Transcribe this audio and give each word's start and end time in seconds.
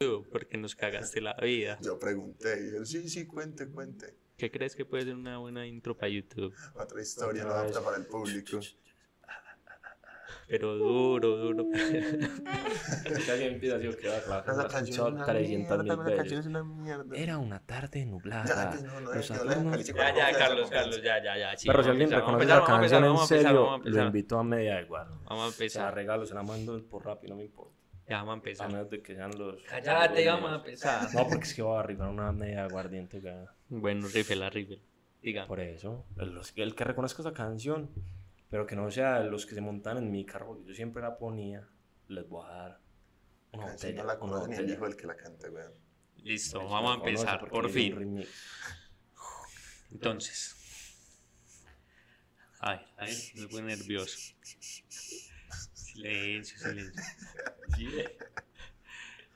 YouTube 0.00 0.28
porque 0.30 0.58
nos 0.58 0.74
cagaste 0.74 1.20
la 1.22 1.34
vida. 1.34 1.78
Yo 1.80 1.98
pregunté 1.98 2.70
y 2.70 2.76
él, 2.76 2.86
sí, 2.86 3.08
sí, 3.08 3.26
cuente, 3.26 3.66
cuente. 3.68 4.14
¿Qué 4.36 4.50
crees 4.50 4.76
que 4.76 4.84
puede 4.84 5.04
ser 5.04 5.14
una 5.14 5.38
buena 5.38 5.66
intro 5.66 5.96
para 5.96 6.10
YouTube? 6.10 6.54
Otra 6.74 7.00
historia 7.00 7.44
no 7.44 7.48
Otra 7.50 7.62
apta 7.62 7.78
vez. 7.78 7.84
para 7.84 7.96
el 7.96 8.06
público. 8.06 8.60
Pero 10.48 10.76
duro, 10.76 11.36
duro. 11.38 11.66
Casi 11.72 13.42
empieza 13.44 13.76
así 13.76 13.88
que 13.96 14.08
va 14.08 14.16
Esa 14.18 14.52
la 14.54 14.68
canción 14.68 14.78
es 14.78 14.88
escuchado 14.90 15.08
una 15.08 15.24
300 15.24 15.78
mierda, 15.84 15.96
mil 15.96 16.10
la 16.10 16.16
canción 16.16 16.18
veces. 16.24 16.38
es 16.38 16.46
una 16.46 16.62
mierda. 16.64 17.16
Era 17.16 17.38
una 17.38 17.60
tarde 17.66 18.06
nublada. 18.06 18.78
Ya, 18.78 20.14
ya, 20.14 20.38
Carlos. 20.38 20.70
Carlos, 20.70 21.02
ya, 21.02 21.24
ya, 21.24 21.36
ya. 21.38 21.50
Pero 21.50 21.58
si 21.58 21.68
vamos 21.68 21.86
a 21.86 21.90
alguien 21.90 22.12
empezar, 22.12 22.20
reconoce 22.20 22.46
vamos 22.46 22.52
a 22.52 22.60
la 22.60 22.76
empezar, 22.76 23.00
canción 23.00 23.04
en 23.04 23.08
vamos 23.08 23.30
a 23.30 23.34
empezar, 23.34 23.42
serio, 23.42 23.60
vamos 23.62 23.72
a 23.72 23.78
lo 23.78 23.84
empezar. 23.86 24.06
invito 24.06 24.38
a 24.38 24.44
media 24.44 24.80
igual. 24.82 25.08
Vamos 25.24 25.44
a 25.44 25.48
empezar. 25.48 25.94
regalo, 25.94 26.26
se 26.26 26.34
la 26.34 26.42
mando 26.42 26.84
por 26.84 27.04
rápido, 27.04 27.30
no 27.34 27.38
me 27.38 27.44
importa. 27.46 27.75
Ya, 28.08 28.18
vamos 28.18 28.30
a 28.30 28.34
A 28.34 28.36
empezar. 28.36 28.70
menos 28.72 28.90
de 28.90 29.02
que 29.02 29.14
sean 29.16 29.36
los. 29.36 29.62
Cállate, 29.64 30.24
los 30.24 30.34
vamos 30.34 30.52
a 30.52 30.54
empezar. 30.56 31.12
No, 31.14 31.28
porque 31.28 31.44
es 31.44 31.54
que 31.54 31.62
voy 31.62 31.76
a 31.76 31.80
arribar 31.80 32.08
una 32.08 32.30
media 32.32 32.64
aguardiente. 32.64 33.20
güey. 33.20 33.34
Bueno, 33.68 34.06
rifle, 34.08 34.48
rifle. 34.50 34.80
Diga. 35.22 35.46
Por 35.46 35.58
eso, 35.60 36.04
el, 36.18 36.30
los- 36.34 36.52
el 36.56 36.74
que 36.76 36.84
reconozca 36.84 37.22
esa 37.22 37.32
canción, 37.32 37.90
pero 38.48 38.64
que 38.66 38.76
no 38.76 38.88
sea 38.92 39.20
los 39.24 39.44
que 39.44 39.54
se 39.56 39.60
montan 39.60 39.96
en 39.98 40.10
mi 40.12 40.24
carro, 40.24 40.46
porque 40.46 40.64
yo 40.68 40.74
siempre 40.74 41.02
la 41.02 41.18
ponía, 41.18 41.66
les 42.08 42.28
voy 42.28 42.44
a 42.46 42.52
dar 42.52 42.80
una 43.52 43.66
Canción 43.66 43.90
botella. 43.92 44.02
no 44.02 44.06
la 44.08 44.18
conoce 44.20 44.48
ni 44.50 44.56
el 44.56 44.70
hijo 44.70 44.84
del 44.84 44.96
que 44.96 45.06
la 45.08 45.16
canta, 45.16 45.50
weón. 45.50 45.72
Listo, 46.18 46.60
Pues 46.60 46.70
vamos 46.70 46.92
a 46.92 46.94
empezar, 46.98 47.48
por 47.48 47.68
fin. 47.70 48.24
Entonces. 49.90 50.52
Ay, 52.60 52.78
ay, 52.96 53.16
me 53.34 53.48
pone 53.48 53.76
nervioso. 53.76 54.16
Silencio, 55.96 56.58
silencio. 56.58 57.02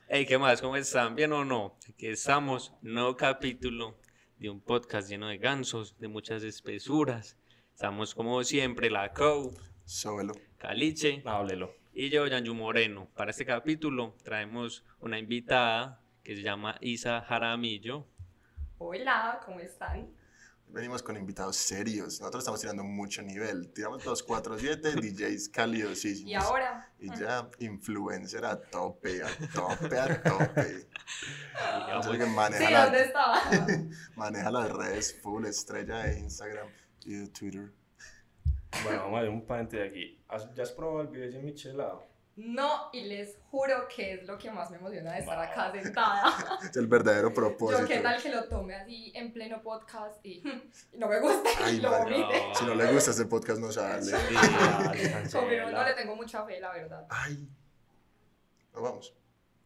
Hey, 0.09 0.27
¿qué 0.27 0.37
más? 0.37 0.61
¿Cómo 0.61 0.77
están? 0.77 1.15
¿Bien 1.15 1.33
o 1.33 1.43
no? 1.43 1.79
Aquí 1.89 2.07
estamos, 2.09 2.75
nuevo 2.83 3.17
capítulo 3.17 3.97
de 4.37 4.51
un 4.51 4.61
podcast 4.61 5.09
lleno 5.09 5.29
de 5.29 5.39
gansos, 5.39 5.99
de 5.99 6.09
muchas 6.09 6.43
espesuras. 6.43 7.39
Estamos 7.73 8.15
como 8.15 8.45
siempre, 8.45 8.91
la 8.91 9.15
Co, 9.15 9.55
Solo. 9.87 10.35
Caliche 10.59 11.23
Háblelo. 11.25 11.75
y 11.95 12.11
yo, 12.11 12.27
Yanju 12.27 12.53
Moreno. 12.53 13.09
Para 13.17 13.31
este 13.31 13.47
capítulo 13.47 14.15
traemos 14.23 14.85
una 14.99 15.19
invitada 15.19 16.03
que 16.23 16.37
se 16.37 16.43
llama 16.43 16.77
Isa 16.83 17.23
Jaramillo. 17.23 18.07
Hola, 18.77 19.41
¿cómo 19.47 19.61
están? 19.61 20.11
Venimos 20.73 21.03
con 21.03 21.17
invitados 21.17 21.57
serios. 21.57 22.21
Nosotros 22.21 22.43
estamos 22.43 22.61
tirando 22.61 22.85
mucho 22.85 23.23
nivel. 23.23 23.73
Tiramos 23.73 24.05
247, 24.05 24.93
DJs 25.01 25.49
calidosísimos. 25.49 26.31
Y 26.31 26.35
ahora, 26.35 26.89
Y 27.01 27.09
ya, 27.19 27.49
influencer 27.59 28.45
a 28.45 28.61
tope, 28.61 29.23
a 29.23 29.29
tope, 29.53 29.99
a 29.99 30.23
tope. 30.23 30.87
Entonces, 31.87 32.19
que 32.19 32.25
sí, 32.25 32.31
maneja, 32.31 32.71
la- 32.71 32.85
¿dónde 32.85 33.03
estaba? 33.03 33.41
maneja 34.17 34.51
las 34.51 34.71
redes 34.71 35.21
full, 35.21 35.45
estrella 35.47 36.05
de 36.05 36.21
Instagram 36.21 36.69
y 37.05 37.15
de 37.15 37.29
Twitter. 37.29 37.73
Bueno, 38.85 39.01
vamos 39.03 39.17
a 39.17 39.19
hacer 39.21 39.31
un 39.31 39.47
paréntesis 39.47 39.87
aquí. 39.91 40.23
¿Has- 40.29 40.55
¿Ya 40.55 40.63
has 40.63 40.71
probado 40.71 41.01
el 41.03 41.09
video 41.09 41.31
de 41.33 41.39
michelado? 41.43 42.10
No, 42.43 42.89
y 42.93 43.03
les 43.03 43.37
juro 43.51 43.87
que 43.95 44.15
es 44.15 44.27
lo 44.27 44.39
que 44.39 44.51
más 44.51 44.71
me 44.71 44.79
emociona 44.79 45.13
de 45.13 45.21
estar 45.21 45.39
acá 45.39 45.71
sentada. 45.73 46.33
Es 46.63 46.75
el 46.77 46.87
verdadero 46.87 47.35
propósito. 47.35 47.83
Yo 47.83 47.89
qué 47.89 48.01
tal 48.01 48.23
que 48.23 48.31
lo 48.31 48.45
tome 48.49 48.75
así 48.75 49.13
en 49.15 49.33
pleno 49.33 49.61
podcast 49.63 50.25
y, 50.25 50.43
y 50.93 50.97
no 50.99 51.09
me 51.09 51.21
gusta 51.21 51.49
y 51.51 51.63
Ay, 51.65 51.81
lo 51.81 51.91
madre. 51.91 52.15
vomite. 52.19 52.43
Si 52.59 52.65
no 52.65 52.75
le 52.75 52.93
gusta 52.93 53.11
este 53.11 53.27
podcast, 53.27 53.61
no 53.61 53.71
sale. 53.71 54.03
Sí. 54.05 54.13
Se 55.31 55.39
Confirmo, 55.39 55.71
no 55.71 55.85
le 55.85 55.95
tengo 55.95 56.17
mucha 56.17 56.45
fe, 56.47 56.61
la 56.61 56.73
verdad. 56.73 57.07
Ay. 57.11 57.47
No 58.75 58.83
vamos. 58.83 59.15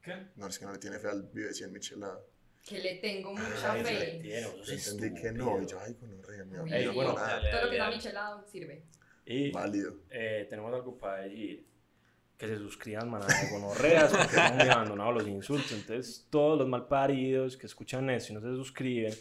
¿Qué? 0.03 0.27
No, 0.37 0.47
es 0.49 0.59
que 0.59 0.65
no 0.67 0.73
le 0.73 0.79
tiene 0.79 0.99
fe 0.99 1.09
al 1.09 1.23
Vive 1.33 1.53
100 1.53 1.73
Michelada. 1.73 2.21
Que 2.67 2.79
le 2.79 2.95
tengo 2.97 3.33
mucha 3.33 3.73
Ay, 3.73 3.85
fe. 3.85 4.43
sos 4.43 4.69
Entendí 4.95 5.21
que 5.21 5.33
no. 5.33 5.61
Y 5.63 5.67
yo, 5.67 5.79
ay, 5.81 5.95
con 5.95 6.11
un 6.13 6.23
rey, 6.23 6.45
mi 6.47 6.57
amigo. 6.57 6.93
bueno. 6.95 7.15
Todo 7.15 7.25
lo 7.27 7.41
que 7.71 7.77
está 7.77 7.85
dale. 7.85 7.97
michelado 7.97 8.45
sirve. 8.51 8.85
Y 9.27 9.51
Válido. 9.53 9.97
eh, 10.11 10.47
tenemos 10.49 10.73
algo 10.75 10.99
para 10.99 11.23
decir. 11.23 11.67
Que 12.39 12.49
se 12.49 12.59
suscriban, 12.59 13.09
manada 13.09 13.33
de 13.41 13.51
gonorreas, 13.51 14.11
porque 14.11 14.41
han 14.41 14.61
abandonado 14.71 15.13
los 15.13 15.29
insultos. 15.29 15.73
Entonces, 15.73 16.27
todos 16.31 16.59
los 16.59 16.69
malparidos 16.69 17.57
que 17.57 17.67
escuchan 17.67 18.11
esto 18.11 18.33
y 18.33 18.37
no 18.37 18.41
se 18.41 18.57
suscriben, 18.57 19.15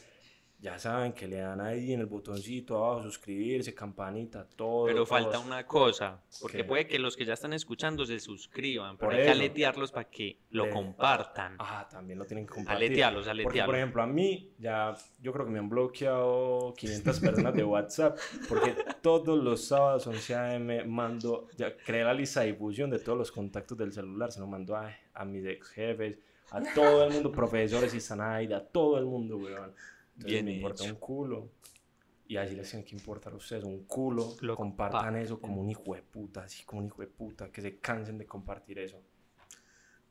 ya 0.64 0.80
saben 0.80 1.12
que 1.12 1.28
le 1.28 1.40
dan 1.40 1.60
ahí 1.60 1.92
en 1.92 2.00
el 2.00 2.06
botoncito 2.06 2.78
abajo, 2.78 3.04
suscribirse, 3.04 3.74
campanita, 3.76 4.48
todo. 4.56 4.86
Pero 4.86 5.06
falta 5.06 5.38
una 5.40 5.68
cosa, 5.68 6.24
porque 6.40 6.60
¿Qué? 6.60 6.64
puede 6.64 6.88
que 6.88 7.00
los 7.00 7.18
que 7.18 7.26
ya 7.26 7.34
están 7.34 7.52
escuchando 7.52 8.06
se 8.06 8.18
suscriban, 8.18 8.96
pero 8.96 9.10
Por 9.10 9.16
hay 9.20 9.26
que 9.26 9.32
eso. 9.32 9.40
aletearlos 9.42 9.92
para 9.92 10.10
que 10.10 10.38
lo 10.52 10.70
compartan. 10.70 11.58
Ah, 11.60 11.86
también 11.92 12.18
lo 12.18 12.24
tienen 12.24 12.46
que 12.48 12.54
compartir. 12.54 12.86
Aletearlos, 12.88 13.26
Porque, 13.26 13.44
por 13.44 13.52
aletearlos. 13.52 13.76
ejemplo, 13.76 14.04
a 14.04 14.08
mí 14.08 14.54
ya, 14.58 14.96
yo 15.22 15.34
creo 15.34 15.46
que 15.46 15.52
me 15.52 15.60
han 15.60 15.68
bloqueado 15.68 16.74
500 16.78 17.20
personas 17.20 17.54
de 17.56 17.64
WhatsApp, 17.66 18.18
porque 18.48 18.74
todos 19.02 19.38
los 19.44 19.66
sábados 19.66 20.08
11 20.08 20.36
a.m. 20.36 20.86
mando, 20.86 21.50
ya 21.58 21.76
creé 21.76 22.06
la 22.06 22.14
lista 22.14 22.40
de 22.40 22.54
difusión 22.54 22.90
de 22.90 23.00
todos 23.00 23.18
los 23.18 23.34
contactos 23.34 23.78
del 23.78 23.92
celular, 23.92 24.32
se 24.32 24.40
lo 24.40 24.48
mando 24.48 24.78
a, 24.78 24.90
a 25.14 25.26
mis 25.26 25.46
ex 25.46 25.68
jefes, 25.72 26.18
a 26.52 26.62
todo 26.74 27.04
el 27.04 27.12
mundo, 27.12 27.34
profesores 27.34 27.94
y 27.94 28.00
Sanaida, 28.00 28.58
a 28.58 28.64
todo 28.64 28.98
el 28.98 29.04
mundo, 29.06 29.36
weón. 29.38 29.74
Entonces 30.16 30.32
Bien 30.32 30.46
me 30.46 30.54
importa 30.54 30.84
hecho. 30.84 30.94
un 30.94 31.00
culo. 31.00 31.50
Y 32.26 32.38
así 32.38 32.56
les 32.56 32.70
tiene 32.70 32.86
que 32.86 32.96
importar 32.96 33.34
a 33.34 33.36
ustedes 33.36 33.64
un 33.64 33.84
culo. 33.86 34.36
Lo 34.42 34.56
compartan 34.56 35.16
eso 35.18 35.40
como 35.40 35.62
un 35.62 35.70
hijo 35.70 35.94
de 35.94 36.02
puta, 36.02 36.44
así 36.44 36.64
como 36.64 36.82
un 36.82 36.88
hijo 36.88 37.02
de 37.02 37.08
puta, 37.08 37.52
que 37.52 37.62
se 37.62 37.80
cansen 37.80 38.18
de 38.18 38.26
compartir 38.26 38.80
eso. 38.80 39.02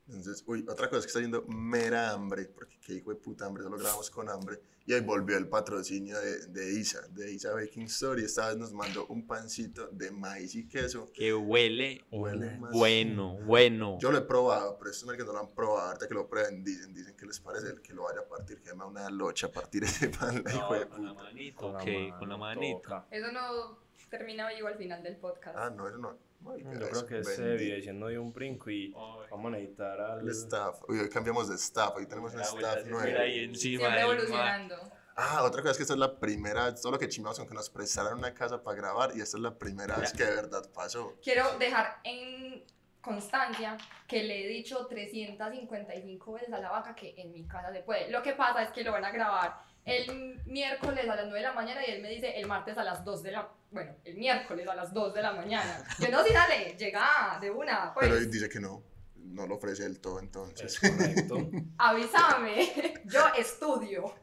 Entonces, 0.09 0.43
uy, 0.47 0.67
otra 0.69 0.89
cosa 0.89 0.99
es 0.99 1.05
que 1.07 1.09
está 1.09 1.21
yendo 1.21 1.43
mera 1.47 2.11
hambre, 2.11 2.47
porque 2.47 2.79
qué 2.81 2.95
hijo 2.95 3.11
de 3.11 3.17
puta 3.17 3.47
hambre, 3.47 3.63
solo 3.63 3.79
grabamos 3.79 4.11
con 4.11 4.29
hambre. 4.29 4.61
Y 4.85 4.93
ahí 4.95 5.01
volvió 5.01 5.37
el 5.39 5.49
patrocinio 5.49 6.19
de, 6.21 6.47
de 6.49 6.73
Isa, 6.73 7.01
de 7.11 7.33
Isa 7.33 7.53
Baking 7.55 7.85
Store. 7.85 8.21
Y 8.21 8.25
esta 8.25 8.49
vez 8.49 8.57
nos 8.59 8.73
mandó 8.73 9.07
un 9.07 9.25
pancito 9.29 9.87
de 9.93 10.11
maíz 10.11 10.57
y 10.57 10.67
queso. 10.69 11.09
Que 11.15 11.33
huele 11.33 12.05
Huele 12.11 12.59
más- 12.59 12.73
bueno, 12.73 13.39
bueno. 13.47 13.97
Yo 14.01 14.11
lo 14.11 14.19
he 14.19 14.23
probado, 14.23 14.77
pero 14.79 14.91
estos 14.91 15.09
que 15.13 15.25
no 15.25 15.33
lo 15.33 15.39
han 15.39 15.55
probado, 15.55 15.87
ahorita 15.87 16.09
que 16.09 16.15
lo 16.15 16.29
prueben, 16.29 16.65
dicen, 16.65 16.93
dicen 16.93 17.15
que 17.17 17.27
les 17.27 17.39
parece 17.39 17.69
el 17.69 17.81
que 17.81 17.95
lo 17.95 18.03
vaya 18.03 18.21
a 18.23 18.29
partir, 18.29 18.61
que 18.61 18.71
llama 18.71 18.87
una 18.87 19.09
locha 19.09 19.47
a 19.47 19.53
partir 19.53 19.85
ese 19.85 20.09
pan, 20.09 20.43
la 20.45 20.53
hijo 20.53 20.75
de 20.75 20.81
No, 20.87 20.91
con 20.91 21.05
la 21.05 21.13
puta. 21.13 21.23
manito, 21.25 21.59
Con 21.61 21.73
la 21.75 21.79
ok, 21.79 22.19
con 22.19 22.29
la 22.29 22.37
manito. 22.37 22.79
toca. 22.83 23.07
Eso 23.13 23.31
no 23.31 23.79
termina 24.11 24.49
vivo 24.53 24.67
al 24.67 24.77
final 24.77 25.01
del 25.05 25.17
podcast. 25.17 25.57
Ah, 25.57 25.71
no, 25.71 25.87
eso 25.89 25.99
no. 25.99 26.19
Yo 26.45 26.89
creo 26.89 27.07
que 27.07 27.19
ese 27.21 27.57
diciendo 27.57 28.09
dio 28.09 28.23
un 28.23 28.33
brinco 28.33 28.71
y 28.71 28.95
Ay. 28.97 29.29
vamos 29.31 29.53
a 29.53 29.57
necesitar 29.57 30.01
al... 30.01 30.21
El 30.21 30.29
staff. 30.31 30.83
Uy, 30.89 30.99
hoy 30.99 31.09
cambiamos 31.09 31.49
de 31.49 31.57
staff, 31.57 31.95
hoy 31.97 32.07
tenemos 32.07 32.35
un 32.35 32.41
staff 32.41 32.85
nuevo. 32.87 33.05
mira 33.05 33.23
ahí 33.23 33.45
encima 33.45 33.81
Siempre 33.81 34.01
evolucionando. 34.01 34.77
Ah, 35.15 35.43
otra 35.45 35.61
cosa 35.61 35.73
es 35.73 35.77
que 35.77 35.83
esta 35.83 35.95
es 35.95 36.01
la 36.01 36.19
primera, 36.19 36.75
todo 36.75 36.93
lo 36.93 36.99
que 36.99 37.09
chimamos 37.09 37.39
con 37.39 37.47
que 37.47 37.55
nos 37.55 37.69
prestaron 37.69 38.19
una 38.19 38.33
casa 38.33 38.63
para 38.63 38.77
grabar 38.77 39.11
y 39.15 39.21
esta 39.21 39.37
es 39.37 39.43
la 39.43 39.57
primera 39.57 39.97
vez 39.97 40.13
que 40.13 40.25
de 40.25 40.35
verdad 40.35 40.69
pasó. 40.73 41.19
Quiero 41.23 41.59
dejar 41.59 42.01
en 42.05 42.65
constancia 43.03 43.77
que 44.09 44.23
le 44.23 44.45
he 44.45 44.49
dicho 44.49 44.87
355 44.87 46.33
veces 46.33 46.53
a 46.53 46.59
la 46.61 46.71
vaca 46.71 46.95
que 46.95 47.15
en 47.19 47.33
mi 47.33 47.47
casa 47.47 47.73
se 47.73 47.81
puede. 47.81 48.11
Lo 48.11 48.23
que 48.23 48.33
pasa 48.33 48.63
es 48.63 48.71
que 48.71 48.83
lo 48.85 48.93
van 48.93 49.05
a 49.05 49.11
grabar 49.11 49.61
el 49.85 50.41
miércoles 50.47 51.09
a 51.09 51.17
las 51.17 51.25
9 51.25 51.39
de 51.39 51.43
la 51.47 51.53
mañana 51.53 51.81
y 51.87 51.91
él 51.91 52.03
me 52.03 52.09
dice 52.11 52.39
el 52.39 52.47
martes 52.47 52.77
a 52.79 52.85
las 52.85 53.05
2 53.05 53.23
de 53.23 53.33
la... 53.33 53.49
Bueno, 53.71 53.95
el 54.05 54.17
miércoles 54.17 54.69
a 54.69 54.75
las 54.75 54.93
2 54.93 55.15
de 55.15 55.23
la 55.23 55.33
mañana. 55.33 55.85
Yo 55.99 56.09
no, 56.11 56.23
sí, 56.25 56.33
dale, 56.33 56.77
llega 56.79 57.39
de 57.41 57.51
una. 57.51 57.93
Pues, 57.95 58.07
Pero 58.07 58.19
él 58.19 58.31
dice 58.31 58.49
que 58.49 58.61
no, 58.61 58.83
no 59.17 59.47
lo 59.47 59.57
ofrece 59.57 59.83
del 59.85 59.99
todo 60.01 60.21
entonces. 60.21 60.75
Es 60.83 60.91
correcto. 60.91 61.51
avísame, 61.79 63.01
yo 63.07 63.21
estudio. 63.37 64.15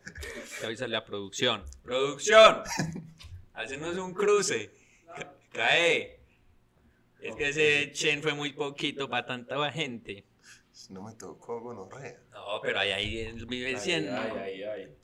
Avísale 0.64 0.96
a 0.96 1.04
producción. 1.04 1.66
¡Producción! 1.84 2.64
Hacenos 3.54 3.98
un 3.98 4.14
cruce. 4.14 4.72
Ca- 5.16 5.34
Cae. 5.52 6.20
Es 7.22 7.36
que 7.36 7.50
ese 7.50 7.92
Chen 7.92 8.22
fue 8.22 8.34
muy 8.34 8.54
poquito 8.54 9.10
para 9.10 9.26
tanta 9.26 9.72
gente. 9.72 10.24
No 10.90 11.02
me 11.02 11.14
tocó 11.16 11.60
gonorrea. 11.60 12.18
No, 12.32 12.62
pero 12.62 12.80
ahí, 12.80 12.92
ahí 12.92 13.32
vive 13.48 13.78
siendo. 13.78 14.16
Ay, 14.16 14.32
ay, 14.38 14.64
ay. 14.64 14.96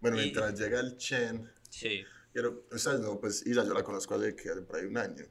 Bueno, 0.00 0.16
Y- 0.18 0.20
mientras 0.24 0.58
llega 0.58 0.80
el 0.80 0.96
Chen, 0.96 1.50
Sí. 1.70 2.04
quiero, 2.32 2.64
ustedes 2.70 3.00
no, 3.00 3.18
pues 3.20 3.46
Isa 3.46 3.64
yo 3.64 3.74
la 3.74 3.82
conozco 3.82 4.14
hace 4.14 4.34
que 4.36 4.50
hace 4.50 4.62
por 4.62 4.76
ahí 4.76 4.84
un 4.86 4.96
año. 4.98 5.24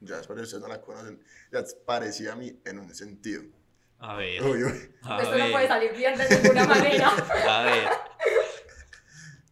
Ya 0.00 0.16
después 0.18 0.40
ustedes 0.40 0.60
no 0.62 0.68
la 0.68 0.80
conocen. 0.80 1.22
Ya 1.52 1.62
parecía 1.86 2.32
a 2.32 2.36
mí 2.36 2.60
en 2.64 2.78
un 2.80 2.92
sentido. 2.94 3.42
A 3.98 4.16
ver. 4.16 4.42
Uy, 4.42 4.64
uy. 4.64 4.94
A 5.02 5.22
Esto 5.22 5.38
no 5.38 5.50
puede 5.50 5.52
ver. 5.58 5.68
salir 5.68 5.92
bien 5.96 6.18
de 6.18 6.28
ninguna 6.28 6.66
manera. 6.66 7.08
A 7.48 7.62
ver. 7.64 7.88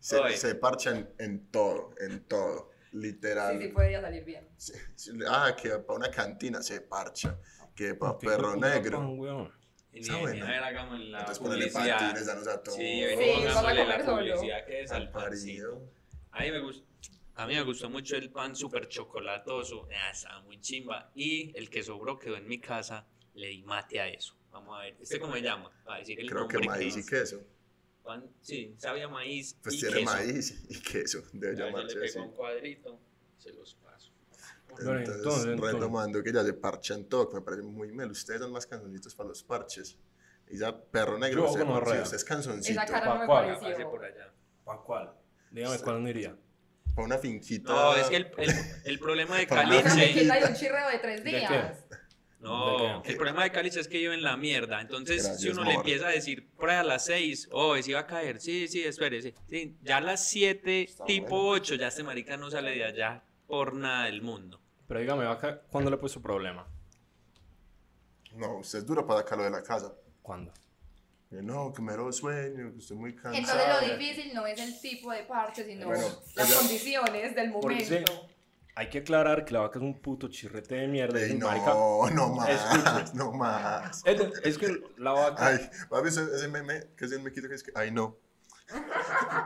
Se, 0.01 0.37
se 0.37 0.55
parchan 0.57 1.09
en 1.19 1.51
todo, 1.51 1.95
en 2.01 2.25
todo. 2.25 2.71
Literal. 2.93 3.59
Sí, 3.61 3.67
sí, 3.67 3.73
podría 3.73 4.01
salir 4.01 4.25
bien. 4.25 4.49
Sí, 4.57 4.73
sí, 4.97 5.13
ah, 5.29 5.55
que 5.61 5.69
para 5.79 5.99
una 5.99 6.11
cantina 6.11 6.61
se 6.63 6.81
parcha. 6.81 7.39
Que 7.77 7.95
para 7.95 8.19
perro 8.19 8.57
negro. 8.57 9.53
Y 9.93 10.01
Está 10.01 10.15
ni- 10.15 10.21
bueno. 10.21 10.47
A 10.47 10.49
ver, 10.51 10.63
hagamos 10.63 11.01
la 11.01 11.19
Entonces 11.21 11.39
ponele 11.43 11.67
publicidad. 11.69 11.99
patines, 11.99 12.27
danos 12.27 12.47
a 12.49 12.63
todos. 12.63 12.77
Sí, 12.79 12.83
Sí, 12.83 13.05
venimos 13.05 13.57
hagámosle 13.57 13.87
la 13.87 14.05
publicidad 14.05 14.67
que 14.67 14.81
es 14.83 14.91
al 14.93 15.11
pancito. 15.11 15.83
A 16.31 16.43
mí 16.43 16.51
me 16.51 16.61
gustó. 16.61 16.87
A 17.35 17.47
mí 17.47 17.55
me 17.55 17.63
gustó 17.63 17.89
mucho 17.89 18.17
el 18.17 18.31
pan 18.31 18.55
súper 18.55 18.87
chocolatoso, 18.89 19.89
ah, 19.97 20.11
estaba 20.11 20.43
muy 20.43 20.61
chimba. 20.61 21.11
Y 21.15 21.57
el 21.57 21.71
que 21.71 21.83
sobró 21.83 22.19
quedó 22.19 22.37
en 22.37 22.47
mi 22.47 22.59
casa, 22.61 23.07
le 23.35 23.49
di 23.49 23.63
mate 23.63 23.99
a 24.01 24.09
eso. 24.09 24.37
Vamos 24.53 24.77
a 24.79 24.83
ver. 24.83 24.97
¿Este 25.01 25.19
cómo 25.19 25.33
se 25.35 25.43
llama? 25.43 25.71
Va 25.89 25.95
a 25.95 25.99
decir 25.99 26.21
el 26.21 26.29
Creo 26.29 26.47
que 26.47 26.59
maíz 26.59 26.97
y 26.97 27.01
es. 27.01 27.09
queso. 27.09 27.43
Pan- 28.05 28.29
Sí, 28.43 28.75
sabía 28.79 29.09
maíz 29.09 29.57
Pues 29.63 29.77
y 29.77 29.79
tiene 29.81 30.01
queso. 30.01 30.13
maíz 30.13 30.65
y 30.69 30.83
queso. 30.83 31.23
Debe 31.33 31.55
Ya, 31.57 31.61
yo 31.61 31.65
le 31.67 31.71
llamarse 31.73 31.95
pego 31.95 32.05
así. 32.07 32.19
un 32.19 32.31
cuadrito, 32.35 33.01
se 33.39 33.53
los 33.53 33.75
paso. 33.75 33.90
Entonces, 34.79 35.17
entonces, 35.17 35.45
entonces. 35.47 35.73
retomando 35.73 36.23
que 36.23 36.33
ya 36.33 36.45
se 36.45 36.53
parchan 36.55 37.05
todo, 37.05 37.29
que 37.29 37.37
me 37.37 37.43
parece 37.43 37.63
muy 37.63 37.93
melo. 37.93 38.13
Ustedes 38.13 38.41
son 38.41 38.53
más 38.53 38.67
canzoncitos 38.67 39.15
para 39.15 39.29
los 39.29 39.43
parches. 39.43 39.99
Y 40.49 40.59
ya, 40.59 40.77
perro 40.77 41.19
negro, 41.19 41.45
Yo 41.45 41.49
usted, 41.51 41.61
como 41.61 41.79
usted 41.79 42.15
es 42.15 42.25
canzoncito. 42.25 42.81
Esa 42.81 42.91
cara 42.91 43.07
¿Pa' 43.07 43.15
no 43.15 43.21
me 43.21 43.27
cuál? 43.27 43.47
Ya 43.47 43.53
pasé 43.55 43.65
pareció. 43.65 43.91
por 43.91 44.05
allá. 44.05 44.33
¿Para 44.65 44.79
cuál? 44.81 45.13
Dígame 45.51 45.79
cuál 45.79 46.03
no 46.03 46.09
iría. 46.09 46.37
Para 46.95 47.07
una 47.07 47.19
finquita. 47.19 47.73
No, 47.73 47.95
es 47.95 48.09
que 48.09 48.17
el, 48.17 48.31
el, 48.37 48.51
el 48.85 48.99
problema 48.99 49.37
de 49.37 49.47
Caliche. 49.47 50.13
de 50.25 50.45
un 50.49 50.55
chirreo 50.55 50.89
de 50.89 50.99
tres 50.99 51.23
¿De 51.23 51.31
días. 51.31 51.85
No, 52.41 53.03
¿De 53.03 53.11
el 53.11 53.17
problema 53.17 53.45
de 53.45 53.53
Caliche 53.53 53.81
es 53.81 53.87
que 53.87 53.99
vive 53.99 54.15
en 54.15 54.23
la 54.23 54.37
mierda. 54.37 54.81
Entonces, 54.81 55.23
si 55.23 55.29
Gracias, 55.29 55.55
uno 55.57 55.65
le 55.65 55.75
empieza 55.75 56.09
a 56.09 56.11
decir 56.11 56.51
por 56.57 56.71
a 56.71 56.83
las 56.83 57.05
6, 57.05 57.51
oh, 57.53 57.77
si 57.77 57.93
va 57.93 58.01
a 58.01 58.07
caer, 58.07 58.41
sí, 58.41 58.67
sí, 58.67 58.83
espérese. 58.83 59.35
Sí, 59.49 59.77
ya 59.83 59.99
a 59.99 60.01
las 60.01 60.29
7, 60.31 60.83
Está 60.83 61.05
tipo 61.05 61.37
bueno. 61.45 61.63
8, 61.63 61.75
ya 61.77 61.89
este 61.89 62.03
marica 62.03 62.37
no 62.37 62.51
sale 62.51 62.75
de 62.75 62.85
allá 62.85 63.23
por 63.51 63.75
nada 63.75 64.05
del 64.05 64.23
mundo. 64.23 64.61
Pero 64.87 65.01
dígame, 65.01 65.25
vaca, 65.27 65.61
¿cuándo 65.71 65.91
le 65.91 65.97
puso 65.99 66.23
problema? 66.23 66.67
No, 68.37 68.59
usted 68.59 68.79
es 68.79 68.87
duro 68.87 69.05
para 69.07 69.21
sacarlo 69.21 69.45
de 69.45 69.51
la 69.51 69.63
casa. 69.63 69.93
¿Cuándo? 70.23 70.53
Que 71.29 71.43
no, 71.43 71.73
que 71.73 71.83
mero 71.83 72.13
sueño, 72.13 72.73
que 72.73 72.79
estoy 72.79 72.97
muy 72.97 73.15
cansado. 73.15 73.37
Entonces 73.61 73.91
lo 73.91 73.99
difícil 73.99 74.35
no 74.35 74.47
es 74.47 74.59
el 74.61 74.81
tipo 74.81 75.11
de 75.13 75.25
parche, 75.25 75.65
sino 75.65 75.87
Bueno, 75.87 76.05
las 76.37 76.49
ella- 76.49 76.59
condiciones 76.59 77.35
del 77.35 77.51
momento. 77.51 78.29
Hay 78.77 78.89
que 78.89 78.99
aclarar 78.99 79.45
que 79.45 79.53
la 79.53 79.61
vaca 79.61 79.79
es 79.81 79.85
un 79.85 80.01
puto 80.01 80.29
chirrete 80.29 80.77
de 80.77 80.87
mierda. 80.89 81.21
Ey, 81.21 81.35
no, 81.35 81.49
marica- 81.49 82.15
no 82.15 82.29
más, 82.35 82.49
Escuche. 82.49 83.13
no 83.15 83.33
más. 83.33 84.03
Es, 84.07 84.21
es 84.45 84.59
que 84.59 84.81
la 84.97 85.13
vaca. 85.13 85.47
Ay, 85.49 85.71
papi, 85.89 86.09
ese, 86.09 86.49
meme 86.49 86.85
que 86.97 87.05
es 87.05 87.13
el 87.13 87.21
mequito 87.21 87.49
que 87.49 87.57
es 87.57 87.63
que, 87.65 87.73
ay 87.75 87.91
no, 87.91 88.17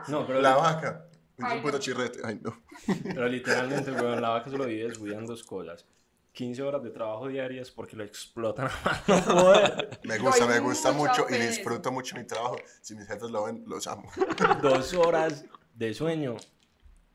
no, 0.07 0.25
pero, 0.27 0.39
la 0.41 0.55
vaca, 0.55 1.07
un 1.37 1.45
Ay, 1.45 1.59
puto 1.61 1.73
no. 1.73 1.79
chirrete, 1.79 2.19
ay 2.23 2.39
no. 2.41 2.61
pero 3.03 3.27
literalmente, 3.27 3.91
weón, 3.91 4.21
la 4.21 4.29
vaca 4.29 4.49
solo 4.49 4.65
vive 4.65 4.87
descuidando 4.87 5.31
dos 5.33 5.43
cosas. 5.43 5.85
15 6.33 6.61
horas 6.63 6.83
de 6.83 6.89
trabajo 6.89 7.27
diarias 7.29 7.71
porque 7.71 7.95
lo 7.95 8.03
explotan 8.03 8.67
a 8.67 9.03
no 9.07 9.23
poder. 9.25 9.99
Me 10.03 10.17
gusta, 10.17 10.45
Doy 10.45 10.53
me 10.55 10.59
gusta 10.59 10.91
mucho 10.91 11.25
y 11.29 11.35
disfruto 11.35 11.91
mucho 11.93 12.15
mi 12.17 12.25
trabajo. 12.25 12.57
Si 12.81 12.93
mis 12.95 13.07
jefes 13.07 13.31
lo 13.31 13.45
ven, 13.45 13.63
los 13.67 13.87
amo. 13.87 14.09
Dos 14.61 14.93
horas 14.95 15.45
de 15.73 15.93
sueño, 15.93 16.35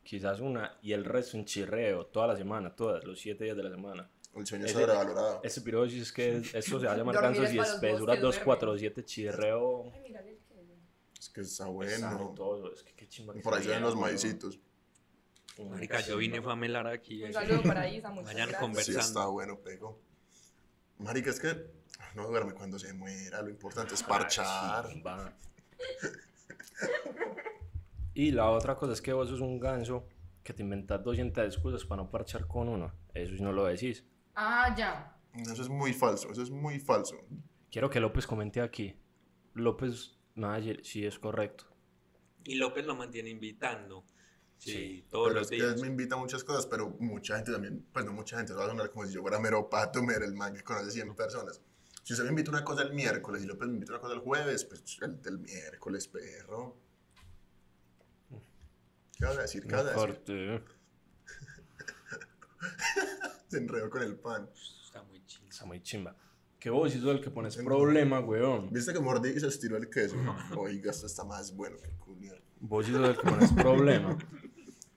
quizás 0.02 0.40
una, 0.40 0.78
y 0.81 0.93
el 0.93 1.05
resto 1.05 1.37
un 1.37 1.44
chirreo, 1.44 2.06
toda 2.06 2.28
la 2.28 2.37
semana, 2.37 2.75
todas, 2.75 3.05
los 3.05 3.20
7 3.20 3.44
días 3.44 3.56
de 3.56 3.62
la 3.62 3.70
semana. 3.70 4.11
El 4.34 4.46
sueño 4.46 4.64
es 4.64 4.70
Ese- 4.70 4.81
sobrevalorado. 4.81 5.40
Ese 5.43 5.61
pirosis 5.61 6.02
es 6.02 6.12
que 6.12 6.37
esto 6.55 6.81
se 6.81 6.87
va 6.87 6.93
a 6.93 6.96
llamar 6.96 7.16
Dormir 7.16 7.43
gansos 7.43 7.50
es 7.50 7.56
bosques, 7.73 7.99
247 8.23 9.05
chirreo. 9.05 9.90
Ay, 9.93 10.00
mira 10.02 10.20
el 10.20 10.26
queso. 10.38 10.44
Es 11.19 11.19
que 11.31 11.41
está 11.43 11.67
bueno. 11.67 12.32
todo, 12.37 12.73
es 12.73 12.82
que 12.82 12.94
qué 12.94 13.09
chimba 13.09 13.35
que 13.35 13.41
Por 13.41 13.55
ahí 13.55 13.62
se 13.62 13.69
ven 13.69 13.79
viera, 13.79 13.87
los 13.87 13.94
weón. 13.97 14.09
maicitos. 14.11 14.61
Una 15.59 15.71
Marica, 15.73 16.00
yo 16.00 16.17
vine 16.17 16.41
fue 16.41 16.53
a 16.53 16.56
melar 16.56 16.87
aquí. 16.87 17.23
Un 17.25 17.32
saludo 17.32 17.62
para 17.62 17.88
Isa, 17.88 18.09
muchas 18.11 18.32
Vayan 18.32 18.49
gracias. 18.49 18.62
conver- 18.71 18.81
Sí, 18.82 18.93
Conversando. 18.93 19.21
está 19.21 19.27
bueno, 19.27 19.59
pego. 19.61 20.00
Marica, 20.99 21.31
es 21.31 21.41
que 21.41 21.67
no 22.15 22.27
duerme 22.29 22.53
cuando 22.55 22.79
se 22.79 22.93
muera. 22.94 23.43
Lo 23.43 23.50
importante 23.50 23.94
es 23.94 24.03
Ay, 24.03 24.09
parchar. 24.09 24.88
chimba. 24.88 25.32
Y 28.15 28.33
la 28.33 28.50
otra 28.50 28.76
cosa 28.76 28.93
es 28.93 29.00
que 29.03 29.12
vos 29.12 29.29
sos 29.29 29.41
un 29.41 29.59
ganso 29.61 30.06
que 30.43 30.53
te 30.53 30.62
inventas 30.62 31.03
200 31.03 31.44
excusas 31.47 31.85
para 31.85 32.03
no 32.03 32.11
parchar 32.11 32.47
con 32.47 32.69
uno. 32.69 32.93
Eso 33.15 33.37
si 33.37 33.43
no 33.43 33.53
lo 33.53 33.65
decís. 33.67 34.05
Ah, 34.35 34.75
ya. 34.76 35.17
Eso 35.35 35.62
es 35.62 35.69
muy 35.69 35.93
falso, 35.93 36.31
eso 36.31 36.43
es 36.43 36.50
muy 36.50 36.81
falso. 36.81 37.17
Quiero 37.71 37.88
que 37.88 38.00
López 38.00 38.26
comente 38.26 38.61
aquí. 38.61 38.97
López 39.55 40.17
Mayer, 40.40 40.84
sí 40.84 41.06
es 41.06 41.19
correcto. 41.19 41.64
Y 42.44 42.56
López 42.56 42.84
lo 42.87 42.96
mantiene 42.96 43.31
invitando. 43.31 44.04
Sí, 44.58 44.72
Sí, 44.72 45.06
todos 45.10 45.28
pero 45.28 45.40
los 45.40 45.50
es 45.52 45.58
que 45.58 45.66
días. 45.66 45.81
me 45.81 45.87
invita 45.87 46.16
a 46.16 46.19
muchas 46.19 46.44
cosas, 46.44 46.66
pero 46.66 46.90
mucha 46.98 47.37
gente 47.37 47.52
también, 47.52 47.87
pues 47.92 48.04
no 48.04 48.12
mucha 48.12 48.37
gente, 48.37 48.52
va 48.52 48.64
a 48.64 48.69
sonar 48.69 48.90
como 48.90 49.06
si 49.06 49.12
yo 49.14 49.22
fuera 49.22 49.38
mero 49.38 49.70
pato, 49.70 50.02
mero 50.02 50.25
el 50.25 50.34
man 50.34 50.54
que 50.54 50.62
conoce 50.62 50.90
100 50.90 51.14
personas. 51.14 51.60
Si 52.02 52.12
usted 52.12 52.25
me 52.25 52.31
invita 52.31 52.50
una 52.50 52.64
cosa 52.64 52.82
el 52.82 52.92
miércoles 52.92 53.42
y 53.42 53.46
López 53.46 53.69
me 53.69 53.75
invita 53.75 53.92
a 53.92 53.94
una 53.96 54.02
cosa 54.02 54.14
el 54.14 54.20
jueves, 54.20 54.64
pues 54.64 54.98
el 55.00 55.22
del 55.22 55.38
miércoles, 55.38 56.08
perro. 56.08 56.76
¿Qué 59.16 59.25
vas 59.26 59.38
a 59.38 59.42
decir? 59.42 59.66
¿Qué 59.66 59.75
vas 59.76 59.84
a 59.87 59.92
decir? 59.92 59.96
Corte. 59.98 60.62
Se 63.48 63.58
enredó 63.58 63.90
con 63.90 64.02
el 64.02 64.16
pan. 64.16 64.48
Está 64.84 65.02
muy 65.02 65.25
chido. 65.26 65.48
Está 65.48 65.64
muy 65.66 65.82
chimba. 65.82 66.16
Que 66.61 66.69
vos 66.69 66.93
sos 66.93 67.03
el 67.07 67.23
que 67.23 67.31
pones 67.31 67.57
problema, 67.57 68.21
weón. 68.21 68.69
¿Viste 68.71 68.93
que 68.93 69.01
mordí 69.01 69.31
y 69.31 69.41
se 69.41 69.49
estiró 69.49 69.79
el 69.79 69.89
queso? 69.89 70.15
Oiga, 70.59 70.91
esto 70.91 71.07
está 71.07 71.25
más 71.25 71.57
bueno 71.57 71.79
que 71.79 71.89
el 71.89 71.97
culiar. 71.97 72.43
Vos 72.61 72.87
sos 72.87 73.09
el 73.09 73.17
que 73.17 73.23
pones 73.23 73.51
problema. 73.55 74.19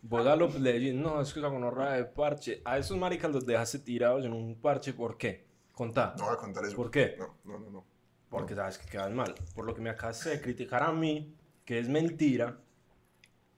Vos 0.02 0.28
a 0.28 0.36
López 0.36 0.60
le 0.60 0.74
decís, 0.74 0.94
no, 0.94 1.22
es 1.22 1.32
que 1.32 1.40
esa 1.40 1.48
gonorrea 1.48 1.94
de 1.94 2.04
parche. 2.04 2.62
A 2.66 2.78
esos 2.78 2.98
maricas 2.98 3.32
los 3.32 3.46
dejaste 3.46 3.80
tirados 3.80 4.26
en 4.26 4.34
un 4.34 4.60
parche, 4.60 4.92
¿por 4.92 5.18
qué? 5.18 5.48
Contá. 5.72 6.14
No 6.18 6.26
voy 6.26 6.34
a 6.34 6.38
contar 6.38 6.66
eso. 6.66 6.76
¿Por 6.76 6.92
qué? 6.92 7.16
No, 7.18 7.38
no, 7.46 7.60
no. 7.60 7.70
no. 7.72 7.86
Porque 8.30 8.56
sabes 8.56 8.78
que 8.78 8.90
quedas 8.90 9.12
mal. 9.12 9.34
Por 9.56 9.64
lo 9.64 9.74
que 9.74 9.80
me 9.80 9.90
acabas 9.90 10.22
de 10.26 10.42
criticar 10.42 10.84
a 10.84 10.92
mí, 10.92 11.34
que 11.64 11.80
es 11.80 11.88
mentira, 11.88 12.60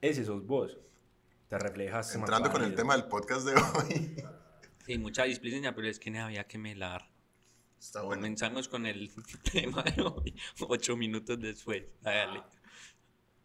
ese 0.00 0.24
sos 0.24 0.46
vos. 0.46 0.78
Te 1.48 1.58
reflejas. 1.58 2.14
Entrando 2.14 2.52
con 2.52 2.62
el 2.62 2.76
tema 2.76 2.96
del 2.96 3.06
podcast 3.06 3.46
de 3.46 3.54
hoy. 3.54 4.16
Sí, 4.86 4.96
mucha 4.98 5.24
disciplina, 5.24 5.74
pero 5.74 5.88
es 5.88 5.98
que 5.98 6.12
no 6.12 6.22
había 6.22 6.44
que 6.44 6.58
melar. 6.58 7.15
Está 7.78 8.02
bueno. 8.02 8.20
Comenzamos 8.20 8.68
con 8.68 8.86
el 8.86 9.12
tema 9.52 9.82
de 9.82 10.02
hoy, 10.02 10.34
ocho 10.60 10.96
minutos 10.96 11.38
después. 11.40 11.84
Dale. 12.00 12.42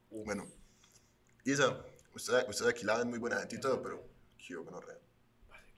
Bueno, 0.10 0.48
Isa, 1.45 1.83
usted, 2.13 2.48
usted 2.50 2.68
aquí 2.68 2.86
la 2.86 2.98
ven 2.98 3.10
muy 3.10 3.19
buena 3.19 3.39
gente 3.39 3.56
y 3.56 3.60
todo, 3.60 3.81
pero 3.81 4.04
¿qué 4.38 4.56
con 4.56 4.74
Orrea? 4.74 4.98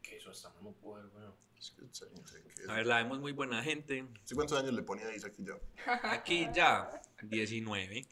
Que 0.02 0.18
eso 0.18 0.32
hasta 0.32 0.54
no 0.62 0.72
poder, 0.74 1.06
weón. 1.14 1.34
Es 1.58 1.72
que, 1.72 1.86
es. 1.86 2.70
A 2.70 2.74
ver, 2.74 2.88
la 2.88 2.98
vemos 2.98 3.20
muy 3.20 3.32
buena 3.32 3.64
gente. 3.64 4.06
¿Sí 4.26 4.36
¿Cuántos 4.36 4.60
años 4.60 4.74
le 4.74 4.84
ponía 4.84 5.08
a 5.08 5.16
Isa 5.16 5.28
aquí 5.28 5.46
yo? 5.46 5.60
Aquí 5.86 6.50
ya, 6.54 7.02
19. 7.22 8.06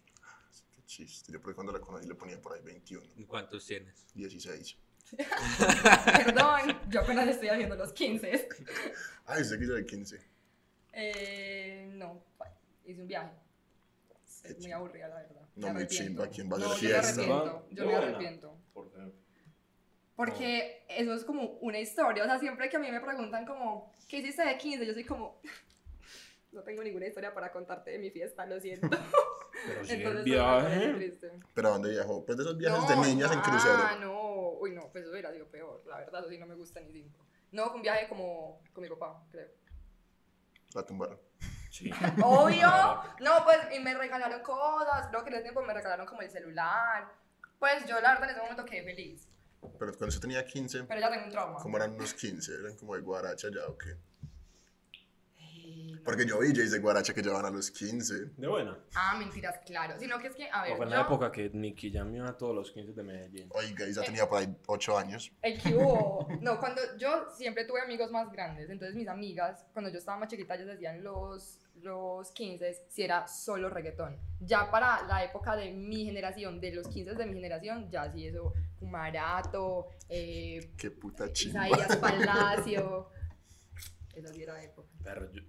Qué 0.71 0.85
chiste. 0.85 1.33
Yo 1.33 1.41
por 1.41 1.49
ahí 1.51 1.55
cuando 1.55 1.73
la 1.73 1.81
conocí 1.81 2.07
le 2.07 2.15
ponía 2.15 2.41
por 2.41 2.53
ahí 2.53 2.61
21, 2.61 3.05
¿Y 3.17 3.25
¿Cuántos 3.25 3.65
tienes? 3.65 4.07
16. 4.13 4.77
Perdón, 6.25 6.77
yo 6.89 7.01
apenas 7.01 7.27
estoy 7.27 7.49
haciendo 7.49 7.75
los 7.75 7.91
15. 7.93 8.47
Ay, 9.25 9.41
usted 9.41 9.59
quiso 9.59 9.73
de 9.73 9.85
15. 9.85 10.19
Eh, 10.93 11.89
no, 11.93 12.23
hice 12.85 13.01
un 13.01 13.07
viaje. 13.07 13.31
Es 14.43 14.57
muy 14.59 14.71
aburrida, 14.71 15.07
la 15.07 15.15
verdad. 15.15 15.41
No, 15.55 15.73
Me 15.73 15.87
chimba, 15.87 16.27
¿quién 16.27 16.51
va 16.51 16.55
a 16.57 16.59
no, 16.59 16.71
hacer 16.71 16.89
yo 16.89 16.95
me 16.95 17.03
fiesta? 17.03 17.21
arrepiento, 17.21 17.67
yo 17.71 17.85
me 17.85 17.95
arrepiento. 17.95 18.57
¿Por 18.73 18.91
qué? 18.91 19.11
Porque 20.15 20.85
eso 20.89 21.13
es 21.13 21.23
como 21.23 21.43
una 21.61 21.79
historia. 21.79 22.23
O 22.23 22.25
sea, 22.25 22.39
siempre 22.39 22.69
que 22.69 22.77
a 22.77 22.79
mí 22.79 22.91
me 22.91 22.99
preguntan 23.01 23.45
como, 23.45 23.91
¿qué 24.07 24.17
hiciste 24.17 24.43
de 24.43 24.57
15? 24.57 24.85
Yo 24.85 24.93
soy 24.93 25.03
como, 25.03 25.39
no 26.51 26.63
tengo 26.63 26.83
ninguna 26.83 27.07
historia 27.07 27.33
para 27.33 27.51
contarte 27.51 27.91
de 27.91 27.99
mi 27.99 28.09
fiesta, 28.11 28.45
lo 28.45 28.59
siento. 28.59 28.87
Pero 29.65 29.85
si 29.85 29.93
el 29.93 30.01
Entonces, 30.01 30.03
parece 30.03 30.23
viaje. 30.23 31.19
¿Pero 31.53 31.67
a 31.67 31.71
dónde 31.71 31.89
viajó? 31.91 32.25
Pues 32.25 32.37
de 32.37 32.43
esos 32.43 32.57
viajes 32.57 32.81
No, 32.81 32.89
de 33.03 33.07
niñas 33.09 33.31
en 33.31 33.39
Ah, 33.39 33.43
crucero. 33.43 33.99
no. 33.99 34.31
Uy, 34.59 34.71
no, 34.71 34.89
pues 34.91 35.03
eso 35.03 35.11
hubiera 35.11 35.31
sido 35.31 35.47
peor. 35.47 35.81
La 35.87 35.97
verdad, 35.97 36.21
eso 36.21 36.29
sí 36.29 36.37
no 36.37 36.45
me 36.45 36.55
gusta 36.55 36.79
ni 36.81 36.91
cinco. 36.91 37.19
No, 37.51 37.73
un 37.73 37.81
viaje 37.81 38.07
como 38.07 38.61
con 38.73 38.81
mi 38.83 38.89
papá, 38.89 39.23
creo. 39.31 39.47
La 40.73 40.85
tumbaron. 40.85 41.19
Sí. 41.69 41.89
Obvio. 42.23 42.67
No, 43.19 43.43
pues, 43.43 43.57
y 43.73 43.79
me 43.79 43.93
regalaron 43.93 44.41
cosas. 44.41 45.07
Creo 45.07 45.23
que 45.23 45.29
en 45.29 45.35
ese 45.35 45.43
tiempo 45.43 45.61
me 45.63 45.73
regalaron 45.73 46.05
como 46.05 46.21
el 46.21 46.29
celular. 46.29 47.11
Pues 47.59 47.85
yo, 47.85 47.99
la 48.01 48.13
verdad, 48.13 48.23
en 48.25 48.29
ese 48.31 48.41
momento 48.41 48.65
quedé 48.65 48.83
feliz. 48.83 49.27
Pero 49.61 49.91
cuando 49.91 50.07
usted 50.07 50.21
tenía 50.21 50.45
15, 50.45 50.83
Pero 50.85 50.99
ya 51.01 51.09
tengo 51.11 51.25
un 51.25 51.31
trauma. 51.31 51.59
¿cómo 51.61 51.77
eran 51.77 51.91
unos 51.93 52.13
15? 52.13 52.53
¿Eran 52.55 52.75
como 52.77 52.95
de 52.95 53.01
guaracha 53.01 53.47
ya 53.53 53.67
o 53.67 53.77
qué? 53.77 53.95
Eh. 56.01 56.03
Porque 56.03 56.25
yo 56.25 56.39
vi 56.39 56.53
Jays 56.53 56.71
de 56.71 56.79
guaracha 56.79 57.13
que 57.13 57.21
llevaban 57.21 57.45
a 57.45 57.49
los 57.51 57.69
15. 57.71 58.31
De 58.37 58.47
buena. 58.47 58.77
Ah, 58.95 59.15
mentiras, 59.17 59.59
claro. 59.65 59.95
Sino 59.99 60.17
que 60.19 60.27
es 60.27 60.35
que, 60.35 60.49
a 60.51 60.63
ver, 60.63 60.73
O 60.73 60.77
fue 60.77 60.85
en 60.85 60.91
yo- 60.91 60.97
la 60.97 61.01
época 61.03 61.31
que 61.31 61.49
Nicky 61.53 61.91
llamó 61.91 62.25
a 62.25 62.37
todos 62.37 62.55
los 62.55 62.71
15 62.71 62.93
de 62.93 63.03
Medellín. 63.03 63.49
Oiga, 63.53 63.87
Isa 63.87 64.01
tenía 64.01 64.27
por 64.27 64.39
ahí 64.39 64.55
8 64.67 64.97
años. 64.97 65.31
El 65.41 65.61
que 65.61 65.75
hubo. 65.75 66.27
No, 66.41 66.59
cuando 66.59 66.81
yo 66.97 67.27
siempre 67.35 67.65
tuve 67.65 67.81
amigos 67.81 68.09
más 68.11 68.31
grandes, 68.31 68.69
entonces 68.69 68.95
mis 68.95 69.07
amigas, 69.07 69.65
cuando 69.73 69.91
yo 69.91 69.97
estaba 69.99 70.17
más 70.17 70.27
chiquita, 70.29 70.55
ellas 70.55 70.75
hacían 70.75 71.03
los, 71.03 71.59
los 71.81 72.31
15, 72.31 72.85
si 72.89 73.03
era 73.03 73.27
solo 73.27 73.69
reggaetón. 73.69 74.17
Ya 74.39 74.69
para 74.71 75.03
la 75.07 75.23
época 75.23 75.55
de 75.55 75.71
mi 75.71 76.05
generación, 76.05 76.59
de 76.59 76.73
los 76.73 76.87
15 76.87 77.13
de 77.13 77.25
mi 77.25 77.33
generación, 77.35 77.89
ya 77.91 78.11
sí 78.11 78.25
eso, 78.27 78.53
Marato, 78.81 79.89
eh, 80.09 80.71
Qué 80.75 80.89
puta 80.91 81.31
chimba. 81.31 81.69
Isaías 81.69 81.95
Palacio. 81.97 83.09
Esa 84.15 84.33
sí 84.33 84.43
era 84.43 84.61
época. 84.63 84.89
Pero 85.03 85.31
yo 85.31 85.41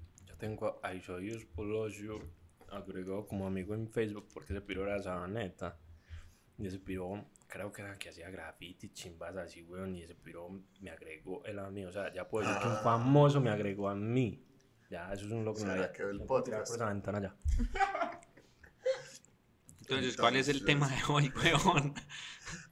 tengo 0.42 0.80
a 0.82 0.92
Isaías 0.92 1.44
Palacio 1.54 2.18
agregado 2.68 3.24
como 3.28 3.46
amigo 3.46 3.74
en 3.76 3.88
Facebook 3.88 4.26
porque 4.34 4.52
ese 4.52 4.60
piro 4.60 4.82
era 4.84 5.00
sabaneta. 5.00 5.78
Y 6.58 6.66
ese 6.66 6.80
piro, 6.80 7.24
creo 7.46 7.70
que 7.70 7.82
era 7.82 7.96
que 7.96 8.08
hacía 8.08 8.28
graffiti, 8.28 8.88
chimbas 8.92 9.36
así, 9.36 9.62
weón. 9.62 9.94
Y 9.94 10.02
ese 10.02 10.16
piro 10.16 10.48
me 10.80 10.90
agregó 10.90 11.44
él 11.44 11.60
a 11.60 11.70
mí. 11.70 11.84
O 11.84 11.92
sea, 11.92 12.12
ya 12.12 12.26
puedo 12.28 12.44
decir 12.48 12.60
que 12.60 12.66
un 12.68 12.74
Ah. 12.74 12.80
famoso 12.82 13.40
me 13.40 13.50
agregó 13.50 13.88
a 13.88 13.94
mí. 13.94 14.44
Ya, 14.90 15.12
eso 15.12 15.26
es 15.26 15.30
un 15.30 15.44
logro. 15.44 15.62
en 15.62 15.68
la 15.68 15.74
¿Será 15.74 15.86
vida. 15.86 15.92
que 15.92 16.02
el 16.02 16.18
Me 16.18 16.26
puedo 16.26 16.42
tirar 16.42 16.60
podcast? 16.62 16.76
por 16.76 16.86
esa 16.88 16.92
ventana 16.92 17.20
ya. 17.22 17.36
Entonces, 19.82 20.16
¿cuál 20.16 20.36
es 20.36 20.48
el 20.48 20.64
tema 20.64 20.88
de 20.88 20.96
hoy, 21.08 21.32
weón? 21.36 21.94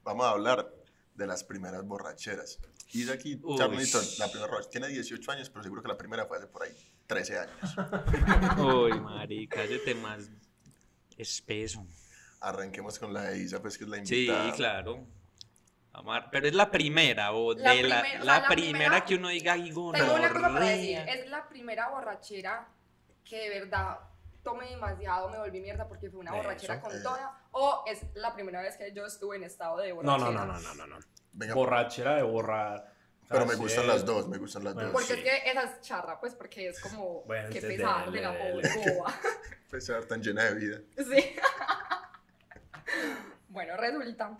Vamos 0.03 0.27
a 0.27 0.31
hablar 0.31 0.75
de 1.15 1.27
las 1.27 1.45
primeras 1.45 1.85
borracheras. 1.87 2.59
Y 2.93 3.09
aquí, 3.09 3.39
Uy. 3.43 3.57
Charlton, 3.57 4.05
la 4.19 4.27
primera 4.29 4.47
borrachera, 4.51 4.71
tiene 4.71 4.89
18 4.89 5.31
años, 5.33 5.51
pero 5.51 5.63
seguro 5.63 5.83
que 5.83 5.89
la 5.89 5.97
primera 5.97 6.27
fue 6.27 6.39
hace 6.39 6.47
por 6.49 6.63
ahí 6.65 6.73
13 7.07 7.39
años. 7.39 7.77
Uy, 8.59 9.01
marica, 9.01 9.63
ese 9.63 9.79
tema 9.79 10.17
es 10.17 10.31
espeso. 11.17 11.87
Arranquemos 12.41 12.99
con 12.99 13.13
la 13.13 13.23
de 13.25 13.39
Isa, 13.39 13.61
pues 13.61 13.77
que 13.79 13.85
es 13.85 13.91
la 13.91 14.05
Sí, 14.05 14.25
invitada. 14.27 14.53
claro. 14.55 15.07
Amar, 15.93 16.29
pero 16.31 16.47
es 16.47 16.55
la 16.55 16.71
primera, 16.71 17.33
o 17.33 17.53
La 17.53 17.73
de 17.75 17.83
la, 17.83 18.01
primer- 18.01 18.21
o 18.23 18.25
la 18.25 18.33
sea, 18.35 18.43
la 18.43 18.49
primera, 18.49 18.71
primera- 18.79 19.05
que 19.05 19.15
uno 19.17 19.29
diga, 19.29 19.53
"Ay, 19.55 19.65
Tengo 19.69 19.89
una 19.89 19.99
cosa 19.99 20.41
para 20.53 20.65
decir. 20.67 20.97
gonorrea". 20.99 21.15
Es 21.15 21.29
la 21.29 21.49
primera 21.49 21.89
borrachera 21.91 22.69
que 23.25 23.49
de 23.51 23.61
verdad 23.61 23.99
tomé 24.43 24.71
demasiado, 24.71 25.29
me 25.31 25.39
volví 25.39 25.61
mierda 25.61 25.87
porque 25.89 26.09
fue 26.09 26.21
una 26.21 26.31
Eso, 26.31 26.43
borrachera 26.43 26.81
con 26.81 26.93
eh. 26.97 27.01
toda. 27.03 27.43
O 27.51 27.85
es 27.87 28.01
la 28.15 28.33
primera 28.35 28.63
vez 28.63 28.77
que 28.77 28.93
yo 28.95 29.05
estuve 29.05 29.37
en 29.37 29.43
estado 29.45 29.79
de 29.79 29.89
No, 29.91 29.97
borrachera. 29.97 30.31
no, 30.31 30.47
no, 30.47 30.53
no, 30.61 30.61
no, 30.61 30.75
no, 30.75 30.87
no. 30.87 30.99
Venga, 31.33 31.55
Borrachera 31.55 32.17
de 32.17 32.23
borrar. 32.23 32.93
pero 33.29 33.47
me 33.47 33.55
gustan 33.55 33.87
las 33.87 34.05
dos, 34.05 34.27
me 34.29 34.39
gustan 34.39 34.65
las 34.65 34.75
Bueno, 34.75 34.91
dos. 34.91 35.01
Porque 35.01 35.15
Sí. 35.23 35.29
es 35.29 35.43
que 35.43 35.51
esa 35.51 35.63
es 35.65 35.81
charra, 35.83 36.19
pues, 36.19 36.35
porque 36.35 36.69
es 36.69 36.81
como 36.81 37.23
Bueno, 37.25 37.49
que 37.51 37.61
pesar 37.61 38.11
de 38.11 38.21
la 38.21 38.31
boba. 38.33 39.15
Pesar 39.71 40.05
tan 40.07 40.21
llena 40.21 40.45
de 40.47 40.55
vida. 40.55 40.81
Sí. 40.97 41.37
bueno, 43.49 43.77
resulta 43.77 44.37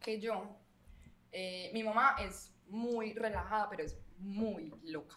que 0.00 0.18
yo, 0.20 0.56
eh, 1.30 1.70
mi 1.72 1.84
mamá 1.84 2.16
es 2.20 2.52
muy 2.66 3.12
relajada, 3.14 3.68
pero 3.70 3.84
es 3.84 3.96
muy 4.18 4.74
loca. 4.84 5.16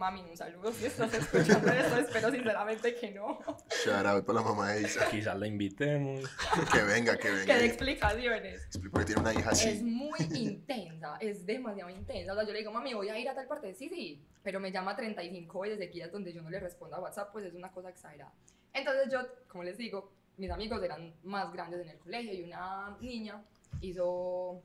Mami, 0.00 0.22
un 0.22 0.34
saludo 0.34 0.72
si 0.72 0.86
estás 0.86 1.12
escuchando 1.12 1.70
esto, 1.70 1.96
espero 1.98 2.30
sinceramente 2.30 2.94
que 2.94 3.10
no. 3.10 3.38
Shout 3.84 4.06
out 4.06 4.24
para 4.24 4.40
la 4.40 4.44
mamá 4.46 4.72
de 4.72 4.80
Isa. 4.80 5.06
Quizás 5.10 5.38
la 5.38 5.46
invitemos. 5.46 6.24
Que 6.72 6.82
venga, 6.84 7.18
que 7.18 7.24
Que 7.28 7.30
venga. 7.30 7.58
dé 7.58 7.66
explicaciones. 7.66 8.66
Porque 8.90 9.04
tiene 9.04 9.20
una 9.20 9.34
hija 9.34 9.50
Es 9.50 9.66
así. 9.66 9.82
muy 9.84 10.18
intensa, 10.34 11.18
es 11.20 11.44
demasiado 11.44 11.90
intensa. 11.90 12.32
O 12.32 12.34
sea, 12.34 12.46
yo 12.46 12.52
le 12.54 12.60
digo, 12.60 12.72
mami, 12.72 12.94
voy 12.94 13.10
a 13.10 13.18
ir 13.18 13.28
a 13.28 13.34
tal 13.34 13.46
parte. 13.46 13.74
Sí, 13.74 13.90
sí, 13.90 14.24
pero 14.42 14.58
me 14.58 14.72
llama 14.72 14.96
35 14.96 15.60
veces 15.60 15.78
seguidas 15.78 16.10
donde 16.10 16.32
yo 16.32 16.40
no 16.40 16.48
le 16.48 16.60
respondo 16.60 16.96
a 16.96 17.00
WhatsApp, 17.00 17.30
pues 17.30 17.44
es 17.44 17.52
una 17.52 17.70
cosa 17.70 17.90
exagerada. 17.90 18.32
Entonces 18.72 19.12
yo, 19.12 19.18
como 19.48 19.64
les 19.64 19.76
digo, 19.76 20.14
mis 20.38 20.50
amigos 20.50 20.82
eran 20.82 21.12
más 21.24 21.52
grandes 21.52 21.82
en 21.82 21.90
el 21.90 21.98
colegio 21.98 22.32
y 22.32 22.42
una 22.44 22.96
niña 23.02 23.42
hizo, 23.82 24.62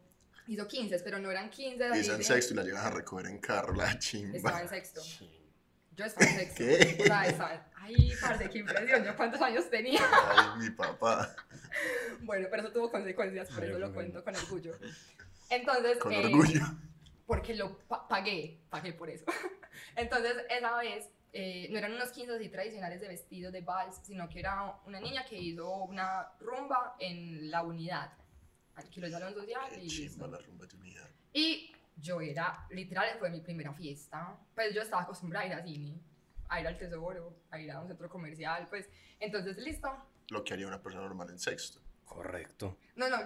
hizo 0.48 0.68
15, 0.68 1.00
pero 1.00 1.20
no 1.20 1.32
eran 1.32 1.50
15. 1.50 1.86
así 1.86 2.00
Isa 2.00 2.12
en 2.14 2.18
de- 2.20 2.24
sexto 2.24 2.54
y 2.54 2.58
la 2.58 2.64
llevan 2.64 2.86
a 2.86 2.90
recoger 2.92 3.28
en 3.28 3.40
carro, 3.40 3.74
la 3.74 3.86
Estaba 3.86 4.00
chimba. 4.00 4.62
en 4.62 4.70
sexto. 4.70 5.02
Yo 5.96 6.04
estaba 6.06 6.30
en 6.30 6.38
sexto. 6.38 6.58
¿Qué? 6.64 6.98
O 7.02 7.06
sea, 7.06 7.25
estaba... 7.25 7.68
Ay, 7.75 8.12
parce, 8.20 8.50
qué 8.50 8.58
impresión. 8.60 9.04
¿Yo 9.04 9.16
cuántos 9.16 9.42
años 9.42 9.70
tenía? 9.70 10.02
Ay, 10.36 10.60
mi 10.64 10.70
papá. 10.72 11.34
Bueno, 12.22 12.48
pero 12.50 12.64
eso 12.64 12.72
tuvo 12.74 12.92
consecuencias, 12.92 13.50
por 13.50 13.64
Ay, 13.64 13.70
eso 13.70 13.80
lo 13.80 13.94
cuento 13.94 14.24
con 14.24 14.36
orgullo. 14.36 14.74
Entonces, 15.50 15.98
Con 16.00 16.12
eh, 16.14 16.25
orgullo. 16.25 16.62
porque 17.28 17.54
lo 17.56 17.78
pa- 17.88 18.08
pagué, 18.08 18.60
pagué 18.70 18.94
por 18.94 19.10
eso. 19.10 19.25
Entonces, 19.96 20.34
esa 20.50 20.78
vez, 20.78 21.10
eh, 21.34 21.68
no 21.72 21.78
eran 21.78 21.94
unos 21.94 22.10
15 22.10 22.36
así 22.36 22.50
tradicionales 22.50 23.00
de 23.02 23.08
vestido 23.08 23.52
de 23.52 23.62
vals, 23.62 23.98
sino 24.04 24.28
que 24.28 24.40
era 24.40 24.75
una 24.86 25.00
niña 25.00 25.25
que 25.25 25.38
hizo 25.38 25.72
una 25.84 26.28
rumba 26.40 26.96
en 27.00 27.52
la 27.52 27.62
unidad. 27.64 28.12
Social 28.82 29.70
y 29.74 29.82
Qué 29.82 29.88
chimba 29.88 30.27
listo. 30.27 30.27
la 30.27 30.38
rumba 30.39 30.65
de. 30.65 31.01
Y 31.34 31.72
yo 31.98 32.22
era, 32.22 32.65
literal, 32.70 33.17
fue 33.20 33.29
mi 33.29 33.41
primera 33.41 33.74
fiesta. 33.74 34.38
Pues 34.53 34.74
yo 34.74 34.82
estaba 34.82 35.03
acostumbrada 35.03 35.46
a 35.46 35.48
ir 35.48 35.53
a 35.53 35.63
cine, 35.63 36.00
a 36.50 36.62
ir 36.62 36.67
al 36.67 36.77
tesoro, 36.77 37.36
a 37.51 37.60
ir 37.60 37.72
a 37.72 37.79
un 37.82 37.88
centro 37.88 38.10
comercial, 38.10 38.67
pues. 38.70 38.89
Entonces, 39.20 39.58
listo. 39.58 39.89
Lo 40.29 40.44
que 40.44 40.53
haría 40.53 40.67
una 40.67 40.82
persona 40.82 41.03
normal 41.03 41.29
en 41.29 41.39
sexto. 41.39 41.79
Correcto. 42.05 42.77
No, 42.96 43.10
no, 43.10 43.17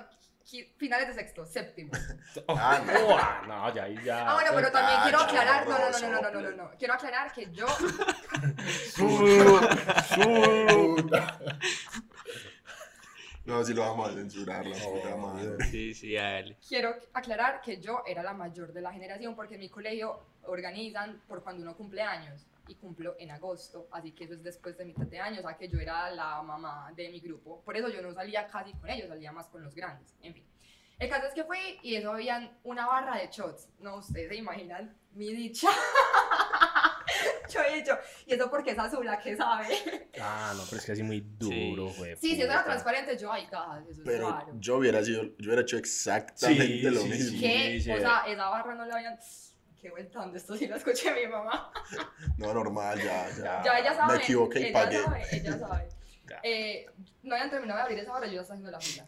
finales 0.77 1.07
de 1.07 1.13
sexto, 1.13 1.45
séptimo. 1.45 1.91
Ah, 2.47 2.81
no. 2.85 3.07
Oh, 3.07 3.17
ah, 3.19 3.43
no, 3.47 3.75
ya 3.75 3.87
ya. 4.03 4.31
Ah, 4.31 4.33
bueno, 4.35 4.51
pero 4.55 4.71
también 4.71 4.97
Ah, 4.99 5.03
quiero 5.03 5.17
no, 5.19 5.23
aclarar, 5.25 5.67
no, 5.67 5.77
no, 5.77 5.89
no, 5.91 5.99
no, 5.99 6.09
no, 6.09 6.21
no, 6.21 6.41
no, 6.41 6.41
no, 6.41 6.63
no, 6.63 6.71
quiero 6.77 6.93
aclarar 6.93 7.31
que 7.33 7.51
yo, 7.51 7.67
No, 13.49 13.65
si 13.65 13.73
lo 13.73 13.81
vamos 13.81 14.11
a 14.11 14.13
censurar, 14.13 14.63
la 14.63 14.77
puta 14.77 15.15
madre. 15.15 15.65
Sí, 15.71 15.91
sí, 15.95 16.13
dale. 16.13 16.55
quiero 16.67 16.95
aclarar 17.13 17.61
que 17.61 17.81
yo 17.81 18.03
era 18.05 18.21
la 18.21 18.33
mayor 18.33 18.71
de 18.71 18.79
la 18.79 18.93
generación 18.93 19.35
porque 19.35 19.55
en 19.55 19.61
mi 19.61 19.69
colegio 19.69 20.19
organizan 20.43 21.19
por 21.27 21.41
cuando 21.41 21.63
uno 21.63 21.75
cumple 21.75 22.03
años 22.03 22.45
y 22.67 22.75
cumplo 22.75 23.15
en 23.17 23.31
agosto, 23.31 23.87
así 23.91 24.11
que 24.11 24.25
eso 24.25 24.33
es 24.35 24.43
después 24.43 24.77
de 24.77 24.85
mitad 24.85 25.07
de 25.07 25.19
año, 25.19 25.39
o 25.39 25.41
sea 25.41 25.57
que 25.57 25.67
yo 25.67 25.79
era 25.79 26.11
la 26.11 26.43
mamá 26.43 26.93
de 26.95 27.09
mi 27.09 27.19
grupo, 27.19 27.63
por 27.65 27.75
eso 27.75 27.89
yo 27.89 28.03
no 28.03 28.13
salía 28.13 28.45
casi 28.47 28.71
con 28.73 28.87
ellos, 28.87 29.07
salía 29.07 29.31
más 29.31 29.47
con 29.47 29.63
los 29.63 29.73
grandes, 29.73 30.13
en 30.21 30.35
fin. 30.35 30.45
El 30.99 31.09
caso 31.09 31.25
es 31.25 31.33
que 31.33 31.43
fui 31.43 31.79
y 31.81 31.95
eso 31.95 32.11
habían 32.11 32.55
una 32.63 32.85
barra 32.85 33.17
de 33.17 33.29
shots, 33.31 33.67
no, 33.79 33.95
ustedes 33.95 34.29
se 34.29 34.35
imaginan 34.35 34.95
mi 35.13 35.33
dicha. 35.33 35.69
yo 37.49 37.61
he 37.61 37.75
dicho, 37.75 37.97
y 38.25 38.33
eso 38.33 38.49
porque 38.49 38.71
es 38.71 38.79
azul, 38.79 39.07
¿a 39.07 39.17
qué 39.19 39.35
sabe? 39.35 40.09
Ah, 40.21 40.53
no, 40.55 40.63
pero 40.65 40.77
es 40.77 40.85
que 40.85 40.91
así 40.93 41.03
muy 41.03 41.21
duro, 41.21 41.91
güey. 41.97 42.15
Sí, 42.17 42.35
si 42.35 42.41
eso 42.41 42.51
era 42.51 42.63
transparente, 42.63 43.17
yo, 43.17 43.31
ay, 43.31 43.47
God, 43.51 43.81
eso 43.89 43.91
es 43.91 44.05
Pero 44.05 44.31
raro. 44.31 44.53
yo 44.55 44.77
hubiera 44.77 45.03
sido, 45.03 45.23
yo 45.23 45.47
hubiera 45.47 45.61
hecho 45.61 45.77
exactamente 45.77 46.65
Sí, 46.67 46.81
lo 46.81 47.01
sí, 47.01 47.09
mismo. 47.09 47.39
¿Qué? 47.39 47.79
sí. 47.81 47.91
O 47.91 47.97
sea, 47.97 48.23
esa 48.27 48.49
barra 48.49 48.75
no 48.75 48.85
la 48.85 48.95
habían... 48.95 49.17
Qué 49.81 49.89
vueltando, 49.91 50.35
esto 50.35 50.57
sí 50.57 50.67
lo 50.67 50.75
escuché 50.75 51.09
a 51.09 51.15
mi 51.15 51.25
mamá. 51.25 51.71
No, 52.37 52.53
normal, 52.53 52.97
ya, 53.01 53.29
ya. 53.29 53.63
Ya 53.63 53.79
ella 53.79 53.95
sabe. 53.95 54.17
Me 54.17 54.23
equivoqué 54.23 54.59
y 54.59 54.63
ella 54.65 54.73
pagué. 54.73 55.03
Sabe, 55.03 55.25
ella 55.31 55.57
sabe. 55.57 55.89
Eh, 56.43 56.85
no 57.23 57.33
habían 57.33 57.49
terminado 57.49 57.77
de 57.79 57.83
abrir 57.83 57.99
esa 57.99 58.11
barra, 58.11 58.27
yo 58.27 58.33
ya 58.33 58.41
estaba 58.41 58.55
haciendo 58.55 58.71
la 58.71 58.79
fila. 58.79 59.07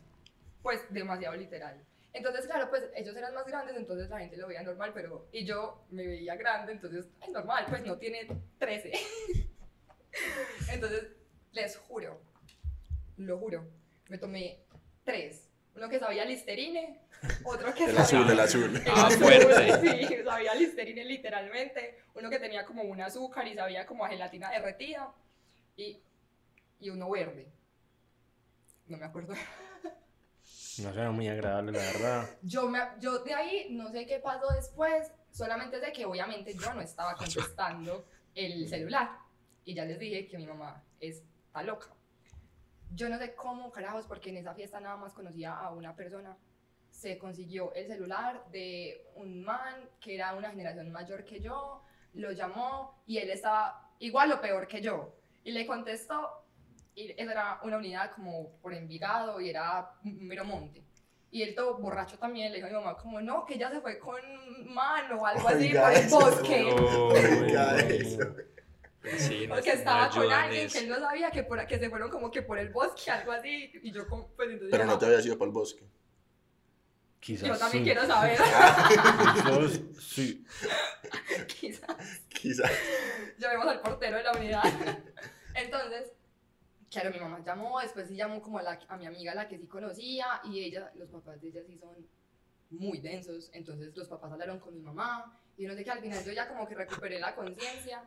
Pues 0.63 0.81
demasiado 0.89 1.35
literal. 1.35 1.79
Entonces, 2.13 2.45
claro, 2.45 2.69
pues 2.69 2.83
ellos 2.95 3.15
eran 3.15 3.33
más 3.33 3.45
grandes, 3.45 3.75
entonces 3.77 4.09
la 4.09 4.19
gente 4.19 4.35
lo 4.37 4.47
veía 4.47 4.63
normal, 4.63 4.91
pero. 4.93 5.27
Y 5.31 5.45
yo 5.45 5.85
me 5.89 6.05
veía 6.05 6.35
grande, 6.35 6.73
entonces 6.73 7.05
es 7.21 7.29
normal, 7.29 7.65
pues 7.69 7.85
no 7.85 7.97
tiene 7.97 8.27
13. 8.59 8.91
entonces, 10.73 11.07
les 11.51 11.77
juro, 11.77 12.21
lo 13.17 13.37
juro, 13.37 13.67
me 14.09 14.17
tomé 14.17 14.63
tres. 15.03 15.47
Uno 15.75 15.87
que 15.87 15.99
sabía 15.99 16.25
listerine, 16.25 16.99
otro 17.45 17.73
que 17.73 17.85
El 17.85 17.95
sabía. 17.95 18.01
azul, 18.01 18.29
el 18.31 18.39
azul. 18.39 18.75
El 18.85 18.91
Ah, 18.93 19.07
azul, 19.07 19.19
fuerte. 19.23 20.07
Sí, 20.07 20.23
sabía 20.25 20.53
listerine 20.55 21.05
literalmente. 21.05 21.99
Uno 22.15 22.29
que 22.29 22.39
tenía 22.39 22.65
como 22.65 22.83
un 22.83 22.99
azúcar 22.99 23.47
y 23.47 23.55
sabía 23.55 23.85
como 23.85 24.03
a 24.03 24.09
gelatina 24.09 24.49
derretida. 24.51 25.13
Y, 25.77 26.01
y 26.79 26.89
uno 26.89 27.09
verde. 27.09 27.47
No 28.87 28.97
me 28.97 29.05
acuerdo. 29.05 29.33
No 30.79 30.93
suena 30.93 31.11
muy 31.11 31.27
agradable, 31.27 31.71
la 31.71 31.79
verdad. 31.79 32.29
Yo, 32.41 32.69
me, 32.69 32.79
yo 32.99 33.19
de 33.19 33.33
ahí 33.33 33.67
no 33.71 33.91
sé 33.91 34.05
qué 34.05 34.19
pasó 34.19 34.47
después. 34.53 35.11
Solamente 35.31 35.79
sé 35.79 35.91
que 35.91 36.05
obviamente 36.05 36.53
yo 36.53 36.73
no 36.73 36.81
estaba 36.81 37.15
contestando 37.15 38.05
el 38.35 38.67
celular. 38.67 39.09
Y 39.63 39.73
ya 39.73 39.85
les 39.85 39.99
dije 39.99 40.27
que 40.27 40.37
mi 40.37 40.45
mamá 40.45 40.83
está 40.99 41.63
loca. 41.63 41.87
Yo 42.93 43.09
no 43.09 43.17
sé 43.17 43.35
cómo, 43.35 43.71
carajos, 43.71 44.05
porque 44.05 44.29
en 44.29 44.37
esa 44.37 44.53
fiesta 44.53 44.79
nada 44.79 44.97
más 44.97 45.13
conocía 45.13 45.53
a 45.53 45.71
una 45.71 45.95
persona. 45.95 46.37
Se 46.89 47.17
consiguió 47.17 47.73
el 47.73 47.87
celular 47.87 48.45
de 48.51 49.09
un 49.15 49.43
man 49.43 49.89
que 49.99 50.15
era 50.15 50.33
una 50.35 50.51
generación 50.51 50.91
mayor 50.91 51.23
que 51.23 51.39
yo, 51.39 51.83
lo 52.13 52.31
llamó 52.31 53.01
y 53.05 53.17
él 53.17 53.29
estaba 53.29 53.93
igual 53.99 54.31
o 54.33 54.41
peor 54.41 54.67
que 54.67 54.81
yo. 54.81 55.15
Y 55.43 55.51
le 55.51 55.65
contestó, 55.65 56.40
y 56.95 57.11
esa 57.11 57.31
era 57.31 57.59
una 57.63 57.77
unidad 57.77 58.11
como 58.11 58.57
por 58.61 58.73
Envigado 58.73 59.39
y 59.39 59.49
era 59.49 59.91
un 60.03 60.27
mero 60.27 60.45
monte. 60.45 60.83
Y 61.31 61.43
él 61.43 61.55
todo 61.55 61.77
borracho 61.77 62.17
también 62.19 62.51
le 62.51 62.57
dijo 62.57 62.67
a 62.67 62.69
mi 62.69 62.75
mamá 62.75 62.97
como, 62.97 63.21
no, 63.21 63.45
que 63.45 63.53
ella 63.53 63.71
se 63.71 63.79
fue 63.79 63.97
con 63.97 64.19
mano 64.73 65.21
o 65.21 65.25
algo 65.25 65.47
así 65.47 65.67
Oiga 65.67 65.83
por 65.83 65.91
el 65.93 65.97
eso, 65.97 66.19
bosque. 66.19 66.63
Oiga 66.63 67.79
eso. 67.79 68.35
Sí, 69.17 69.47
no, 69.47 69.55
Porque 69.55 69.69
no 69.69 69.75
estaba 69.75 70.09
con 70.09 70.21
ayudan 70.21 70.43
alguien 70.43 70.69
que 70.69 70.77
él 70.79 70.89
no 70.89 70.99
sabía 70.99 71.31
que, 71.31 71.43
por, 71.43 71.65
que 71.65 71.79
se 71.79 71.89
fueron 71.89 72.09
como 72.09 72.29
que 72.29 72.41
por 72.41 72.59
el 72.59 72.69
bosque, 72.69 73.09
algo 73.09 73.31
así. 73.31 73.71
Y 73.81 73.91
yo 73.91 74.07
como, 74.07 74.27
pues 74.35 74.49
entonces 74.49 74.71
Pero 74.71 74.85
no 74.85 74.97
te 74.97 75.05
habías 75.05 75.25
ido 75.25 75.37
para 75.37 75.47
el 75.47 75.53
bosque. 75.53 75.85
Quizás 77.21 77.47
yo 77.47 77.57
también 77.57 77.83
sí. 77.83 77.91
quiero 77.91 78.07
saber. 78.07 78.37
Quizás 78.37 79.79
sí. 79.99 80.45
Quizás 81.59 81.95
Quizás. 82.27 82.71
llamemos 83.37 83.67
al 83.67 83.79
portero 83.79 84.17
de 84.17 84.23
la 84.23 84.31
unidad. 84.33 84.63
Entonces, 85.55 86.11
claro, 86.91 87.09
mi 87.09 87.19
mamá 87.19 87.41
llamó, 87.43 87.79
después 87.79 88.07
sí 88.07 88.15
llamó 88.15 88.41
como 88.41 88.59
a, 88.59 88.63
la- 88.63 88.79
a 88.87 88.97
mi 88.97 89.05
amiga, 89.07 89.33
la 89.33 89.47
que 89.47 89.57
sí 89.57 89.65
conocía, 89.67 90.41
y 90.43 90.63
ella, 90.63 90.91
los 90.95 91.09
papás 91.09 91.41
de 91.41 91.47
ella 91.47 91.61
sí 91.65 91.77
son 91.77 91.95
muy 92.69 92.99
densos, 92.99 93.49
entonces 93.53 93.95
los 93.95 94.07
papás 94.07 94.31
hablaron 94.31 94.59
con 94.59 94.73
mi 94.75 94.81
mamá, 94.81 95.37
y 95.57 95.65
no 95.65 95.73
sé 95.73 95.83
qué, 95.83 95.91
al 95.91 95.99
final 96.01 96.23
yo 96.23 96.31
ya 96.31 96.47
como 96.47 96.67
que 96.67 96.75
recuperé 96.75 97.19
la 97.19 97.33
conciencia, 97.35 98.03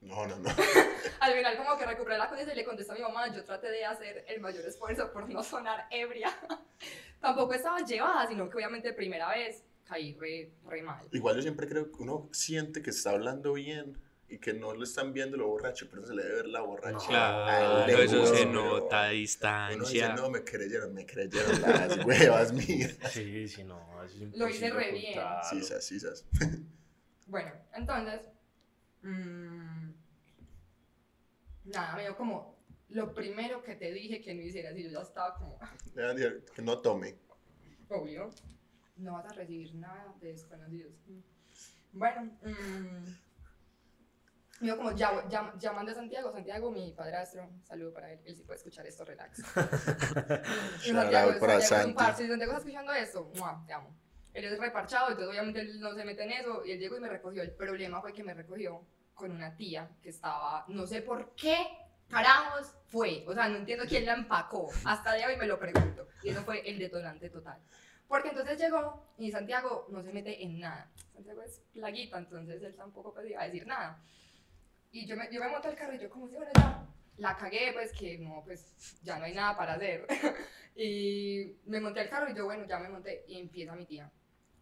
No, 0.00 0.26
no, 0.26 0.36
no. 0.38 0.48
al 1.20 1.32
final 1.32 1.56
como 1.56 1.78
que 1.78 1.86
recuperé 1.86 2.18
la 2.18 2.28
conciencia 2.28 2.52
y 2.52 2.56
le 2.58 2.64
contesté 2.64 2.92
a 2.92 2.96
mi 2.96 3.02
mamá, 3.02 3.32
yo 3.34 3.44
traté 3.44 3.70
de 3.70 3.84
hacer 3.84 4.24
el 4.28 4.40
mayor 4.40 4.64
esfuerzo 4.66 5.10
por 5.12 5.28
no 5.28 5.42
sonar 5.42 5.86
ebria, 5.90 6.30
tampoco 7.20 7.54
estaba 7.54 7.80
llevada, 7.80 8.26
sino 8.28 8.48
que 8.50 8.56
obviamente 8.56 8.92
primera 8.92 9.28
vez 9.30 9.64
caí 9.84 10.14
re, 10.14 10.50
re 10.66 10.82
mal. 10.82 11.06
Igual 11.12 11.36
yo 11.36 11.42
siempre 11.42 11.68
creo 11.68 11.90
que 11.90 12.02
uno 12.02 12.28
siente 12.32 12.82
que 12.82 12.90
está 12.90 13.10
hablando 13.10 13.52
bien 13.54 13.96
y 14.28 14.38
que 14.38 14.52
no 14.52 14.74
lo 14.74 14.82
están 14.84 15.12
viendo 15.12 15.36
lo 15.36 15.46
borracho, 15.46 15.88
pero 15.88 16.04
se 16.04 16.14
le 16.14 16.22
debe 16.24 16.34
ver 16.36 16.46
la 16.48 16.60
borracha. 16.60 17.06
Claro, 17.06 17.86
eso 18.02 18.26
se 18.26 18.46
nota 18.46 19.04
a 19.04 19.04
Uno 19.04 19.10
dice, 19.12 19.20
distancia. 19.20 20.14
no, 20.14 20.30
me 20.30 20.42
creyeron, 20.42 20.92
me 20.94 21.06
creyeron 21.06 21.60
las 21.62 22.04
huevas 22.04 22.52
mías. 22.68 22.96
Sí, 23.10 23.46
sí, 23.48 23.62
no. 23.64 24.02
es 24.02 24.14
Lo 24.36 24.48
hice 24.48 24.70
re 24.70 24.92
bien. 24.92 25.20
Sisas, 25.48 25.84
sisas. 25.84 26.24
Bueno, 27.26 27.52
entonces, 27.74 28.28
mm, 29.02 29.90
nada, 31.66 31.96
me 31.96 32.02
dio 32.02 32.16
como 32.16 32.56
lo 32.88 33.12
primero 33.14 33.62
que 33.62 33.74
te 33.76 33.92
dije 33.92 34.20
que 34.20 34.34
no 34.34 34.42
hicieras 34.42 34.76
y 34.76 34.84
yo 34.84 34.90
ya 34.90 35.00
estaba 35.02 35.34
como, 35.34 35.58
que 36.54 36.62
no 36.62 36.78
tome. 36.80 37.16
obvio, 37.88 38.30
no 38.96 39.12
vas 39.12 39.26
a 39.26 39.34
recibir 39.34 39.74
nada 39.76 40.14
de 40.20 40.32
desconocidos. 40.32 40.92
Bueno, 41.92 42.24
mm, 42.42 43.25
dio 44.60 44.76
como, 44.76 44.92
ya, 44.92 45.26
ya, 45.28 45.52
llamando 45.58 45.92
a 45.92 45.94
Santiago, 45.94 46.32
Santiago, 46.32 46.70
mi 46.70 46.92
padrastro, 46.92 47.48
saludo 47.64 47.92
para 47.92 48.12
él, 48.12 48.20
él 48.24 48.36
sí 48.36 48.42
puede 48.42 48.58
escuchar 48.58 48.86
esto, 48.86 49.04
relax. 49.04 49.38
Santiago, 50.80 51.38
para 51.38 51.60
Santiago 51.60 51.94
parce, 51.94 52.22
si 52.22 52.28
Santiago 52.28 52.52
está 52.52 52.58
escuchando 52.58 52.92
esto, 52.92 53.30
¡mua! 53.36 53.62
te 53.66 53.72
amo. 53.72 53.94
Él 54.32 54.44
es 54.44 54.58
reparchado, 54.58 55.08
entonces 55.08 55.30
obviamente 55.30 55.60
él 55.60 55.80
no 55.80 55.94
se 55.94 56.04
mete 56.04 56.24
en 56.24 56.32
eso, 56.32 56.64
y 56.64 56.72
él 56.72 56.78
llegó 56.78 56.96
y 56.96 57.00
me 57.00 57.08
recogió. 57.08 57.42
El 57.42 57.52
problema 57.52 58.00
fue 58.00 58.12
que 58.12 58.22
me 58.22 58.34
recogió 58.34 58.86
con 59.14 59.30
una 59.30 59.56
tía 59.56 59.90
que 60.02 60.10
estaba, 60.10 60.64
no 60.68 60.86
sé 60.86 61.02
por 61.02 61.34
qué 61.34 61.56
carajos 62.08 62.74
fue, 62.86 63.24
o 63.26 63.34
sea, 63.34 63.48
no 63.48 63.56
entiendo 63.56 63.84
quién 63.88 64.04
la 64.04 64.14
empacó, 64.14 64.70
hasta 64.84 65.12
de 65.14 65.26
hoy 65.26 65.36
me 65.36 65.46
lo 65.46 65.58
pregunto, 65.58 66.08
y 66.22 66.30
eso 66.30 66.42
fue 66.42 66.68
el 66.68 66.78
detonante 66.78 67.30
total. 67.30 67.60
Porque 68.08 68.28
entonces 68.28 68.58
llegó 68.58 69.04
y 69.18 69.30
Santiago 69.32 69.86
no 69.90 70.02
se 70.02 70.12
mete 70.12 70.42
en 70.42 70.60
nada. 70.60 70.88
Santiago 71.12 71.42
es 71.42 71.60
plaguita, 71.72 72.18
entonces 72.18 72.62
él 72.62 72.74
tampoco 72.76 73.12
pues 73.12 73.28
iba 73.28 73.42
a 73.42 73.46
decir 73.46 73.66
nada. 73.66 74.00
Y 74.96 75.04
yo 75.04 75.14
me, 75.14 75.28
yo 75.30 75.40
me 75.40 75.50
monté 75.50 75.68
al 75.68 75.76
carro 75.76 75.94
y 75.94 75.98
yo 75.98 76.08
como 76.08 76.26
si, 76.26 76.36
bueno, 76.36 76.50
ya, 76.54 76.86
la 77.18 77.36
cagué, 77.36 77.70
pues 77.74 77.92
que 77.92 78.16
no, 78.16 78.42
pues 78.42 78.98
ya 79.02 79.18
no 79.18 79.26
hay 79.26 79.34
nada 79.34 79.54
para 79.54 79.74
hacer. 79.74 80.06
y 80.74 81.54
me 81.66 81.82
monté 81.82 82.00
al 82.00 82.08
carro 82.08 82.30
y 82.30 82.34
yo, 82.34 82.46
bueno, 82.46 82.64
ya 82.66 82.78
me 82.78 82.88
monté 82.88 83.22
y 83.28 83.38
empieza 83.38 83.76
mi 83.76 83.84
tía. 83.84 84.10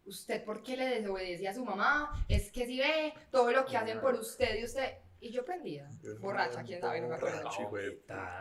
¿Usted 0.05 0.43
por 0.43 0.65
qué 0.65 0.77
le 0.77 0.87
desobedece 0.87 1.47
a 1.47 1.55
su 1.55 1.65
mamá? 1.65 2.27
Es 2.29 2.51
que 2.51 2.67
si 2.67 2.81
ve 2.81 3.15
todo 3.31 3.53
lo 3.53 3.65
que 3.65 3.77
hacen 3.77 4.01
por 4.01 4.15
usted 4.15 4.59
y 4.59 4.65
usted... 4.65 4.95
Y 5.21 5.31
yo 5.31 5.45
prendida, 5.45 5.89
borracha, 6.21 6.65
quién 6.65 6.81
sabe, 6.83 7.01
no 7.01 7.09
me 7.09 7.15
acuerdo. 7.15 7.49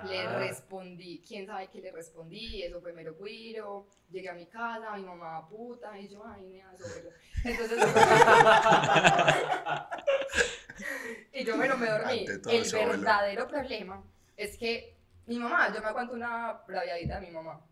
Le 0.06 0.28
respondí, 0.40 1.24
quién 1.26 1.46
sabe 1.46 1.70
qué 1.70 1.80
le 1.80 1.92
respondí, 1.92 2.62
eso 2.62 2.82
fue 2.82 2.92
mero 2.92 3.16
cuiro. 3.16 3.88
Llegué 4.10 4.30
a 4.30 4.34
mi 4.34 4.48
casa, 4.48 4.94
mi 4.98 5.04
mamá 5.04 5.48
puta, 5.48 5.98
y 5.98 6.10
yo, 6.10 6.26
ay, 6.26 6.44
me 6.44 6.62
sobre. 6.78 7.12
Entonces, 7.46 7.80
y 11.34 11.44
yo, 11.44 11.56
bueno, 11.58 11.78
me 11.78 11.88
dormí. 11.90 12.25
El 12.28 12.72
verdadero 12.72 13.48
problema 13.48 14.04
es 14.36 14.58
que 14.58 14.98
mi 15.25 15.40
mamá, 15.40 15.74
yo 15.74 15.82
me 15.82 15.88
aguanto 15.88 16.13
una 16.13 16.54
braviadita 16.68 17.20
de 17.20 17.28
mi 17.28 17.32
mamá, 17.32 17.66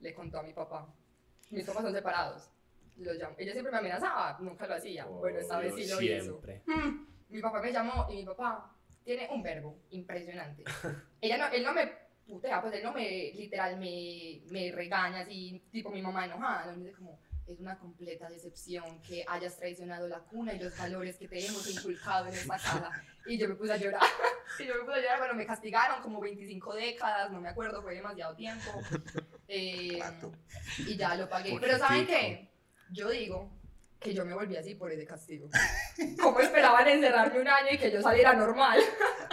le 0.00 0.14
contó 0.14 0.38
a 0.38 0.42
mi 0.42 0.52
papá. 0.52 0.86
Mis 1.50 1.64
papás 1.64 1.82
son 1.82 1.92
separados. 1.92 2.50
Lo 2.96 3.14
llamó. 3.14 3.34
Ella 3.38 3.52
siempre 3.52 3.70
me 3.72 3.78
amenazaba, 3.78 4.36
nunca 4.40 4.66
lo 4.66 4.74
hacía. 4.74 5.04
bueno, 5.06 5.38
esta 5.38 5.58
vez 5.60 5.74
sí 5.74 5.86
lo 5.86 6.00
hizo. 6.00 6.24
siempre. 6.24 6.62
Hmm, 6.66 7.06
Mi 7.28 7.40
papá 7.40 7.60
me 7.62 7.72
llamó 7.72 8.06
y 8.10 8.16
mi 8.16 8.24
papá 8.24 8.74
tiene 9.04 9.28
un 9.30 9.42
verbo 9.42 9.78
impresionante. 9.90 10.64
Ella 11.20 11.38
no, 11.38 11.46
él 11.52 11.62
no 11.62 11.72
me 11.72 11.90
putea, 12.26 12.60
pues 12.60 12.74
él 12.74 12.82
no 12.82 12.92
me, 12.92 13.32
literal, 13.34 13.78
me, 13.78 14.42
me 14.50 14.70
regaña 14.72 15.20
así, 15.20 15.62
tipo 15.72 15.90
mi 15.90 16.02
mamá 16.02 16.26
enojada. 16.26 16.66
No, 16.66 16.72
me 16.76 16.84
dice 16.84 16.96
como, 16.96 17.18
es 17.52 17.60
una 17.60 17.78
completa 17.78 18.28
decepción 18.28 19.00
que 19.02 19.24
hayas 19.26 19.56
traicionado 19.56 20.06
la 20.08 20.20
cuna 20.20 20.52
y 20.52 20.58
los 20.58 20.76
valores 20.76 21.16
que 21.16 21.28
te 21.28 21.44
hemos 21.46 21.68
inculcado 21.68 22.26
en 22.26 22.34
esta 22.34 22.56
casa. 22.56 22.90
Y 23.26 23.38
yo 23.38 23.48
me 23.48 23.54
puse 23.54 23.72
a 23.72 23.76
llorar. 23.76 24.02
Y 24.58 24.66
yo 24.66 24.74
me 24.74 24.80
puse 24.84 24.98
a 24.98 25.02
llorar, 25.02 25.18
bueno, 25.18 25.34
me 25.34 25.46
castigaron 25.46 26.02
como 26.02 26.20
25 26.20 26.74
décadas, 26.74 27.30
no 27.30 27.40
me 27.40 27.48
acuerdo, 27.48 27.82
fue 27.82 27.94
demasiado 27.94 28.34
tiempo. 28.36 28.70
Eh, 29.50 29.98
y 30.86 30.94
ya 30.98 31.14
lo 31.14 31.26
pagué. 31.26 31.56
Pero 31.58 31.78
¿saben 31.78 32.06
qué? 32.06 32.52
Yo 32.90 33.08
digo 33.08 33.57
que 33.98 34.14
yo 34.14 34.24
me 34.24 34.32
volví 34.32 34.56
así 34.56 34.74
por 34.74 34.92
ese 34.92 35.04
castigo. 35.04 35.48
¿Cómo 36.22 36.38
esperaban 36.40 36.86
encerrarme 36.88 37.40
un 37.40 37.48
año 37.48 37.68
y 37.72 37.78
que 37.78 37.90
yo 37.90 38.00
saliera 38.00 38.32
normal? 38.34 38.80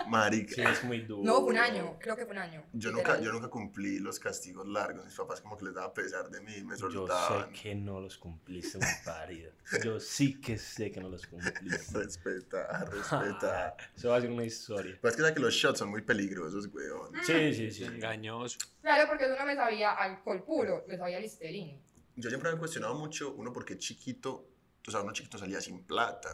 Marica. 0.08 0.56
Sí, 0.56 0.62
es 0.62 0.84
muy 0.84 1.02
duro. 1.02 1.24
No, 1.24 1.42
fue 1.42 1.52
un 1.52 1.58
año, 1.58 1.98
creo 2.00 2.16
que 2.16 2.26
fue 2.26 2.34
un 2.34 2.40
año. 2.40 2.64
Yo 2.74 2.90
literal. 2.92 3.14
nunca, 3.18 3.26
yo 3.26 3.32
nunca 3.32 3.48
cumplí 3.50 4.00
los 4.00 4.20
castigos 4.20 4.68
largos. 4.68 5.06
Mis 5.06 5.16
papás 5.16 5.42
como 5.42 5.58
que 5.58 5.66
les 5.66 5.74
daba 5.76 5.94
pesar 5.94 6.30
de 6.30 6.42
mí, 6.42 6.64
me 6.64 6.76
Yo 6.78 6.90
soltaban. 6.92 7.54
sé 7.54 7.62
que 7.62 7.76
no 7.76 8.00
los 8.00 8.18
cumpliste, 8.18 8.78
un 8.80 8.84
parido. 9.04 9.52
Yo 9.84 10.00
sí 10.00 10.40
que 10.42 10.58
sé 10.58 10.92
que 10.92 11.00
no 11.00 11.10
los 11.10 11.28
cumpliste. 11.28 11.98
Respeta, 12.00 12.86
respeta. 12.86 13.78
Eso 13.96 14.10
va 14.10 14.18
a 14.18 14.22
ser 14.22 14.32
una 14.32 14.46
historia. 14.46 14.98
Pero 15.00 15.10
es 15.10 15.16
que 15.16 15.22
sabes 15.22 15.36
que 15.36 15.42
los 15.42 15.54
shots 15.54 15.80
son 15.80 15.90
muy 15.90 16.02
peligrosos, 16.02 16.68
weón. 16.74 17.12
Sí, 17.24 17.54
sí, 17.54 17.72
sí. 17.72 17.84
Engañoso. 17.84 18.58
Claro, 18.82 19.08
porque 19.08 19.26
eso 19.26 19.36
no 19.38 19.46
me 19.46 19.56
sabía 19.56 19.92
alcohol 19.94 20.44
puro, 20.44 20.84
me 20.88 20.98
sabía 20.98 21.20
listerine. 21.20 21.80
Yo 22.18 22.30
siempre 22.30 22.50
me 22.50 22.56
he 22.56 22.60
cuestionado 22.60 22.96
mucho, 22.96 23.34
uno, 23.34 23.52
porque 23.52 23.78
chiquito, 23.78 24.48
o 24.88 24.92
sea, 24.92 25.02
uno 25.02 25.12
chiquito 25.14 25.38
salía 25.38 25.60
sin 25.62 25.84
plata, 25.84 26.30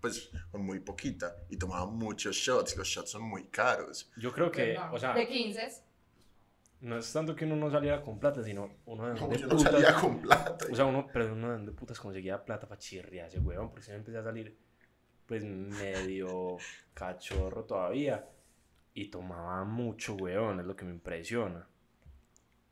pues 0.00 0.30
con 0.50 0.64
muy 0.64 0.80
poquita, 0.80 1.36
y 1.48 1.56
tomaba 1.56 1.86
muchos 1.86 2.34
shots, 2.36 2.74
y 2.74 2.78
los 2.78 2.88
shots 2.88 3.10
son 3.10 3.22
muy 3.22 3.44
caros. 3.44 4.10
Yo 4.16 4.32
creo 4.32 4.50
que, 4.50 4.76
o 4.90 4.98
sea, 4.98 5.14
De 5.14 5.28
15. 5.28 5.84
no 6.80 6.98
es 6.98 7.12
tanto 7.12 7.36
que 7.36 7.44
uno 7.44 7.54
no 7.56 7.70
saliera 7.70 8.02
con 8.02 8.18
plata, 8.18 8.42
sino 8.42 8.78
uno 8.86 9.06
de 9.06 9.12
Como 9.20 9.26
dónde 9.32 9.38
yo 9.38 9.46
no 9.46 9.56
putas- 9.56 9.72
salía 9.72 9.94
con 9.94 10.20
plata. 10.20 10.66
O 10.70 10.74
sea, 10.74 10.84
uno, 10.86 11.06
pero 11.12 11.32
uno 11.32 11.56
de 11.58 11.72
putas 11.72 12.00
conseguía 12.00 12.44
plata 12.44 12.66
para 12.68 12.80
chirriarse, 12.80 13.38
weón, 13.38 13.70
porque 13.70 13.86
yo 13.86 13.94
empecé 13.94 14.18
a 14.18 14.24
salir, 14.24 14.56
pues, 15.26 15.44
medio 15.44 16.56
cachorro 16.94 17.64
todavía, 17.64 18.28
y 18.94 19.08
tomaba 19.08 19.64
mucho, 19.64 20.14
weón, 20.16 20.58
es 20.60 20.66
lo 20.66 20.74
que 20.74 20.84
me 20.84 20.90
impresiona. 20.90 21.66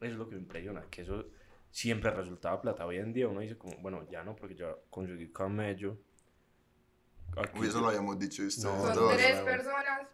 Es 0.01 0.12
lo 0.14 0.29
que 0.29 0.35
me 0.35 0.40
impresiona, 0.43 0.83
que 0.90 1.03
eso 1.03 1.27
siempre 1.70 2.11
resultaba 2.11 2.61
plata. 2.61 2.87
Hoy 2.87 2.98
en 2.98 3.12
día 3.12 3.28
uno 3.28 3.40
dice 3.40 3.56
como, 3.56 3.76
bueno, 3.78 4.06
ya 4.11 4.22
no, 4.22 4.37
porque 4.37 4.54
ya 4.54 4.74
conseguí 4.90 5.30
camello. 5.33 5.98
Aquí 7.37 7.61
Uy, 7.61 7.68
eso 7.68 7.80
lo 7.80 7.88
habíamos 7.88 8.18
dicho 8.18 8.42
de 8.42 8.48
ustedes 8.48 8.74
No, 8.74 8.94
Son 8.94 9.16
tres 9.16 9.40
personas 9.40 10.09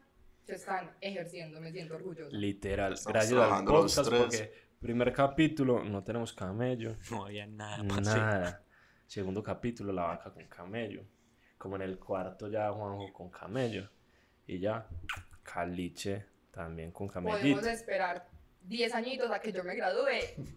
que 0.46 0.52
están 0.52 0.90
ejerciendo, 1.00 1.60
me 1.60 1.72
siento 1.72 1.94
orgullosa. 1.96 2.36
Literal, 2.36 2.92
Estamos 2.92 3.14
gracias 3.14 3.52
al 3.52 3.64
podcast, 3.64 4.10
porque 4.10 4.52
primer 4.78 5.12
capítulo 5.12 5.82
no 5.82 6.04
tenemos 6.04 6.32
camello. 6.32 6.96
No 7.10 7.24
había 7.24 7.46
nada. 7.46 7.82
Nada. 7.82 8.62
Segundo 9.06 9.42
capítulo, 9.42 9.92
la 9.92 10.04
vaca 10.04 10.32
con 10.32 10.44
camello. 10.46 11.04
Como 11.56 11.76
en 11.76 11.82
el 11.82 11.98
cuarto 11.98 12.48
ya 12.48 12.70
Juanjo 12.70 13.12
con 13.12 13.30
camello. 13.30 13.88
Y 14.46 14.58
ya, 14.60 14.86
Caliche 15.42 16.26
también 16.50 16.92
con 16.92 17.08
camellito. 17.08 17.60
Podemos 17.60 17.66
esperar 17.66 18.28
10 18.66 18.94
añitos 18.94 19.30
a 19.30 19.38
que 19.38 19.52
yo 19.52 19.62
me 19.62 19.74
gradúe 19.76 20.08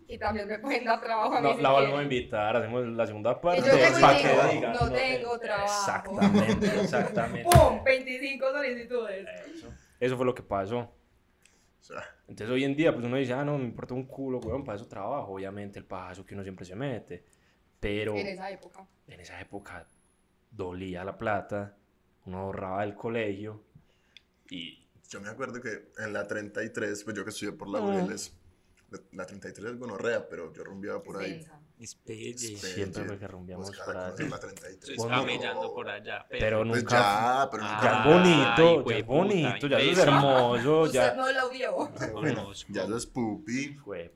y 0.08 0.18
también 0.18 0.48
me 0.48 0.58
pueden 0.60 0.84
dar 0.86 1.00
trabajo 1.00 1.36
a 1.36 1.42
mí. 1.42 1.48
No, 1.48 1.56
si 1.56 1.62
la 1.62 1.72
volvemos 1.72 2.00
a 2.00 2.04
invitar, 2.04 2.56
hacemos 2.56 2.88
la 2.88 3.06
segunda 3.06 3.40
parte. 3.40 3.62
yo 3.62 3.76
llego 3.76 4.00
pa' 4.00 4.20
y 4.20 4.22
que 4.22 4.28
digo, 4.30 4.44
diga, 4.52 4.74
no 4.74 4.92
tengo 4.92 5.40
trabajo. 5.40 5.66
Exactamente, 5.74 6.66
exactamente. 6.82 7.50
¡Pum! 7.50 7.84
25 7.84 8.52
solicitudes. 8.52 9.28
Eso. 9.56 9.74
Eso 10.00 10.18
fue 10.18 10.26
lo 10.26 10.34
que 10.34 10.44
pasó. 10.44 10.92
Entonces 12.28 12.50
hoy 12.54 12.64
en 12.64 12.76
día, 12.76 12.94
pues 12.94 13.06
uno 13.06 13.18
dice, 13.18 13.34
ah, 13.34 13.44
no, 13.44 13.58
me 13.58 13.64
importa 13.66 13.94
un 13.94 14.06
culo, 14.06 14.40
weón, 14.40 14.64
para 14.64 14.76
eso 14.76 14.88
trabajo. 14.88 15.34
Obviamente 15.34 15.80
el 15.80 15.86
pajazo 15.86 16.26
que 16.26 16.34
uno 16.36 16.44
siempre 16.44 16.66
se 16.66 16.76
mete. 16.76 17.26
Pero 17.80 18.16
En 18.16 18.28
esa 18.28 18.52
época. 18.52 18.86
en 19.08 19.20
esa 19.20 19.40
época 19.40 19.88
dolía 20.52 21.04
la 21.04 21.18
plata, 21.18 21.78
uno 22.26 22.40
ahorraba 22.40 22.82
del 22.82 22.94
colegio 22.96 23.64
y 24.50 24.86
yo 25.10 25.20
me 25.22 25.30
acuerdo 25.30 25.60
que 25.62 25.92
en 25.98 26.14
la 26.14 26.28
33, 26.28 27.04
pues 27.04 27.16
yo 27.16 27.24
que 27.24 27.32
estudié 27.32 27.52
por. 27.52 27.68
Laureles, 27.70 28.34
la- 28.92 29.00
la 29.12 29.26
33 29.26 29.72
es 29.74 29.78
gonorrea, 29.80 30.28
pero 30.30 30.54
yo 30.54 30.64
rumbeaba 30.64 31.02
por 31.04 31.18
ahí. 31.18 31.46
Espere. 31.80 32.38
siempre 32.38 33.04
Oye, 33.04 33.08
fue 33.08 33.20
que 33.20 33.28
rumbiamos 33.30 33.68
Buscar 33.70 33.86
por 33.86 33.96
allá. 33.96 34.10
la 34.10 34.16
33. 34.40 34.74
Estoy 34.82 34.96
Bueno, 34.98 35.16
camellando 35.22 35.74
por 35.74 35.88
allá. 35.90 36.26
Pero 36.30 36.58
Pues 36.68 36.84
nunca... 36.84 36.98
ya, 36.98 37.50
pero 37.50 37.64
Ah, 37.66 37.72
nunca. 37.72 37.84
Ya 37.86 38.00
es 38.00 38.06
Ay, 38.06 38.12
bonito, 38.12 38.90
ya 38.90 38.98
es 38.98 39.06
bonito, 39.06 39.68
ya 39.68 39.80
eso 39.80 39.92
es 39.92 39.98
hermoso, 40.00 40.86
ya... 40.92 41.14
no 41.14 41.32
lo 41.32 41.50
vio. 41.50 41.76
Conozco. 42.12 42.68
Ya 42.74 42.84
eso 42.84 42.98
es 42.98 43.06
pupi. 43.06 43.78
Porque 43.86 44.12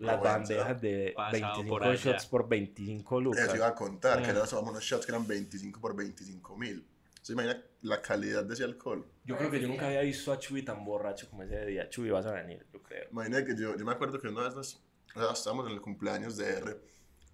las 0.00 0.20
bandejas 0.20 0.80
de 0.80 1.12
Pasado 1.14 1.32
25 1.54 1.68
por 1.68 1.84
allá. 1.84 1.94
shots 1.94 2.26
por 2.26 2.48
25 2.48 3.20
lucas. 3.20 3.44
Eso 3.46 3.56
iba 3.56 3.68
a 3.68 3.74
contar, 3.76 4.20
que 4.20 4.26
Mm. 4.32 4.36
eran 4.36 4.46
solo 4.48 4.70
unos 4.70 4.82
shots 4.82 5.06
que 5.06 5.12
eran 5.12 5.24
25 5.24 5.80
por 5.80 5.94
25 5.94 6.56
mil. 6.56 6.84
¿Se 7.22 7.32
imagina 7.32 7.62
la 7.84 8.00
calidad 8.00 8.44
de 8.44 8.54
ese 8.54 8.64
alcohol? 8.64 9.06
Yo 9.24 9.36
creo 9.36 9.50
que 9.50 9.60
yo 9.60 9.68
nunca 9.68 9.86
había 9.86 10.00
visto 10.00 10.32
a 10.32 10.38
Chuy 10.38 10.62
tan 10.64 10.84
borracho 10.84 11.28
como 11.28 11.42
ese 11.42 11.64
día. 11.66 11.88
Chuy, 11.90 12.10
vas 12.10 12.24
a 12.26 12.32
venir, 12.32 12.66
yo 12.72 12.82
creo. 12.82 13.08
Imagina 13.10 13.44
que 13.44 13.54
yo, 13.56 13.76
yo 13.76 13.84
me 13.84 13.92
acuerdo 13.92 14.20
que 14.20 14.28
una 14.28 14.44
vez 14.44 14.54
nos, 14.54 14.82
o 15.14 15.20
sea, 15.20 15.32
estábamos 15.32 15.66
en 15.66 15.74
el 15.74 15.80
cumpleaños 15.82 16.36
de 16.36 16.48
R. 16.48 16.80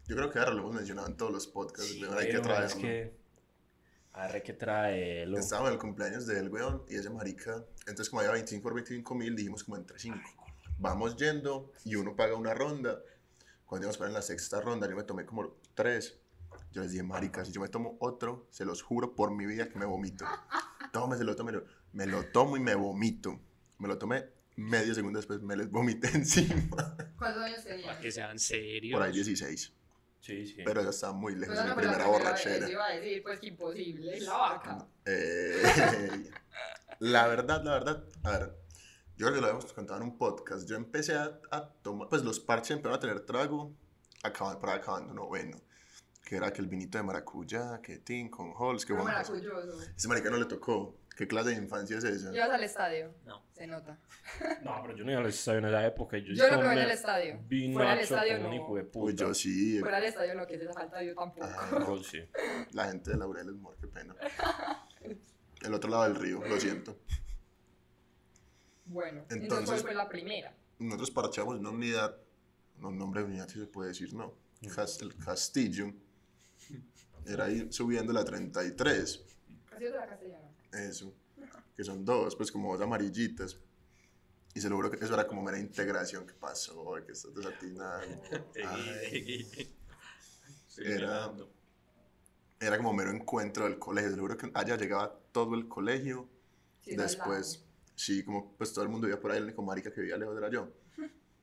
Yo 0.08 0.16
creo 0.16 0.30
que 0.30 0.40
R 0.40 0.52
lo 0.52 0.58
hemos 0.58 0.74
mencionado 0.74 1.06
en 1.06 1.16
todos 1.16 1.32
los 1.32 1.46
podcasts, 1.46 1.92
Sí, 1.92 2.02
hay 2.04 2.28
que 2.28 2.40
traerlo. 2.40 2.66
es 2.66 2.74
que... 2.74 3.20
Arre 4.12 4.42
que 4.42 4.52
traerlo. 4.54 5.38
Estábamos 5.38 5.68
en 5.68 5.74
el 5.74 5.80
cumpleaños 5.80 6.26
de 6.26 6.40
él, 6.40 6.48
weón, 6.48 6.82
y 6.88 6.96
ese 6.96 7.10
marica, 7.10 7.64
entonces 7.86 8.10
como 8.10 8.20
había 8.20 8.32
25 8.32 8.62
por 8.62 8.74
25 8.74 9.14
mil, 9.14 9.36
dijimos 9.36 9.62
como 9.62 9.76
entre 9.76 10.00
5. 10.00 10.18
Vamos 10.78 11.16
yendo 11.16 11.70
y 11.84 11.94
uno 11.94 12.16
paga 12.16 12.34
una 12.34 12.54
ronda. 12.54 13.00
Cuando 13.66 13.84
íbamos 13.84 13.98
para 13.98 14.08
en 14.08 14.14
la 14.14 14.22
sexta 14.22 14.60
ronda, 14.60 14.88
yo 14.88 14.96
me 14.96 15.04
tomé 15.04 15.24
como 15.24 15.54
tres. 15.74 16.18
Yo 16.72 16.82
les 16.82 16.92
dije, 16.92 17.02
marica, 17.02 17.44
si 17.44 17.52
yo 17.52 17.60
me 17.60 17.68
tomo 17.68 17.96
otro, 18.00 18.46
se 18.50 18.64
los 18.64 18.82
juro 18.82 19.14
por 19.14 19.32
mi 19.32 19.46
vida 19.46 19.68
que 19.68 19.78
me 19.78 19.86
vomito. 19.86 20.24
tómeselo, 20.92 21.34
tómelo. 21.36 21.64
Me 21.92 22.06
lo 22.06 22.24
tomo 22.26 22.56
y 22.56 22.60
me 22.60 22.74
vomito. 22.74 23.40
Me 23.78 23.88
lo 23.88 23.98
tomé 23.98 24.24
medio 24.56 24.94
segundo 24.94 25.18
después, 25.18 25.40
me 25.40 25.56
les 25.56 25.70
vomité 25.70 26.08
encima. 26.14 26.96
¿Cuántos 27.16 27.42
años 27.42 27.64
tenía? 27.64 27.86
Para 27.86 28.00
que 28.00 28.12
sean 28.12 28.38
serios. 28.38 28.98
Por 28.98 29.02
ahí 29.06 29.12
16. 29.12 29.72
Sí, 30.20 30.46
sí. 30.46 30.56
Pero 30.64 30.82
ya 30.82 30.90
estaba 30.90 31.14
muy 31.14 31.34
lejos 31.34 31.56
de 31.56 31.64
mi 31.64 31.74
primera 31.74 32.06
borrachera. 32.06 32.70
iba 32.70 32.86
a 32.86 32.92
decir, 32.92 33.22
pues 33.22 33.40
que 33.40 33.46
imposible, 33.48 34.20
la 34.20 34.36
vaca. 34.36 34.86
Eh, 35.06 35.62
la 36.98 37.26
verdad, 37.26 37.64
la 37.64 37.72
verdad, 37.72 38.04
a 38.22 38.30
ver, 38.30 38.54
yo 39.16 39.26
creo 39.26 39.34
que 39.34 39.40
lo 39.40 39.46
habíamos 39.46 39.72
contado 39.72 40.02
en 40.02 40.08
un 40.08 40.18
podcast. 40.18 40.68
Yo 40.68 40.76
empecé 40.76 41.14
a, 41.14 41.40
a 41.50 41.72
tomar, 41.82 42.08
pues 42.10 42.22
los 42.22 42.38
parches 42.38 42.72
empezaron 42.72 42.98
a 42.98 43.00
tener 43.00 43.20
trago 43.20 43.74
acabando, 44.22 44.60
para 44.60 44.74
acabando 44.74 45.14
noveno. 45.14 45.58
Que 46.30 46.36
era 46.36 46.52
que 46.52 46.62
el 46.62 46.68
vinito 46.68 46.96
de 46.96 47.02
maracuyá, 47.02 47.80
que 47.82 47.98
tin, 47.98 48.28
con 48.28 48.52
Halls, 48.56 48.86
que 48.86 48.94
maracuyoso. 48.94 49.82
Ese 49.96 50.06
marica 50.06 50.30
no 50.30 50.36
le 50.36 50.44
tocó. 50.44 50.96
¿Qué 51.16 51.26
clase 51.26 51.50
de 51.50 51.56
infancia 51.56 51.98
es 51.98 52.04
esa? 52.04 52.32
¿Ibas 52.32 52.50
al 52.50 52.62
estadio? 52.62 53.12
No. 53.26 53.42
Se 53.52 53.66
nota. 53.66 53.98
No, 54.62 54.78
pero 54.80 54.96
yo 54.96 55.04
no 55.04 55.10
iba 55.10 55.20
al 55.22 55.26
estadio 55.26 55.58
en 55.58 55.64
esa 55.64 55.84
época. 55.84 56.18
Yo, 56.18 56.32
Yo 56.32 56.44
lo 56.48 56.60
probé 56.60 56.74
en 56.74 56.78
el 56.78 56.90
estadio. 56.92 57.40
Vino 57.48 57.74
Fuera 57.74 57.94
hecho 57.94 58.02
estadio 58.14 58.38
no. 58.38 58.54
hijo 58.54 58.76
de 58.76 58.82
Uy, 58.82 58.88
puta. 58.92 59.12
yo 59.24 59.34
sí. 59.34 59.80
Fuera 59.80 59.96
del 59.96 60.06
estadio 60.06 60.34
no, 60.36 60.46
que 60.46 60.54
es 60.54 60.60
esa 60.62 60.72
falta 60.72 61.02
yo 61.02 61.14
tampoco. 61.16 61.44
Ah, 61.50 61.84
Yo 61.88 62.00
sí. 62.04 62.20
la 62.74 62.84
gente 62.90 63.10
de 63.10 63.16
Laureles, 63.16 63.52
amor, 63.56 63.76
qué 63.80 63.88
pena. 63.88 64.14
El 65.62 65.74
otro 65.74 65.90
lado 65.90 66.04
del 66.04 66.14
río, 66.14 66.40
lo 66.46 66.60
siento. 66.60 66.96
Bueno, 68.84 69.22
entonces, 69.22 69.42
Entonces- 69.42 69.66
¿cuál 69.68 69.80
fue 69.80 69.94
la 69.94 70.08
primera? 70.08 70.54
Nosotros 70.78 71.10
parchamos 71.10 71.54
en 71.56 71.60
una 71.62 71.70
unidad, 71.70 72.16
no, 72.78 72.88
un 72.90 72.98
nombre 72.98 73.22
de 73.22 73.26
unidad 73.26 73.48
si 73.48 73.58
se 73.58 73.66
puede 73.66 73.88
decir, 73.88 74.14
no. 74.14 74.32
Cas- 74.76 75.02
el 75.02 75.16
Castillo. 75.16 75.92
Era 77.26 77.44
ahí 77.44 77.66
subiendo 77.70 78.12
la 78.12 78.24
33. 78.24 79.24
Casi 79.68 79.84
de 79.84 79.90
la 79.90 80.06
castellana. 80.06 80.50
Eso. 80.72 81.12
Que 81.76 81.84
son 81.84 82.04
dos, 82.04 82.36
pues 82.36 82.50
como 82.52 82.72
dos 82.72 82.82
amarillitas. 82.82 83.58
Y 84.54 84.60
se 84.60 84.68
logró 84.68 84.90
que 84.90 85.02
eso 85.04 85.14
era 85.14 85.26
como 85.26 85.42
mera 85.42 85.58
integración. 85.58 86.26
¿Qué 86.26 86.34
pasó? 86.34 86.94
Que 87.06 87.12
estás. 87.12 87.32
Estoy 87.48 87.76
Era-. 90.92 91.32
Era 92.58 92.76
como 92.76 92.92
mero 92.92 93.10
encuentro 93.10 93.64
del 93.64 93.78
colegio. 93.78 94.10
Seguro 94.10 94.36
que 94.36 94.50
allá 94.52 94.76
llegaba 94.76 95.18
todo 95.32 95.54
el 95.54 95.68
colegio. 95.68 96.28
Sí, 96.82 96.96
Después, 96.96 97.64
sí, 97.94 98.24
como 98.24 98.54
pues 98.56 98.72
todo 98.72 98.84
el 98.84 98.90
mundo 98.90 99.06
vivía 99.06 99.20
por 99.20 99.30
ahí. 99.30 99.38
El 99.38 99.44
único 99.44 99.62
marica 99.62 99.92
que 99.92 100.00
vivía 100.00 100.16
lejos 100.16 100.36
era 100.36 100.50
yo. 100.50 100.68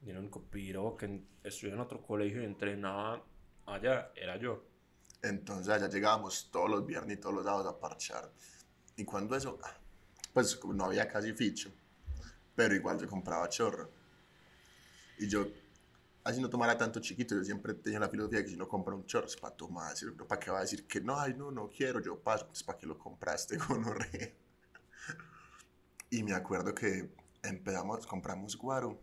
Y 0.05 0.09
el 0.09 0.17
único 0.17 0.41
piro 0.43 0.95
que 0.95 1.21
estudié 1.43 1.73
en 1.73 1.79
otro 1.79 2.01
colegio 2.01 2.41
y 2.41 2.45
entrenaba 2.45 3.23
allá 3.65 4.11
era 4.15 4.37
yo. 4.37 4.63
Entonces 5.21 5.69
allá 5.69 5.89
llegábamos 5.89 6.49
todos 6.51 6.69
los 6.69 6.85
viernes 6.85 7.17
y 7.17 7.19
todos 7.19 7.35
los 7.35 7.45
sábados 7.45 7.67
a 7.67 7.79
parchar. 7.79 8.31
Y 8.95 9.05
cuando 9.05 9.35
eso, 9.35 9.59
ah, 9.63 9.75
pues 10.33 10.59
no 10.65 10.85
había 10.85 11.07
casi 11.07 11.33
ficho, 11.33 11.71
pero 12.55 12.75
igual 12.75 12.99
yo 12.99 13.07
compraba 13.07 13.49
chorro. 13.49 13.89
Y 15.19 15.27
yo, 15.27 15.47
así 16.23 16.41
no 16.41 16.49
tomara 16.49 16.77
tanto 16.77 16.99
chiquito, 16.99 17.35
yo 17.35 17.43
siempre 17.43 17.73
tenía 17.73 17.99
la 17.99 18.09
filosofía 18.09 18.39
de 18.39 18.45
que 18.45 18.51
si 18.51 18.57
no 18.57 18.67
compra 18.67 18.95
un 18.95 19.05
chorro 19.05 19.27
es 19.27 19.35
para 19.35 19.55
tomar. 19.55 19.95
¿para 20.27 20.39
qué 20.39 20.51
va 20.51 20.59
a 20.59 20.61
decir 20.61 20.87
que 20.87 21.01
no, 21.01 21.19
ay, 21.19 21.33
no, 21.35 21.51
no 21.51 21.69
quiero, 21.69 21.99
yo 22.01 22.19
paso, 22.19 22.43
entonces 22.43 22.63
para 22.63 22.77
qué 22.77 22.85
lo 22.85 22.97
compraste, 22.97 23.57
gonorrea. 23.69 24.33
Y 26.09 26.23
me 26.23 26.33
acuerdo 26.33 26.73
que 26.73 27.09
empezamos, 27.43 28.05
compramos 28.05 28.57
guaro, 28.57 28.99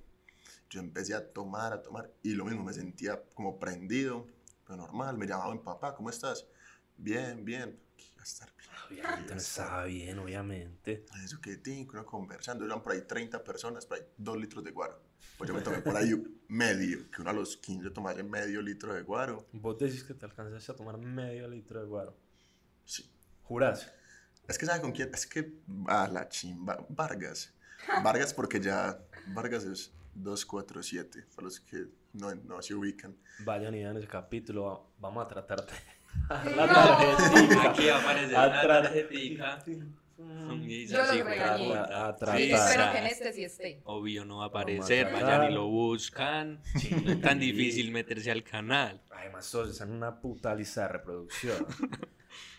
yo 0.70 0.80
empecé 0.80 1.14
a 1.14 1.32
tomar, 1.32 1.72
a 1.72 1.82
tomar, 1.82 2.12
y 2.22 2.30
lo 2.30 2.44
mismo, 2.44 2.64
me 2.64 2.72
sentía 2.72 3.22
como 3.34 3.58
prendido, 3.58 4.26
pero 4.64 4.76
normal, 4.76 5.18
me 5.18 5.26
llamaban, 5.26 5.62
papá, 5.62 5.94
¿cómo 5.94 6.10
estás? 6.10 6.46
Bien, 6.96 7.44
bien, 7.44 7.78
¿qué 7.96 8.04
iba 8.12 8.22
a 8.22 8.24
estar 8.24 8.52
bien? 8.56 8.70
Obviamente 8.88 9.34
no 9.34 9.40
estaba 9.40 9.84
bien, 9.84 10.18
obviamente. 10.18 11.04
Eso 11.24 11.40
que 11.40 11.56
tinco, 11.56 11.92
uno 11.92 12.06
conversando, 12.06 12.64
eran 12.64 12.82
por 12.82 12.92
ahí 12.92 13.02
30 13.02 13.42
personas, 13.42 13.86
por 13.86 13.98
ahí 13.98 14.04
2 14.16 14.36
litros 14.38 14.64
de 14.64 14.70
guaro. 14.70 15.00
Pues 15.38 15.48
yo 15.48 15.54
me 15.54 15.62
tomé 15.62 15.78
por 15.78 15.96
ahí 15.96 16.12
medio, 16.48 17.10
que 17.10 17.20
uno 17.20 17.30
a 17.30 17.32
los 17.32 17.56
15 17.56 17.90
tomaba 17.90 18.22
medio 18.22 18.62
litro 18.62 18.94
de 18.94 19.02
guaro. 19.02 19.46
Vos 19.52 19.78
decís 19.78 20.04
que 20.04 20.14
te 20.14 20.24
alcanzaste 20.24 20.72
a 20.72 20.76
tomar 20.76 20.98
medio 20.98 21.48
litro 21.48 21.80
de 21.80 21.86
guaro. 21.86 22.16
Sí. 22.84 23.10
¿Jurás? 23.42 23.90
Es 24.46 24.58
que, 24.58 24.66
¿sabe 24.66 24.80
con 24.80 24.92
quién? 24.92 25.10
Es 25.12 25.26
que, 25.26 25.60
a 25.86 26.06
la 26.08 26.28
chimba, 26.28 26.86
Vargas. 26.90 27.52
Vargas 28.02 28.32
porque 28.32 28.60
ya, 28.60 28.98
Vargas 29.28 29.64
es 29.64 29.92
247, 30.14 31.26
para 31.34 31.46
los 31.46 31.60
que 31.60 31.88
no, 32.14 32.34
no 32.34 32.62
se 32.62 32.74
ubican. 32.74 33.16
Vayan 33.44 33.74
y 33.74 33.78
vean 33.82 33.96
ese 33.96 34.06
capítulo. 34.06 34.90
Vamos 34.98 35.24
a 35.24 35.28
tratarte. 35.28 35.74
La 36.56 36.66
tarjetita. 36.66 37.70
Aquí 37.70 37.86
va 37.88 37.96
a 37.96 38.00
aparecer 38.02 38.36
A 38.36 38.46
una 38.46 38.62
tra- 38.62 38.82
tarjetica. 38.82 39.64
Y 39.66 40.86
Yo 40.86 40.98
los 40.98 41.08
así, 41.10 41.22
regañé. 41.22 41.66
puta. 41.68 42.06
A- 42.06 42.08
a 42.10 42.36
Sí, 42.36 42.52
espero 42.52 42.92
que 42.92 42.98
en 42.98 43.06
este 43.06 43.32
sí 43.32 43.44
esté. 43.44 43.80
Obvio 43.84 44.24
no 44.24 44.38
va 44.38 44.44
a 44.44 44.48
aparecer, 44.48 45.12
vayan 45.12 45.50
y 45.50 45.54
lo 45.54 45.66
buscan. 45.66 46.60
No 47.04 47.10
es 47.12 47.20
tan 47.20 47.38
difícil 47.40 47.90
meterse 47.90 48.30
al 48.30 48.44
canal. 48.44 49.02
Además, 49.10 49.50
todos 49.50 49.70
están 49.70 49.88
en 49.90 49.96
una 49.96 50.20
puta 50.20 50.54
lista 50.54 50.82
de 50.82 50.88
reproducción. 50.88 51.66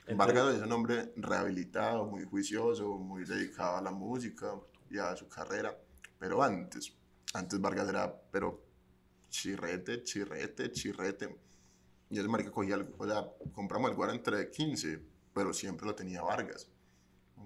Entonces, 0.08 0.18
Vargas 0.18 0.56
es 0.56 0.62
un 0.62 0.72
hombre 0.74 1.14
rehabilitado, 1.16 2.06
muy 2.06 2.26
juicioso, 2.26 2.98
muy 2.98 3.24
dedicado 3.24 3.78
a 3.78 3.82
la 3.82 3.92
música 3.92 4.54
y 4.92 4.98
a 5.00 5.16
su 5.16 5.28
carrera. 5.30 5.76
Pero 6.20 6.44
antes, 6.44 6.94
antes 7.34 7.60
Vargas 7.62 7.88
era, 7.90 8.14
pero 8.32 8.65
chirrete, 9.36 10.04
chirrete, 10.04 10.72
chirrete. 10.72 11.36
Y 12.10 12.20
ese 12.20 12.28
marica 12.28 12.52
cogía, 12.52 12.76
el- 12.76 12.94
o 12.98 13.06
sea, 13.06 13.26
compramos 13.54 13.90
el 13.92 13.96
guaro 13.98 14.14
entre 14.14 14.50
15, 14.50 15.02
pero 15.34 15.54
siempre 15.54 15.86
lo 15.86 15.94
tenía 15.96 16.22
Vargas. 16.22 16.70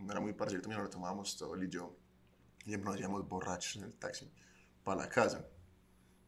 Era 0.10 0.20
muy 0.20 0.34
parecido, 0.34 0.62
también 0.62 0.84
lo 0.84 0.90
tomábamos 0.90 1.36
todo 1.38 1.56
él 1.56 1.64
y 1.64 1.70
yo. 1.70 1.96
Y 2.66 2.70
siempre 2.70 2.92
nos 2.92 3.00
íbamos 3.00 3.28
borrachos 3.28 3.78
en 3.78 3.84
el 3.86 3.94
taxi 3.96 4.30
para 4.84 5.02
la 5.02 5.10
casa. 5.10 5.46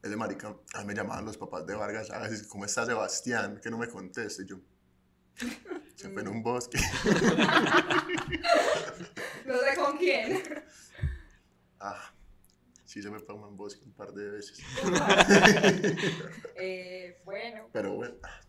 Ese 0.02 0.16
marica, 0.16 0.48
a 0.74 0.80
mí 0.80 0.86
me 0.86 0.94
llamaban 0.94 1.24
los 1.24 1.36
papás 1.36 1.64
de 1.64 1.76
Vargas, 1.76 2.10
a 2.10 2.18
veces, 2.18 2.46
¿cómo 2.48 2.64
está 2.64 2.84
Sebastián? 2.84 3.60
Que 3.62 3.70
no 3.70 3.78
me 3.78 3.86
conteste. 3.88 4.42
Y 4.42 4.46
yo, 4.46 4.56
se 5.94 6.10
fue 6.10 6.22
en 6.22 6.28
un 6.28 6.42
bosque. 6.42 6.78
No 9.46 9.54
sé 9.58 9.76
con 9.76 9.98
quién. 9.98 10.42
Ah, 11.80 12.12
sí 12.92 13.00
se 13.00 13.10
me 13.10 13.18
fue 13.20 13.34
en 13.34 13.56
bosque 13.56 13.82
un 13.86 13.92
par 13.92 14.12
de 14.12 14.28
veces. 14.28 14.58
Eh, 16.56 17.20
bueno, 17.24 17.68
Pero 17.72 17.94
bueno, 17.94 18.14
ah, 18.22 18.40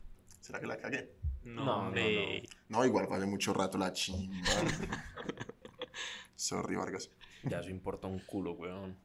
¿será 0.42 0.60
que 0.60 0.68
la 0.68 0.78
cagué? 0.78 1.16
No, 1.44 1.54
No, 1.54 1.66
no, 1.66 1.78
hombre. 1.88 2.44
No, 2.68 2.86
igual 2.86 3.08
hace 3.10 3.26
mucho 3.26 3.54
rato 3.54 3.78
la 3.78 3.94
chimba. 3.94 4.36
Sorry, 6.36 6.76
Vargas. 6.76 7.10
ya 7.44 7.62
eso 7.62 7.70
importa 7.70 8.08
un 8.08 8.20
culo, 8.20 8.52
weón. 8.52 8.98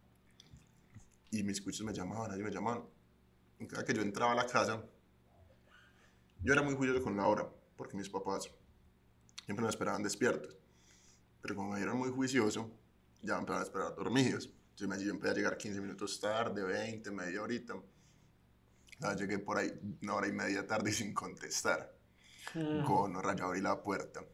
Y 1.31 1.45
mis 1.45 1.63
cuchos 1.63 1.87
me 1.87 1.93
llamaban, 1.93 2.33
ellos 2.33 2.45
me 2.45 2.51
llamaban. 2.51 2.83
Y 3.61 3.67
Cada 3.69 3.85
que 3.85 3.95
yo 3.95 4.03
entraba 4.03 4.33
a 4.33 4.35
la 4.35 4.47
casa, 4.47 4.83
yo 6.43 6.53
era 6.53 6.63
muy 6.63 6.75
juicioso 6.75 7.03
con 7.03 7.17
la 7.17 7.29
hora, 7.29 7.49
porque 7.77 7.97
mis 7.97 8.09
papás 8.09 8.51
siempre 9.45 9.63
me 9.63 9.71
esperaban 9.71 10.03
despiertos. 10.03 10.59
Pero 11.41 11.55
como 11.55 11.71
me 11.71 11.77
vieron 11.77 11.97
muy 11.97 12.11
juicioso, 12.11 12.73
ya 13.23 13.35
me 13.35 13.41
empezaron 13.41 13.63
a 13.63 13.65
esperar 13.65 13.95
dormidos. 13.95 14.53
Entonces 14.81 14.97
me 14.97 15.05
yo 15.05 15.11
empecé 15.11 15.33
a 15.33 15.35
llegar 15.35 15.59
15 15.59 15.81
minutos 15.81 16.21
tarde, 16.21 16.63
20, 16.63 17.11
media 17.11 17.43
horita. 17.43 17.75
Ya 19.01 19.17
llegué 19.17 19.41
por 19.41 19.59
ahí 19.59 19.73
una 20.03 20.15
hora 20.15 20.29
y 20.29 20.33
media 20.33 20.65
tarde 20.65 20.91
y 20.91 20.93
sin 20.95 21.13
contestar. 21.13 21.99
Con 22.87 23.21
rayo 23.21 23.45
abrí 23.45 23.61
la 23.61 23.83
puerta 23.83 24.25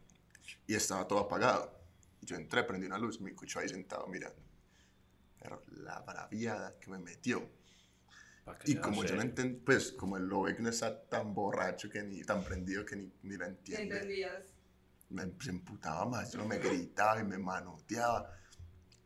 y 0.67 0.75
estaba 0.75 1.07
todo 1.07 1.19
apagado. 1.19 1.75
Y 2.21 2.27
yo 2.27 2.35
entré, 2.35 2.63
prendí 2.63 2.85
una 2.85 2.99
luz, 2.99 3.19
me 3.21 3.31
escuchó 3.31 3.59
ahí 3.59 3.67
sentado 3.67 4.05
mirando. 4.05 4.39
Pero 5.41 5.63
la 5.83 5.99
braviada 6.01 6.77
que 6.79 6.91
me 6.91 6.99
metió. 6.99 7.49
Y 8.65 8.75
como 8.75 9.03
yo 9.03 9.15
no 9.15 9.23
entendí, 9.23 9.59
pues 9.59 9.93
como 9.93 10.17
él 10.17 10.27
lo 10.27 10.43
ve 10.43 10.55
que 10.55 10.61
no 10.61 10.69
está 10.69 11.07
tan 11.07 11.33
borracho 11.33 11.89
que 11.89 12.03
ni 12.03 12.21
tan 12.21 12.43
prendido 12.43 12.85
que 12.85 12.95
ni, 12.95 13.11
ni 13.23 13.35
la 13.35 13.45
¿te 13.45 13.51
entiende, 13.51 13.95
entendías? 13.95 14.43
me 15.09 15.23
se 15.41 15.49
emputaba 15.49 16.05
más, 16.05 16.31
yo 16.31 16.45
me 16.45 16.59
gritaba 16.59 17.19
y 17.19 17.23
me 17.23 17.39
manoteaba. 17.39 18.31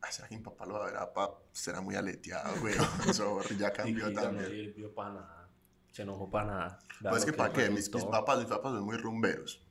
Ah, 0.02 0.10
¿Será 0.10 0.28
que 0.28 0.36
mi 0.36 0.42
papá 0.42 0.66
lo 0.66 0.74
va 0.74 0.84
a 0.84 0.86
ver? 0.86 0.96
Ah, 0.96 1.12
pa, 1.12 1.30
será 1.52 1.80
muy 1.80 1.94
aleteado, 1.94 2.58
güey. 2.60 2.74
Sorry, 3.12 3.56
ya 3.56 3.68
Y- 3.68 3.72
cambió 3.72 4.10
y 4.10 4.14
ya 4.14 4.22
también. 4.22 4.44
No 4.44 4.50
sirvió 4.50 4.94
para 4.94 5.10
nada. 5.14 5.48
Se 5.92 6.02
enojó 6.02 6.30
para 6.30 6.46
nada. 6.46 6.78
Pues 7.02 7.26
lo 7.26 7.26
que 7.26 7.32
para 7.36 7.52
qué, 7.52 7.68
mis, 7.68 7.92
mis 7.92 7.94
mis 7.94 8.04
papás 8.04 8.46
son 8.48 8.82
muy 8.84 8.96
rumberos. 8.96 9.66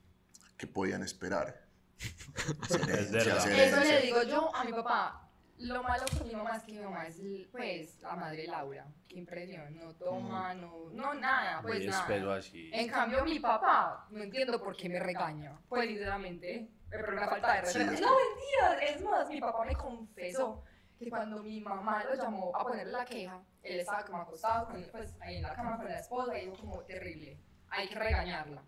¿Qué 0.57 0.67
podían 0.67 1.03
esperar? 1.03 1.65
Es 2.89 3.11
verdad. 3.11 3.51
Eso 3.51 3.79
le 3.79 4.01
digo 4.01 4.23
yo 4.23 4.53
a 4.55 4.63
mi 4.63 4.71
papá. 4.71 5.28
Lo 5.59 5.83
malo 5.83 6.05
con 6.17 6.25
mi 6.25 6.33
mamá 6.33 6.55
es 6.55 6.63
que 6.63 6.71
mi 6.71 6.79
mamá 6.79 7.05
es, 7.05 7.19
pues, 7.51 8.01
la 8.01 8.15
madre 8.15 8.47
Laura. 8.47 8.87
Qué 9.09 9.17
impresión. 9.17 9.77
No 9.77 9.93
toma, 9.93 10.53
no, 10.53 10.89
no 10.91 11.13
nada, 11.13 11.61
pues 11.61 11.79
Muy 11.79 11.87
nada. 11.87 12.35
así. 12.35 12.69
En 12.73 12.87
cambio, 12.87 13.25
mi 13.25 13.39
papá, 13.39 14.07
no 14.09 14.23
entiendo 14.23 14.61
por 14.61 14.75
qué 14.77 14.87
me 14.87 14.99
regaña. 14.99 15.59
Pues, 15.67 15.89
sinceramente, 15.89 16.69
pero 16.89 17.11
una 17.11 17.27
falta 17.27 17.53
de 17.55 17.61
respeto. 17.61 17.91
Sí. 17.97 18.01
No, 18.01 18.09
mentira. 18.15 18.85
Es 18.85 19.03
más, 19.03 19.29
mi 19.29 19.41
papá 19.41 19.65
me 19.65 19.75
confesó 19.75 20.63
que 20.97 21.09
cuando 21.09 21.43
mi 21.43 21.59
mamá 21.59 22.05
lo 22.05 22.15
llamó 22.15 22.55
a 22.55 22.63
ponerle 22.63 22.93
la 22.93 23.03
queja, 23.03 23.41
él 23.61 23.79
estaba 23.81 24.05
como 24.05 24.21
acostado, 24.21 24.67
con, 24.67 24.81
pues, 24.91 25.13
ahí 25.19 25.37
en 25.37 25.43
la 25.43 25.53
cama 25.53 25.75
con 25.77 25.89
la 25.89 25.99
esposa 25.99 26.37
y 26.37 26.45
dijo 26.45 26.57
como, 26.57 26.83
terrible, 26.83 27.37
hay 27.67 27.89
que 27.89 27.95
regañarla. 27.95 28.63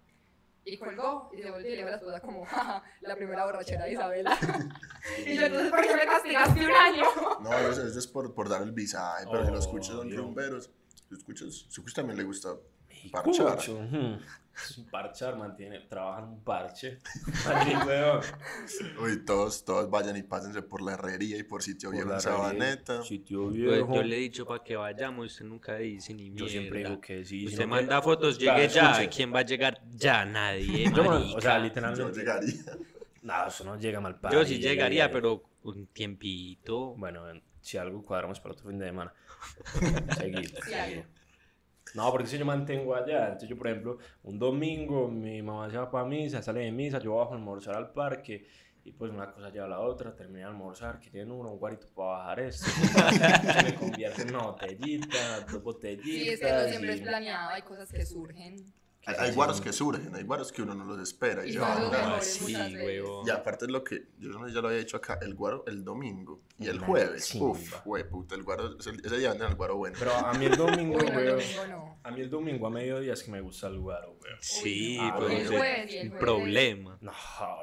Y 0.64 0.78
colgó 0.78 1.32
y 1.34 1.42
se 1.42 1.50
volvió 1.50 1.68
y 1.68 1.72
le 1.72 1.78
dijo 1.78 1.88
a 1.88 1.92
la 1.92 1.98
esposa 1.98 2.20
como, 2.22 2.46
"Jaja, 2.46 2.84
la 3.02 3.16
primera 3.16 3.46
borrachera 3.46 3.86
de 3.86 3.94
Isabela. 3.94 4.38
y 5.26 5.36
yo, 5.36 5.46
entonces, 5.48 5.72
¿por 5.72 5.82
qué 5.82 5.96
me 5.96 6.06
castigaste 6.06 6.66
un 6.66 6.72
año? 6.72 7.04
No, 7.42 7.52
eso, 7.58 7.88
eso 7.88 7.98
es 8.00 8.08
por, 8.08 8.34
por 8.36 8.48
dar 8.50 8.62
el 8.62 8.72
visaje, 8.72 9.26
pero 9.32 9.46
si 9.46 9.52
lo 9.52 9.60
escuchas 9.60 9.96
son 9.96 10.16
rumberos, 10.16 10.70
si 11.10 11.16
escuchas, 11.16 11.48
si 11.54 11.68
escuchas 11.70 11.96
también 11.96 12.18
le 12.18 12.24
gusta 12.24 12.50
Parchar. 13.12 13.58
Un 14.78 14.86
parchar, 14.90 15.38
mantiene, 15.38 15.80
trabajan 15.82 16.26
un 16.26 16.44
parche. 16.44 17.00
Uy, 19.02 19.26
todos, 19.26 19.64
todos 19.66 19.90
vayan 19.90 20.18
y 20.18 20.24
pásense 20.24 20.62
por 20.62 20.82
la 20.82 20.94
herrería 20.94 21.38
y 21.38 21.44
por 21.44 21.64
sitio 21.64 21.90
Por 21.90 21.96
viejo 21.98 22.14
en 22.14 22.22
Sabaneta. 22.22 23.04
Sitio 23.04 23.44
Pues 23.46 23.56
viejo. 23.56 23.96
yo 23.96 24.04
le 24.04 24.16
he 24.18 24.20
dicho 24.20 24.46
para 24.46 24.64
que 24.64 24.76
vayamos, 24.76 25.28
usted 25.28 25.46
nunca 25.46 25.76
dice 25.78 26.14
ni 26.14 26.30
mierda. 26.30 26.46
Yo 26.46 26.50
siempre 26.52 26.80
digo 26.84 27.02
que 27.02 27.26
sí. 27.26 27.46
Usted 27.46 27.60
que- 27.60 27.66
manda 27.68 28.02
fotos, 28.02 28.38
Claro, 28.38 28.60
llegue 28.62 28.74
ya. 28.74 28.92
escuche. 28.92 29.10
¿Quién 29.10 29.34
va 29.34 29.40
a 29.40 29.44
llegar? 29.44 29.82
Ya, 29.92 30.26
nadie. 30.26 30.84
Yo, 30.96 31.04
marica. 31.04 31.38
o 31.38 31.42
sea, 31.42 31.58
Yo 31.58 31.64
literalmente. 31.64 32.20
llegaría. 32.20 32.64
No, 33.24 33.48
eso 33.48 33.64
no 33.64 33.78
llega 33.80 34.00
mal 34.02 34.20
Yo 34.32 34.44
sí 34.46 34.58
llegaría, 34.60 35.12
pero 35.12 35.44
un 35.64 35.88
tiempito. 35.88 36.96
Bueno, 36.96 37.24
si 37.60 37.78
algo 37.78 38.02
cuadramos 38.04 38.40
para 38.40 38.54
otro 38.54 38.68
fin 38.70 38.80
de 38.80 38.88
semana. 38.88 39.14
Seguido. 40.18 40.60
Sí. 40.66 41.04
No, 41.94 42.10
porque 42.12 42.28
si 42.28 42.38
yo 42.38 42.46
mantengo 42.46 42.96
allá. 42.96 43.26
Entonces 43.26 43.50
yo, 43.50 43.58
por 43.58 43.68
ejemplo, 43.68 43.98
un 44.24 44.40
domingo 44.40 45.08
mi 45.08 45.42
mamá 45.42 45.70
se 45.70 45.78
va 45.78 45.90
para 45.92 46.06
misa, 46.06 46.42
sale 46.42 46.62
de 46.62 46.72
misa, 46.72 47.00
yo 47.00 47.16
bajo 47.16 47.34
a 47.34 47.36
almorzar 47.38 47.76
al 47.76 47.92
parque. 47.92 48.46
Y 48.84 48.94
pues 48.94 49.12
una 49.12 49.32
cosa 49.32 49.50
lleva 49.52 49.66
a 49.66 49.70
la 49.70 49.80
otra, 49.80 50.16
terminé 50.16 50.40
de 50.40 50.46
almorzar, 50.46 51.00
que 51.00 51.12
tienen 51.12 51.32
uno, 51.32 51.52
un 51.52 51.60
guarito 51.60 51.86
para 51.94 52.10
bajar 52.18 52.40
esto. 52.40 52.66
se 53.54 53.64
me 53.64 53.76
convierte 53.76 54.24
en 54.24 54.30
una 54.36 54.44
botellita, 54.48 55.42
dos 55.52 55.62
botellitas. 55.62 56.06
Sí, 56.06 56.30
es 56.30 56.40
que 56.40 56.52
no 56.52 56.64
siempre 56.68 56.92
y- 56.92 56.96
es 56.96 57.02
planeado, 57.02 57.50
hay 57.52 57.62
cosas 57.62 57.92
que 57.92 58.06
surgen. 58.06 58.56
Hay, 59.06 59.16
hay 59.18 59.32
guaros 59.34 59.60
que 59.62 59.74
surgen, 59.74 60.14
hay 60.16 60.24
guaros 60.24 60.52
que 60.52 60.62
uno 60.62 60.76
no 60.76 60.86
los 60.86 61.00
espera. 61.00 61.44
Y, 61.46 61.54
Y 61.54 61.58
a- 61.58 61.62
mejores 61.76 62.26
sí. 62.26 62.56
Y 63.26 63.30
aparte 63.32 63.66
es 63.66 63.72
lo 63.72 63.84
que, 63.84 64.10
yo 64.20 64.48
ya 64.48 64.62
lo 64.62 64.68
había 64.68 64.80
dicho 64.80 64.96
acá, 64.98 65.18
el 65.24 65.34
guaro 65.34 65.64
el 65.66 65.84
domingo 65.84 66.42
y 66.60 66.68
el 66.68 66.80
jueves. 66.80 67.28
chimba. 67.28 67.48
Uf, 67.50 67.84
güey, 67.84 68.08
puta, 68.08 68.36
el 68.36 68.44
guaro, 68.44 68.78
ese, 68.80 68.92
día 68.92 69.30
venden 69.32 69.48
el 69.50 69.56
guaro 69.56 69.78
bueno. 69.78 69.96
Pero 69.98 70.14
a 70.16 70.34
mí 70.34 70.46
el 70.46 70.56
domingo, 70.58 70.98
Uy, 70.98 71.68
no. 71.70 72.00
A 72.04 72.12
mí 72.12 72.22
el 72.22 72.30
domingo 72.30 72.68
a 72.68 72.70
mediodía 72.70 73.14
es 73.14 73.24
que 73.24 73.32
me 73.32 73.42
gusta 73.42 73.68
el 73.68 73.80
guaro, 73.80 74.18
weón. 74.24 74.38
Sí, 74.40 74.98
Ah, 75.00 75.16
pues 75.18 75.32
el 75.34 75.42
es 75.42 75.48
jueves, 75.50 75.94
el 75.96 76.12
problema. 76.14 76.98
No, 77.02 77.12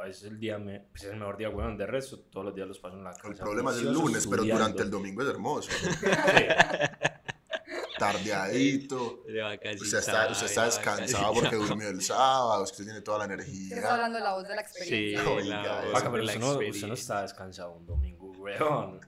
es 0.07 0.22
el 0.24 0.38
día, 0.40 0.59
me, 0.59 0.81
pues 0.90 1.05
es 1.05 1.11
el 1.12 1.18
mejor 1.18 1.37
día, 1.37 1.51
weón. 1.51 1.77
De 1.77 1.87
resto, 1.87 2.18
todos 2.18 2.46
los 2.46 2.55
días 2.55 2.66
los 2.66 2.79
paso 2.81 2.96
en 2.96 3.05
la 3.05 3.12
casa. 3.12 3.29
el 3.29 3.37
problema 3.37 3.70
es 3.70 3.79
el 3.79 3.92
lunes, 3.92 4.27
pero 4.27 4.42
estudiando. 4.42 4.62
durante 4.64 4.83
el 4.83 4.90
domingo 4.90 5.22
es 5.22 5.29
hermoso. 5.29 5.70
Sí. 5.79 6.44
Tardeadito. 7.98 9.22
De 9.26 9.74
Usted 9.80 9.98
está, 9.98 10.28
usted 10.30 10.46
está 10.46 10.61
de 10.62 10.66
descansado 10.66 11.34
porque 11.34 11.56
durmió 11.56 11.88
el 11.88 12.00
sábado, 12.02 12.62
usted 12.64 12.84
tiene 12.84 13.00
toda 13.00 13.18
la 13.18 13.24
energía. 13.26 13.76
hablando 13.92 14.18
la 14.18 14.34
voz 14.34 14.48
de 14.48 14.54
la 14.56 14.64
Sí, 14.68 15.14
experiencia. 15.14 15.30
Oiga, 15.30 15.62
la. 15.87 15.92
Paca, 15.92 16.11
pero 16.11 16.22
la 16.24 16.32
usted 16.32 16.40
no, 16.40 16.46
usted 16.46 16.56
no 16.58 16.62
experiencia. 16.68 16.92
está 16.94 17.22
descansado 17.22 17.72
un 17.72 17.87
domingo, 17.87 18.30
weón. 18.38 19.00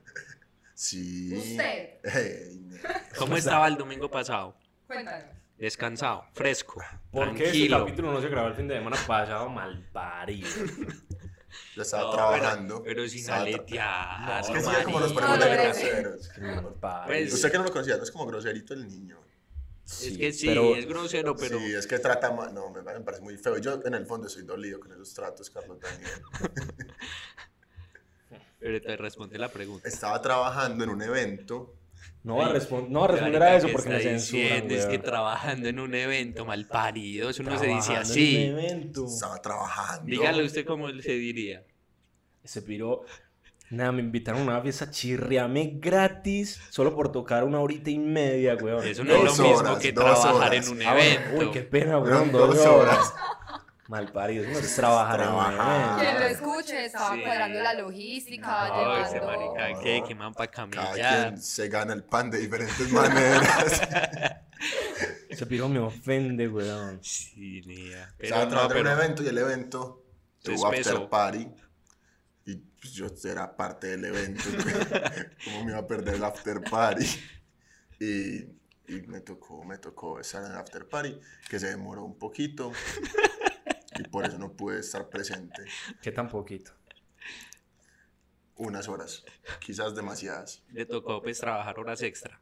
Sí. 0.74 1.32
Usted. 1.36 1.98
Ey, 2.04 2.58
ne- 2.60 2.80
¿Cómo 3.18 3.36
estaba 3.36 3.68
el 3.68 3.76
domingo 3.76 4.10
pasado? 4.10 4.56
Cuéntanos. 4.86 5.24
Descansado, 5.58 6.24
fresco, 6.32 6.82
Porque 7.12 7.42
tranquilo. 7.42 7.80
capítulo 7.80 8.12
no 8.12 8.20
se 8.22 8.28
grabó 8.30 8.48
el 8.48 8.54
fin 8.54 8.66
de 8.66 8.76
semana 8.78 8.96
pasado, 9.06 9.48
mal 9.50 9.86
parido. 9.92 10.48
Estaba 11.82 12.04
No, 12.04 12.10
trabajando. 12.10 12.82
Pero, 12.82 12.96
pero 12.96 13.08
sin 13.08 13.30
aletear. 13.30 14.40
Es 14.40 14.48
que 14.50 14.60
sí, 14.60 14.70
como 14.84 15.00
los 15.00 15.08
No, 15.12 15.14
ponemos 15.20 15.40
de 15.40 15.56
groseros. 15.56 16.30
Pues- 17.06 17.32
Usted 17.34 17.50
que 17.52 17.58
no 17.58 17.64
lo 17.64 17.70
conocía, 17.72 17.96
no 17.96 18.02
es 18.02 18.10
como 18.10 18.26
groserito 18.26 18.74
el 18.74 18.86
niño. 18.88 19.18
Es 19.86 20.16
que 20.16 20.32
sí, 20.32 20.46
pero- 20.46 20.76
es 20.76 20.86
grosero, 20.86 21.34
pero 21.34 21.58
Sí, 21.58 21.74
es 21.74 21.86
que 21.86 21.98
trata 21.98 22.30
mal. 22.30 22.54
No, 22.54 22.70
me, 22.70 22.82
parece 22.82 23.22
muy 23.22 23.36
feo. 23.36 23.58
Yo 23.58 23.80
en 23.84 23.94
el 23.94 24.06
fondo 24.06 24.28
soy 24.28 24.44
dolido 24.44 24.78
con 24.78 24.92
esos 24.92 25.12
tratos, 25.12 25.50
Carlos 25.50 25.78
Daniel. 25.80 26.10
pero 28.58 28.80
te 28.80 28.96
responde 28.96 29.38
la 29.38 29.48
pregunta. 29.48 29.88
Estaba 29.88 30.20
trabajando 30.22 30.84
en 30.84 30.90
un 30.90 31.02
evento. 31.02 31.74
No 32.22 32.36
va 32.36 32.46
a, 32.48 32.52
respon- 32.54 32.88
no 32.88 33.00
va 33.00 33.06
a 33.06 33.08
responder 33.08 33.42
a 33.42 33.56
eso 33.56 33.66
¿qué 33.66 33.72
porque 33.72 33.88
me 33.88 33.96
está 33.96 34.10
censuran, 34.10 34.42
diciendo? 34.68 34.74
Es 34.74 34.86
que 34.86 34.98
trabajando 34.98 35.68
en 35.70 35.80
un 35.80 35.94
evento 35.94 36.44
mal 36.44 36.66
parido, 36.66 37.30
eso 37.30 37.42
no 37.42 37.58
se 37.58 37.66
dice 37.66 37.86
Trabajando 37.88 37.92
en 37.94 38.02
así. 38.10 38.36
un 38.36 38.58
evento. 38.58 39.06
Estaba 39.06 39.40
trabajando. 39.40 40.04
Dígale 40.04 40.44
usted 40.44 40.66
cómo 40.66 40.88
se 41.00 41.12
diría. 41.12 41.64
Ese 42.44 42.62
piro. 42.62 43.04
Nada, 43.70 43.92
me 43.92 44.00
invitaron 44.00 44.42
a 44.42 44.44
una 44.52 44.60
fiesta 44.62 44.90
chirriame 44.90 45.74
gratis 45.76 46.60
solo 46.70 46.94
por 46.94 47.12
tocar 47.12 47.44
una 47.44 47.60
horita 47.60 47.88
y 47.90 47.98
media, 47.98 48.56
weón. 48.56 48.84
Eso 48.84 49.04
no 49.04 49.14
es 49.14 49.18
lo 49.22 49.26
Dos 49.26 49.38
mismo 49.38 49.56
horas, 49.58 49.78
que 49.78 49.92
dos 49.92 50.04
trabajar 50.04 50.34
horas. 50.50 50.66
en 50.66 50.72
un 50.76 50.82
Ah, 50.82 50.92
bueno, 50.94 51.10
evento. 51.20 51.38
Uy, 51.38 51.50
qué 51.52 51.60
pena, 51.62 51.98
weón. 51.98 52.32
Dos 52.32 52.56
dos 52.56 52.66
horas. 52.66 53.14
Mal 53.86 54.10
parido. 54.12 54.42
Eso 54.44 54.52
no 54.52 54.58
es 54.58 54.76
trabajar 54.76 55.20
en 55.20 55.28
un 55.28 55.34
Trabajar. 55.34 56.00
Quien 56.00 56.14
lo 56.14 56.20
evento. 56.20 56.34
escuche 56.48 56.84
estaba 56.84 57.14
Sí. 57.14 57.22
cuadrando 57.22 57.60
la 57.60 57.74
logística, 57.74 58.68
No, 58.68 58.84
No, 58.84 58.96
ese 59.04 59.14
llevando... 59.14 59.54
marica, 59.54 59.80
¿qué? 59.82 60.02
¿Qué 60.06 60.14
man 60.16 60.32
para 60.34 60.50
Cada 60.50 60.70
camellar? 60.70 61.28
quien 61.28 61.42
se 61.42 61.68
gana 61.68 61.92
el 61.92 62.02
pan 62.04 62.30
de 62.30 62.38
diferentes 62.38 62.90
maneras. 62.92 63.82
Ese 65.28 65.46
piro 65.46 65.68
me 65.68 65.78
ofende, 65.78 66.48
weón. 66.48 66.98
Sí, 67.02 67.62
nea. 67.66 68.12
Pero 68.18 68.24
Estaba 68.26 68.44
no, 68.44 68.50
trabajando 68.50 68.76
en 68.78 68.82
pero 68.84 68.94
un 68.96 69.00
evento 69.02 69.22
y 69.22 69.28
el 69.28 69.38
evento 69.38 70.04
espesó. 70.44 70.66
after 70.68 71.08
party. 71.08 71.48
Pues, 72.80 72.94
yo 72.94 73.06
era 73.24 73.56
parte 73.56 73.88
del 73.88 74.04
evento. 74.06 74.44
¿Cómo 75.44 75.64
me 75.64 75.72
iba 75.72 75.80
a 75.80 75.86
perder 75.86 76.14
el 76.14 76.24
after 76.24 76.62
party? 76.62 77.04
Y, 78.00 78.38
y 78.88 79.02
me 79.06 79.20
tocó, 79.20 79.62
me 79.64 79.76
tocó 79.78 80.18
estar 80.18 80.42
en 80.44 80.52
el 80.52 80.56
after 80.56 80.88
party, 80.88 81.18
que 81.48 81.58
se 81.60 81.68
demoró 81.68 82.04
un 82.04 82.18
poquito. 82.18 82.72
Y 83.98 84.04
por 84.04 84.24
eso 84.24 84.38
no 84.38 84.52
pude 84.54 84.80
estar 84.80 85.10
presente 85.10 85.62
Qué 86.00 86.10
tan 86.10 86.28
poquito. 86.28 86.72
unas 88.56 88.88
horas, 88.88 89.24
quizás 89.60 89.94
demasiadas. 89.94 90.62
le 90.70 90.86
tocó 90.86 91.20
pues 91.22 91.38
trabajar 91.38 91.78
horas 91.78 92.00
extra. 92.02 92.40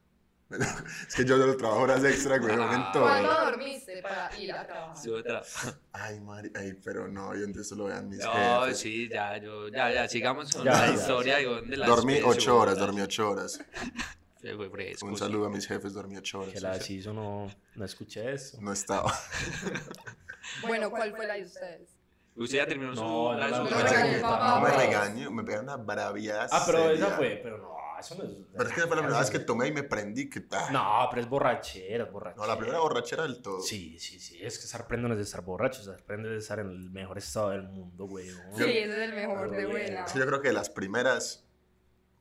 Es 0.50 1.14
que 1.14 1.24
yo 1.26 1.37
solo 1.37 1.56
trabajo 1.56 1.82
horas 1.82 2.02
extra, 2.04 2.38
güey, 2.38 2.54
Ah. 2.58 2.74
en 2.74 2.92
todo. 2.92 3.02
¿Cuándo 3.02 3.34
dormiste 3.34 4.00
para 4.02 4.34
ir 4.38 4.50
a 4.52 4.66
trabajar? 4.66 5.74
Ay, 5.92 6.20
Mari, 6.20 6.50
ay, 6.54 6.72
pero 6.82 7.06
no, 7.08 7.34
y 7.34 7.40
donde 7.40 7.61
eso 7.61 7.74
lo 7.74 7.84
vean 7.84 8.08
mis 8.08 8.20
No, 8.20 8.62
jefes. 8.62 8.78
sí, 8.78 9.08
ya, 9.11 9.37
yo, 9.37 9.68
ya, 9.68 9.92
ya, 9.92 10.08
sigamos 10.08 10.50
con 10.50 10.64
Ya, 10.64 10.72
la 10.72 10.87
ya. 10.87 10.94
historia 10.94 11.37
de 11.37 11.44
dónde 11.44 11.76
las 11.76 11.88
Dormí 11.88 12.20
ocho 12.24 12.58
horas, 12.58 12.78
dormí 12.78 13.00
ocho 13.02 13.30
horas. 13.30 13.61
Se 14.40 14.54
fue 14.54 14.70
fresco, 14.70 15.04
Un 15.06 15.14
sí. 15.14 15.18
saludo 15.18 15.46
a 15.46 15.50
mis 15.50 15.66
jefes, 15.66 15.92
dormí 15.92 16.16
ocho 16.16 16.38
horas. 16.40 16.54
Que 16.54 16.61
la 16.61 16.76
hizo, 16.76 17.12
no, 17.12 17.50
no 17.74 17.84
escuché 17.84 18.32
eso. 18.32 18.58
No 18.61 18.72
estaba. 18.72 19.12
Bueno, 20.66 20.88
¿cuál 20.90 21.14
fue 21.14 21.26
la 21.26 21.34
de 21.34 21.42
ustedes? 21.44 21.90
Usted 22.34 22.56
ya 22.58 22.66
terminó 22.66 22.94
su... 22.94 23.02
No, 23.02 23.34
la- 23.34 23.48
no, 23.48 23.56
su- 23.56 23.64
no, 23.64 23.70
No 23.70 23.76
me 24.62 24.70
no 24.70 24.76
regaño, 24.78 25.30
me 25.30 25.42
pegan 25.44 25.64
una 25.64 25.76
braviada. 25.76 26.48
Ah, 26.50 26.62
pero 26.64 26.78
seria. 26.88 27.06
esa 27.06 27.16
fue, 27.16 27.40
pero 27.42 27.58
no, 27.58 27.76
eso 28.00 28.14
no 28.16 28.24
es. 28.24 28.30
Pero 28.56 28.68
es 28.68 28.74
que 28.74 28.80
fue 28.82 28.96
la 28.96 29.02
primera 29.02 29.20
vez 29.20 29.30
que 29.30 29.38
tomé 29.38 29.68
y 29.68 29.72
me 29.72 29.82
prendí. 29.82 30.28
Que, 30.28 30.44
ah, 30.52 30.68
No, 30.72 31.06
pero 31.11 31.22
es 31.22 31.28
borrachera, 31.28 32.04
es 32.04 32.12
borrachera. 32.12 32.42
no, 32.46 32.52
la 32.52 32.58
primera 32.58 32.78
borrachera 32.80 33.22
del 33.24 33.40
todo. 33.42 33.61
Sí, 33.61 33.98
sí, 33.98 34.18
sí. 34.20 34.38
Es 34.40 34.58
que 34.58 34.64
estar 34.64 34.87
prendo 34.87 35.08
no 35.08 35.14
es 35.14 35.18
de 35.18 35.24
estar 35.24 35.42
borracho, 35.42 35.80
estar 35.80 36.02
prendo 36.04 36.28
es 36.28 36.32
de 36.34 36.38
estar 36.38 36.58
en 36.58 36.68
el 36.70 36.90
mejor 36.90 37.18
estado 37.18 37.50
del 37.50 37.62
mundo, 37.64 38.06
güey. 38.06 38.28
¿no? 38.28 38.56
Sí, 38.56 38.64
ese 38.64 38.84
es 39.04 39.11
el 39.11 39.14
mejor 39.14 39.50
de 39.50 39.56
Pero 39.56 39.70
buena. 39.70 40.04
Es 40.04 40.12
que 40.12 40.18
yo 40.18 40.26
creo 40.26 40.40
que 40.40 40.52
las 40.52 40.70
primeras. 40.70 41.44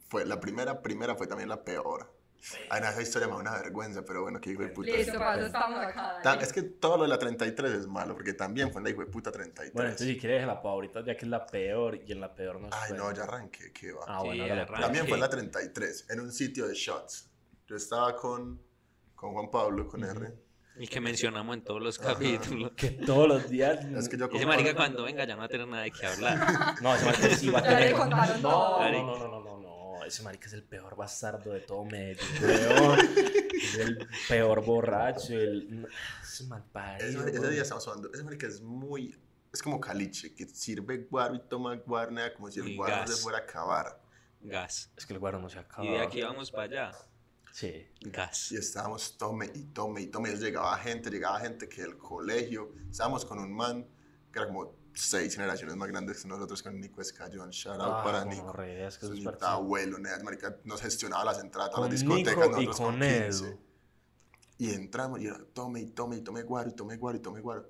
Fue, 0.09 0.25
la 0.25 0.39
primera, 0.39 0.81
primera 0.81 1.15
fue 1.15 1.27
también 1.27 1.49
la 1.49 1.63
peor. 1.63 2.16
Ay, 2.69 2.82
no, 2.82 2.88
esa 2.89 3.02
historia 3.02 3.28
me 3.28 3.34
da 3.34 3.39
una 3.39 3.52
vergüenza, 3.62 4.04
pero 4.06 4.21
bueno, 4.21 4.39
que 4.39 4.52
hijo 4.52 4.62
de 4.62 4.69
puta. 4.69 4.91
Listo, 4.91 5.17
para 5.17 5.36
eso 5.38 5.45
estamos 5.47 5.80
acá. 5.80 6.19
Dale. 6.23 6.43
Es 6.43 6.54
que 6.54 6.62
todo 6.63 6.97
lo 6.97 7.04
de 7.04 7.10
la 7.10 7.19
33 7.19 7.71
es 7.73 7.88
malo, 7.88 8.13
porque 8.13 8.34
también 8.34 8.71
fue 8.71 8.80
en 8.80 8.86
la 8.86 8.89
hijo 8.91 9.02
de 9.02 9.08
puta 9.08 9.32
33. 9.32 9.73
Bueno, 9.73 9.89
entonces 9.89 10.08
si 10.15 10.19
quieres 10.19 10.45
la 10.45 10.54
ahorita, 10.54 11.04
ya 11.04 11.15
que 11.15 11.26
es 11.26 11.30
la 11.30 11.45
peor 11.45 11.95
y 12.06 12.12
en 12.12 12.21
la 12.21 12.34
peor 12.34 12.60
no 12.62 12.69
Ay, 12.71 12.89
puede. 12.89 13.00
no, 13.02 13.12
ya 13.13 13.23
arranqué, 13.23 13.71
qué 13.73 13.91
va. 13.91 14.02
Ah, 14.08 14.19
bueno, 14.19 14.34
Sí, 14.34 14.41
hágale, 14.41 14.62
arranque. 14.62 14.82
También 14.82 15.08
fue 15.08 15.15
en 15.17 15.21
la 15.21 15.30
33, 15.30 16.06
en 16.10 16.19
un 16.19 16.32
sitio 16.32 16.67
de 16.67 16.73
shots. 16.73 17.30
Yo 17.67 17.76
estaba 17.76 18.15
con, 18.15 18.62
con 19.15 19.34
Juan 19.34 19.50
Pablo, 19.52 19.88
con 19.88 20.04
R. 20.04 20.34
El 20.78 20.89
que 20.89 21.02
mencionamos 21.02 21.56
en 21.58 21.63
todos 21.63 21.82
los 21.82 22.00
Ajá. 22.00 22.13
capítulos. 22.13 22.71
Que 22.76 22.91
todos 22.91 23.28
los 23.28 23.50
días. 23.50 23.84
Es 23.97 24.08
que 24.08 24.15
yo 24.17 24.30
Ese 24.32 24.45
marica 24.45 24.76
cuando 24.76 25.04
venga 25.04 25.26
ya 25.26 25.34
no 25.34 25.39
va 25.39 25.45
a 25.45 25.50
tener 25.50 25.67
nada 25.67 25.84
de 25.84 25.91
qué 25.91 26.06
hablar. 26.06 26.38
No, 26.82 26.93
ese 26.95 27.06
marica 27.06 27.30
sí 27.30 27.50
va 27.50 27.60
a 27.60 27.63
tener. 27.63 27.93
No, 27.95 28.06
no, 28.06 28.91
no, 28.91 29.17
no, 29.17 29.28
no, 29.28 29.58
no, 29.60 29.60
no. 29.99 30.05
Ese 30.05 30.23
marica 30.23 30.47
es 30.47 30.53
el 30.53 30.63
peor 30.63 30.95
bastardo 30.95 31.51
de 31.51 31.62
todo 31.62 31.86
Medellín. 31.86 32.25
Es 33.53 33.75
el 33.75 34.07
peor 34.27 34.63
borracho, 34.63 35.33
el. 35.33 35.88
Es 36.21 36.45
mal 36.47 36.63
Ese, 36.99 37.17
ese 37.29 37.49
día 37.49 37.62
estamos 37.63 37.88
hablando, 37.88 38.12
ese 38.13 38.23
marica 38.23 38.47
es 38.47 38.62
muy, 38.62 39.17
es 39.51 39.62
como 39.62 39.79
caliche, 39.81 40.33
que 40.36 40.45
sirve 40.47 41.07
guaro 41.10 41.36
y 41.36 41.39
toma 41.39 41.75
guaro, 41.77 42.12
nada, 42.12 42.33
como 42.33 42.51
si 42.51 42.60
el 42.60 42.69
Y 42.69 42.75
guaro 42.75 42.95
no 42.95 43.01
gas. 43.01 43.15
se 43.15 43.21
fuera 43.23 43.39
a 43.39 43.41
acabar. 43.41 44.01
Gas. 44.41 44.91
Es 44.95 45.05
que 45.05 45.13
el 45.13 45.19
guaro 45.19 45.39
no 45.39 45.49
se 45.49 45.60
acaba. 45.60 45.83
Y 45.86 45.91
de 45.91 45.99
aquí 45.99 46.21
vamos 46.21 46.51
para 46.51 46.63
allá. 46.63 46.91
Sí. 47.51 47.88
Gas. 48.01 48.51
Y 48.51 48.57
estábamos 48.57 49.17
tome 49.17 49.49
y 49.55 49.63
tome 49.63 50.01
y 50.01 50.07
tome. 50.07 50.31
Y 50.31 50.36
llegaba 50.36 50.77
gente, 50.77 51.10
llegaba 51.10 51.39
gente 51.39 51.67
que 51.67 51.81
del 51.81 51.97
colegio. 51.97 52.71
Estábamos 52.91 53.25
con 53.25 53.39
un 53.39 53.51
man 53.51 53.88
que 54.31 54.39
era 54.39 54.47
como 54.47 54.76
seis 54.97 55.36
generaciones 55.36 55.75
más 55.75 55.88
grandes 55.89 56.21
que 56.21 56.27
nosotros, 56.27 56.62
con 56.63 56.79
Nico 56.79 57.01
Escayón. 57.01 57.49
Shout 57.51 57.79
out 57.79 57.93
Ah, 57.99 58.03
para 58.03 58.25
Nico. 58.25 58.51
re, 58.51 58.86
es 58.88 58.97
que 58.97 59.07
neta 59.07 59.31
partidos- 59.31 59.49
abuelo, 59.49 59.99
nea, 59.99 60.17
marica, 60.23 60.57
nos 60.63 60.81
gestionaba 60.81 61.23
las 61.25 61.39
entradas 61.39 61.69
a 61.71 61.73
Con 61.73 61.83
las 61.83 61.91
discotecas. 61.91 62.36
Nico 62.36 62.62
y 62.62 62.65
nosotros 62.65 62.77
con 62.77 62.99
15. 62.99 63.45
Edu. 63.47 63.60
Y 64.60 64.73
entramos 64.73 65.19
y 65.21 65.27
era, 65.27 65.39
tome 65.53 65.81
y 65.81 65.86
tome 65.91 66.17
y 66.17 66.21
tome 66.21 66.41
guaro 66.43 66.69
y 66.69 66.73
tome 66.73 66.97
guaro 66.97 67.17
y 67.17 67.21
tome 67.21 67.41
guaro. 67.41 67.69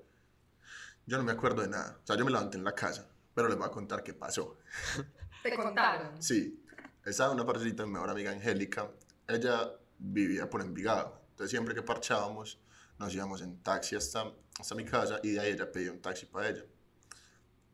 Yo 1.06 1.18
no 1.18 1.24
me 1.24 1.32
acuerdo 1.32 1.62
de 1.62 1.68
nada. 1.68 1.98
O 2.02 2.06
sea, 2.06 2.16
yo 2.16 2.24
me 2.24 2.30
levanté 2.30 2.56
en 2.58 2.64
la 2.64 2.74
casa, 2.74 3.06
pero 3.34 3.48
les 3.48 3.56
voy 3.58 3.66
a 3.66 3.70
contar 3.70 4.02
qué 4.02 4.14
pasó. 4.14 4.56
Te 5.42 5.54
contaron. 5.54 6.20
Sí, 6.22 6.64
estaba 7.04 7.32
una 7.32 7.44
parcerita, 7.46 7.84
mi 7.86 7.92
mejor 7.92 8.10
amiga 8.10 8.30
Angélica. 8.30 8.90
Ella 9.26 9.70
vivía 9.98 10.48
por 10.48 10.62
Envigado. 10.62 11.20
Entonces, 11.30 11.50
siempre 11.50 11.74
que 11.74 11.82
parchábamos, 11.82 12.58
nos 12.98 13.14
íbamos 13.14 13.42
en 13.42 13.62
taxi 13.62 13.94
hasta, 13.96 14.32
hasta 14.58 14.74
mi 14.74 14.84
casa 14.84 15.20
y 15.22 15.32
de 15.32 15.40
ahí 15.40 15.52
ella 15.52 15.70
pedía 15.70 15.92
un 15.92 16.00
taxi 16.00 16.26
para 16.26 16.48
ella. 16.48 16.64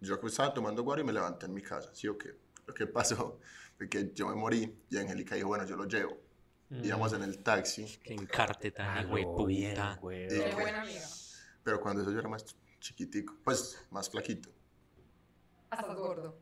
Yo 0.00 0.18
estaba 0.26 0.52
tomando 0.52 0.82
guaro 0.82 1.00
y 1.00 1.04
me 1.04 1.12
levanté 1.12 1.46
en 1.46 1.54
mi 1.54 1.62
casa, 1.62 1.90
¿sí 1.94 2.08
o 2.08 2.18
qué? 2.18 2.34
Lo 2.66 2.74
que 2.74 2.86
pasó 2.86 3.40
fue 3.78 3.88
que 3.88 4.12
yo 4.14 4.28
me 4.28 4.34
morí 4.34 4.78
y 4.90 4.96
Angélica 4.98 5.34
dijo, 5.34 5.48
bueno, 5.48 5.64
yo 5.66 5.76
lo 5.76 5.84
llevo. 5.86 6.18
Íbamos 6.70 7.12
en 7.12 7.22
el 7.22 7.38
taxi, 7.42 7.84
Que 8.02 8.14
encarte 8.14 8.70
tan 8.72 8.98
Ah, 8.98 9.08
puta. 9.08 9.96
güey. 10.00 10.28
Sí. 10.30 10.38
Qué 10.38 10.54
buena 10.54 10.82
amiga. 10.82 11.06
pero 11.62 11.80
cuando 11.80 12.02
eso 12.02 12.10
yo 12.10 12.18
era 12.18 12.28
más 12.28 12.44
chiquitico, 12.80 13.36
pues 13.44 13.78
más 13.90 14.10
flaquito. 14.10 14.50
Hasta 15.70 15.94
gordo. 15.94 16.38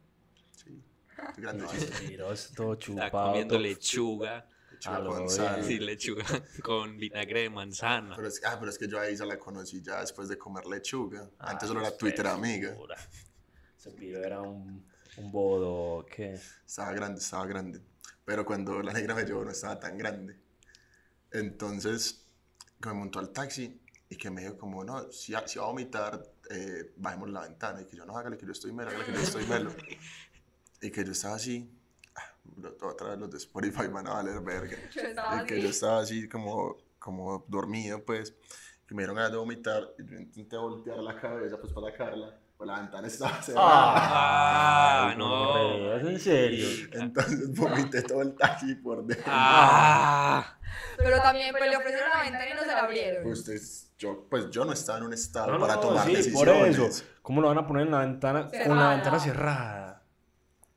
Sí, 0.51 0.83
No, 1.19 1.33
grandecito. 1.37 2.33
es 2.33 2.53
todo 2.55 2.73
Está 2.75 2.85
chupado. 2.87 3.27
comiendo 3.29 3.55
todo- 3.57 3.62
lechuga. 3.62 4.49
Lechuga 4.73 4.97
Ah, 4.97 5.05
con 5.05 5.29
sal. 5.29 5.65
Sí, 5.65 5.79
lechuga 5.79 6.25
con 6.65 6.97
vinagre 6.97 7.43
de 7.43 7.51
manzana. 7.51 8.17
Pero 8.17 8.29
es, 8.29 8.41
ah, 8.45 8.57
pero 8.59 8.71
es 8.71 8.79
que 8.79 8.88
yo 8.88 8.99
a 8.99 9.09
Isa 9.11 9.25
la 9.27 9.38
conocí 9.38 9.83
ya 9.83 10.01
después 10.01 10.29
de 10.29 10.38
comer 10.38 10.67
lechuga. 10.67 11.29
Ah, 11.38 11.51
Antes 11.51 11.69
solo 11.69 11.81
era 11.81 11.91
qué 11.91 11.97
Twitter 11.99 12.27
amiga. 12.27 12.69
frescura. 12.69 12.97
Ese 13.83 13.90
piro 13.90 14.23
era 14.25 14.40
un, 14.40 14.87
un 15.16 15.33
bodo, 15.33 16.07
¿qué? 16.07 16.38
Estaba 16.64 16.92
grande, 16.92 17.18
estaba 17.18 17.45
grande. 17.47 17.83
Pero 18.25 18.45
cuando 18.45 18.81
la 18.81 18.92
negra 18.92 19.12
me 19.12 19.25
llevó 19.25 19.45
no 19.45 19.51
estaba 19.51 19.81
tan 19.81 19.99
grande. 19.99 20.38
Entonces, 21.33 22.25
que 22.81 22.88
me 22.90 22.95
montó 22.95 23.18
al 23.18 23.31
taxi 23.31 23.83
y 24.09 24.14
que 24.14 24.31
me 24.31 24.42
dijo 24.42 24.57
como, 24.57 24.85
no, 24.85 25.11
si, 25.11 25.35
si 25.47 25.59
va 25.59 25.64
a 25.64 25.66
vomitar, 25.66 26.23
eh, 26.49 26.92
bajemos 26.97 27.31
la 27.31 27.40
ventana. 27.40 27.83
Y 27.83 27.87
que 27.87 27.97
yo, 27.97 28.07
no, 28.07 28.16
hágale 28.16 28.38
que 28.38 28.47
yo 28.47 28.53
estoy 28.53 28.71
melo, 28.71 28.90
hágale 28.90 29.05
que 29.05 29.14
yo 29.14 29.21
estoy 29.21 29.47
melo. 29.47 29.73
y 30.81 30.88
que 30.92 31.05
yo 31.05 31.11
estaba 31.11 31.35
así, 31.35 31.68
ah, 32.14 32.37
otra 32.83 33.09
vez 33.09 33.18
los 33.18 33.33
de 33.33 33.38
Spotify 33.38 33.88
van 33.88 34.07
a 34.07 34.12
valer 34.12 34.40
verga. 34.42 34.79
Y 35.42 35.47
que 35.47 35.61
yo 35.61 35.71
estaba 35.71 36.03
así 36.03 36.29
como, 36.29 36.77
como 37.01 37.45
dormido, 37.49 38.05
pues, 38.05 38.33
que 38.87 38.95
me 38.95 39.03
dieron 39.03 39.16
ganas 39.16 39.33
de 39.33 39.38
vomitar, 39.38 39.92
y 39.99 40.09
yo 40.09 40.21
intenté 40.21 40.57
voltear 40.57 40.99
la 40.99 41.21
cabeza, 41.21 41.59
pues, 41.59 41.73
para 41.73 41.90
sacarla, 41.90 42.38
pues 42.62 42.77
la 42.77 42.81
ventana 42.81 43.07
estaba 43.09 43.42
cerrada. 43.42 43.66
Ah, 43.66 45.09
Ay, 45.11 45.16
no. 45.16 45.94
¿Es 45.96 46.07
en 46.07 46.20
serio? 46.20 46.68
Entonces 46.92 47.53
vomité 47.57 48.03
todo 48.03 48.22
el 48.22 48.37
taxi 48.37 48.77
por 48.77 49.05
dentro. 49.05 49.25
Ah, 49.27 50.57
Pero 50.96 51.20
también 51.20 51.53
pues, 51.59 51.68
le 51.68 51.77
ofrecieron 51.77 52.09
la 52.11 52.22
ventana 52.22 52.48
y 52.48 52.55
no 52.55 52.61
se 52.61 52.66
la 52.68 52.79
abrieron. 52.81 53.22
Pues, 53.25 53.90
yo, 53.98 54.27
pues 54.31 54.48
yo 54.51 54.64
no 54.64 54.72
estaba 54.72 54.98
en 54.98 55.05
un 55.05 55.12
estado 55.12 55.53
No, 55.53 55.59
para 55.59 55.75
no, 55.75 55.81
tomar 55.81 56.07
sí, 56.07 56.12
por 56.31 56.46
decisiones. 56.46 56.79
eso. 56.79 57.05
¿Cómo 57.22 57.40
lo 57.40 57.48
van 57.48 57.59
a 57.59 57.66
poner 57.66 57.87
en 57.87 57.92
la 57.92 57.98
ventana? 58.01 58.42
Con 58.42 58.53
la 58.53 58.62
Cerrada. 58.64 58.90
ventana 58.94 59.18
cerrada. 59.18 60.03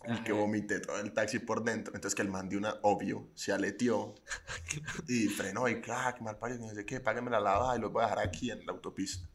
Y 0.08 0.24
que 0.24 0.32
vomité 0.34 0.80
todo 0.80 1.00
el 1.00 1.13
taxi 1.13 1.38
por 1.39 1.63
dentro. 1.63 1.93
Entonces 1.93 2.15
que 2.15 2.21
el 2.24 2.30
man 2.30 2.50
de 2.50 2.58
una, 2.58 2.76
obvio, 2.82 3.28
se 3.36 3.52
aleteó 3.54 4.15
y 5.08 5.28
frenó 5.28 5.67
y 5.67 5.82
clac, 5.82 6.19
mal 6.21 6.38
parido, 6.38 6.65
no 6.65 6.74
sé 6.74 6.84
qué, 6.86 7.00
págueme 7.00 7.30
la 7.30 7.39
lavada 7.39 7.76
y 7.78 7.80
lo 7.80 7.91
voy 7.91 8.02
a 8.04 8.06
dejar 8.08 8.19
aquí 8.28 8.50
en 8.52 8.65
la 8.65 8.74
autopista. 8.74 9.28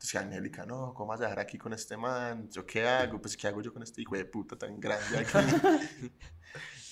Entonces 0.00 0.12
que 0.12 0.18
Angélica, 0.18 0.64
no, 0.64 0.94
¿cómo 0.94 1.10
vas 1.10 1.20
a 1.20 1.24
dejar 1.24 1.40
aquí 1.40 1.58
con 1.58 1.74
este 1.74 1.94
man? 1.94 2.48
¿Yo 2.48 2.64
qué 2.64 2.88
hago? 2.88 3.20
Pues 3.20 3.36
¿qué 3.36 3.48
hago 3.48 3.60
yo 3.60 3.70
con 3.70 3.82
este 3.82 4.00
hijo 4.00 4.16
de 4.16 4.24
puta 4.24 4.56
tan 4.56 4.80
grande 4.80 5.18
aquí? 5.18 5.30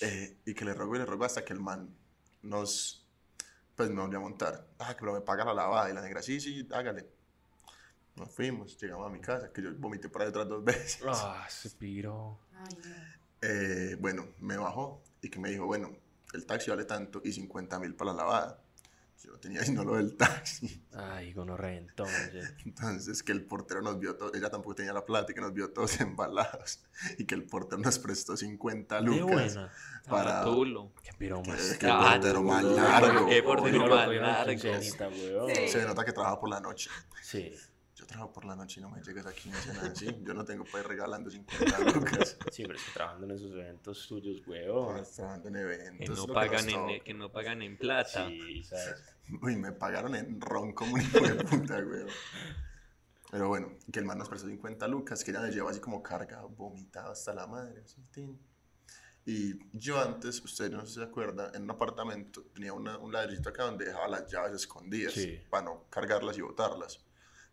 Eh, 0.01 0.39
y 0.45 0.55
que 0.55 0.65
le 0.65 0.75
rogo 0.75 0.95
y 0.95 0.99
le 1.01 1.05
rogo 1.05 1.25
hasta 1.25 1.45
que 1.45 1.53
el 1.53 1.59
man 1.59 1.93
nos, 2.43 3.05
pues 3.75 3.91
me 3.91 4.01
volvió 4.01 4.19
a 4.19 4.21
montar. 4.21 4.69
Ah, 4.79 4.95
que 4.95 5.01
pero 5.01 5.13
me 5.13 5.23
paga 5.23 5.45
la 5.45 5.55
lavada. 5.55 5.91
Y 5.91 5.93
la 5.93 6.01
negra, 6.01 6.23
sí, 6.23 6.41
sí, 6.41 6.69
hágale. 6.71 7.11
Nos 8.15 8.31
fuimos, 8.31 8.79
llegamos 8.79 9.09
a 9.09 9.11
mi 9.11 9.21
casa, 9.21 9.53
que 9.53 9.61
yo 9.61 9.75
vomité 9.77 10.09
por 10.09 10.23
ahí 10.23 10.29
otras 10.29 10.47
dos 10.47 10.63
veces. 10.63 11.01
Ah. 11.05 11.49
Ay, 12.55 12.79
no. 12.85 12.95
Eh, 13.43 13.97
bueno, 13.99 14.29
me 14.39 14.57
bajó 14.57 15.03
y 15.21 15.29
que 15.31 15.41
me 15.41 15.51
dijo, 15.51 15.67
bueno, 15.67 15.97
el 16.33 16.47
taxi 16.47 16.71
vale 16.71 16.85
tanto 16.85 17.21
y 17.25 17.33
50 17.33 17.81
mil 17.81 17.97
para 17.97 18.13
la 18.13 18.19
lavada. 18.19 18.63
Yo 19.25 19.33
no 19.33 19.39
tenía 19.39 19.65
sino 19.65 19.83
lo 19.85 19.97
del 19.97 20.17
taxi. 20.17 20.85
Ay, 20.93 21.33
gonorrea, 21.33 21.77
entonces. 21.77 22.55
Entonces 22.65 23.23
que 23.25 23.33
el 23.33 23.45
portero 23.45 23.83
nos 23.83 23.99
vio 23.99 24.15
todos, 24.17 24.33
ella 24.35 24.49
tampoco 24.49 24.77
tenía 24.77 24.93
la 24.93 25.05
plata 25.05 25.33
y 25.33 25.35
que 25.35 25.41
nos 25.41 25.53
vio 25.53 25.73
todos 25.73 26.01
embalados. 26.01 26.81
Y 27.19 27.25
que 27.25 27.35
el 27.35 27.45
portero 27.45 27.83
nos 27.83 27.99
prestó 27.99 28.37
50 28.37 28.97
De 28.97 29.03
lucas. 29.03 29.27
buena. 29.55 29.73
Para- 30.09 30.45
Tulo. 30.45 30.93
Qué 31.03 31.11
piro 31.19 31.43
más. 31.43 31.77
que 31.79 31.87
el 31.87 31.93
Ah, 31.93 32.11
portero 32.13 32.43
más 32.45 32.63
no, 32.63 32.71
largo. 32.71 33.27
qué 33.29 33.43
portero 33.43 33.87
más 33.89 34.09
largo. 34.09 35.49
Se 35.69 35.85
nota 35.85 36.05
que 36.05 36.13
trabaja 36.13 36.39
por 36.39 36.49
la 36.51 36.61
noche. 36.61 36.89
Sí. 37.23 37.53
Trabajo 38.09 38.33
por 38.33 38.45
la 38.47 38.57
noche 38.57 38.81
y 38.81 38.83
no 38.83 38.89
me 38.91 39.03
llegas 39.03 39.27
aquí 39.27 39.49
y 39.49 39.53
me 39.53 39.57
dicen 39.59 39.77
así. 39.77 40.19
Yo 40.25 40.33
no 40.35 40.45
tengo 40.45 40.65
pues 40.65 40.85
regalando 40.85 41.31
50 41.31 41.79
lucas. 41.93 42.39
Sí, 42.51 42.63
pero 42.63 42.77
es 42.79 42.83
que 42.85 42.93
trabajando 42.93 43.27
en 43.27 43.33
esos 43.33 43.53
eventos 43.53 44.09
tuyos, 44.09 44.41
weón. 44.47 44.97
Estás 44.97 45.17
trabajando 45.17 45.49
en 45.49 45.55
Que 45.55 45.61
eventos. 45.61 46.19
no, 46.19 46.27
lo 46.27 46.35
pagan 46.35 46.65
nos 46.65 46.75
en, 46.75 46.81
toca. 46.81 47.05
que 47.05 47.15
no 47.15 47.31
pagan 47.33 47.63
en 47.63 47.77
plata. 47.79 48.27
Sí, 48.29 48.65
¿sabes? 48.65 49.05
Uy, 49.43 49.57
me 49.57 49.73
pagaron 49.73 50.15
en 50.15 50.41
ron 50.41 50.73
como 50.73 50.95
un 50.95 51.03
hijo 51.03 51.21
de 51.21 51.35
puta, 51.45 51.81
güey. 51.83 52.07
Pero 53.31 53.49
bueno, 53.49 53.73
que 53.93 53.99
el 53.99 54.07
man 54.07 54.17
nos 54.17 54.29
prestó 54.31 54.49
50 54.49 54.89
lucas, 54.89 55.23
que 55.23 55.31
ella 55.33 55.41
me 55.41 55.51
llevó 55.51 55.69
así 55.69 55.81
como 55.81 56.03
carga, 56.03 56.41
vomitado 56.43 57.13
hasta 57.13 57.35
la 57.35 57.47
madre, 57.47 57.83
así, 57.85 58.03
tin. 58.11 58.41
Y 59.27 59.53
yo 59.79 60.01
antes, 60.01 60.43
usted 60.43 60.71
no 60.73 60.87
se 60.87 61.03
acuerda, 61.03 61.53
en 61.55 61.65
un 61.65 61.71
apartamento 61.73 62.45
tenía 62.55 62.73
una, 62.73 62.97
un 62.97 63.13
ladrillito 63.13 63.51
acá 63.51 63.65
donde 63.65 63.85
dejaba 63.85 64.09
las 64.09 64.27
llaves 64.33 64.55
escondidas 64.55 65.13
Sí. 65.13 65.39
para 65.51 65.65
no 65.67 65.85
cargarlas 65.91 66.39
y 66.39 66.41
botarlas. 66.41 67.05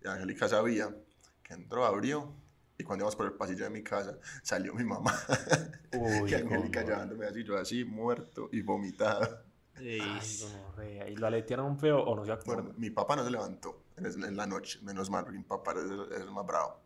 Y 0.03 0.07
Angélica 0.07 0.47
sabía 0.47 0.95
que 1.43 1.53
entró, 1.53 1.85
abrió, 1.85 2.33
y 2.77 2.83
cuando 2.83 3.03
íbamos 3.03 3.15
por 3.15 3.27
el 3.27 3.33
pasillo 3.33 3.63
de 3.65 3.69
mi 3.69 3.83
casa, 3.83 4.17
salió 4.43 4.73
mi 4.73 4.83
mamá. 4.83 5.13
Uy, 5.93 6.29
que 6.29 6.35
Angélica 6.35 6.83
llevándome 6.83 7.25
así, 7.25 7.43
yo 7.43 7.57
así, 7.57 7.85
muerto 7.85 8.49
y 8.51 8.61
vomitado. 8.61 9.43
Ey, 9.77 9.99
Ay. 10.01 11.11
¿Y 11.11 11.15
lo 11.15 11.27
aletearon 11.27 11.77
feo 11.77 11.99
o 11.99 12.15
no 12.15 12.23
se 12.25 12.29
No, 12.29 12.35
acuerda? 12.35 12.73
mi 12.77 12.89
papá 12.89 13.15
no 13.15 13.23
se 13.25 13.31
levantó 13.31 13.83
en, 13.97 14.35
la 14.35 14.47
noche, 14.47 14.79
menos 14.83 15.09
mal, 15.09 15.23
porque 15.23 15.37
mi 15.37 15.43
papá 15.43 15.73
es 15.73 15.89
el, 15.89 16.11
es 16.13 16.21
el 16.21 16.31
más 16.31 16.45
bravo. 16.45 16.81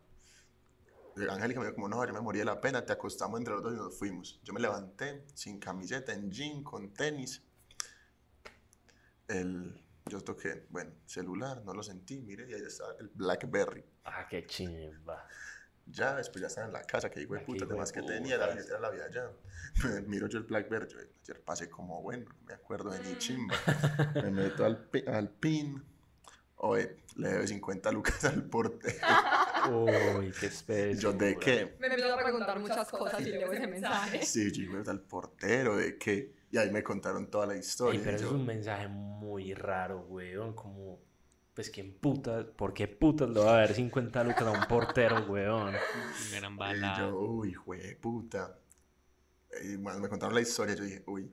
Angélica 1.28 1.60
me 1.60 1.66
dijo 1.66 1.74
como, 1.74 1.88
no, 1.88 2.04
yo 2.06 2.12
me 2.12 2.20
morí 2.20 2.38
de 2.38 2.44
la 2.44 2.60
pena, 2.60 2.84
te 2.84 2.92
acostamos 2.92 3.38
entre 3.38 3.54
los 3.54 3.62
dos 3.62 3.72
y 3.72 3.76
nos 3.76 3.98
fuimos. 3.98 4.40
Yo 4.42 4.52
me 4.52 4.60
levanté 4.60 5.24
sin 5.34 5.58
camiseta, 5.58 6.12
en 6.12 6.30
jean, 6.30 6.62
con 6.62 6.92
tenis. 6.92 7.42
El, 9.28 9.84
yo 10.10 10.20
toqué, 10.20 10.66
bueno, 10.70 10.92
celular, 11.06 11.62
no 11.64 11.72
lo 11.72 11.82
sentí, 11.82 12.20
mire, 12.20 12.48
y 12.50 12.54
ahí 12.54 12.62
estaba 12.62 12.94
el 13.00 13.08
Blackberry. 13.14 13.84
Ah, 14.04 14.26
qué 14.28 14.44
chimba. 14.46 15.26
Ya, 15.86 16.14
después 16.16 16.40
ya 16.42 16.46
estaba 16.48 16.66
en 16.66 16.72
la 16.72 16.82
casa, 16.84 17.10
que 17.10 17.20
hijo 17.22 17.34
de 17.34 17.40
Ah, 17.40 17.42
qué 17.46 17.52
puta, 17.52 17.64
además 17.64 17.90
que 17.90 18.02
tenía, 18.02 18.36
la 18.36 18.48
billetera 18.48 18.78
la 18.78 18.88
había 18.88 19.04
allá. 19.04 19.30
Miro 20.06 20.26
yo 20.28 20.38
el 20.38 20.44
Blackberry, 20.44 20.88
yo 20.88 20.98
ayer 20.98 21.40
pasé 21.42 21.68
como, 21.70 22.02
bueno, 22.02 22.26
no 22.28 22.44
me 22.46 22.54
acuerdo 22.54 22.90
de 22.90 23.00
ni 23.00 23.16
chimba. 23.18 23.54
Me 24.14 24.30
meto 24.30 24.64
al, 24.64 24.76
pi- 24.88 25.04
al 25.08 25.30
pin, 25.30 25.82
oye, 26.56 26.96
le 27.16 27.28
debe 27.30 27.46
50 27.48 27.90
lucas 27.92 28.24
al 28.24 28.44
portero. 28.44 28.94
Uy, 29.70 30.32
qué 30.38 30.46
especie. 30.46 31.00
Yo, 31.00 31.12
¿de 31.12 31.36
qué? 31.38 31.76
Me 31.80 31.88
empezó 31.88 32.14
a 32.14 32.18
preguntar 32.18 32.58
muchas 32.60 32.88
cosas 32.90 33.20
y 33.20 33.24
leo 33.30 33.52
ese 33.52 33.66
mensaje. 33.66 34.24
Sí, 34.24 34.52
yo 34.52 34.62
iba 34.62 34.90
al 34.90 35.00
portero, 35.00 35.76
¿de 35.76 35.98
qué? 35.98 36.34
Y 36.52 36.58
ahí 36.58 36.70
me 36.70 36.82
contaron 36.82 37.30
toda 37.30 37.46
la 37.46 37.56
historia. 37.56 37.98
Ey, 37.98 38.04
pero 38.04 38.12
y 38.12 38.20
eso 38.20 38.24
yo, 38.24 38.30
es 38.30 38.40
un 38.40 38.46
mensaje 38.46 38.88
muy 38.88 39.54
raro, 39.54 40.00
weón. 40.08 40.54
Como, 40.54 41.00
pues, 41.54 41.70
¿quién 41.70 41.94
putas? 41.94 42.44
¿Por 42.44 42.74
qué 42.74 42.88
putas 42.88 43.30
le 43.30 43.40
va 43.40 43.54
a 43.54 43.56
dar 43.58 43.74
50 43.74 44.24
lucas 44.24 44.42
a 44.42 44.50
un 44.50 44.66
portero, 44.66 45.26
weón? 45.28 45.74
gran 46.32 46.54
y 46.54 46.56
bala. 46.56 46.98
yo, 46.98 47.16
uy, 47.16 47.52
jue 47.52 47.96
puta. 48.00 48.58
Y 49.62 49.76
cuando 49.76 50.00
me 50.00 50.08
contaron 50.08 50.34
la 50.34 50.40
historia, 50.40 50.74
yo 50.74 50.84
dije, 50.84 51.02
uy, 51.06 51.30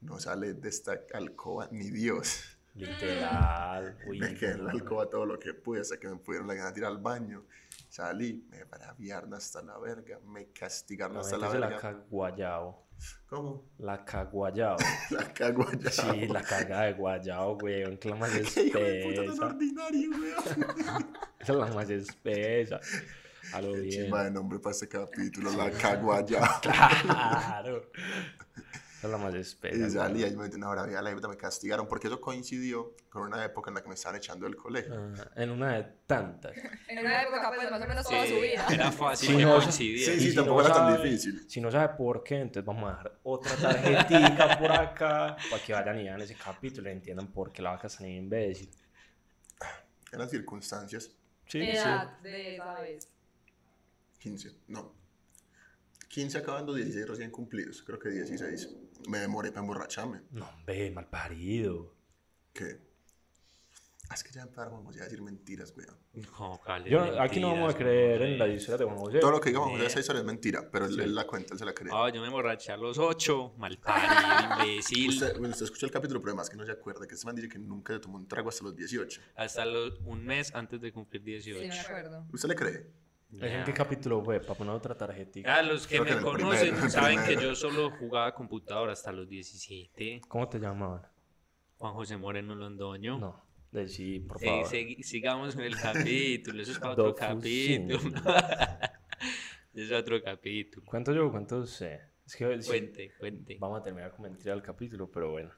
no 0.00 0.18
sale 0.18 0.54
de 0.54 0.68
esta 0.68 1.00
alcoba 1.14 1.68
ni 1.70 1.90
Dios. 1.90 2.56
Literal. 2.74 3.98
Uy, 4.06 4.20
me 4.20 4.34
quedé 4.34 4.52
en 4.52 4.64
la 4.64 4.70
alcoba 4.70 5.08
todo 5.08 5.24
lo 5.24 5.38
que 5.38 5.54
pude 5.54 5.80
hasta 5.80 5.98
que 5.98 6.08
me 6.08 6.16
pudieron 6.16 6.46
la 6.46 6.54
ganas 6.54 6.74
de 6.74 6.80
ir 6.80 6.86
al 6.86 6.98
baño. 6.98 7.44
Salí, 7.88 8.46
me 8.50 8.66
parabiaron 8.66 9.32
hasta 9.34 9.62
la 9.62 9.78
verga, 9.78 10.18
me 10.26 10.52
castigaron 10.52 11.16
hasta 11.18 11.38
la 11.38 11.50
se 11.50 11.58
la 11.58 11.68
verga. 11.68 11.80
caguayao. 11.80 12.86
¿Cómo? 13.28 13.64
La 13.78 14.04
caguayao. 14.04 14.76
La 15.10 15.32
cago 15.34 15.66
allá. 15.68 15.90
Sí, 15.90 16.26
la 16.28 16.42
caga 16.42 16.82
de 16.82 16.92
guayao, 16.94 17.56
weón. 17.58 17.98
Que 17.98 18.08
la 18.08 18.16
más 18.16 18.32
de 18.34 18.40
puta 18.40 18.78
tan 18.78 18.82
espesa. 18.82 19.46
ordinario, 19.46 20.10
weón. 20.10 21.06
Esa 21.38 21.52
es 21.52 21.58
la 21.58 21.66
más 21.66 21.90
espesa. 21.90 22.80
A 23.52 23.60
lo 23.60 23.72
bien. 23.74 24.04
Chimba 24.04 24.24
de 24.24 24.30
nombre 24.30 24.58
para 24.58 24.72
este 24.72 24.88
capítulo, 24.88 25.52
la 25.52 25.70
cago 25.70 26.12
allá. 26.14 26.40
Claro. 26.62 27.82
Esa 28.98 29.08
es 29.08 29.10
la 29.10 29.18
más 29.18 29.34
espesa. 29.34 29.86
Y 29.86 29.90
salí, 29.90 30.24
ahí 30.24 30.34
me 30.34 30.44
metí 30.44 30.56
una 30.56 30.70
hora, 30.70 30.86
la 30.86 31.14
me 31.14 31.36
castigaron, 31.36 31.86
porque 31.86 32.06
eso 32.06 32.18
coincidió 32.18 32.94
con 33.10 33.24
una 33.24 33.44
época 33.44 33.70
en 33.70 33.74
la 33.74 33.82
que 33.82 33.88
me 33.88 33.94
estaban 33.94 34.16
echando 34.16 34.46
del 34.46 34.56
colegio. 34.56 35.12
En 35.34 35.50
una 35.50 35.74
de 35.74 35.82
tantas. 36.06 36.52
En 36.88 37.00
una 37.00 37.22
época, 37.22 37.52
pues, 37.54 37.70
más 37.70 37.82
o 37.82 37.86
menos 37.86 38.06
Sí, 38.06 38.14
toda 38.14 38.26
su 38.26 38.40
vida. 38.40 38.66
era 38.72 38.90
fácil 38.92 39.42
no, 39.42 39.58
coincidiera. 39.58 40.12
Sí, 40.14 40.20
sí, 40.20 40.30
si 40.30 40.34
tampoco 40.34 40.62
no 40.62 40.66
era 40.66 40.74
tan 40.74 41.02
difícil. 41.02 41.44
Si 41.46 41.60
no 41.60 41.70
sabe 41.70 41.94
por 41.94 42.22
qué, 42.22 42.36
entonces 42.36 42.64
vamos 42.64 42.84
a 42.84 42.96
dejar 42.96 43.18
otra 43.22 43.56
tarjetita 43.56 44.58
por 44.58 44.72
acá 44.72 45.36
para 45.50 45.62
que 45.62 45.72
vayan 45.74 45.98
y 45.98 46.04
vean 46.04 46.20
ese 46.22 46.34
capítulo 46.34 46.88
y 46.88 46.92
entiendan 46.92 47.26
por 47.26 47.52
qué 47.52 47.60
la 47.60 47.72
vaca 47.72 47.88
es 47.88 47.96
tan 47.96 48.06
imbécil. 48.08 48.70
Eran 50.10 50.30
circunstancias. 50.30 51.10
Sí, 51.46 51.60
sí. 51.60 51.66
de 52.22 52.54
esa 52.54 52.80
vez. 52.80 53.08
15, 54.18 54.52
no. 54.68 54.94
15 56.08 56.38
acabando, 56.38 56.72
16 56.72 57.06
recién 57.08 57.30
cumplidos. 57.30 57.82
Creo 57.82 57.98
que 57.98 58.08
16. 58.08 58.85
Me 59.06 59.18
demoré 59.18 59.50
para 59.50 59.60
emborracharme. 59.62 60.22
No, 60.30 60.48
ve, 60.66 60.90
mal 60.90 61.08
parido. 61.08 61.94
¿Qué? 62.52 62.84
Ah, 64.08 64.14
Es 64.14 64.22
que 64.22 64.30
ya 64.32 64.46
vamos 64.46 64.96
a 64.96 65.02
decir 65.04 65.20
mentiras, 65.20 65.74
weón. 65.76 65.96
No, 66.38 66.60
¿cuáles 66.64 66.92
Yo, 66.92 67.20
aquí 67.20 67.40
no 67.40 67.48
vamos 67.48 67.74
a 67.74 67.78
mentiras, 67.78 67.90
creer 67.92 68.12
hombre? 68.22 68.32
en 68.34 68.38
la 68.38 68.48
historia 68.48 68.78
de 68.78 68.84
Juan 68.84 68.96
José. 68.98 69.18
Todo 69.18 69.30
lo 69.32 69.40
que 69.40 69.48
digamos 69.50 69.68
Bien. 69.70 69.80
de 69.80 69.86
esa 69.88 69.98
historia 69.98 70.20
es 70.20 70.26
mentira, 70.26 70.68
pero 70.70 70.86
él, 70.86 71.00
él 71.00 71.12
la 71.14 71.26
cuenta, 71.26 71.54
él 71.54 71.58
se 71.58 71.64
la 71.64 71.74
cree. 71.74 71.90
Ah, 71.92 72.08
yo 72.14 72.20
me 72.20 72.28
emborraché 72.28 72.70
a 72.70 72.76
los 72.76 72.98
8, 72.98 73.54
mal 73.58 73.76
parido, 73.78 74.62
imbécil. 74.64 75.08
Usted, 75.08 75.32
bueno, 75.38 75.48
usted 75.48 75.64
escuchó 75.64 75.86
el 75.86 75.92
capítulo, 75.92 76.20
pero 76.20 76.30
además 76.30 76.48
que 76.48 76.56
no 76.56 76.64
se 76.64 76.70
acuerda 76.70 77.04
que 77.06 77.14
este 77.14 77.26
man 77.26 77.34
dice 77.34 77.48
que 77.48 77.58
nunca 77.58 77.94
se 77.94 77.98
tomó 78.00 78.16
un 78.16 78.28
trago 78.28 78.48
hasta 78.48 78.62
los 78.62 78.76
18. 78.76 79.20
Hasta 79.34 79.64
los, 79.66 79.98
un 80.04 80.24
mes 80.24 80.54
antes 80.54 80.80
de 80.80 80.92
cumplir 80.92 81.22
Sí, 81.42 81.50
18. 81.52 81.66
me 81.68 81.80
acuerdo. 81.80 82.26
¿Usted 82.32 82.48
le 82.48 82.54
cree? 82.54 82.86
¿Es 83.32 83.42
¿En 83.42 83.64
qué 83.64 83.72
capítulo 83.74 84.22
fue? 84.22 84.40
Para 84.40 84.54
poner 84.54 84.74
otra 84.74 84.96
tarjetita. 84.96 85.56
Ah, 85.56 85.62
los 85.62 85.86
que 85.86 85.96
Creo 85.96 86.04
que 86.06 86.12
me 86.12 86.18
el 86.18 86.24
conocen 86.24 86.70
primero, 86.70 86.88
saben 86.90 87.18
que 87.26 87.34
yo 87.42 87.54
solo 87.54 87.90
jugaba 87.90 88.34
computadora 88.34 88.92
hasta 88.92 89.12
los 89.12 89.28
17. 89.28 90.20
¿Cómo 90.28 90.48
te 90.48 90.58
llamaban? 90.58 91.02
Juan 91.76 91.92
José 91.94 92.16
Moreno 92.16 92.54
Londoño. 92.54 93.18
No, 93.18 93.44
decí, 93.72 94.20
por 94.20 94.42
Eh, 94.42 94.46
favor. 94.46 94.66
segui- 94.66 95.02
sigamos 95.02 95.54
con 95.54 95.64
el 95.64 95.76
capítulo, 95.80 96.62
eso 96.62 96.72
es 96.72 96.78
para 96.78 96.92
otro 96.92 97.14
capítulo. 97.14 97.98
es 99.74 99.92
otro 99.92 100.22
capítulo. 100.22 100.86
¿Cuánto 100.86 101.12
yo? 101.12 101.30
¿Cuánto 101.30 101.66
sé? 101.66 102.00
Es 102.24 102.34
que 102.36 102.62
sí, 102.62 102.68
Cuente, 102.68 103.12
cuente. 103.18 103.56
vamos 103.60 103.80
a 103.80 103.82
terminar 103.82 104.12
con 104.12 104.22
mentira 104.22 104.54
el 104.54 104.62
capítulo, 104.62 105.10
pero 105.10 105.32
bueno. 105.32 105.50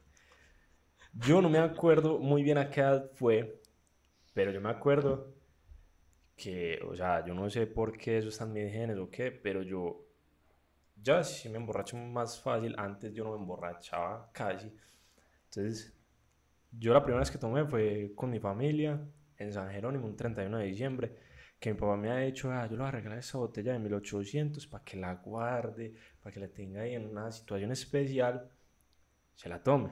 Yo 1.13 1.41
no 1.41 1.49
me 1.49 1.59
acuerdo 1.59 2.19
muy 2.19 2.43
bien 2.43 2.59
a 2.59 2.69
qué 2.71 2.81
edad 2.81 3.11
fue, 3.15 3.61
pero 4.35 4.51
yo 4.53 4.61
me 4.61 4.69
acuerdo 4.71 5.35
que, 6.39 6.81
o 6.89 6.95
sea, 6.97 7.27
yo 7.27 7.35
no 7.35 7.51
sé 7.51 7.67
por 7.67 7.99
qué 7.99 8.19
eso 8.19 8.29
está 8.29 8.45
en 8.45 8.53
mis 8.55 8.73
genes 8.73 8.97
o 8.97 9.11
qué, 9.11 9.33
pero 9.33 9.63
yo 9.63 10.07
ya 11.03 11.23
sí 11.25 11.49
me 11.49 11.59
emborracho 11.59 11.97
más 11.97 12.41
fácil. 12.41 12.75
Antes 12.79 13.13
yo 13.13 13.25
no 13.25 13.33
me 13.33 13.39
emborrachaba 13.39 14.31
casi. 14.33 14.73
Entonces, 15.45 15.93
yo 16.71 16.93
la 16.95 17.03
primera 17.03 17.21
vez 17.21 17.31
que 17.31 17.39
tomé 17.39 17.65
fue 17.67 18.13
con 18.15 18.31
mi 18.31 18.39
familia 18.39 19.01
en 19.37 19.53
San 19.53 19.71
Jerónimo, 19.71 20.07
un 20.07 20.17
31 20.17 20.59
de 20.59 20.65
diciembre, 20.67 21.17
que 21.59 21.73
mi 21.73 21.79
papá 21.79 21.97
me 21.97 22.11
ha 22.11 22.19
dicho, 22.19 22.51
ah, 22.53 22.67
yo 22.67 22.73
le 22.73 22.79
voy 22.79 22.89
a 22.89 22.93
regalar 22.93 23.19
esa 23.19 23.39
botella 23.39 23.73
de 23.73 23.79
1800 23.81 24.67
para 24.67 24.85
que 24.85 24.97
la 24.97 25.15
guarde, 25.17 25.95
para 26.23 26.33
que 26.33 26.41
la 26.41 26.49
tenga 26.49 26.83
ahí 26.83 26.95
en 26.95 27.07
una 27.07 27.31
situación 27.33 27.73
especial, 27.73 28.49
se 29.35 29.49
la 29.49 29.63
tome. 29.63 29.91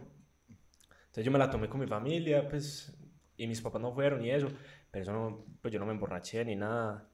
Entonces 1.07 1.25
yo 1.25 1.33
me 1.33 1.39
la 1.39 1.51
tomé 1.51 1.69
con 1.69 1.81
mi 1.81 1.87
familia, 1.87 2.49
pues, 2.49 2.97
y 3.37 3.47
mis 3.47 3.61
papás 3.61 3.81
no 3.81 3.93
fueron 3.93 4.25
y 4.25 4.31
eso, 4.31 4.49
pero 4.97 5.03
eso 5.03 5.13
no, 5.13 5.45
pues 5.61 5.75
yo 5.75 5.79
no 5.79 5.85
me 5.85 5.93
emborraché 5.93 6.43
ni 6.43 6.57
nada. 6.57 7.07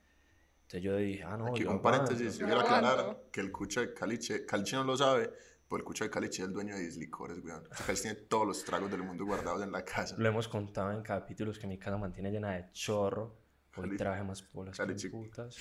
Entonces 0.63 0.83
yo 0.83 0.97
dije, 0.97 1.25
ah, 1.25 1.37
no, 1.37 1.49
Aquí 1.49 1.65
yo 1.65 1.71
un 1.73 1.83
paréntesis, 1.83 2.35
yo 2.35 2.41
Yo 2.43 2.47
quiero 2.47 2.61
aclarar 2.61 3.25
que 3.33 3.41
el 3.41 3.51
cucho 3.51 3.81
de 3.81 3.93
Caliche, 3.93 4.47
Caliche 4.47 4.77
no 4.77 4.85
lo 4.85 4.97
sabe, 4.97 5.33
pero 5.69 5.79
el 5.79 5.85
cucho 5.85 6.05
de 6.05 6.11
Caliche 6.11 6.43
es 6.43 6.49
el 6.49 6.55
dueño 6.55 6.77
de 6.77 6.83
10 6.83 6.97
licores, 6.99 7.39
weón. 7.45 7.65
Caliche 7.85 8.03
tiene 8.03 8.21
todos 8.29 8.47
los 8.47 8.65
tragos 8.65 8.89
del 8.89 9.03
mundo 9.03 9.25
guardados 9.27 9.63
en 9.65 9.73
la 9.73 9.85
casa. 9.85 10.15
Lo 10.17 10.29
hemos 10.29 10.47
contado 10.47 10.93
en 10.93 11.03
capítulos 11.03 11.59
que 11.59 11.67
mi 11.67 11.77
casa 11.77 11.97
mantiene 11.97 12.31
llena 12.31 12.53
de 12.53 12.71
chorro. 12.71 13.37
Hoy 13.77 13.83
Cali- 13.87 13.97
traje 13.97 14.23
más 14.23 14.49
bolas 14.53 14.77
que 14.79 14.85
Caliche. 14.85 15.11
putas. 15.11 15.57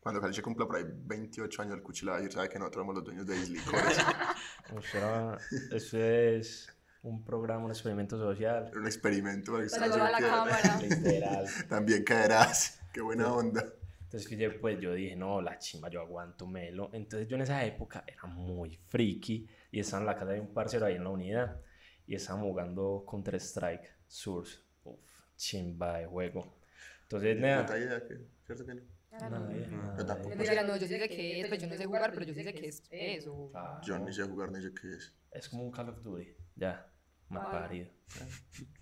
Cuando 0.00 0.20
Caliche 0.20 0.42
cumpla 0.42 0.66
por 0.66 0.74
ahí 0.74 0.84
28 0.88 1.62
años, 1.62 1.76
el 1.76 1.82
cucho 1.84 2.04
le 2.06 2.10
va 2.10 2.16
a 2.16 2.20
decir, 2.20 2.32
sabe 2.34 2.48
que 2.48 2.58
nosotros 2.58 2.82
somos 2.82 2.94
los 2.96 3.04
dueños 3.04 3.26
de 3.26 3.34
10 3.36 3.50
licores. 3.50 3.96
O 4.76 4.80
sea, 4.82 5.36
eso 5.72 5.98
es 5.98 6.68
un 7.02 7.24
programa, 7.24 7.64
un 7.64 7.70
experimento 7.70 8.18
social. 8.18 8.70
Un 8.74 8.86
experimento 8.86 9.52
para 9.52 9.90
que 9.90 9.98
la 9.98 10.18
cámara. 10.18 10.80
Literal. 10.82 11.46
También 11.68 12.04
caerás. 12.04 12.80
Qué 12.92 13.00
buena 13.00 13.32
onda. 13.32 13.64
Entonces 14.02 14.28
yo, 14.36 14.60
pues 14.60 14.80
yo 14.80 14.92
dije, 14.92 15.14
no, 15.14 15.40
la 15.40 15.58
chimba, 15.58 15.88
yo 15.88 16.00
aguanto 16.00 16.46
melo. 16.46 16.90
Entonces 16.92 17.28
yo 17.28 17.36
en 17.36 17.42
esa 17.42 17.64
época 17.64 18.04
era 18.06 18.24
muy 18.24 18.76
friki 18.88 19.48
y 19.70 19.80
estaba 19.80 20.00
en 20.00 20.06
la 20.06 20.14
casa 20.14 20.32
de 20.32 20.40
un 20.40 20.52
parcero 20.52 20.86
ahí 20.86 20.96
en 20.96 21.04
la 21.04 21.10
unidad 21.10 21.60
y 22.06 22.16
estábamos 22.16 22.48
jugando 22.48 23.04
Counter 23.08 23.36
Strike, 23.36 23.88
Source. 24.08 24.58
Uf, 24.82 24.98
chimba 25.36 25.98
de 25.98 26.06
juego. 26.06 26.56
Entonces, 27.02 27.38
nada, 27.38 27.66
¿cierto 27.68 28.66
que 28.66 28.74
no? 28.74 28.82
nadie, 29.30 29.68
Yo 29.96 30.06
tampoco. 30.06 30.28
Mentira, 30.30 30.62
no, 30.64 30.76
yo 30.76 30.86
sé 30.86 31.08
que 31.08 31.40
es, 31.40 31.48
pues 31.48 31.60
yo 31.60 31.68
no 31.68 31.76
sé 31.76 31.86
jugar, 31.86 32.10
pero 32.12 32.26
yo 32.26 32.34
sé 32.34 32.44
que 32.52 32.66
es 32.66 32.82
eso. 32.90 33.50
Claro. 33.52 33.80
Yo 33.82 33.98
ni 33.98 34.12
sé 34.12 34.24
jugar 34.24 34.50
ni 34.50 34.60
sé 34.60 34.72
qué 34.74 34.92
es. 34.92 35.14
Es 35.30 35.48
como 35.48 35.62
un 35.64 35.70
Call 35.70 35.88
of 35.90 36.02
Duty, 36.02 36.28
ya, 36.56 36.90
mal 37.28 37.42
Ah. 37.46 37.50
parido. 37.50 37.88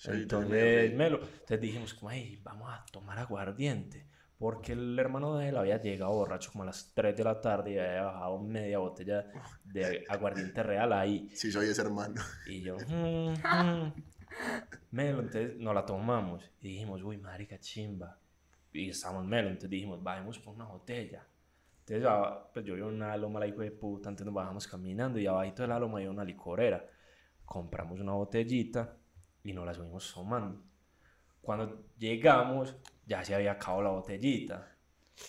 Sí, 0.00 0.10
Entonces, 0.12 0.94
Melo, 0.94 1.18
entonces 1.18 1.60
dijimos 1.60 1.92
como, 1.92 2.12
hey, 2.12 2.40
vamos 2.44 2.70
a 2.72 2.84
tomar 2.92 3.18
aguardiente. 3.18 4.06
Porque 4.38 4.70
el 4.72 4.96
hermano 4.96 5.36
de 5.36 5.48
él 5.48 5.56
había 5.56 5.82
llegado 5.82 6.12
borracho 6.12 6.52
como 6.52 6.62
a 6.62 6.66
las 6.66 6.92
3 6.94 7.16
de 7.16 7.24
la 7.24 7.40
tarde 7.40 7.72
y 7.72 7.78
había 7.78 8.02
bajado 8.02 8.38
media 8.38 8.78
botella 8.78 9.26
de 9.64 10.06
aguardiente 10.08 10.62
real 10.62 10.92
ahí. 10.92 11.28
Sí, 11.34 11.50
soy 11.50 11.66
ese 11.66 11.82
hermano. 11.82 12.22
Y 12.46 12.62
yo, 12.62 12.76
"Mm, 12.78 13.32
mm". 13.32 13.92
Melo, 14.92 15.18
entonces 15.18 15.56
nos 15.56 15.74
la 15.74 15.84
tomamos 15.84 16.48
y 16.60 16.68
dijimos, 16.68 17.02
uy, 17.02 17.18
marica, 17.18 17.58
chimba. 17.58 18.20
Y 18.72 18.90
estábamos 18.90 19.24
Melo, 19.26 19.48
entonces 19.48 19.70
dijimos, 19.70 20.00
bajemos 20.00 20.38
por 20.38 20.54
una 20.54 20.66
botella. 20.66 21.26
Entonces, 21.88 22.06
ah, 22.06 22.50
pues 22.52 22.66
yo 22.66 22.74
vi 22.74 22.82
una 22.82 23.16
loma, 23.16 23.40
la 23.40 23.46
hijo 23.46 23.60
de 23.62 23.70
puta, 23.70 24.10
entonces 24.10 24.26
nos 24.26 24.34
bajamos 24.34 24.66
caminando 24.66 25.18
y 25.18 25.26
abajito 25.26 25.62
de 25.62 25.68
la 25.68 25.78
loma 25.78 25.98
había 25.98 26.10
una 26.10 26.24
licorera. 26.24 26.84
Compramos 27.46 27.98
una 28.00 28.12
botellita 28.12 28.94
y 29.42 29.54
nos 29.54 29.64
la 29.64 29.72
subimos 29.72 30.12
tomando. 30.12 30.62
Cuando 31.40 31.86
llegamos, 31.96 32.76
ya 33.06 33.24
se 33.24 33.34
había 33.34 33.52
acabado 33.52 33.82
la 33.82 33.90
botellita. 33.90 34.76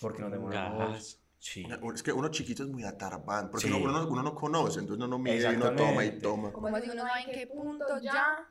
Porque 0.02 0.22
nos 0.22 0.32
demoramos. 0.32 1.24
Sí. 1.38 1.66
Es 1.96 2.04
que 2.04 2.12
uno 2.12 2.28
chiquito 2.28 2.64
es 2.64 2.70
muy 2.70 2.84
atarbán, 2.84 3.50
porque 3.50 3.68
Sí. 3.68 3.74
uno, 3.74 3.90
uno, 3.90 4.08
uno 4.10 4.24
no 4.24 4.36
conoce, 4.36 4.82
entonces 4.82 4.98
uno 4.98 5.08
no 5.08 5.18
mide 5.18 5.50
y 5.54 5.56
uno 5.56 5.74
toma 5.74 6.04
y 6.04 6.20
toma. 6.20 6.52
Como 6.52 6.68
así 6.68 6.90
uno 6.90 7.04
sabe 7.04 7.22
en 7.22 7.32
qué 7.32 7.48
punto 7.48 7.98
ya. 8.02 8.46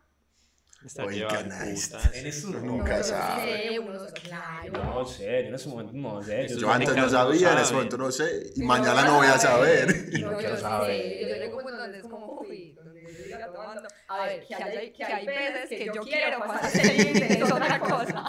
Putas. 0.81 1.69
está. 1.69 2.01
Eres 2.15 2.45
Uno 2.45 2.59
un 2.59 2.67
nunca 2.67 2.99
No, 2.99 3.03
sabe. 3.05 3.81
claro. 4.23 4.85
No 4.85 5.05
sé, 5.07 5.25
yo 5.25 5.49
en 5.49 5.55
ese 5.55 5.69
momento 5.69 5.93
no 5.95 6.23
sé. 6.23 6.45
Eso 6.45 6.55
Yo 6.55 6.61
Yo 6.61 6.69
es 6.69 6.75
antes 6.77 6.97
no 6.97 7.09
sabía, 7.09 7.53
en 7.53 7.59
ese 7.59 7.73
momento 7.75 7.99
no 7.99 8.13
sé, 8.13 8.53
y 8.55 8.63
mañana 8.63 9.05
no 9.05 9.17
voy 9.17 9.27
a 9.27 9.39
sabe. 9.39 9.79
saber. 9.81 10.09
Y 10.13 10.23
no 10.23 10.37
quiero 10.37 10.57
saber. 10.61 11.29
Yo 11.29 11.35
llego 11.37 11.57
un 11.57 11.63
punto 11.65 11.79
donde 11.79 11.99
es 11.99 12.05
como, 12.05 12.41
uy, 12.41 12.73
donde 12.75 13.03
yo 13.03 13.09
siga 13.25 13.47
tomando. 13.53 13.89
A 14.09 14.27
ver, 14.27 14.47
que 14.47 14.55
hay, 14.55 14.93
que 14.93 15.05
hay 15.05 15.27
veces 15.27 15.69
que 15.69 15.87
yo 15.87 16.03
quiero 16.03 16.39
pasar 16.39 16.71
es 16.87 17.53
otra 17.53 17.81
cosa. 17.81 18.25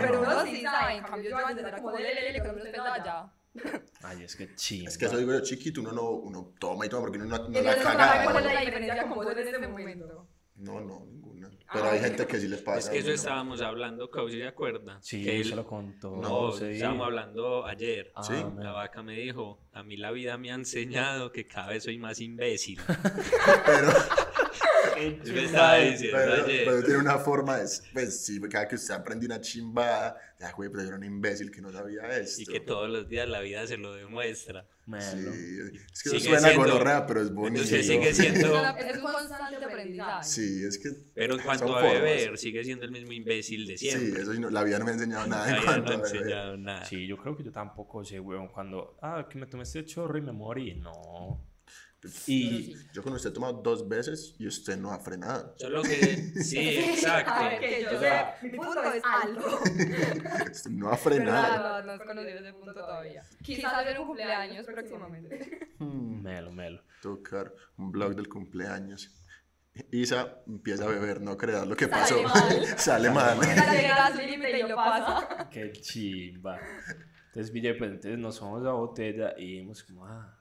Pero 0.00 0.20
uno 0.22 0.44
sí 0.46 0.62
sabe, 0.62 0.94
en 0.96 1.04
cambio 1.04 1.30
yo 1.30 1.36
antes 1.46 1.64
era 1.66 1.76
como, 1.82 1.98
lele, 1.98 2.20
lele, 2.22 2.38
cuando 2.40 2.54
uno 2.54 2.64
pensaba 2.64 3.04
ya. 3.04 3.32
Ay, 4.02 4.22
es 4.24 4.34
que 4.34 4.54
chimba. 4.56 4.88
Es 4.88 4.96
que 4.96 5.04
eso 5.04 5.18
digo 5.18 5.30
yo, 5.32 5.40
chiquito, 5.42 5.82
uno 5.82 5.92
no 5.92 6.10
uno 6.10 6.54
toma 6.58 6.86
y 6.86 6.88
toma 6.88 7.02
porque 7.02 7.18
uno 7.18 7.26
no, 7.36 7.48
no 7.48 7.58
Y 7.58 7.62
la 7.62 7.74
entonces, 7.74 7.82
¿cuál 7.84 8.08
es 8.08 8.32
caga. 8.32 8.54
la 8.54 8.60
diferencia 8.62 9.02
con 9.02 9.10
vos 9.14 9.26
en 9.30 9.38
este 9.38 9.68
momento? 9.68 10.26
No, 10.56 10.80
no, 10.80 11.04
ninguna. 11.06 11.50
Pero 11.72 11.88
hay 11.90 12.00
gente 12.00 12.26
que 12.26 12.38
sí 12.38 12.46
les 12.48 12.60
pasa. 12.60 12.78
Es 12.80 12.88
que 12.90 12.98
eso 12.98 13.08
¿no? 13.08 13.14
estábamos 13.14 13.62
hablando, 13.62 14.10
Causi, 14.10 14.36
¿se 14.38 14.46
acuerda? 14.46 14.98
Sí, 15.00 15.24
que 15.24 15.42
se 15.42 15.50
él- 15.50 15.56
lo 15.56 15.66
contó. 15.66 16.16
No, 16.16 16.52
sí. 16.52 16.66
estábamos 16.66 17.06
hablando 17.06 17.64
ayer. 17.66 18.12
Ah, 18.14 18.22
Sí. 18.22 18.34
La 18.58 18.72
vaca 18.72 19.02
me 19.02 19.14
dijo, 19.14 19.58
a 19.72 19.82
mí 19.82 19.96
la 19.96 20.10
vida 20.10 20.36
me 20.36 20.52
ha 20.52 20.54
enseñado 20.54 21.32
que 21.32 21.46
cada 21.46 21.68
vez 21.68 21.84
soy 21.84 21.98
más 21.98 22.20
imbécil. 22.20 22.78
Pero, 23.66 23.92
pero, 24.94 26.32
ayer. 26.34 26.62
pero 26.64 26.82
tiene 26.84 26.98
una 27.00 27.18
forma, 27.18 27.58
de, 27.58 27.68
pues 27.92 28.24
sí, 28.24 28.40
cada 28.50 28.66
que 28.68 28.74
usted 28.76 28.94
aprende 28.94 29.26
una 29.26 29.40
chimbada, 29.40 30.16
ya, 30.40 30.52
güey, 30.52 30.68
pero 30.70 30.82
yo 30.82 30.88
era 30.88 30.96
un 30.98 31.04
imbécil 31.04 31.50
que 31.50 31.60
no 31.60 31.72
sabía 31.72 32.02
esto. 32.18 32.42
Y 32.42 32.46
que 32.46 32.60
todos 32.60 32.88
los 32.90 33.08
días 33.08 33.28
la 33.28 33.40
vida 33.40 33.66
se 33.66 33.76
lo 33.76 33.94
demuestra. 33.94 34.66
Melo. 34.84 35.32
Sí, 35.32 35.58
es 35.92 36.02
que 36.02 36.10
Sigue 36.10 36.16
eso 36.16 36.26
suena 36.30 36.48
siendo- 36.48 36.64
gonorrea, 36.64 37.06
pero 37.06 37.22
es 37.22 37.32
bonito. 37.32 37.62
Entonces 37.62 37.86
sigue 37.86 38.12
siendo... 38.14 38.56
Es 38.76 38.96
un 38.96 39.02
constante 39.02 39.64
aprendizaje. 39.64 40.24
Sí, 40.28 40.64
es 40.66 40.76
que. 40.78 40.88
Pero 41.14 41.34
en 41.36 41.42
cuanto 41.42 41.64
a 41.76 41.80
formas. 41.80 41.92
beber, 41.92 42.36
sigue 42.36 42.64
siendo 42.64 42.84
el 42.84 42.90
mismo 42.90 43.12
imbécil 43.12 43.66
de 43.68 43.78
Sí, 43.78 43.90
siempre. 43.90 44.22
eso 44.22 44.32
sí 44.32 44.40
no- 44.40 44.50
la 44.50 44.64
vida 44.64 44.80
no 44.80 44.84
me 44.84 44.90
ha 44.90 44.94
enseñado 44.94 45.26
nada 45.28 45.46
en 45.46 45.52
me 45.54 45.58
ha 45.60 45.64
cuanto 45.64 45.92
a 45.92 45.96
beber. 45.98 46.16
enseñado 46.16 46.56
nada. 46.56 46.84
Sí, 46.84 47.06
yo 47.06 47.16
creo 47.16 47.36
que 47.36 47.44
yo 47.44 47.52
tampoco 47.52 48.04
sé, 48.04 48.18
weón, 48.18 48.48
cuando, 48.48 48.96
ah, 49.02 49.28
que 49.30 49.38
me 49.38 49.46
tomé 49.46 49.62
este 49.62 49.84
chorro 49.84 50.18
y 50.18 50.22
me 50.22 50.32
morí. 50.32 50.74
No. 50.74 51.40
Y, 52.26 52.74
Yo 52.92 53.02
con 53.02 53.12
usted 53.12 53.30
he 53.30 53.32
tomado 53.32 53.54
dos 53.62 53.88
veces 53.88 54.34
y 54.38 54.46
usted 54.46 54.76
no 54.76 54.90
ha 54.90 54.98
frenado. 54.98 55.54
Solo 55.56 55.82
que, 55.82 56.32
sí, 56.42 56.58
exacto. 56.78 57.32
A 57.32 57.48
ver, 57.48 57.60
que 57.60 57.82
yo 57.82 57.88
O 57.88 57.92
sé, 57.92 57.98
sea, 58.00 58.38
mi 58.42 58.50
punto 58.50 58.82
es 58.92 59.02
alto. 59.04 59.60
Usted 60.50 60.70
no 60.70 60.90
ha 60.90 60.96
frenado. 60.96 61.58
no, 61.58 61.78
no, 61.78 61.86
no 61.86 61.92
has 61.92 62.00
conocido 62.00 62.38
ese 62.40 62.52
punto 62.52 62.74
todavía. 62.74 63.22
Quizás 63.42 63.72
hacer 63.72 64.00
un 64.00 64.06
cumpleaños 64.08 64.66
próximamente. 64.66 65.68
Hmm, 65.78 66.22
melo, 66.22 66.50
melo. 66.52 66.82
tocar 67.00 67.54
un 67.76 67.92
blog 67.92 68.16
del 68.16 68.28
cumpleaños. 68.28 69.10
Isa 69.90 70.42
empieza 70.46 70.84
a 70.84 70.88
beber, 70.88 71.20
no 71.22 71.36
creas 71.36 71.66
lo 71.66 71.76
que 71.76 71.88
pasó. 71.88 72.16
Sale 72.76 73.10
mal. 73.10 73.40
Sale 73.42 73.88
mal. 73.88 73.98
A 73.98 74.10
límite 74.10 74.58
y 74.58 74.62
lo 74.68 74.74
pasa. 74.74 75.48
Qué 75.50 75.72
chimba. 75.72 76.58
Entonces, 77.28 77.50
Ville, 77.52 77.74
pues 77.74 77.92
entonces 77.92 78.18
nos 78.18 78.38
tomamos 78.38 78.62
la 78.62 78.72
botella 78.72 79.34
y 79.38 79.52
dijimos 79.52 79.82
como, 79.84 80.04
ah, 80.04 80.38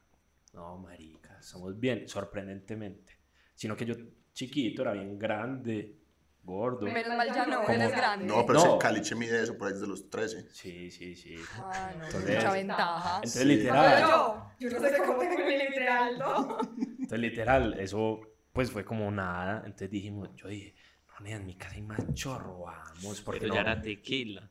no, 0.53 0.77
marica, 0.79 1.20
estamos 1.45 1.79
bien, 1.79 2.07
sorprendentemente. 2.07 3.17
Sino 3.55 3.75
que 3.75 3.85
yo 3.85 3.95
chiquito 4.33 4.81
era 4.83 4.93
bien 4.93 5.17
grande 5.19 5.97
gordo. 6.43 6.87
Menos 6.87 7.15
mal 7.15 7.27
ya 7.31 7.45
no, 7.45 7.61
Como- 7.61 7.69
eres 7.73 7.91
grande. 7.91 8.25
No, 8.25 8.45
pero 8.45 8.63
No. 8.65 8.79
caliche 8.79 9.13
mide 9.15 9.43
eso 9.43 9.55
por 9.57 9.67
ahí 9.67 9.73
desde 9.73 9.87
los 9.87 10.09
13. 10.09 10.49
Sí, 10.51 10.89
sí, 10.89 11.15
sí. 11.15 11.35
Ah, 11.57 11.91
no, 11.97 12.05
Entonces- 12.05 12.35
mucha 12.35 12.53
ventaja. 12.53 13.15
Entonces, 13.17 13.41
Sí. 13.43 13.47
literal, 13.47 14.01
yo, 14.01 14.51
yo 14.59 14.69
no 14.71 14.79
sé 14.87 14.97
cómo 14.97 15.19
tengo 15.19 15.37
mi 15.45 15.57
límite 15.57 15.87
alto. 15.87 16.57
entonces, 16.77 17.19
literal, 17.19 17.79
eso 17.79 18.21
pues 18.53 18.71
fue 18.71 18.83
como 18.83 19.11
nada. 19.11 19.57
Entonces 19.65 19.91
dijimos, 19.91 20.29
yo 20.35 20.47
dije, 20.47 20.73
no, 21.19 21.27
en 21.27 21.45
mi 21.45 21.55
casa 21.55 21.75
hay 21.75 21.83
más 21.83 22.13
chorro, 22.15 22.61
vamos, 22.61 23.21
porque 23.21 23.41
Pero 23.41 23.49
no. 23.49 23.55
ya 23.55 23.61
era 23.61 23.79
tequila. 23.81 24.49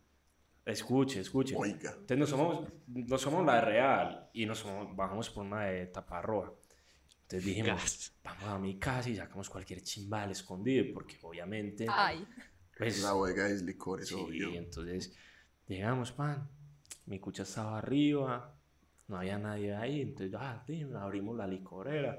Escuche, 0.64 1.20
escuche. 1.20 1.54
Oiga. 1.56 1.90
Entonces 1.90 2.18
nos 2.18 2.28
somos, 2.30 2.68
nos 2.86 3.20
somos 3.20 3.44
la 3.44 3.60
real 3.60 4.30
y 4.32 4.46
nos 4.46 4.58
somos- 4.58 4.94
bajamos 4.94 5.28
por 5.30 5.44
una 5.44 5.64
de 5.64 5.86
taparroa. 5.86 6.54
Entonces 7.30 7.44
dijimos, 7.46 7.80
Gas. 7.80 8.12
vamos 8.24 8.44
a 8.44 8.58
mi 8.58 8.76
casa 8.76 9.08
y 9.08 9.14
sacamos 9.14 9.48
cualquier 9.48 9.82
chimba 9.82 10.24
al 10.24 10.32
escondido, 10.32 10.86
porque 10.92 11.16
obviamente, 11.22 11.86
Ay, 11.88 12.26
pues, 12.76 13.00
La 13.02 13.12
bodega 13.12 13.48
es 13.48 13.62
licor, 13.62 14.00
es 14.00 14.08
sí, 14.08 14.14
obvio. 14.14 14.48
entonces 14.54 15.14
llegamos, 15.68 16.10
pan, 16.10 16.50
mi 17.06 17.20
cucha 17.20 17.44
estaba 17.44 17.78
arriba, 17.78 18.52
no 19.06 19.16
había 19.16 19.38
nadie 19.38 19.76
ahí, 19.76 20.00
entonces, 20.00 20.34
ah, 20.36 20.64
abrimos 21.00 21.36
la 21.36 21.46
licorera, 21.46 22.18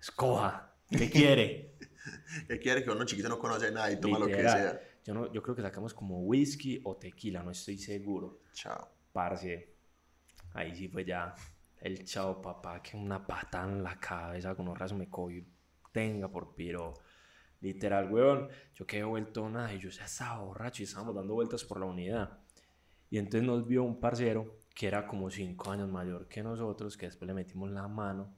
escoja, 0.00 0.74
¿qué 0.88 1.08
quiere? 1.10 1.76
¿Qué 2.48 2.58
quiere 2.58 2.82
que 2.82 2.90
uno 2.90 3.04
chiquito 3.04 3.28
no 3.28 3.38
conoce 3.38 3.70
nada 3.70 3.92
y 3.92 4.00
toma 4.00 4.18
lo 4.18 4.26
que 4.26 4.42
sea? 4.42 4.80
Yo, 5.04 5.14
no, 5.14 5.32
yo 5.32 5.40
creo 5.40 5.54
que 5.54 5.62
sacamos 5.62 5.94
como 5.94 6.20
whisky 6.22 6.80
o 6.82 6.96
tequila, 6.96 7.44
no 7.44 7.52
estoy 7.52 7.78
seguro. 7.78 8.40
Chao. 8.54 8.88
Parce, 9.12 9.72
ahí 10.54 10.74
sí 10.74 10.88
fue 10.88 11.04
ya 11.04 11.32
el 11.80 12.04
chao 12.04 12.40
papá, 12.40 12.82
que 12.82 12.96
una 12.96 13.26
patada 13.26 13.70
en 13.70 13.82
la 13.82 13.98
cabeza 13.98 14.54
con 14.54 14.68
un 14.68 14.76
raso 14.76 14.94
me 14.94 15.08
cogió, 15.08 15.44
tenga 15.92 16.28
por 16.28 16.54
piro. 16.54 16.94
Literal, 17.60 18.10
weón, 18.10 18.48
yo 18.74 18.86
quedé 18.86 19.04
vuelto 19.04 19.48
nada 19.48 19.72
y 19.74 19.78
yo 19.78 19.90
ya 19.90 20.04
estaba 20.04 20.42
borracho 20.42 20.82
y 20.82 20.84
estábamos 20.84 21.14
dando 21.14 21.34
vueltas 21.34 21.64
por 21.64 21.78
la 21.80 21.86
unidad. 21.86 22.38
Y 23.10 23.18
entonces 23.18 23.46
nos 23.46 23.66
vio 23.66 23.82
un 23.82 24.00
parcero 24.00 24.60
que 24.74 24.86
era 24.86 25.06
como 25.06 25.30
cinco 25.30 25.70
años 25.70 25.90
mayor 25.90 26.26
que 26.28 26.42
nosotros, 26.42 26.96
que 26.96 27.06
después 27.06 27.26
le 27.26 27.34
metimos 27.34 27.70
la 27.70 27.86
mano 27.88 28.34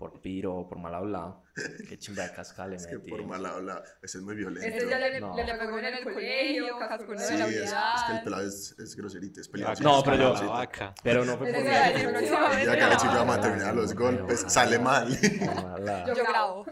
por 0.00 0.18
piro 0.22 0.56
o 0.56 0.66
por 0.66 0.78
mal 0.78 0.94
hablado. 0.94 1.44
Qué 1.86 1.98
chimba 1.98 2.22
de 2.26 2.32
casca 2.32 2.66
le 2.66 2.76
Es 2.76 2.86
que 2.86 2.98
por 3.00 3.22
mal 3.26 3.44
habla, 3.44 3.82
ese 4.02 4.16
es 4.16 4.24
muy 4.24 4.34
violento. 4.34 4.66
este 4.66 4.88
ya 4.88 4.98
le, 4.98 5.20
No. 5.20 5.36
le, 5.36 5.44
le 5.44 5.54
pegó 5.56 5.78
en 5.78 5.84
el 5.84 6.02
colegio, 6.02 6.78
cascó 6.78 7.18
Sí, 7.18 7.34
de 7.34 7.38
la 7.38 7.46
es, 7.48 7.54
es 7.54 7.60
que 7.60 7.66
el 7.66 7.68
unidad. 7.68 8.24
pelado 8.24 8.42
es, 8.48 8.76
es 8.78 8.96
groserito, 8.96 9.40
es 9.42 9.48
peleado. 9.50 9.74
No, 9.82 10.02
pero 10.02 10.16
yo- 10.16 10.32
La 10.32 10.40
vaca. 10.48 10.94
Pero 11.02 11.22
no 11.26 11.36
fue 11.36 11.50
Ese 11.50 12.02
por 12.04 12.12
próximamente. 12.12 12.64
Ya 12.64 12.74
que 12.98 13.04
yo 13.04 13.10
vamos 13.12 13.36
a 13.36 13.40
terminar 13.42 13.74
los 13.76 13.94
golpes, 13.94 14.44
sale 14.48 14.78
mal. 14.78 15.08
Yo 15.20 16.14
grabo. 16.24 16.64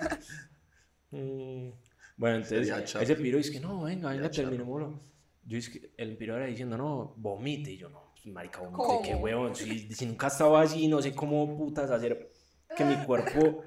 Mm, 1.11 1.71
Bueno, 2.17 2.37
entonces 2.37 2.95
ese 3.01 3.15
piro 3.17 3.37
dice 3.39 3.53
que 3.53 3.61
no, 3.61 3.83
venga, 3.83 4.09
venga, 4.11 4.31
chato. 4.31 4.49
terminémoslo. 4.49 5.03
Yo 5.45 5.59
es 5.59 5.69
que 5.69 5.93
el 5.99 6.17
piro 6.17 6.35
era 6.37 6.47
diciendo, 6.47 6.77
no, 6.79 7.13
vomite. 7.19 7.73
Y 7.73 7.77
yo, 7.79 7.91
no, 7.91 8.15
marica, 8.33 8.61
vomite, 8.61 8.77
¿Cómo? 8.77 9.03
qué 9.03 9.15
huevón. 9.15 9.55
Si, 9.55 9.93
si 9.93 10.07
nunca 10.07 10.27
estaba 10.29 10.63
así, 10.63 10.89
no 10.89 11.01
sé 11.03 11.15
cómo 11.15 11.57
putas 11.59 11.91
hacer 11.91 12.33
que 12.77 12.85
mi 12.85 12.97
cuerpo 13.05 13.65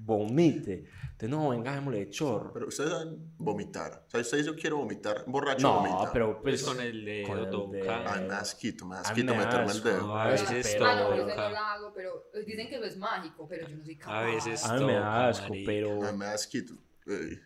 vomite. 0.00 0.84
Entonces, 1.02 1.30
no, 1.30 1.48
venga, 1.48 1.74
démosle 1.74 2.08
chorro. 2.10 2.52
Pero 2.52 2.68
ustedes 2.68 2.90
saben 2.90 3.32
vomitar. 3.38 4.04
O 4.06 4.10
sea, 4.10 4.20
ustedes 4.20 4.46
yo 4.46 4.54
quiero 4.54 4.76
vomitar, 4.76 5.24
borracho 5.26 5.66
No, 5.66 5.80
vomita. 5.80 6.12
pero 6.12 6.40
pues. 6.40 6.62
Pues 6.62 6.76
con 6.76 6.80
el 6.84 7.04
dedo 7.04 7.28
con 7.28 7.38
el 7.38 7.50
toca. 7.50 7.76
dedo. 7.76 7.90
Ay, 7.90 8.20
me 8.22 8.28
da 8.28 8.38
asquito, 8.38 8.86
me 8.86 8.94
da 8.94 9.00
A 9.00 9.02
mí 9.02 9.08
asquito 9.10 9.32
me 9.34 9.38
da 9.40 9.44
meterme 9.46 9.64
el 9.64 9.70
asco, 9.78 9.88
dedo. 9.88 10.16
A 10.16 10.26
veces 10.28 10.76
Ah, 10.80 10.94
no, 10.94 11.02
toca. 11.08 11.16
ese 11.16 11.36
no 11.36 11.50
lo 11.50 11.56
hago, 11.58 11.92
pero 11.92 12.24
dicen 12.46 12.68
que 12.68 12.76
eso 12.76 12.84
es 12.84 12.96
mágico, 12.96 13.48
pero 13.48 13.66
yo 13.68 13.76
no 13.76 13.84
soy 13.84 13.96
capaz. 13.96 14.18
A 14.18 14.22
veces- 14.22 14.64
A 14.64 14.74
mí 14.74 14.84
me 14.84 14.92
da 14.92 15.00
toca, 15.00 15.28
asco, 15.28 15.48
marica. 15.48 15.66
pero. 15.66 16.02
Ay, 16.04 16.16
me 16.16 16.24
da 16.24 16.32
asquito. 16.34 16.74
Ey. 17.06 17.40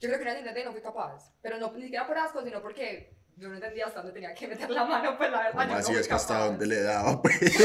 Yo 0.00 0.08
creo 0.08 0.18
que 0.20 0.60
y 0.60 0.64
no 0.64 0.70
fui 0.72 0.80
capaz. 0.80 1.32
Pero 1.42 1.58
no 1.58 1.72
ni 1.72 1.82
siquiera 1.82 2.06
por 2.06 2.16
asco, 2.18 2.44
sino 2.44 2.62
porque 2.62 3.17
yo 3.38 3.48
no 3.48 3.54
entendía 3.54 3.86
hasta 3.86 4.00
dónde 4.00 4.12
tenía 4.14 4.34
que 4.34 4.48
meter 4.48 4.68
la 4.70 4.84
mano, 4.84 5.16
pues 5.16 5.30
la 5.30 5.38
verdad. 5.38 5.52
¿Cómo 5.52 5.64
yo 5.64 5.72
no 5.72 5.78
así? 5.78 5.92
Es 5.94 6.08
que 6.08 6.14
hasta 6.14 6.46
donde 6.46 6.66
le 6.66 6.82
daba, 6.82 7.22
pues. 7.22 7.38
Sí, 7.38 7.48
sí, 7.48 7.62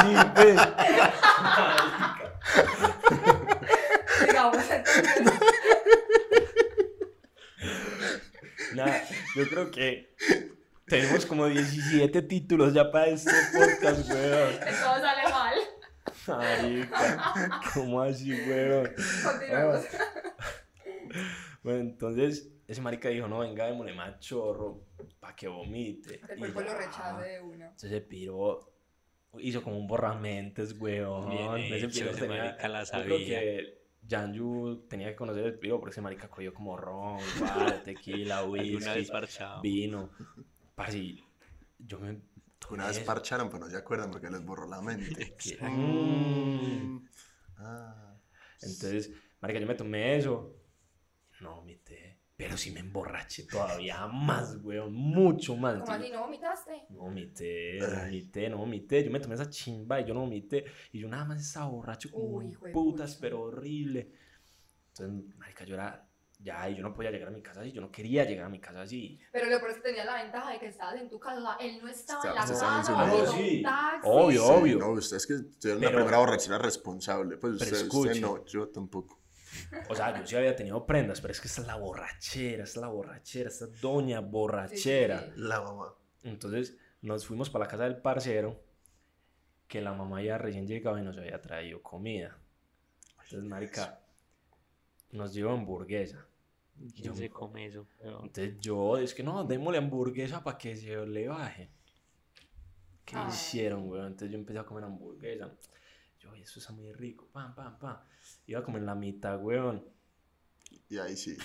sí, 0.00 0.14
pues. 0.34 0.56
Digamos, 4.26 4.70
entonces. 4.70 5.32
Nada, 8.74 9.02
yo 9.34 9.48
creo 9.48 9.70
que 9.72 10.14
tenemos 10.86 11.26
como 11.26 11.46
17 11.46 12.22
títulos 12.22 12.72
ya 12.72 12.88
para 12.92 13.06
este 13.08 13.32
podcast, 13.52 14.08
weón. 14.08 14.60
Todo 14.60 15.00
sale 15.00 15.28
mal. 15.28 15.54
Marica, 16.28 17.60
¿cómo 17.74 18.00
así, 18.00 18.32
weón? 18.32 18.94
Continuemos. 19.24 19.84
Bueno, 21.62 21.80
entonces 21.80 22.48
ese 22.70 22.80
marica 22.80 23.08
dijo, 23.08 23.26
no, 23.26 23.40
venga, 23.40 23.66
démosle 23.66 23.92
más 23.94 24.20
chorro 24.20 24.84
para 25.18 25.34
que 25.34 25.48
vomite. 25.48 26.20
El 26.28 26.38
cuerpo 26.38 26.60
lo 26.60 26.74
rechace 26.74 27.28
de 27.28 27.40
una. 27.40 27.64
Entonces 27.66 27.90
el 27.90 28.02
piro 28.04 28.72
hizo 29.38 29.60
como 29.62 29.76
un 29.76 29.88
borramentes, 29.88 30.78
weón. 30.78 31.30
Bien 31.30 31.74
ese 31.74 31.86
hecho, 31.86 31.98
piro 31.98 32.10
ese 32.12 32.20
tenía, 32.20 32.44
marica 32.44 32.68
la 32.68 32.84
yo 32.84 32.90
creo 32.90 33.18
sabía. 33.18 33.40
que 33.40 33.78
Janju 34.08 34.86
tenía 34.88 35.08
que 35.08 35.16
conocer 35.16 35.44
el 35.46 35.58
piro 35.58 35.80
porque 35.80 35.90
ese 35.90 36.00
marica 36.00 36.28
cogió 36.28 36.54
como 36.54 36.76
ron, 36.76 37.18
bar, 37.40 37.82
tequila, 37.84 38.44
whisky, 38.44 38.76
vez 38.76 39.10
parchado. 39.10 39.60
vino. 39.62 40.10
Parce, 40.76 41.16
yo 41.78 41.98
me... 41.98 42.20
Una 42.70 42.86
vez 42.86 43.00
parcharon, 43.00 43.48
pero 43.48 43.64
no 43.64 43.70
se 43.70 43.76
acuerdan 43.76 44.12
porque 44.12 44.30
les 44.30 44.44
borró 44.44 44.68
la 44.68 44.80
mente. 44.80 45.34
Mm. 45.60 47.08
Ah. 47.62 48.14
Entonces, 48.62 49.10
marica, 49.40 49.60
yo 49.60 49.66
me 49.66 49.74
tomé 49.74 50.16
eso. 50.16 50.59
Pero 52.40 52.56
sí 52.56 52.70
me 52.70 52.80
emborraché 52.80 53.42
todavía 53.44 54.06
más, 54.06 54.56
weón. 54.62 54.94
Mucho 54.94 55.54
más. 55.56 55.78
¿Cómo 55.80 55.92
así 55.92 56.10
no 56.10 56.20
vomitaste? 56.20 56.86
No 56.88 57.00
vomité, 57.00 57.78
no 57.78 57.86
vomité, 58.00 58.48
no 58.48 58.56
vomité. 58.56 59.04
Yo 59.04 59.10
me 59.10 59.20
tomé 59.20 59.34
esa 59.34 59.50
chimba 59.50 60.00
y 60.00 60.06
yo 60.06 60.14
no 60.14 60.20
vomité. 60.20 60.64
Y 60.90 61.00
yo 61.00 61.08
nada 61.08 61.26
más 61.26 61.42
estaba 61.42 61.66
borracho 61.66 62.10
como 62.10 62.38
Uy, 62.38 62.56
putas, 62.72 63.16
pero 63.16 63.42
horrible. 63.42 64.10
Entonces, 64.88 65.36
marica, 65.36 65.64
yo 65.66 65.74
era... 65.74 66.06
Ya, 66.38 66.70
y 66.70 66.76
yo 66.76 66.82
no 66.82 66.94
podía 66.94 67.10
llegar 67.10 67.28
a 67.28 67.30
mi 67.30 67.42
casa 67.42 67.60
así. 67.60 67.72
Yo 67.72 67.82
no 67.82 67.92
quería 67.92 68.24
llegar 68.24 68.46
a 68.46 68.48
mi 68.48 68.58
casa 68.58 68.80
así. 68.80 69.20
Pero 69.30 69.50
lo 69.50 69.58
peor 69.58 69.72
es 69.72 69.76
que 69.76 69.82
tenía 69.82 70.06
la 70.06 70.22
ventaja 70.22 70.50
de 70.52 70.58
que 70.58 70.68
estabas 70.68 70.98
en 70.98 71.10
tu 71.10 71.20
casa. 71.20 71.58
Él 71.60 71.78
no 71.82 71.88
estaba 71.88 72.22
en 72.26 72.34
la 72.34 72.40
casa. 72.40 73.32
sí. 73.36 73.62
Obvio, 74.04 74.46
obvio. 74.46 74.78
No, 74.78 74.92
usted 74.92 75.18
es 75.18 75.26
que 75.26 75.34
tuvieron 75.60 75.82
la 75.82 75.88
Pero- 75.88 75.98
primera 75.98 76.16
borrachera 76.16 76.56
responsable. 76.56 77.36
Pues 77.36 77.60
usted, 77.60 77.86
usted 77.92 78.20
no, 78.22 78.42
yo 78.46 78.68
tampoco. 78.70 79.19
O 79.88 79.94
sea, 79.94 80.18
yo 80.18 80.26
sí 80.26 80.36
había 80.36 80.56
tenido 80.56 80.84
prendas, 80.86 81.20
pero 81.20 81.32
es 81.32 81.40
que 81.40 81.48
esta 81.48 81.60
es 81.60 81.66
la 81.66 81.76
borrachera, 81.76 82.64
esta 82.64 82.78
es 82.80 82.82
la 82.82 82.88
borrachera, 82.88 83.48
esta 83.48 83.64
es 83.66 83.80
doña 83.80 84.20
borrachera. 84.20 85.20
Sí, 85.20 85.26
sí, 85.26 85.32
La 85.36 85.60
mamá. 85.60 85.94
Entonces 86.24 86.76
nos 87.02 87.24
fuimos 87.26 87.48
para 87.50 87.64
la 87.64 87.70
casa 87.70 87.84
del 87.84 87.96
parcero, 87.98 88.60
que 89.68 89.80
la 89.80 89.92
mamá 89.92 90.22
ya 90.22 90.36
recién 90.38 90.66
llegaba 90.66 91.00
y 91.00 91.04
nos 91.04 91.16
había 91.16 91.40
traído 91.40 91.80
comida. 91.82 92.36
Entonces, 93.24 93.44
marica, 93.44 94.00
nos 95.12 95.32
dio 95.32 95.50
hamburguesa. 95.50 96.26
Y 96.80 96.88
yo, 96.88 97.12
¿Quién 97.12 97.14
se 97.16 97.30
come 97.30 97.66
eso? 97.66 97.86
weón? 98.02 98.24
entonces 98.24 98.58
yo, 98.58 98.98
es 98.98 99.14
que 99.14 99.22
no, 99.22 99.44
démosle 99.44 99.78
hamburguesa 99.78 100.42
para 100.42 100.58
que 100.58 100.76
se 100.76 101.06
le 101.06 101.28
baje. 101.28 101.68
¿Qué 103.04 103.16
Ah. 103.16 103.26
hicieron, 103.28 103.88
weón? 103.88 104.06
Entonces 104.08 104.30
yo 104.32 104.38
empecé 104.38 104.58
a 104.58 104.64
comer 104.64 104.84
hamburguesa. 104.84 105.52
Yo, 106.20 106.30
"Oye, 106.30 106.42
eso 106.42 106.60
está 106.60 106.72
muy 106.72 106.92
rico, 106.92 107.28
pam, 107.32 107.54
pam, 107.54 107.78
pam. 107.78 107.96
Iba 108.46 108.60
a 108.60 108.62
comer 108.62 108.82
la 108.82 108.94
mitad, 108.94 109.38
weón. 109.40 109.84
Y 110.88 110.98
ahí 110.98 111.16
sí. 111.16 111.36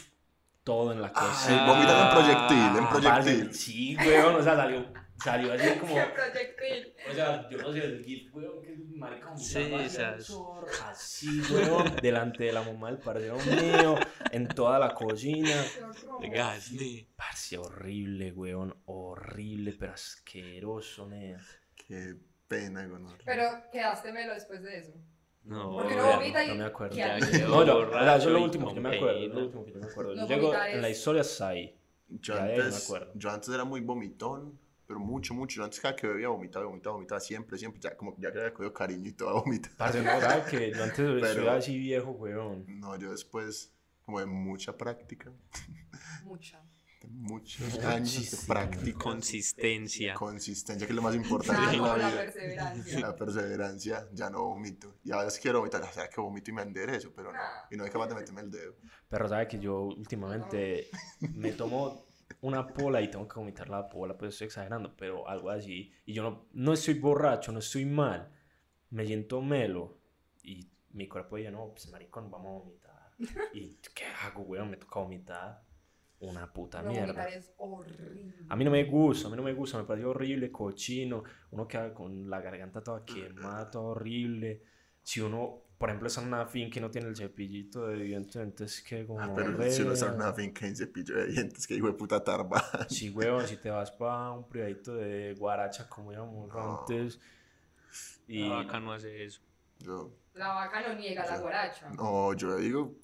Todo 0.64 0.92
en 0.92 1.02
la 1.02 1.08
Ay, 1.16 1.28
cocina. 1.28 1.66
vomitando 1.68 2.04
en 2.04 2.10
proyectil, 2.12 2.78
en 2.84 2.90
proyectil. 2.90 3.46
Parce, 3.46 3.54
Sí, 3.54 3.98
weón, 3.98 4.36
o 4.36 4.42
sea, 4.44 4.56
salió, 4.56 4.86
salió 5.24 5.54
así 5.54 5.68
como... 5.80 5.94
Proyectil. 5.94 6.94
O 7.10 7.14
sea, 7.14 7.50
yo 7.50 7.58
no 7.60 7.72
sé, 7.72 7.86
el 7.86 8.04
GIF, 8.04 8.34
weón, 8.36 8.62
que 8.64 8.76
marica 8.98 9.30
un 9.30 9.38
Sí, 9.38 9.60
esas- 9.76 10.32
Así, 10.84 11.42
weón, 11.54 11.96
delante 12.02 12.46
de 12.46 12.52
la 12.54 12.64
mamá 12.64 12.88
del 12.88 12.98
parcero 12.98 13.38
mío, 13.38 13.96
en 14.32 14.48
toda 14.48 14.80
la 14.80 14.94
cocina. 14.96 15.56
De 16.20 16.30
gas, 16.30 16.72
ni. 16.72 17.08
Parce, 17.16 17.58
horrible, 17.60 18.32
weón, 18.32 18.76
horrible, 18.86 19.74
pero 19.80 19.94
asqueroso, 19.94 21.08
nea. 21.08 21.40
Qué 21.76 22.16
pena, 22.48 22.86
gonorrea. 22.88 23.26
Pero 23.26 23.44
quedaste 23.72 24.12
melo 24.12 24.34
después 24.34 24.62
de 24.62 24.78
eso. 24.80 24.94
No, 25.44 25.74
Porque 25.74 25.96
no 25.96 26.06
ya, 26.10 26.16
vomita 26.18 26.44
y. 26.44 26.48
no 26.50 26.56
me 26.56 26.66
acuerdo. 26.66 26.96
¿qué 26.96 27.02
Ya 27.02 27.48
No, 27.48 27.64
yo, 27.66 27.78
o 27.78 27.90
sea, 27.92 28.16
eso 28.16 28.18
es 28.18 28.26
borracho 28.26 28.30
lo 28.32 28.40
y 28.40 28.44
último 28.44 28.70
que 28.70 28.76
yo 28.76 28.82
me 28.82 28.96
acuerdo, 28.98 29.20
lo 29.28 29.40
último 29.46 29.66
que 29.66 29.72
yo 29.74 29.80
me 29.80 29.86
acuerdo. 29.86 30.16
No 30.16 30.28
Yo 30.28 30.36
llego, 30.36 30.56
en 30.56 30.82
la 30.82 30.90
historia 30.90 31.22
ahí. 31.42 31.80
Yo 32.08 32.36
no 32.36 32.42
me 32.46 32.54
antes, 32.54 32.94
yo 33.16 33.30
antes 33.32 33.50
era 33.50 33.64
muy 33.64 33.82
vomitón, 33.82 34.60
pero 34.88 35.00
mucho, 35.00 35.34
mucho. 35.36 35.58
Yo 35.58 35.64
antes 35.64 35.80
cada 35.80 35.96
que 35.96 36.08
bebía 36.08 36.30
vomitaba, 36.30 36.66
vomitaba, 36.66 36.96
vomitaba 36.96 37.20
siempre, 37.20 37.58
siempre. 37.58 37.80
Ya 37.82 37.96
como 37.96 38.16
que 38.16 38.22
ya 38.24 38.30
que 38.30 38.36
le 38.36 38.42
había 38.46 38.54
cogido 38.54 38.74
cariño 38.74 39.08
y 39.10 39.14
todo 39.14 39.30
a 39.30 39.34
vomitar. 39.42 39.72
Parce, 39.78 40.02
no, 40.02 40.20
¿sabes 40.20 40.46
que 40.46 40.72
yo 40.72 40.84
antes 40.84 40.98
Pero- 41.22 41.34
soy 41.34 41.48
así 41.48 41.78
viejo, 41.78 42.12
weón. 42.12 42.66
No, 42.80 42.96
yo 42.98 43.12
después, 43.12 43.72
como 44.04 44.20
de 44.20 44.26
mucha 44.26 44.76
práctica, 44.78 45.32
Mucha. 46.24 46.60
Muchos 47.10 47.62
años 47.80 47.84
de 47.84 48.00
Muchísimo. 48.00 48.54
práctica. 48.54 49.00
Consistencia. 49.00 50.14
Consistencia, 50.14 50.86
que 50.88 50.92
es 50.94 50.96
lo 50.96 51.02
más 51.02 51.16
importante 51.16 51.76
en 51.76 51.82
la 51.82 51.98
la 51.98 52.10
vida. 52.10 52.22
perseverancia. 52.22 53.00
La 53.08 53.16
perseverancia, 53.16 54.08
ya 54.14 54.30
no 54.30 54.44
vomito. 54.44 54.96
Y 55.04 55.12
a 55.12 55.18
veces 55.18 55.40
quiero 55.40 55.60
vomitar, 55.60 55.82
o 55.84 55.92
sea, 55.92 56.10
que 56.10 56.20
vomito 56.22 56.52
y 56.52 56.54
me 56.54 56.62
enderezo, 56.62 57.12
pero 57.16 57.32
no. 57.32 57.40
Y 57.72 57.78
no 57.78 57.84
hay 57.84 57.90
capaz 57.90 58.08
de 58.08 58.16
meterme 58.16 58.42
el 58.42 58.52
dedo. 58.52 58.76
Pero 59.10 59.28
sabe 59.30 59.48
que 59.48 59.60
yo 59.60 59.82
últimamente 59.84 60.90
me 61.36 61.52
tomo 61.54 62.06
una 62.42 62.68
pola 62.68 63.02
y 63.02 63.10
tengo 63.10 63.28
que 63.28 63.40
vomitar 63.40 63.70
la 63.70 63.88
pola, 63.90 64.18
pues 64.18 64.34
estoy 64.34 64.48
exagerando, 64.48 64.96
pero 64.96 65.28
algo 65.28 65.50
así. 65.50 65.92
Y 66.06 66.14
yo 66.14 66.24
no, 66.24 66.48
no 66.54 66.74
estoy 66.74 66.96
borracho, 66.96 67.52
no 67.52 67.60
estoy 67.60 67.86
mal. 67.86 68.32
Me 68.90 69.06
siento 69.06 69.42
melo 69.42 69.98
y 70.44 70.70
mi 70.92 71.08
cuerpo 71.08 71.36
dice, 71.38 71.52
no, 71.52 71.70
pues 71.72 71.90
maricón, 71.90 72.30
vamos 72.32 72.48
a 72.48 72.64
vomitar. 72.64 73.12
¿Y 73.54 73.78
qué 73.94 74.06
hago, 74.24 74.42
weón? 74.44 74.70
Me 74.70 74.78
toca 74.78 75.00
vomitar. 75.00 75.65
Una 76.22 76.52
puta 76.52 76.82
No, 76.82 76.90
mierda. 76.92 77.26
es 77.28 77.54
horrible. 77.58 78.34
A 78.50 78.56
mí 78.56 78.64
no 78.64 78.72
me 78.72 78.84
gusta, 78.86 79.28
a 79.28 79.32
mí 79.32 79.36
no 79.38 79.44
me 79.44 79.54
gusta, 79.54 79.78
me 79.78 79.84
parece 79.84 80.06
horrible, 80.08 80.52
cochino. 80.52 81.24
Uno 81.52 81.68
queda 81.68 81.94
con 81.94 82.30
la 82.30 82.40
garganta 82.42 82.82
toda 82.82 83.04
quemada, 83.06 83.70
todo 83.72 83.84
horrible. 83.88 84.62
Si 85.04 85.20
uno, 85.22 85.62
por 85.78 85.90
ejemplo, 85.90 86.08
está 86.08 86.22
en 86.22 86.28
una 86.30 86.46
finca 86.48 86.80
y 86.80 86.82
no 86.82 86.90
tiene 86.90 87.10
el 87.10 87.16
cepillito 87.18 87.86
de 87.88 88.02
dientes, 88.02 88.36
entonces 88.38 88.82
que 88.82 89.06
como. 89.06 89.20
Ah, 89.22 89.34
pero 89.36 89.62
si 89.70 89.82
uno 89.82 89.92
está 89.92 90.08
en 90.08 90.16
una 90.16 90.34
finca 90.34 90.66
en 90.66 90.76
cepillo 90.76 91.16
de 91.16 91.28
dientes, 91.28 91.68
que 91.68 91.76
hijo 91.76 91.88
de 91.88 91.94
puta 91.94 92.24
tarba. 92.24 92.64
Sí, 92.90 93.10
huevón, 93.10 93.46
si 93.46 93.58
te 93.58 93.70
vas 93.70 93.92
para 93.92 94.32
un 94.32 94.48
privadito 94.48 94.96
de 94.96 95.36
guaracha, 95.38 95.88
como 95.90 96.14
íbamos 96.14 96.48
No. 96.48 96.80
antes. 96.80 97.20
Y. 98.28 98.48
La 98.48 98.56
vaca 98.56 98.80
no 98.80 98.94
hace 98.94 99.26
eso. 99.26 99.42
Yo, 99.80 100.12
La 100.34 100.48
vaca 100.54 100.82
no 100.88 100.96
niega 100.96 101.26
la 101.26 101.38
guaracha. 101.40 101.90
no, 101.90 102.34
yo 102.34 102.56
digo, 102.58 102.96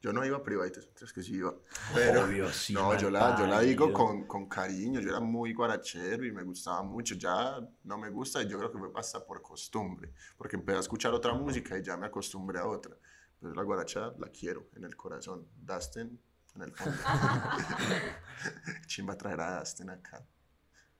yo 0.00 0.12
no 0.12 0.24
iba 0.24 0.36
a 0.36 0.42
privaditos, 0.42 0.84
entonces 0.86 1.12
que 1.12 1.22
sí 1.22 1.34
iba. 1.34 1.54
Pero, 1.94 2.24
Obvio, 2.24 2.50
sí, 2.50 2.72
no, 2.74 2.96
yo 2.98 3.10
la, 3.10 3.36
yo 3.38 3.46
la 3.46 3.60
digo 3.60 3.92
con, 3.92 4.26
con 4.26 4.48
cariño, 4.48 5.00
yo 5.00 5.10
era 5.10 5.20
muy 5.20 5.52
guarachero 5.52 6.24
y 6.24 6.32
me 6.32 6.42
gustaba 6.42 6.82
mucho, 6.82 7.14
ya 7.14 7.58
no 7.84 7.98
me 7.98 8.10
gusta 8.10 8.42
y 8.42 8.48
yo 8.48 8.58
creo 8.58 8.70
que 8.70 8.78
fue 8.78 8.90
hasta 8.94 9.24
por 9.24 9.42
costumbre, 9.42 10.12
porque 10.36 10.56
empecé 10.56 10.76
a 10.78 10.80
escuchar 10.80 11.12
otra 11.12 11.34
música 11.34 11.78
y 11.78 11.82
ya 11.82 11.96
me 11.96 12.06
acostumbré 12.06 12.58
a 12.58 12.66
otra. 12.66 12.96
Pero 13.40 13.54
la 13.54 13.62
guaracha 13.62 14.12
la 14.18 14.28
quiero 14.28 14.68
en 14.74 14.84
el 14.84 14.96
corazón, 14.96 15.46
Dustin 15.56 16.18
en 16.54 16.62
el 16.62 16.72
fondo. 16.72 16.98
Chimba 18.86 19.16
traer 19.16 19.40
a 19.40 19.58
Dustin 19.60 19.90
acá. 19.90 20.24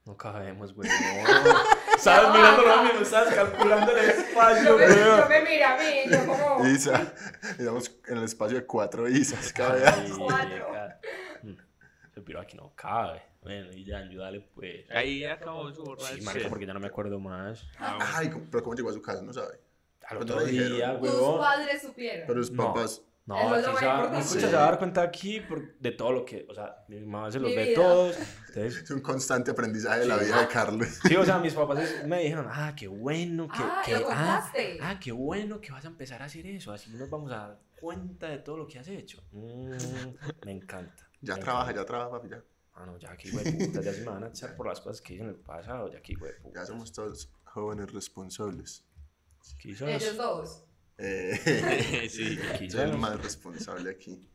No 0.10 0.16
cabemos, 0.16 0.72
güey. 0.72 0.88
Estabas 1.96 2.32
mirando 2.32 2.62
lo 2.62 2.82
mismo, 2.84 3.00
estabas 3.00 3.34
calculando 3.34 3.90
el 3.96 4.10
espacio, 4.10 4.78
Yo 4.78 4.78
me, 4.78 4.94
yo 4.94 5.28
me 5.28 5.40
mira 5.42 5.74
a 5.74 5.78
mí, 5.78 5.94
yo 6.08 6.26
como... 6.26 6.66
Isa, 6.68 7.12
digamos 7.58 7.90
en 8.06 8.18
el 8.18 8.24
espacio 8.24 8.56
de 8.58 8.66
cuatro 8.66 9.08
Isas, 9.08 9.52
cabe. 9.52 9.82
Cuatro. 10.16 10.68
piro 12.24 12.40
aquí 12.40 12.56
no 12.56 12.72
cabe. 12.76 13.20
Bueno, 13.42 13.70
y 13.72 13.84
ya, 13.84 13.98
ayúdale, 13.98 14.40
pues. 14.54 14.88
Ahí 14.90 15.24
acabó 15.24 15.68
su 15.72 15.82
Sí, 15.82 15.82
borracho. 15.82 16.22
marica, 16.24 16.48
porque 16.48 16.66
ya 16.66 16.74
no 16.74 16.80
me 16.80 16.86
acuerdo 16.88 17.18
más. 17.20 17.64
Ay, 17.78 18.30
pero 18.50 18.62
¿cómo 18.64 18.74
llegó 18.74 18.90
a 18.90 18.92
su 18.92 19.02
casa? 19.02 19.22
No 19.22 19.32
sabe. 19.32 19.60
Al 20.08 20.18
otro 20.18 20.44
día, 20.44 20.98
Tus 20.98 21.10
weón. 21.10 21.38
padres 21.38 21.82
supieron. 21.82 22.26
Pero 22.26 22.42
sus 22.42 22.52
No. 22.52 22.72
papás. 22.72 23.00
No, 23.00 23.15
Aquí 23.28 23.48
lo 23.50 23.56
se 23.56 23.62
va, 23.66 23.70
importante. 23.72 24.18
escucha, 24.20 24.48
se 24.48 24.54
va 24.54 24.62
a 24.62 24.70
dar 24.70 24.78
cuenta 24.78 25.02
aquí 25.02 25.40
por- 25.40 25.76
de 25.78 25.90
todo 25.92 26.12
lo 26.12 26.24
que, 26.24 26.46
o 26.48 26.54
sea, 26.54 26.84
mi 26.88 27.00
mamá 27.00 27.30
se 27.32 27.40
los 27.40 27.50
Mi 27.50 27.56
ve 27.56 27.64
vida. 27.66 27.74
todos. 27.74 28.16
Entonces, 28.48 28.76
Es 28.84 28.90
un 28.90 29.00
constante 29.00 29.50
aprendizaje 29.50 30.00
de 30.00 30.06
la 30.06 30.16
vida 30.16 30.40
de 30.40 30.46
Carlos. 30.48 30.88
sí, 31.06 31.16
o 31.16 31.24
sea, 31.24 31.38
mis 31.38 31.54
papás 31.54 31.78
me 32.06 32.20
dijeron, 32.22 32.46
ah, 32.48 32.72
qué 32.76 32.86
bueno, 32.86 33.48
que, 33.48 33.58
Ah, 33.58 33.82
que 33.84 33.94
ah, 34.08 34.52
ah, 34.82 35.00
qué 35.00 35.10
bueno 35.12 35.60
que 35.60 35.72
vas 35.72 35.84
a 35.84 35.88
empezar 35.88 36.22
a 36.22 36.26
hacer 36.26 36.46
eso, 36.46 36.72
así 36.72 36.90
nos 36.92 37.10
vamos 37.10 37.32
a 37.32 37.36
dar 37.36 37.60
cuenta 37.80 38.28
de 38.28 38.38
todo 38.38 38.56
lo 38.58 38.66
que 38.68 38.78
has 38.78 38.86
hecho. 38.88 39.22
Mm, 39.32 39.72
me 40.44 40.52
encanta. 40.52 41.08
Ya 41.20 41.34
me 41.34 41.40
trabaja, 41.42 41.70
encanta. 41.72 41.82
ya 41.82 41.86
trabaja, 41.86 42.10
papi, 42.10 42.28
ya. 42.28 42.42
Ah, 42.74 42.86
no, 42.86 42.96
ya 42.98 43.10
aquí, 43.10 43.30
güey, 43.30 43.44
puta, 43.58 43.80
ya 43.80 43.92
se 43.92 44.00
me 44.02 44.06
van 44.10 44.24
a 44.24 44.28
echar 44.28 44.54
por 44.54 44.66
las 44.66 44.80
cosas 44.80 45.00
que 45.00 45.14
hice 45.14 45.22
en 45.24 45.30
el 45.30 45.36
pasado, 45.36 45.90
ya 45.90 45.98
aquí, 45.98 46.14
güey, 46.14 46.32
puta. 46.42 46.60
Ya 46.60 46.66
somos 46.66 46.92
todos 46.92 47.32
jóvenes 47.44 47.90
responsables. 47.92 48.84
Quizás, 49.58 49.88
Ellos 49.88 50.16
dos. 50.16 50.65
Eh, 50.98 52.06
sí. 52.10 52.38
soy 52.70 52.80
el 52.90 52.96
más 52.98 53.20
responsable 53.22 53.90
aquí. 53.90 54.26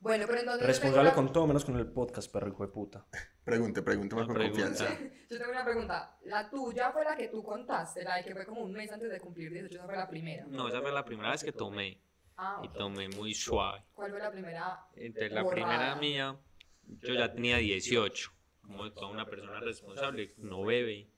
Bueno, 0.00 0.24
pero 0.26 0.40
entonces... 0.40 0.66
Responsable 0.66 1.12
con 1.12 1.32
todo 1.32 1.46
menos 1.46 1.64
con 1.64 1.76
el 1.78 1.86
podcast, 1.86 2.30
perro 2.30 2.48
hijo 2.48 2.66
de 2.66 2.72
puta. 2.72 3.06
Pregunte, 3.42 3.80
pregunte 3.82 4.14
más 4.14 4.26
No 4.26 4.34
con 4.34 4.42
pregunta. 4.42 4.66
confianza. 4.66 4.98
Yo 5.30 5.38
tengo 5.38 5.50
una 5.50 5.64
pregunta. 5.64 6.18
La 6.24 6.50
tuya 6.50 6.92
fue 6.92 7.04
la 7.04 7.16
que 7.16 7.28
tú 7.28 7.42
contaste, 7.42 8.02
la 8.04 8.16
de 8.16 8.24
que 8.24 8.34
fue 8.34 8.44
como 8.44 8.60
un 8.62 8.72
mes 8.72 8.92
antes 8.92 9.10
de 9.10 9.18
cumplir 9.20 9.50
18, 9.50 9.76
esa 9.76 9.86
fue 9.86 9.96
la 9.96 10.08
primera. 10.08 10.44
No, 10.46 10.68
esa 10.68 10.82
fue 10.82 10.92
la 10.92 11.04
primera 11.04 11.30
vez 11.30 11.42
que 11.42 11.52
tomé. 11.52 12.00
Ah, 12.36 12.60
Y 12.64 12.68
tomé 12.76 13.08
muy 13.10 13.32
suave. 13.32 13.82
¿Cuál 13.94 14.10
fue 14.10 14.18
la 14.20 14.30
primera? 14.30 14.80
Entonces, 14.96 15.32
la 15.32 15.42
Borrada. 15.42 15.66
primera 15.66 15.96
mía, 15.96 16.36
yo 17.00 17.14
ya 17.14 17.32
tenía 17.32 17.56
18. 17.58 18.30
Como 18.60 18.92
toda 18.92 19.08
una 19.08 19.24
persona 19.26 19.60
responsable, 19.60 20.34
no 20.38 20.64
bebe. 20.64 21.08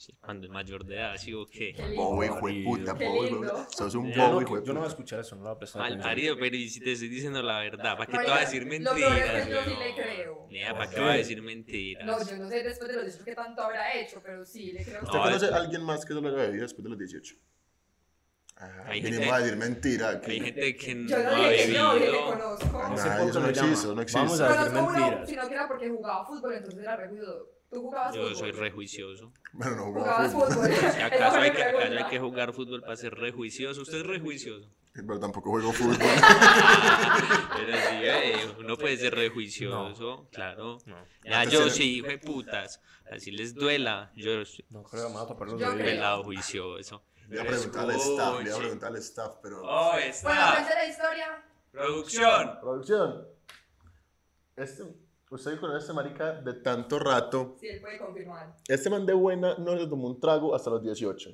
Sí, 0.00 0.16
cuando 0.18 0.46
es 0.46 0.50
mayor 0.50 0.86
de 0.86 0.94
edad, 0.96 1.14
¿sí 1.18 1.34
o 1.34 1.44
qué? 1.46 1.74
Bobo, 1.94 2.24
hijo 2.24 2.46
de 2.46 2.62
puta, 2.64 2.94
bobo, 2.94 3.66
Sos 3.70 3.94
un 3.94 4.10
Yo 4.10 4.22
bobo, 4.22 4.34
no, 4.36 4.40
hijo 4.46 4.58
de 4.58 4.66
yo 4.66 4.72
no 4.72 4.80
voy 4.80 4.86
a 4.86 4.88
puta. 4.88 5.02
escuchar 5.02 5.20
eso, 5.20 5.36
no 5.36 5.42
lo 5.42 5.48
voy 5.50 5.56
a 5.56 5.58
prestar 5.58 5.82
Mal 5.82 5.98
parido, 5.98 6.36
pero 6.40 6.56
y 6.56 6.70
si 6.70 6.80
te 6.80 6.92
estoy 6.92 7.08
diciendo 7.10 7.42
la 7.42 7.58
verdad, 7.58 7.98
¿para 7.98 8.06
qué 8.06 8.16
te 8.16 8.24
voy 8.24 8.32
a 8.32 8.40
decir 8.40 8.62
lo 8.62 8.68
mentiras? 8.70 8.94
peor 8.96 9.36
es 9.36 9.44
que 9.46 9.50
yo 9.52 9.62
sí 9.62 9.70
le 9.78 9.94
creo. 9.94 10.46
Nea, 10.48 10.72
¿para 10.72 10.88
qué 10.88 10.96
¿Por 10.96 11.04
voy 11.04 11.12
a 11.12 11.16
decir 11.18 11.42
mentiras? 11.42 12.06
No, 12.06 12.24
yo 12.24 12.36
no 12.38 12.48
sé 12.48 12.62
después 12.62 12.88
de 12.88 12.96
los 12.96 13.04
18 13.04 13.24
qué 13.26 13.34
tanto 13.34 13.60
habrá 13.62 13.94
hecho, 13.94 14.22
pero 14.24 14.46
sí, 14.46 14.72
le 14.72 14.84
creo. 14.86 15.02
¿Usted 15.02 15.18
No, 15.18 15.22
conoce 15.22 15.46
a 15.48 15.56
alguien 15.56 15.82
más 15.82 16.06
que 16.06 16.14
solo 16.14 16.28
haya 16.28 16.36
bebido 16.38 16.62
después 16.62 16.82
de 16.82 16.88
los 16.88 16.98
18? 16.98 17.34
Ah, 18.56 18.84
Hay 18.86 19.02
gente- 19.02 19.30
a 19.30 19.38
decir 19.38 19.56
mentira. 19.58 20.20
Hay 20.26 20.40
gente 20.40 20.76
que 20.76 20.94
no 20.94 21.08
Yo 21.10 21.22
no 21.22 21.28
ha 21.30 21.36
no, 21.36 21.48
bebido. 21.50 22.24
conozco. 22.24 22.80
Ah, 22.82 22.94
Ese 22.94 23.06
Nah, 23.08 23.18
podcast 23.18 23.28
eso 23.28 23.40
no 23.40 23.44
se 23.44 23.50
existe, 23.50 23.86
no 23.94 24.00
existe. 24.00 24.18
Vamos 24.18 24.40
a 24.40 24.48
decir 24.48 24.72
Conozco 24.72 24.92
mentiras. 24.98 25.28
sino 25.28 25.46
que 25.48 25.54
era 25.54 25.68
porque 25.68 25.90
jugaba 25.90 26.24
fútbol, 26.24 26.54
entonces 26.54 26.80
era 26.80 26.96
rejuido. 26.96 27.59
¿Tú 27.70 27.80
jugabas 27.82 28.14
Yo 28.14 28.22
fútbol? 28.22 28.36
soy 28.36 28.50
rejuicioso. 28.52 29.32
Bueno, 29.52 29.76
no 29.76 29.84
jugaba 29.84 30.28
Jugabas 30.28 30.32
fútbol. 30.32 30.52
fútbol. 30.52 30.68
Si 30.70 30.86
Esa 30.86 31.06
acaso 31.06 31.36
hay 31.38 31.50
que, 31.52 31.62
acaso 31.62 31.76
pregunta. 31.78 32.04
hay 32.04 32.10
que 32.10 32.18
jugar 32.18 32.52
fútbol 32.52 32.80
para 32.82 32.96
ser 32.96 33.14
rejuicioso. 33.14 33.82
¿Usted 33.82 33.98
es 34.00 34.06
rejuicioso? 34.06 34.68
Pero 34.92 35.20
tampoco 35.20 35.50
juego 35.50 35.72
fútbol. 35.72 35.96
Pero 37.56 37.72
sí, 37.76 37.96
eh, 38.02 38.54
uno 38.58 38.76
puede 38.76 38.96
ser 38.96 39.14
rejuicioso, 39.14 40.28
claro. 40.32 40.78
No, 40.86 40.96
Ya 41.24 41.40
Antes 41.42 41.52
yo 41.58 41.70
sí, 41.70 41.98
hijo 41.98 42.08
de 42.08 42.18
putas. 42.18 42.80
Así 43.10 43.30
les 43.30 43.54
duela. 43.54 44.10
Yo 44.16 44.44
soy 44.44 44.64
no 44.70 44.82
creo 44.82 45.04
que 45.06 45.08
me 45.10 45.14
va 45.16 45.22
a 45.22 45.28
los 45.46 45.60
Yo 45.60 45.76
pelado 45.76 46.24
juicioso. 46.24 47.04
Iba 47.30 47.42
a 47.42 47.46
preguntar 47.46 47.84
al 47.84 47.90
staff, 47.92 48.44
iba 48.44 48.54
a 48.56 48.58
preguntar 48.58 48.88
al 48.90 48.96
staff, 48.96 49.34
pero... 49.40 49.62
Oh, 49.62 49.92
Bueno, 49.92 50.04
está. 50.06 50.52
cuenta 50.56 50.74
la 50.74 50.86
historia. 50.88 51.44
Producción. 51.70 52.58
Producción. 52.60 53.28
Este, 54.56 54.82
usted 55.30 55.58
conoce 55.58 55.76
a 55.76 55.80
este 55.80 55.92
marica 55.92 56.32
de 56.32 56.54
tanto 56.54 56.98
rato. 56.98 57.56
Si 57.60 57.68
él 57.68 57.80
puede 57.80 57.98
confirmar. 57.98 58.56
Este 58.68 58.90
man 58.90 59.06
de 59.06 59.14
buena 59.14 59.56
no 59.58 59.74
le 59.74 59.86
tomó 59.86 60.08
un 60.08 60.20
trago 60.20 60.54
hasta 60.54 60.70
los 60.70 60.82
18. 60.82 61.30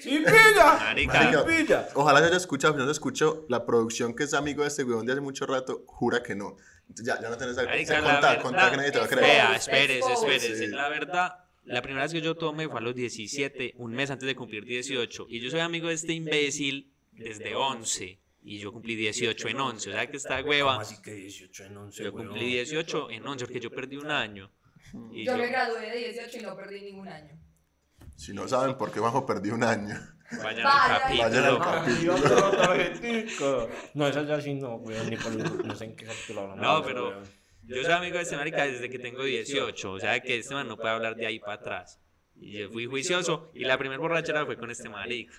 ¡Sí, 0.00 0.18
pilla! 0.18 0.78
Marica. 0.78 1.12
Marica, 1.12 1.44
pilla! 1.44 1.88
Ojalá 1.94 2.20
se 2.20 2.26
haya 2.26 2.36
escuchado, 2.38 2.72
si 2.72 2.78
no 2.78 2.86
se 2.86 2.92
escuchó, 2.92 3.44
la 3.50 3.66
producción 3.66 4.14
que 4.14 4.24
es 4.24 4.32
amigo 4.32 4.62
de 4.62 4.68
este 4.68 4.82
weón 4.82 5.04
de 5.04 5.12
hace 5.12 5.20
mucho 5.20 5.44
rato, 5.44 5.84
jura 5.86 6.22
que 6.22 6.34
no. 6.34 6.56
Entonces, 6.88 7.06
ya, 7.06 7.20
ya 7.20 7.28
no 7.28 7.36
tenés 7.36 7.58
algo. 7.58 7.70
Contar, 7.70 8.40
contar 8.40 8.70
que 8.70 8.76
nadie 8.78 8.92
te 8.92 8.98
va 8.98 9.04
a 9.04 9.08
creer. 9.08 9.26
Vea, 9.26 9.56
espérese, 9.56 10.12
espérese. 10.12 10.56
Sí. 10.56 10.66
La 10.68 10.88
verdad, 10.88 11.44
la 11.64 11.82
primera 11.82 12.04
vez 12.04 12.12
que 12.12 12.22
yo 12.22 12.34
tomé 12.34 12.66
fue 12.66 12.78
a 12.78 12.82
los 12.82 12.94
17, 12.94 13.74
un 13.76 13.92
mes 13.92 14.10
antes 14.10 14.26
de 14.26 14.34
cumplir 14.34 14.64
18. 14.64 15.26
Y 15.28 15.40
yo 15.40 15.50
soy 15.50 15.60
amigo 15.60 15.88
de 15.88 15.94
este 15.94 16.14
imbécil 16.14 16.90
desde 17.12 17.54
11. 17.54 18.19
Y 18.42 18.58
yo 18.58 18.72
cumplí 18.72 18.94
18 18.96 19.48
en 19.48 19.60
11. 19.60 19.90
O 19.90 19.92
sea 19.92 20.10
que 20.10 20.16
esta 20.16 20.38
¿Cómo 20.38 20.50
hueva. 20.50 20.80
así 20.80 21.00
que 21.02 21.12
18 21.12 21.64
en 21.64 21.76
11, 21.76 22.04
Yo 22.04 22.12
cumplí 22.12 22.46
18 22.54 23.10
en 23.10 23.26
11 23.26 23.44
porque 23.46 23.60
yo 23.60 23.70
perdí 23.70 23.96
un 23.96 24.10
año. 24.10 24.50
Y 25.12 25.24
Yo 25.24 25.32
yo, 25.32 25.38
me 25.38 25.46
gradué 25.48 25.90
de 25.90 25.98
18 26.10 26.38
y 26.38 26.42
no 26.42 26.56
perdí 26.56 26.80
ningún 26.80 27.08
año. 27.08 27.38
Si 28.16 28.32
no 28.32 28.48
saben 28.48 28.76
por 28.76 28.90
qué 28.92 29.00
bajo 29.00 29.24
perdí 29.26 29.50
un 29.50 29.62
año. 29.62 29.94
vayan 30.42 30.64
Vaya. 30.64 30.96
al 30.96 31.18
Vayan 31.18 31.44
capítulo. 31.44 32.22
al 32.42 32.92
capítulo. 32.94 33.68
No, 33.94 34.06
esa 34.08 34.22
ya 34.24 34.40
sí 34.40 34.54
no, 34.54 34.76
weón, 34.76 35.08
ni 35.10 35.16
por 35.16 35.32
no 35.66 35.74
sé 35.76 35.84
en 35.84 35.96
qué 35.96 36.06
capítulo 36.06 36.40
hablamos. 36.42 36.62
No, 36.62 36.82
pero-. 36.86 37.22
Yo 37.62 37.82
soy 37.84 37.92
amigo 37.92 38.16
de 38.16 38.22
este 38.22 38.36
marica 38.36 38.64
desde 38.66 38.88
que 38.90 38.98
tengo 38.98 39.22
18. 39.22 39.92
O 39.92 40.00
sea 40.00 40.18
que 40.20 40.38
este 40.38 40.54
man 40.54 40.66
no 40.66 40.76
puede 40.76 40.90
hablar 40.94 41.14
de 41.14 41.26
ahí 41.26 41.38
para 41.38 41.54
atrás. 41.54 42.00
Y 42.34 42.52
yo 42.58 42.70
fui 42.70 42.86
juicioso. 42.86 43.50
Y 43.54 43.64
la 43.64 43.78
primera 43.78 44.00
borrachera 44.00 44.44
fue 44.46 44.56
con 44.56 44.70
este 44.70 44.88
marica. 44.88 45.34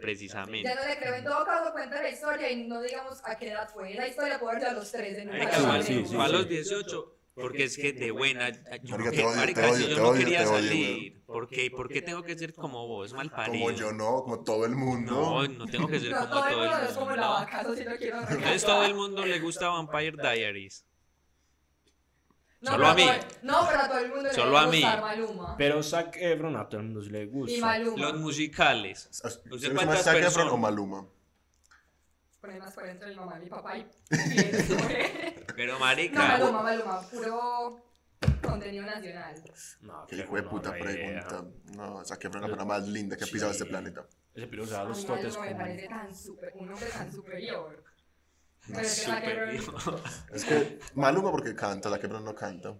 Precisamente. 0.00 0.68
Ya 0.68 0.74
no 0.74 0.86
le 0.86 0.96
creo. 0.98 1.14
En 1.14 1.24
todo 1.24 1.44
caso, 1.44 1.72
cuenta 1.72 2.02
la 2.02 2.10
historia 2.10 2.50
y 2.50 2.66
no 2.66 2.80
digamos 2.82 3.20
a 3.24 3.36
qué 3.36 3.48
edad 3.50 3.68
fue. 3.72 3.92
Esa 3.92 4.06
historia 4.08 4.38
puede 4.38 4.56
haber 4.56 4.68
a 4.68 4.72
los 4.72 4.90
13. 4.90 5.24
nunca 5.24 5.38
Marica, 5.38 5.56
Sí, 5.56 5.62
la 5.62 5.68
fue 5.70 5.78
a- 5.78 5.82
sí, 5.82 6.04
sí, 6.06 6.16
a 6.18 6.28
los 6.28 6.48
18 6.48 7.16
porque 7.34 7.64
es 7.64 7.76
que 7.78 7.92
de 7.94 8.10
buena 8.10 8.50
yo 8.82 8.96
no, 8.98 9.04
Marica, 9.04 9.10
te 9.10 9.16
que- 9.16 9.24
odio, 9.24 9.36
marica, 9.36 9.60
te 9.62 9.68
si 9.68 9.72
odio, 9.74 9.88
yo 9.88 9.94
te 9.94 10.00
no 10.02 10.08
odio, 10.08 10.18
quería 10.20 10.38
te 10.40 10.46
odio, 10.46 10.56
salir 10.68 11.22
¿por 11.24 11.48
qué? 11.48 11.70
¿por 11.70 11.88
qué 11.88 12.02
tengo 12.02 12.22
que 12.22 12.36
ser 12.36 12.52
como 12.54 12.86
vos 12.86 13.12
mal 13.14 13.30
parido 13.30 13.64
Como 13.66 13.76
yo 13.78 13.92
no, 13.92 14.22
como 14.24 14.44
todo 14.44 14.66
el 14.66 14.72
mundo. 14.76 15.12
no 15.12 15.48
no 15.48 15.66
tengo 15.66 15.88
que 15.88 16.00
ser 16.00 16.10
No, 16.10 16.18
como 16.18 16.30
todo 16.30 16.44
el 16.48 16.52
todo 16.54 16.60
mundo 16.60 16.76
el 16.76 16.82
no 16.82 16.88
es 16.90 16.94
como 16.96 17.10
la 17.10 17.16
mundo 17.16 17.32
vaca, 17.32 17.60
eso 17.62 17.76
sí 17.76 17.84
lo 17.84 17.96
quiero 17.96 18.20
entonces 18.20 18.64
todo 18.64 18.84
el 18.84 18.94
mundo 18.94 19.24
le 19.24 19.38
gusta 19.40 19.68
Vampire 19.68 20.16
Diaries 20.20 20.84
No, 22.62 22.72
Solo 22.72 22.86
a 22.88 22.94
mí. 22.94 23.06
No, 23.42 23.66
pero 23.66 23.80
a 23.80 23.88
todo 23.88 23.98
el 23.98 24.08
mundo 24.08 24.22
le 24.24 24.32
Solo 24.34 24.58
a 24.58 24.66
mí. 24.66 24.82
Maluma. 24.82 25.56
Pero 25.56 25.82
Zac 25.82 26.16
Efron 26.16 26.56
a 26.56 26.68
todo 26.68 26.80
el 26.80 26.86
mundo 26.88 27.00
le 27.10 27.26
gusta. 27.26 27.56
Y 27.56 27.60
Maluma. 27.60 27.96
los 27.98 28.20
musicales 28.20 29.08
¿Usted 29.24 29.50
¿Usted 29.50 29.68
se 29.68 29.74
cuántas 29.74 30.02
Zac 30.04 30.16
Efron 30.16 30.24
personas? 30.24 30.52
o 30.52 30.56
Maluma? 30.58 31.06
poner 32.40 32.58
más 32.58 32.72
por 32.74 32.84
dentro 32.84 33.06
de 33.08 33.14
mi 33.14 33.20
mamá 33.20 33.36
y 33.38 33.40
mi 33.44 33.50
papá 33.50 33.76
y... 33.76 33.86
Pero 35.56 35.74
No, 35.74 35.78
marica, 35.78 36.18
Maluma, 36.38 36.62
Maluma, 36.62 37.00
puro 37.10 37.82
contenido 38.42 38.84
nacional. 38.86 39.34
No, 39.82 40.06
Qué 40.06 40.16
hijo 40.16 40.36
de 40.36 40.42
puta 40.42 40.72
pregunta. 40.72 41.44
No, 41.76 42.04
saqué 42.04 42.28
fue 42.30 42.40
la 42.40 42.46
persona 42.46 42.64
más 42.64 42.88
linda 42.88 43.16
que 43.16 43.24
ha 43.24 43.26
pisado 43.26 43.52
este 43.52 43.66
planeta. 43.66 44.06
Ese 44.34 44.46
piro 44.46 44.64
se 44.66 44.72
da 44.72 44.80
A 44.82 44.84
los 44.84 44.98
mí 44.98 45.04
totes 45.04 45.36
Maluma 45.36 45.44
me 45.44 45.48
como... 45.52 45.58
parece 45.60 45.88
tan 45.88 46.14
super, 46.14 46.52
un 46.56 46.72
hombre 46.72 46.86
tan 46.88 47.12
superior. 47.12 47.84
Pero 48.66 48.80
es 48.80 49.04
que 49.04 49.20
que. 49.22 49.60
Es 50.34 50.44
que 50.44 50.78
Maluma 50.94 51.30
porque 51.30 51.54
canta, 51.54 51.88
la 51.90 51.98
que 51.98 52.08
no 52.08 52.34
canta. 52.34 52.74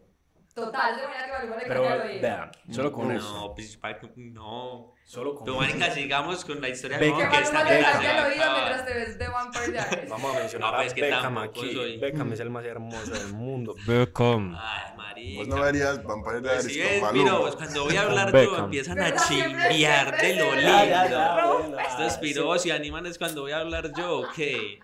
Total, 0.52 0.96
de 0.96 1.06
manera 1.06 1.26
que 1.26 1.32
Maluma 1.32 1.56
le 1.56 1.66
Pero 1.66 1.82
vean, 2.20 2.50
solo 2.70 2.92
con 2.92 3.08
No, 3.08 3.14
eso. 3.14 3.34
No, 3.34 3.54
pues, 3.54 3.78
no. 4.16 4.94
Solo 5.04 5.34
con 5.34 5.44
Tú, 5.46 5.56
marica, 5.56 5.90
sigamos 5.92 6.44
con 6.44 6.60
la 6.60 6.68
historia 6.68 6.98
Ve 6.98 7.12
que 7.12 7.22
Que 7.22 7.28
que 7.28 7.38
esta 7.38 7.64
Maluma 7.64 7.70
le 7.70 7.78
el 7.78 7.84
a 8.18 8.26
oído 8.26 8.52
mientras 8.52 8.84
te 8.86 8.94
ves 8.94 9.18
de 9.18 9.28
Vampire 9.28 9.72
Diaries. 9.72 10.10
Vamos 10.10 10.36
a 10.36 10.38
mencionar 10.38 10.70
No, 10.72 10.76
a 10.76 10.80
pues, 10.82 10.94
que 10.94 11.00
Beckham 11.02 11.22
tampoco 11.22 11.60
aquí. 11.60 11.74
soy- 11.74 11.98
Beckham 11.98 12.32
es 12.32 12.40
el 12.40 12.50
más 12.50 12.64
hermoso 12.64 13.10
del 13.12 13.32
mundo. 13.32 13.74
Beckham. 13.86 14.56
Ay. 14.58 15.36
Vos 15.36 15.48
no 15.48 15.60
verías 15.60 16.02
Vampire 16.02 16.40
Pues 16.40 16.78
con 16.78 17.00
Maluma. 17.02 17.40
pues 17.40 17.56
cuando 17.56 17.84
voy 17.84 17.96
a 17.96 18.02
hablar 18.02 18.32
Beckham. 18.32 18.56
yo 18.58 18.64
empiezan 18.64 18.98
a 19.00 19.04
¿Verdad? 19.04 19.22
Siempre- 19.24 19.68
chimbiar 19.68 20.20
de 20.20 20.34
lo 20.34 20.54
lindo. 20.54 20.60
Ya, 20.62 20.84
ya, 20.84 21.08
ya, 21.10 21.46
bueno, 21.46 21.78
Estos 21.78 22.18
piros 22.18 22.66
y 22.66 22.70
animan 22.70 23.06
es 23.06 23.18
cuando 23.18 23.42
voy 23.42 23.52
a 23.52 23.58
hablar 23.58 23.92
yo, 23.96 24.18
¿o 24.20 24.28
qué? 24.34 24.80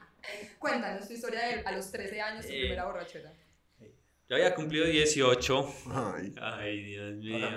Cuéntanos 0.58 1.06
tu 1.06 1.14
historia 1.14 1.40
de 1.46 1.60
a 1.64 1.72
los 1.72 1.90
13 1.90 2.20
años, 2.20 2.46
tu 2.46 2.52
Eh. 2.52 2.58
primera 2.60 2.84
borrachera. 2.86 3.32
Yo 4.28 4.34
había 4.34 4.54
cumplido 4.56 4.86
18. 4.86 5.72
Ay, 5.88 6.34
Ay, 6.40 6.82
Dios 6.82 7.14
mío. 7.14 7.48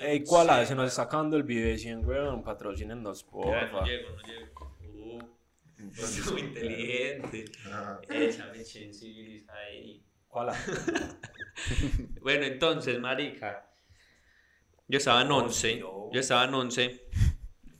Ey, 0.00 0.22
¿cuál 0.24 0.46
sí. 0.48 0.52
hace? 0.52 0.74
Nos 0.74 0.88
está 0.88 1.04
sacando 1.04 1.36
el 1.38 1.44
video 1.44 1.76
100, 1.78 2.04
weón. 2.04 2.42
Patrocínenos, 2.42 3.24
porfa. 3.24 3.70
no 3.80 3.86
llego, 3.86 4.10
no 4.10 4.22
llego. 4.22 4.76
Uh, 4.92 5.18
entonces. 5.78 6.30
muy 6.30 6.40
inteligente. 6.42 7.44
Échame 8.10 8.62
ahí. 9.48 10.02
¿Cuál? 10.28 10.50
Bueno, 12.22 12.44
entonces, 12.44 12.98
marica. 13.00 13.66
Yo 14.88 14.98
estaba 14.98 15.22
en 15.22 15.30
11. 15.30 15.78
Yo 15.78 16.10
estaba 16.12 16.44
en 16.44 16.54
11 16.54 17.06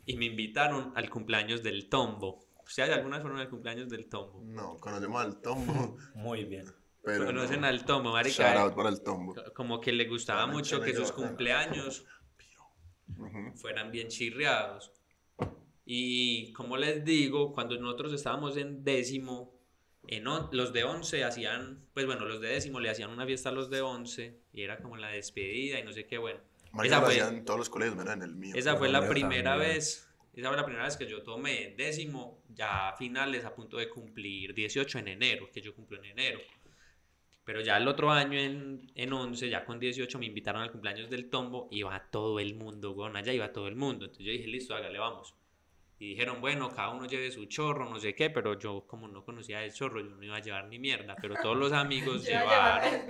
y 0.07 0.17
me 0.17 0.27
invitaron 0.27 0.93
al 0.97 1.09
cumpleaños 1.09 1.63
del 1.63 1.89
tombo. 1.89 2.41
¿Ustedes 2.71 2.91
algunas 2.91 3.21
fueron 3.21 3.39
al 3.41 3.49
cumpleaños 3.51 3.89
del 3.89 4.09
tombo? 4.09 4.41
No, 4.45 4.79
conocemos 4.79 5.21
al 5.21 5.41
tombo, 5.41 5.97
Muy 6.15 6.45
bien. 6.45 6.67
pero 7.03 7.27
¿Conocen 7.27 7.63
no. 7.63 7.67
al 7.67 7.85
tombo, 7.85 8.11
Shout 8.11 8.15
marica? 8.39 8.61
out 8.63 8.75
para 8.77 8.89
el 8.91 9.03
tombo. 9.03 9.35
Como 9.55 9.81
que 9.81 9.93
le 9.93 10.07
gustaba 10.07 10.43
Realmente 10.47 10.77
mucho 10.77 10.81
que 10.85 10.95
sus 10.95 11.11
cumpleaños 11.11 12.07
fueran 13.57 13.91
bien 13.91 14.09
chirriados. 14.09 14.93
Y 15.85 16.53
como 16.53 16.77
les 16.77 17.05
digo, 17.05 17.53
cuando 17.53 17.77
nosotros 17.81 18.13
estábamos 18.13 18.57
en 18.57 18.85
décimo, 18.85 19.59
en 20.07 20.27
on- 20.29 20.49
los 20.53 20.73
de 20.73 20.85
11 20.85 21.25
hacían, 21.25 21.85
pues 21.93 22.07
bueno, 22.07 22.25
los 22.27 22.41
de 22.41 22.49
décimo 22.49 22.79
le 22.81 22.91
hacían 22.91 23.11
una 23.11 23.27
fiesta 23.27 23.49
a 23.49 23.53
los 23.53 23.69
de 23.71 23.81
11 23.83 24.41
y 24.53 24.63
era 24.63 24.79
como 24.81 24.97
la 24.97 25.09
despedida 25.09 25.79
y 25.81 25.83
no 25.83 25.93
sé 25.93 26.07
qué, 26.07 26.19
bueno. 26.19 26.41
Marica, 26.73 26.95
Esa 26.97 27.01
lo 27.01 27.07
fue- 27.07 27.21
hacían 27.21 27.37
en 27.39 27.45
todos 27.45 27.59
los 27.59 27.69
colegios, 27.69 27.97
menos 27.97 28.15
en 28.15 28.23
el 28.23 28.37
mío. 28.37 28.55
Esa 28.57 28.77
fue 28.77 28.89
la 28.89 29.09
primera 29.09 29.53
también. 29.53 29.73
vez, 29.75 30.09
esa 30.41 30.49
fue 30.49 30.57
la 30.57 30.65
primera 30.65 30.85
vez 30.85 30.97
que 30.97 31.07
yo 31.07 31.23
tomé 31.23 31.75
décimo, 31.77 32.43
ya 32.49 32.89
a 32.89 32.97
finales 32.97 33.45
a 33.45 33.55
punto 33.55 33.77
de 33.77 33.89
cumplir 33.89 34.55
18 34.55 34.99
en 34.99 35.09
enero, 35.09 35.49
que 35.53 35.61
yo 35.61 35.75
cumplo 35.75 35.99
en 35.99 36.07
enero. 36.07 36.41
Pero 37.45 37.61
ya 37.63 37.77
el 37.79 37.89
otro 37.89 38.11
año 38.11 38.39
en, 38.39 38.91
en 38.95 39.13
11, 39.13 39.49
ya 39.49 39.65
con 39.65 39.81
18 39.81 40.19
me 40.19 40.27
invitaron 40.27 40.63
al 40.63 40.71
cumpleaños 40.71 41.11
del 41.11 41.31
tombo, 41.31 41.69
iba 41.71 41.99
todo 42.11 42.39
el 42.39 42.55
mundo, 42.55 42.93
weón, 42.93 43.17
allá 43.17 43.33
iba 43.33 43.53
todo 43.53 43.67
el 43.69 43.77
mundo. 43.77 44.05
Entonces 44.05 44.27
yo 44.27 44.33
dije, 44.33 44.47
listo, 44.47 44.75
hágale, 44.75 44.99
vamos. 44.99 45.35
Y 45.99 46.09
dijeron, 46.11 46.41
bueno, 46.41 46.71
cada 46.71 46.91
uno 46.91 47.07
lleve 47.07 47.31
su 47.31 47.45
chorro, 47.45 47.89
no 47.91 48.01
sé 48.01 48.15
qué, 48.15 48.31
pero 48.31 48.59
yo 48.59 48.87
como 48.87 49.07
no 49.07 49.23
conocía 49.23 49.63
el 49.63 49.73
chorro, 49.73 50.01
yo 50.01 50.09
no 50.17 50.25
iba 50.25 50.37
a 50.37 50.41
llevar 50.41 50.67
ni 50.69 50.79
mierda, 50.79 51.15
pero 51.21 51.35
todos 51.43 51.57
los 51.59 51.73
amigos 51.73 52.25
Yo 52.25 52.31
iba 52.31 52.41
a 52.41 52.91
llevar 52.91 53.07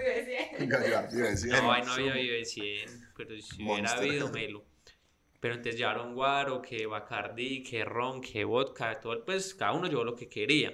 llevaron. 0.59 1.13
a 1.23 1.31
decir, 1.31 1.53
No, 1.53 1.73
ahí 1.73 1.83
no 1.85 1.93
había 1.93 2.15
Vive 2.15 2.45
100, 2.45 3.09
pero 3.17 3.41
si 3.41 3.63
hubiera 3.63 3.83
Monster. 3.83 3.99
habido, 3.99 4.33
melo. 4.33 4.65
Pero 5.41 5.55
entonces 5.55 5.79
llevaron 5.79 6.15
guaro, 6.15 6.61
que 6.61 6.87
Bacardi, 6.87 7.63
que 7.63 7.85
ron, 7.85 8.21
que 8.21 8.45
vodka, 8.45 9.01
todo, 9.01 9.25
pues 9.25 9.55
cada 9.55 9.73
uno 9.73 9.87
llevó 9.89 10.05
lo 10.05 10.15
que 10.15 10.29
quería. 10.29 10.69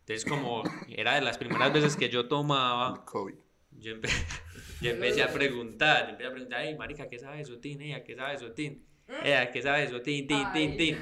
Entonces 0.00 0.24
como 0.24 0.62
era 0.88 1.14
de 1.16 1.20
las 1.20 1.36
primeras 1.36 1.72
veces 1.72 1.94
que 1.96 2.08
yo 2.08 2.26
tomaba, 2.26 3.04
COVID. 3.04 3.34
yo, 3.72 3.92
empe- 3.92 4.08
yo 4.80 4.90
empecé 4.90 5.22
a 5.22 5.30
preguntar, 5.30 6.04
yo 6.06 6.10
empecé 6.12 6.26
a 6.28 6.32
preguntar, 6.32 6.60
ay 6.60 6.74
marica, 6.76 7.08
¿qué 7.08 7.18
sabe 7.18 7.42
eso, 7.42 7.58
Tin? 7.58 7.82
Ella, 7.82 8.02
¿qué 8.02 8.14
sabe 8.16 8.34
eso, 8.34 8.50
Tin? 8.52 8.82
Ella, 9.22 9.50
¿qué 9.50 9.60
sabe 9.60 9.84
eso, 9.84 10.00
Tin, 10.00 10.26
Tin, 10.26 10.52
Tin. 10.52 10.76
Tin? 10.78 10.98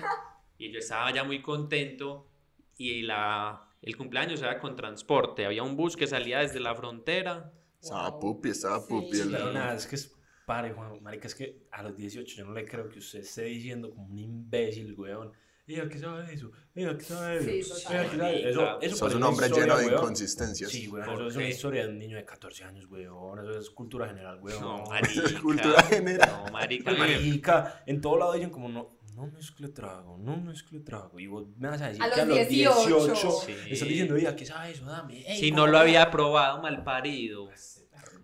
Y 0.59 0.73
yo 0.73 0.79
estaba 0.81 1.13
ya 1.13 1.23
muy 1.23 1.41
contento 1.43 2.29
y 2.77 3.03
la, 3.03 3.69
el 3.83 3.97
cumpleaños 3.97 4.43
era 4.43 4.59
con 4.59 4.75
transporte, 4.75 5.47
había 5.47 5.63
un 5.63 5.77
bus 5.77 5.97
que 5.97 6.09
salía 6.09 6.41
desde 6.41 6.59
la 6.59 6.75
frontera. 6.75 7.53
Estaba 7.81 8.11
Wow. 8.11 8.21
pupi, 8.21 8.49
estaba 8.49 8.81
Sí. 8.81 8.87
pupi. 8.89 9.19
nada, 9.53 9.75
es 9.75 9.87
que 9.87 9.95
es. 9.95 10.16
Pare, 10.47 10.73
Juan, 10.73 11.03
marica, 11.03 11.27
es 11.27 11.35
que 11.35 11.67
a 11.73 11.83
los 11.83 11.97
18 11.97 12.37
yo 12.37 12.45
no 12.47 12.53
le 12.53 12.65
creo 12.65 12.89
que 12.89 13.01
usted 13.01 13.19
esté 13.19 13.43
diciendo 13.43 13.91
como 13.91 14.07
un 14.07 14.19
imbécil, 14.19 14.95
weón. 14.97 15.33
Ella, 15.67 15.89
¿qué 15.89 15.99
sabe 15.99 16.33
eso? 16.33 16.53
Ella, 16.77 16.97
¿qué 16.97 17.03
sabe 17.05 17.43
Sí, 17.43 17.59
eso? 17.59 17.75
total. 17.75 17.97
Ella, 17.97 18.11
¿qué 18.11 18.17
sabe 18.17 18.49
eso? 18.51 18.81
Eso 18.81 18.97
Sos 18.97 19.15
un 19.17 19.23
hombre 19.25 19.47
historia, 19.47 19.65
lleno 19.67 19.79
de 19.79 19.87
weón. 19.87 19.99
inconsistencias. 19.99 20.71
Sí, 20.71 20.87
weón, 20.87 21.05
¿Por 21.07 21.15
eso 21.17 21.27
es 21.27 21.37
una 21.37 21.49
historia 21.49 21.83
de 21.83 21.89
un 21.89 21.99
niño 21.99 22.17
de 22.17 22.25
14 22.25 22.63
años, 22.63 22.87
weón. 22.89 23.41
Eso 23.41 23.59
es 23.59 23.71
cultura 23.71 24.07
general, 24.07 24.39
weón. 24.41 24.61
No, 24.61 24.85
marica. 24.89 25.41
Cultura 25.43 25.83
general. 25.83 26.43
No, 26.47 26.53
marica. 26.53 26.93
Marica, 26.93 27.83
en 27.85 28.01
todo 28.01 28.17
lado 28.17 28.35
dicen 28.35 28.51
como 28.51 28.69
no, 28.69 28.97
no 29.17 29.27
mezcle 29.27 29.67
trago, 29.71 30.17
no 30.19 30.37
mezcle 30.37 30.79
trago. 30.79 31.19
Y 31.19 31.27
vos 31.27 31.49
me 31.59 31.69
vas 31.69 31.83
a 31.83 31.89
decir 31.89 32.01
A 32.05 32.11
que 32.15 32.21
a 32.21 32.25
los 32.25 32.39
los 32.39 32.49
18. 32.49 32.87
18 32.87 33.31
Sí. 33.47 33.53
estás 33.71 33.89
diciendo, 33.89 34.15
ella, 34.15 34.37
¿qué 34.37 34.47
sabe 34.47 34.71
eso? 34.71 34.85
Dame. 34.85 35.25
ey, 35.29 35.41
Si 35.41 35.51
¿cómo 35.51 35.63
no 35.63 35.67
lo 35.67 35.73
va?" 35.79 35.81
había 35.81 36.09
probado, 36.13 36.63
mal 36.63 36.85
parido. 36.85 37.49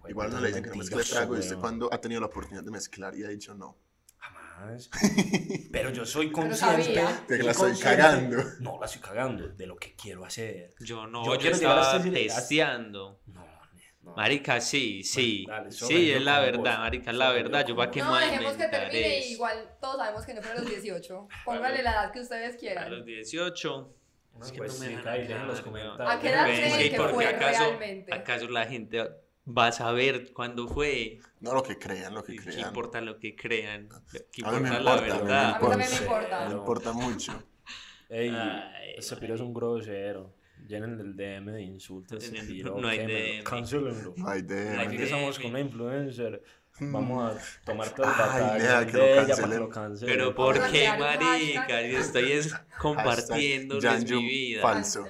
Igual 0.08 0.32
no 0.32 0.40
le 0.40 0.48
dicen 0.48 0.62
que 0.64 0.70
no 0.70 0.76
mezcle 0.76 1.02
trago 1.04 1.36
y 1.36 1.40
usted 1.40 1.56
cuando 1.58 1.92
ha 1.92 2.00
tenido 2.00 2.20
la 2.20 2.26
oportunidad 2.26 2.64
de 2.64 2.70
mezclar 2.70 3.14
y 3.16 3.24
ha 3.24 3.28
dicho 3.28 3.54
no. 3.54 3.76
Jamás. 4.18 4.90
Pero 5.72 5.90
yo 5.90 6.04
soy 6.06 6.30
consciente. 6.32 7.04
De 7.28 7.36
que 7.38 7.42
la 7.42 7.52
estoy 7.52 7.76
cagando. 7.78 8.42
No, 8.60 8.78
la 8.80 8.86
estoy 8.86 9.00
cagando 9.00 9.48
de 9.48 9.66
lo 9.66 9.76
que 9.76 9.94
quiero 9.94 10.24
hacer. 10.24 10.74
Yo 10.80 11.06
no, 11.06 11.24
Yo 11.24 11.34
yo, 11.34 11.38
quiero 11.40 11.54
a 11.54 11.80
estaba 11.80 11.96
este 11.96 12.10
testeando. 12.10 13.20
No, 13.26 13.46
no. 14.02 14.14
Marica, 14.16 14.60
sí, 14.60 15.02
sí. 15.04 15.44
Bueno, 15.46 15.62
dale, 15.64 15.72
sí, 15.72 16.10
es 16.12 16.22
la 16.22 16.40
verdad, 16.40 16.58
vos. 16.72 16.78
marica, 16.80 17.10
es 17.12 17.16
la 17.16 17.30
verdad. 17.32 17.66
Yo 17.66 17.76
para 17.76 17.90
qué 17.90 18.00
me 18.02 18.08
No, 18.08 18.14
a 18.16 18.20
dejemos 18.20 18.52
que 18.54 18.68
termine. 18.68 19.18
eso. 19.18 19.28
Igual 19.32 19.76
todos 19.80 19.96
sabemos 19.96 20.26
que 20.26 20.34
no 20.34 20.42
fueron 20.42 20.62
los 20.64 20.70
18. 20.82 21.28
Pónganle 21.44 21.82
la 21.82 21.92
edad 21.92 22.12
que 22.12 22.20
ustedes 22.20 22.54
A 22.54 22.58
quieran. 22.58 22.90
los 22.90 23.04
18. 23.06 23.94
No, 24.34 24.44
Es 24.46 24.50
que 24.52 24.58
pues 24.58 24.74
no 24.74 24.80
me 24.80 24.86
sí, 24.90 24.96
dejen 25.04 25.46
los 25.46 25.60
comentarios. 25.60 26.10
¿A 26.10 26.20
qué 26.20 26.28
edad 26.30 26.46
Pues, 26.46 26.58
creen 26.74 26.90
que 26.90 26.96
porque 26.96 27.14
fue 27.14 27.26
acaso, 27.26 27.64
realmente? 27.64 28.14
acaso 28.14 28.48
la 28.48 28.64
gente 28.66 29.10
va 29.46 29.68
a 29.68 29.72
saber 29.72 30.32
cuándo 30.32 30.68
fue. 30.68 31.18
No 31.40 31.54
lo 31.54 31.62
que 31.62 31.78
crean, 31.78 32.14
lo 32.14 32.22
que 32.24 32.34
¿Y 32.34 32.38
¿Qué 32.38 32.44
crean. 32.44 32.68
importa 32.68 33.00
lo 33.00 33.18
que 33.18 33.34
crean? 33.34 33.88
¿Qué 34.32 34.42
A 34.44 34.52
mí 34.52 34.60
me 34.60 34.68
importa 34.68 34.80
la 34.80 34.94
importa, 34.94 34.94
a 34.94 34.96
mí 34.96 35.02
me 35.02 35.18
verdad? 35.20 35.54
A 35.54 35.76
mí 35.76 35.76
me 35.76 35.96
importa. 36.02 36.48
Me 36.48 36.54
importa 36.54 36.92
mucho. 36.92 37.42
Ey, 38.08 38.28
Ay, 38.28 38.94
ese 38.98 39.16
piro 39.16 39.34
es 39.34 39.40
un 39.40 39.54
grosero. 39.54 40.34
Llenen 40.68 41.00
el 41.00 41.16
DM 41.16 41.52
de 41.52 41.62
insultos. 41.62 42.30
No, 42.30 42.40
no, 42.40 42.46
piro, 42.46 42.78
no 42.78 42.88
hay 42.88 42.98
DM. 43.06 43.42
Cancelenlo. 43.44 44.14
No 44.16 44.28
hay 44.28 44.42
de. 44.42 44.78
Aquí 44.78 44.96
que 44.96 45.04
estamos 45.04 45.38
con 45.38 45.50
una 45.50 45.60
influencer. 45.60 46.42
Vamos 46.80 47.34
a 47.36 47.64
tomar 47.64 47.90
todo 47.90 48.06
el 48.06 48.12
Ay, 48.12 48.18
batalla 48.18 48.80
de 48.80 48.86
que 48.86 48.96
lo 48.96 49.04
ella 49.04 49.14
para 49.14 49.26
que 49.26 49.32
cancelen. 49.32 49.58
lo 49.60 49.68
cancelen. 49.68 50.14
Pero 50.14 50.34
¿por 50.34 50.70
qué, 50.70 50.88
marica? 50.98 51.82
Yo 51.82 51.98
estoy 51.98 52.32
es 52.32 52.54
compartiéndoles 52.78 54.10
mi 54.10 54.22
vida. 54.26 54.62
falso. 54.62 55.06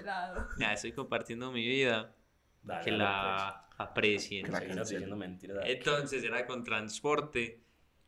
Ya 0.58 0.72
estoy 0.72 0.92
compartiendo 0.92 1.52
mi 1.52 1.66
vida. 1.66 2.14
Dale, 2.62 2.84
Que 2.84 2.90
la 2.92 3.66
aprecien. 3.82 4.50
Mentiras. 5.16 5.64
Entonces 5.66 6.24
era 6.24 6.46
con 6.46 6.64
transporte 6.64 7.62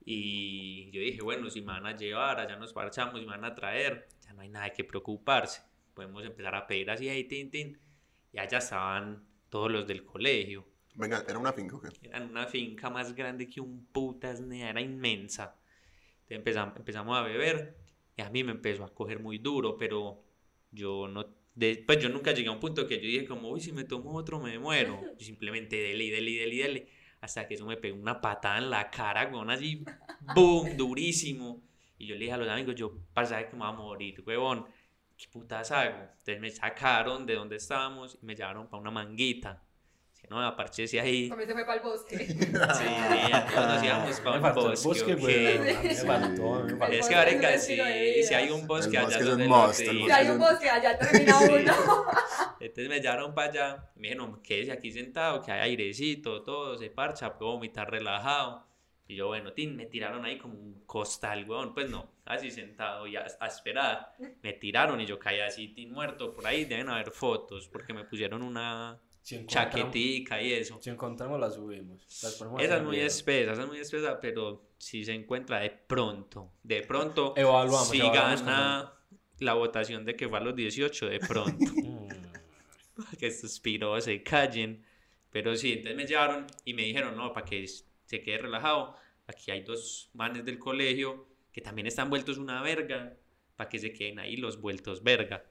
y 0.05 0.91
yo 0.91 1.01
dije, 1.01 1.22
bueno, 1.22 1.49
si 1.51 1.61
me 1.61 1.68
van 1.68 1.87
a 1.87 1.97
llevar, 1.97 2.41
allá 2.41 2.57
nos 2.57 2.72
parchamos 2.72 3.20
y 3.20 3.25
me 3.25 3.33
van 3.33 3.45
a 3.45 3.55
traer, 3.55 4.09
ya 4.20 4.33
no 4.33 4.43
hay 4.43 4.49
nada 4.49 4.70
que 4.70 4.85
preocuparse. 4.85 5.62
Podemos 5.95 6.25
empezar 6.25 6.55
a 6.55 6.66
pedir 6.66 6.91
así, 6.91 7.09
ahí, 7.09 7.25
tin, 7.25 7.51
tin. 7.51 7.79
Y 8.33 8.39
allá 8.39 8.59
estaban 8.59 9.25
todos 9.49 9.70
los 9.70 9.87
del 9.87 10.05
colegio. 10.05 10.66
Venga, 10.95 11.25
¿era 11.27 11.39
una 11.39 11.53
finca 11.53 11.77
o 11.77 11.81
qué? 11.81 11.89
Era 12.03 12.22
una 12.22 12.47
finca 12.47 12.91
más 12.91 13.14
grande 13.14 13.49
que 13.49 13.61
un 13.61 13.87
putas, 13.87 14.41
nea, 14.41 14.70
era 14.70 14.81
inmensa. 14.81 15.57
Entonces 16.22 16.39
empezamos, 16.39 16.77
empezamos 16.77 17.16
a 17.16 17.22
beber 17.22 17.77
y 18.16 18.22
a 18.22 18.31
mí 18.31 18.45
me 18.45 18.53
empezó 18.53 18.85
a 18.85 18.95
coger 18.95 19.20
muy 19.20 19.39
duro, 19.39 19.77
pero 19.77 20.25
yo 20.70 21.09
no, 21.09 21.35
de- 21.55 21.82
pues 21.86 21.98
yo 22.02 22.09
nunca 22.09 22.32
llegué 22.32 22.48
a 22.48 22.52
un 22.52 22.61
punto 22.61 22.86
que 22.86 22.96
yo 22.96 23.02
dije 23.07 23.26
como, 23.26 23.50
uy, 23.50 23.61
si 23.61 23.72
me 23.72 23.84
tomo 23.84 24.12
otro 24.14 24.40
me 24.40 24.59
muero. 24.59 25.00
Yo 25.18 25.24
simplemente 25.24 25.76
dele, 25.76 26.11
dele, 26.11 26.32
dele, 26.32 26.57
dele, 26.57 26.88
hasta 27.20 27.46
que 27.48 27.55
eso 27.55 27.66
me 27.66 27.76
pegó 27.76 27.96
una 27.98 28.20
patada 28.20 28.59
en 28.59 28.70
la 28.70 28.90
cara, 28.90 29.30
con 29.30 29.50
así, 29.50 29.84
boom, 30.20 30.76
durísimo. 30.76 31.62
Y 31.98 32.07
yo 32.07 32.14
le 32.14 32.22
dije 32.22 32.32
a 32.32 32.36
los 32.36 32.48
amigos, 32.48 32.74
yo 32.74 32.92
pensaba 33.14 33.42
que 33.46 33.52
me 33.52 33.59
iba 33.59 33.68
a 33.68 33.72
morir, 33.72 34.22
huevón. 34.26 34.66
¿Qué 35.16 35.26
putas 35.28 35.70
hago? 35.70 35.96
Entonces 36.02 36.40
me 36.40 36.50
sacaron 36.50 37.24
de 37.24 37.34
donde 37.36 37.57
estábamos 37.57 38.18
y 38.20 38.26
me 38.26 38.34
llevaron 38.34 38.68
para 38.68 38.80
una 38.80 38.90
manguita. 38.90 39.62
Así 40.25 40.29
Que 40.29 40.35
no, 40.35 40.41
aparchese 40.47 41.01
ahí. 41.01 41.29
También 41.29 41.49
se 41.49 41.55
fue 41.55 41.64
para 41.64 41.77
el 41.77 41.83
bosque. 41.83 42.18
Sí, 42.27 42.35
sí, 42.37 43.57
nos 43.57 43.83
íbamos 43.85 44.20
para 44.20 44.37
el 44.37 44.55
bosque. 44.55 44.89
bosque, 44.89 45.14
¿o 45.14 45.18
güey. 45.18 45.35
qué? 45.35 45.59
A 45.59 45.61
mí 45.61 45.89
Me 45.89 45.95
faltó, 45.95 46.64
me 46.64 46.77
faltó. 46.77 46.95
Es 46.95 47.09
que, 47.09 47.55
es 47.55 47.68
un 47.68 48.25
si, 48.29 48.35
hay 48.35 48.51
un 48.51 48.66
bosque 48.66 48.99
allá 48.99 49.18
donde. 49.20 49.75
Si 49.75 50.11
hay 50.11 50.29
un 50.31 50.39
bosque, 50.39 50.70
allá 50.70 50.99
termina 50.99 51.39
Sí. 51.39 51.45
uno. 51.53 51.75
Entonces 52.61 52.89
me 52.89 53.01
llevaron 53.01 53.35
para 53.35 53.51
allá, 53.51 53.91
me 53.97 54.09
dijeron, 54.09 54.41
quédese 54.43 54.72
aquí 54.72 54.91
sentado, 54.91 55.43
que 55.43 55.53
hay 55.53 55.61
airecito, 55.70 56.43
todo, 56.43 56.79
se 56.79 56.89
parcha, 56.91 57.37
puedo 57.37 57.53
vomitar 57.53 57.91
relajado. 57.91 58.66
Y 59.07 59.16
yo, 59.16 59.27
bueno, 59.27 59.53
tin, 59.53 59.77
me 59.77 59.85
tiraron 59.85 60.25
ahí 60.25 60.39
como 60.39 60.55
un 60.55 60.83
costal, 60.87 61.45
weón, 61.47 61.75
pues 61.75 61.91
no, 61.91 62.11
así 62.25 62.51
sentado 62.51 63.07
y 63.07 63.16
a, 63.16 63.27
a 63.39 63.47
esperar. 63.49 64.14
Me 64.43 64.55
tiraron 64.55 64.99
y 65.01 65.05
yo 65.05 65.18
caí 65.18 65.41
así, 65.41 65.68
tin, 65.68 65.93
muerto. 65.93 66.33
Por 66.33 66.47
ahí 66.47 66.64
deben 66.64 66.89
haber 66.89 67.11
fotos, 67.11 67.68
porque 67.68 67.93
me 67.93 68.05
pusieron 68.05 68.43
una 68.43 68.99
Si 69.25 69.47
chaquetica 69.47 70.43
y 70.43 70.53
eso. 70.53 70.79
Si 70.83 70.91
encontramos, 70.91 71.41
la 71.41 71.51
subimos. 71.51 72.07
Las 72.22 72.35
Esa 72.35 72.77
es 72.77 72.83
muy 72.83 72.97
video. 72.97 73.07
espesa, 73.07 73.53
esa 73.53 73.62
es 73.62 73.68
muy 73.68 73.79
espesa, 73.79 74.20
pero 74.20 74.68
si 74.77 75.03
se 75.03 75.14
encuentra 75.14 75.61
de 75.61 75.70
pronto, 75.70 76.53
de 76.62 76.83
pronto, 76.83 77.33
Evaluamos, 77.35 77.89
si 77.89 78.01
evaluamos 78.01 78.43
gana 78.43 78.93
la 79.39 79.55
votación 79.55 80.05
de 80.05 80.14
que 80.14 80.29
fue 80.29 80.37
a 80.37 80.43
los 80.43 80.55
18, 80.55 81.07
de 81.07 81.20
pronto. 81.20 81.57
Mm. 82.97 83.16
que 83.18 83.27
estos 83.27 83.59
piros 83.59 84.05
se 84.05 84.22
callen. 84.22 84.85
Pero 85.31 85.57
sí, 85.57 85.72
entonces 85.72 85.97
me 85.97 86.07
llevaron 86.07 86.47
y 86.64 86.75
me 86.75 86.83
dijeron, 86.83 87.16
no, 87.16 87.33
para 87.33 87.45
que 87.45 87.66
se 87.66 88.20
quede 88.22 88.39
relajado, 88.39 88.95
aquí 89.27 89.51
hay 89.51 89.62
dos 89.62 90.11
manes 90.12 90.45
del 90.45 90.61
colegio 90.61 91.27
que 91.51 91.61
también 91.61 91.87
están 91.87 92.11
vueltos 92.11 92.37
una 92.39 92.62
verga, 92.62 93.16
para 93.57 93.68
que 93.68 93.79
se 93.79 93.93
queden 93.93 94.18
ahí 94.18 94.37
los 94.37 94.61
vueltos 94.61 95.03
verga. 95.03 95.45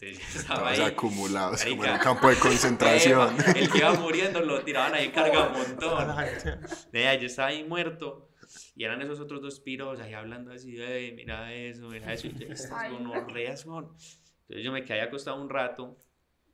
Entonces 0.00 0.36
estaba 0.36 0.70
ahí. 0.70 0.80
acumulados, 0.80 1.62
como 1.62 1.72
en 1.72 1.78
Marica. 1.78 1.94
un 1.96 2.00
campo 2.14 2.28
de 2.28 2.36
concentración. 2.36 3.36
El 3.56 3.70
que 3.70 3.78
iba 3.78 3.94
muriendo 3.94 4.40
lo 4.40 4.60
tiraban 4.62 4.94
ahí 4.94 5.08
carga 5.10 5.48
un 5.48 5.52
montón. 5.58 6.14
Vea, 6.92 7.14
yo 7.14 7.26
estaba 7.26 7.48
ahí 7.48 7.64
muerto. 7.64 8.30
Y 8.76 8.84
eran 8.84 9.00
esos 9.02 9.20
otros 9.20 9.40
dos 9.40 9.60
piros 9.60 9.98
ahí 10.00 10.12
hablando 10.12 10.52
así, 10.52 10.72
de, 10.72 11.12
mira 11.16 11.52
eso, 11.54 11.88
mira 11.88 12.12
eso. 12.12 12.26
Y 12.26 12.34
yo, 12.38 12.46
estas 12.52 12.90
gonorreas 12.90 13.60
son. 13.62 13.84
Entonces 14.42 14.64
yo 14.64 14.72
me 14.72 14.84
quedé 14.84 15.00
acostado 15.00 15.40
un 15.40 15.48
rato. 15.48 15.96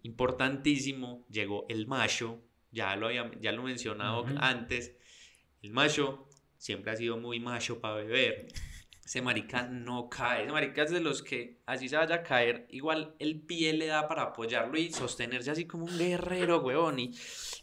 Importantísimo, 0.03 1.27
llegó 1.29 1.67
el 1.69 1.87
macho. 1.87 2.41
Ya 2.73 2.95
lo, 2.97 3.07
había, 3.07 3.31
ya 3.41 3.53
lo 3.53 3.63
he 3.63 3.65
mencionado 3.67 4.23
Ujú. 4.23 4.35
antes. 4.39 4.97
El 5.63 5.73
macho 5.73 6.29
siempre 6.57 6.93
ha 6.93 6.97
sido 6.97 7.17
muy 7.17 7.41
macho 7.41 7.81
para 7.81 7.97
beber. 7.97 8.47
Ese 9.11 9.23
marica 9.23 9.67
no 9.67 10.09
cae. 10.09 10.45
Ese 10.45 10.53
marica 10.53 10.85
es 10.85 10.93
de 10.93 11.01
los 11.01 11.21
que 11.21 11.59
así 11.67 11.89
se 11.89 11.97
vaya 11.97 12.15
a 12.15 12.23
caer. 12.23 12.69
Igual 12.71 13.17
el 13.19 13.41
pie 13.41 13.73
le 13.73 13.87
da 13.87 14.07
para 14.07 14.23
apoyarlo 14.23 14.79
y 14.79 14.93
sostenerse 14.93 15.51
así 15.51 15.65
como 15.65 15.87
un 15.87 15.99
guerrero, 15.99 16.61
weón. 16.61 17.01
Y, 17.01 17.11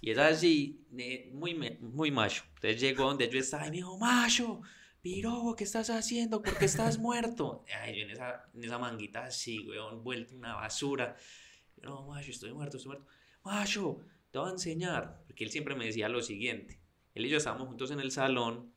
y 0.02 0.12
es 0.12 0.18
así, 0.18 0.86
muy, 1.32 1.56
muy 1.80 2.12
macho. 2.12 2.44
Entonces 2.56 2.82
llegó 2.82 3.06
donde 3.06 3.30
yo 3.30 3.40
estaba 3.40 3.66
y 3.66 3.70
me 3.70 3.78
dijo, 3.78 3.98
macho, 3.98 4.60
piro, 5.02 5.56
¿qué 5.58 5.64
estás 5.64 5.90
haciendo? 5.90 6.42
¿Por 6.42 6.58
qué 6.58 6.66
estás 6.66 6.98
muerto? 6.98 7.64
Ay, 7.82 7.98
yo 7.98 8.04
en 8.04 8.12
esa, 8.12 8.50
en 8.54 8.66
esa 8.66 8.78
manguita 8.78 9.24
así, 9.24 9.66
weón, 9.70 10.04
vuelto 10.04 10.36
una 10.36 10.56
basura. 10.56 11.16
Yo, 11.78 11.90
no, 11.90 12.08
macho, 12.08 12.32
estoy 12.32 12.52
muerto, 12.52 12.76
estoy 12.76 12.90
muerto. 12.90 13.08
Macho, 13.46 14.02
te 14.32 14.38
voy 14.38 14.50
a 14.50 14.52
enseñar. 14.52 15.24
Porque 15.26 15.46
él 15.46 15.52
siempre 15.52 15.76
me 15.76 15.86
decía 15.86 16.10
lo 16.10 16.22
siguiente. 16.22 16.82
Él 17.14 17.26
y 17.26 17.30
yo 17.30 17.38
estábamos 17.38 17.70
juntos 17.70 17.92
en 17.92 18.02
el 18.02 18.12
salón 18.12 18.76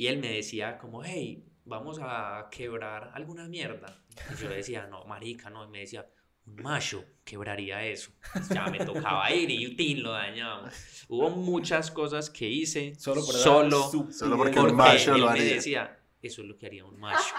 y 0.00 0.06
él 0.06 0.16
me 0.16 0.32
decía 0.32 0.78
como, 0.78 1.04
hey, 1.04 1.44
vamos 1.66 1.98
a 2.00 2.48
quebrar 2.50 3.10
alguna 3.12 3.46
mierda. 3.48 4.02
Y 4.32 4.40
yo 4.40 4.48
le 4.48 4.56
decía, 4.56 4.86
no, 4.86 5.04
marica, 5.04 5.50
no. 5.50 5.66
Y 5.66 5.68
me 5.68 5.80
decía, 5.80 6.08
un 6.46 6.56
macho 6.56 7.04
quebraría 7.22 7.84
eso. 7.84 8.10
Ya 8.50 8.64
me 8.68 8.82
tocaba 8.82 9.30
ir 9.30 9.50
y 9.50 9.76
tin, 9.76 10.02
lo 10.02 10.12
dañamos. 10.12 10.72
Hubo 11.06 11.28
muchas 11.28 11.90
cosas 11.90 12.30
que 12.30 12.48
hice 12.48 12.94
Solo 12.94 13.20
por 13.26 13.34
solo. 13.34 13.90
Solo 14.10 14.38
porque 14.38 14.54
porque 14.54 14.72
un 14.72 14.76
macho 14.78 15.14
él 15.14 15.20
lo 15.20 15.26
me 15.26 15.32
haría. 15.32 15.54
decía, 15.56 16.00
eso 16.22 16.40
es 16.40 16.48
lo 16.48 16.56
que 16.56 16.64
haría 16.64 16.86
un 16.86 16.98
macho. 16.98 17.34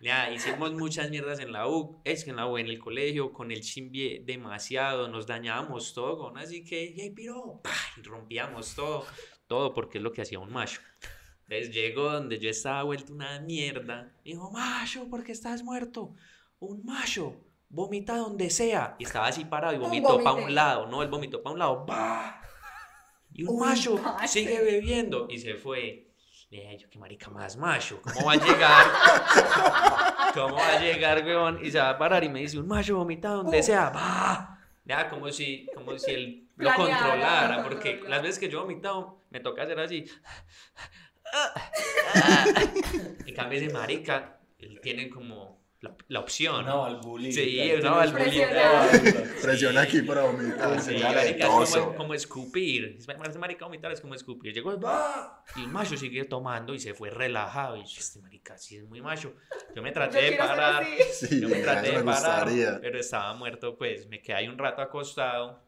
Ya, 0.00 0.32
hicimos 0.32 0.72
muchas 0.72 1.10
mierdas 1.10 1.38
en 1.38 1.52
la 1.52 1.68
U, 1.68 2.00
es 2.02 2.24
que 2.24 2.30
en 2.30 2.36
la 2.36 2.46
U, 2.46 2.56
en 2.56 2.68
el 2.68 2.78
colegio, 2.78 3.30
con 3.30 3.52
el 3.52 3.60
chimbi 3.60 4.20
demasiado, 4.20 5.08
nos 5.08 5.26
dañábamos 5.26 5.92
todo, 5.92 6.16
con 6.16 6.38
así 6.38 6.64
que, 6.64 6.94
hey, 6.96 7.10
piro, 7.10 7.60
¡pah! 7.62 7.72
y 7.98 8.02
rompíamos 8.02 8.74
todo, 8.74 9.04
todo 9.46 9.74
porque 9.74 9.98
es 9.98 10.04
lo 10.04 10.12
que 10.12 10.22
hacía 10.22 10.38
un 10.38 10.50
macho. 10.50 10.80
Entonces 11.48 11.74
llegó 11.74 12.12
donde 12.12 12.38
yo 12.38 12.50
estaba 12.50 12.82
vuelto 12.82 13.12
una 13.12 13.40
mierda, 13.40 14.12
dijo, 14.22 14.50
macho, 14.50 15.08
¿por 15.08 15.24
qué 15.24 15.32
estás 15.32 15.62
muerto? 15.62 16.14
Un 16.58 16.84
macho, 16.84 17.36
vomita 17.70 18.16
donde 18.18 18.50
sea. 18.50 18.96
Y 18.98 19.04
estaba 19.04 19.28
así 19.28 19.46
parado 19.46 19.74
y 19.74 19.78
vomitó 19.78 20.22
para 20.22 20.36
un 20.36 20.54
lado, 20.54 20.86
no, 20.86 21.02
él 21.02 21.08
vomitó 21.08 21.42
para 21.42 21.54
un 21.54 21.58
lado, 21.58 21.86
¡bah! 21.86 22.42
Y 23.32 23.44
un 23.44 23.54
Un 23.54 23.60
macho 23.60 23.96
macho. 23.96 24.28
sigue 24.28 24.60
bebiendo 24.60 25.26
y 25.30 25.38
se 25.38 25.54
fue. 25.54 26.10
Le 26.50 26.60
dije, 26.60 26.78
yo 26.78 26.90
qué 26.90 26.98
marica 26.98 27.30
más 27.30 27.56
macho, 27.56 28.00
¿cómo 28.02 28.26
va 28.26 28.32
a 28.32 28.36
llegar? 28.36 28.86
¿Cómo 30.34 30.56
va 30.56 30.72
a 30.76 30.80
llegar, 30.80 31.24
weón? 31.24 31.64
Y 31.64 31.70
se 31.70 31.78
va 31.78 31.90
a 31.90 31.98
parar 31.98 32.24
y 32.24 32.28
me 32.28 32.40
dice, 32.40 32.58
un 32.58 32.66
macho 32.68 32.96
vomita 32.96 33.30
donde 33.30 33.62
sea, 33.62 33.88
va. 33.90 34.58
Ya, 34.84 35.08
como 35.08 35.30
si, 35.30 35.66
como 35.74 35.98
si 35.98 36.10
él 36.10 36.48
lo 36.56 36.74
controlara, 36.74 37.62
porque 37.62 38.02
las 38.06 38.22
veces 38.22 38.38
que 38.38 38.48
yo 38.48 38.58
he 38.58 38.62
vomitado, 38.62 39.22
me 39.30 39.40
toca 39.40 39.62
hacer 39.62 39.78
así. 39.80 40.04
En 43.26 43.34
cambio, 43.34 43.58
ese 43.58 43.72
marica, 43.72 44.40
él 44.58 44.80
tiene 44.82 45.08
como 45.08 45.58
la, 45.80 45.94
la 46.08 46.20
opción. 46.20 46.64
Una 46.64 46.74
valvulita. 46.74 47.34
Sí, 47.40 47.72
una 47.78 47.90
valvulita. 47.92 48.88
Presiona. 48.90 49.32
Presiona 49.42 49.80
aquí 49.82 50.02
para 50.02 50.22
vomitar. 50.22 50.80
Sí, 50.80 50.98
marica, 50.98 51.62
es 51.62 51.76
como, 51.76 51.94
como 51.94 52.14
escupir. 52.14 52.96
Es 52.98 53.06
ese 53.08 53.38
marica 53.38 53.64
vomitar 53.64 53.92
es 53.92 54.00
como 54.00 54.14
escupir. 54.14 54.52
Llegó 54.52 54.76
¡bah! 54.78 55.44
y 55.56 55.60
el 55.60 55.68
macho 55.68 55.96
sigue 55.96 56.24
tomando 56.24 56.74
y 56.74 56.80
se 56.80 56.94
fue 56.94 57.10
relajado. 57.10 57.76
Y 57.76 57.84
yo, 57.84 58.00
este 58.00 58.20
marica 58.20 58.58
sí 58.58 58.76
es 58.76 58.84
muy 58.84 59.00
macho. 59.00 59.34
Yo 59.76 59.82
me 59.82 59.90
Yo 59.90 59.94
traté 59.94 60.20
de 60.22 60.28
quiero 60.30 60.46
ser 60.46 60.56
parar. 60.56 60.86
Sí, 61.12 61.40
Yo 61.40 61.48
me 61.48 61.60
traté 61.60 61.92
me 61.92 61.98
de 61.98 62.04
parar, 62.04 62.44
gustaría. 62.44 62.80
pero 62.80 62.98
estaba 62.98 63.34
muerto, 63.34 63.76
pues 63.76 64.08
me 64.08 64.20
quedé 64.20 64.36
ahí 64.36 64.48
un 64.48 64.58
rato 64.58 64.82
acostado. 64.82 65.62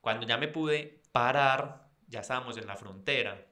Cuando 0.00 0.24
ya 0.24 0.36
me 0.36 0.46
pude 0.46 1.02
parar, 1.10 1.88
ya 2.06 2.20
estábamos 2.20 2.56
en 2.56 2.66
la 2.68 2.76
frontera. 2.76 3.44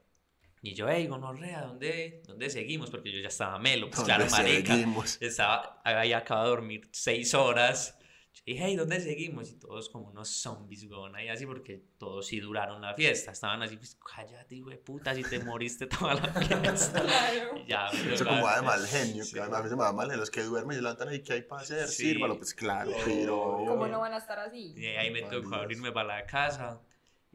Y 0.67 0.73
yo, 0.73 0.89
hey, 0.89 1.07
gonorrea, 1.07 1.61
¿dónde, 1.61 2.21
¿dónde 2.27 2.49
seguimos? 2.49 2.91
Porque 2.91 3.09
yo 3.09 3.21
ya 3.21 3.29
estaba 3.29 3.57
melo, 3.57 3.89
pues 3.89 4.01
claro, 4.03 4.25
¿Dónde 4.25 4.37
marica. 4.37 4.73
seguimos? 4.73 5.17
Estaba, 5.21 5.81
había 5.85 6.17
acabado 6.17 6.47
de 6.47 6.55
dormir 6.57 6.89
seis 6.91 7.33
horas. 7.33 7.97
Yo 8.33 8.41
dije, 8.45 8.63
hey, 8.65 8.75
¿dónde 8.75 8.99
seguimos? 8.99 9.49
Y 9.49 9.59
todos 9.59 9.87
como 9.87 10.07
unos 10.09 10.27
zombies, 10.27 10.83
weón, 10.83 11.15
ahí 11.15 11.29
así, 11.29 11.45
porque 11.45 11.81
todos 11.97 12.27
sí 12.27 12.41
duraron 12.41 12.81
la 12.81 12.93
fiesta. 12.95 13.31
Estaban 13.31 13.61
así, 13.63 13.77
pues, 13.77 13.97
cállate, 14.13 14.55
hijo 14.55 14.69
de 14.69 14.77
puta, 14.77 15.15
si 15.15 15.23
te 15.23 15.39
moriste 15.39 15.87
toda 15.87 16.15
la 16.15 16.33
fiesta. 16.41 17.01
Claro. 17.01 17.57
Y 17.59 17.69
ya, 17.69 17.89
dio 17.91 18.13
Eso 18.13 18.25
como 18.25 18.43
va 18.43 18.57
de 18.57 18.61
mal 18.63 18.85
genio. 18.85 19.23
Sí. 19.23 19.35
que 19.35 19.39
A 19.39 19.47
mí 19.47 19.69
se 19.69 19.75
me 19.77 19.81
va 19.83 19.93
mal 19.93 20.07
genio. 20.07 20.19
Los 20.19 20.29
que 20.31 20.43
duermen 20.43 20.77
y 20.77 20.81
levantan 20.81 21.07
ahí, 21.07 21.21
¿qué 21.23 21.31
hay 21.31 21.41
para 21.43 21.61
hacer? 21.61 21.87
Sí. 21.87 22.07
Sírvalo, 22.11 22.37
pues 22.37 22.53
claro, 22.53 22.91
Oh, 22.93 23.01
pero... 23.05 23.41
¿Cómo 23.69 23.87
no 23.87 24.01
van 24.01 24.11
a 24.13 24.17
estar 24.17 24.37
así? 24.37 24.73
Y 24.75 24.85
ahí 24.87 25.11
me 25.11 25.21
tocó 25.21 25.55
abrirme 25.55 25.93
para 25.93 26.17
la 26.19 26.25
casa. 26.25 26.81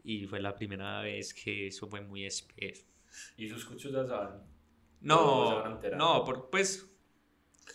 Y 0.03 0.27
fue 0.27 0.39
la 0.39 0.53
primera 0.53 1.01
vez 1.01 1.33
que 1.33 1.67
eso 1.67 1.87
fue 1.87 2.01
muy 2.01 2.25
espeso. 2.25 2.85
Y 3.37 3.49
sus 3.49 3.65
cuchos 3.65 3.91
ya 3.91 4.05
saben. 4.05 4.41
No, 5.01 5.59
a 5.59 5.79
no, 5.97 6.23
por, 6.23 6.49
pues. 6.49 6.85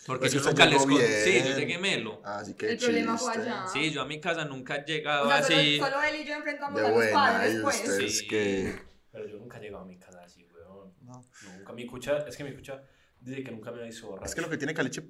Porque 0.05 0.21
Pues 0.21 0.33
yo 0.33 0.41
nunca 0.41 0.65
les 0.65 0.85
conté. 0.85 1.23
Sí, 1.23 1.47
yo 1.49 1.55
llegué 1.57 1.77
melo. 1.77 2.21
Así 2.23 2.53
que 2.55 2.71
El 2.71 2.77
problema 2.77 3.17
fue 3.17 3.33
chiste. 3.33 3.49
allá. 3.49 3.67
Sí, 3.67 3.91
yo 3.91 4.01
a 4.01 4.05
mi 4.05 4.19
casa 4.19 4.45
nunca 4.45 4.75
he 4.77 4.81
O 4.81 4.85
llegado 4.85 5.27
sea, 5.29 5.43
solo, 5.43 5.59
así. 5.59 5.77
solo 5.79 6.03
él 6.03 6.15
y 6.21 6.25
yo 6.25 6.33
enfrentamos 6.35 6.79
a 6.79 6.83
De 6.83 6.87
los 6.89 6.95
buena, 6.95 7.13
padres, 7.13 7.59
pues. 7.61 7.75
Sí. 8.17 8.27
que... 8.27 8.75
Pero 9.11 9.27
yo 9.27 9.37
nunca 9.37 9.57
he 9.57 9.61
llegado 9.61 9.83
a 9.83 9.85
mi 9.87 9.97
casa 9.97 10.21
así, 10.23 10.45
weón. 10.53 10.93
No. 11.01 11.25
Nunca. 11.57 11.73
Mi 11.73 11.85
cucha, 11.85 12.19
es 12.27 12.37
que 12.37 12.43
mi 12.43 12.53
cucha 12.55 12.81
dice 13.19 13.43
que 13.43 13.51
nunca 13.51 13.71
me 13.71 13.87
hizo 13.87 14.07
borracho. 14.07 14.25
Es 14.29 14.35
que 14.35 14.41
lo 14.41 14.49
que 14.49 14.57
tiene 14.57 14.73
Caliche 14.73 15.03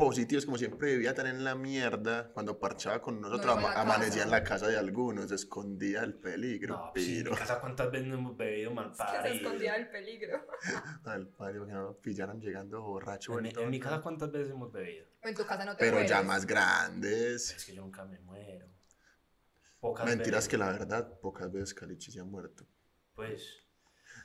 positivo 0.00 0.38
es 0.38 0.44
como 0.46 0.58
siempre 0.58 0.92
vivía 0.92 1.14
tan 1.14 1.26
en 1.28 1.44
la 1.44 1.54
mierda, 1.54 2.30
cuando 2.32 2.58
parchaba 2.58 3.00
con 3.00 3.20
nosotros, 3.20 3.46
No 3.46 3.52
ama- 3.52 3.72
amanecía 3.80 4.22
en 4.24 4.30
la 4.30 4.42
casa 4.42 4.66
de 4.66 4.76
algunos, 4.78 5.28
se 5.28 5.34
escondía 5.36 6.02
el 6.02 6.14
peligro, 6.14 6.76
No, 6.76 6.90
pues, 6.92 7.04
sí, 7.04 7.18
en 7.18 7.22
pero... 7.24 7.30
mi 7.32 7.38
casa 7.38 7.60
cuántas 7.60 7.90
veces 7.90 8.06
no 8.08 8.14
hemos 8.16 8.36
bebido 8.36 8.70
mal 8.72 8.90
Que 8.92 9.28
se 9.28 9.36
escondía 9.36 9.74
del 9.74 9.88
peligro. 9.90 10.46
Al 11.04 11.28
padre, 11.28 11.58
porque 11.58 11.72
no 11.72 11.82
lo 11.82 12.00
pillaran 12.00 12.40
llegando 12.40 12.82
borracho. 12.82 13.38
En, 13.38 13.42
mi- 13.44 13.52
en 13.56 13.78
casa 13.80 14.00
cuántas 14.00 14.32
veces 14.32 14.50
hemos 14.50 14.72
bebido. 14.72 15.06
En 15.22 15.34
tu 15.34 15.44
casa 15.46 15.64
no 15.64 15.76
te 15.76 15.84
Pero 15.84 16.02
ya 16.04 16.22
más 16.22 16.46
grandes. 16.46 17.50
Es 17.54 17.64
que 17.64 17.74
yo 17.74 17.82
nunca 17.82 18.04
me 18.04 18.18
muero. 18.20 18.66
Pocas 19.78 20.04
Mentiras 20.06 20.40
veces. 20.40 20.48
que 20.48 20.58
la 20.58 20.70
verdad, 20.72 21.18
pocas 21.20 21.50
veces 21.52 21.72
Caliche 21.74 22.10
se 22.10 22.20
ha 22.20 22.24
muerto. 22.24 22.66
Pues. 23.14 23.42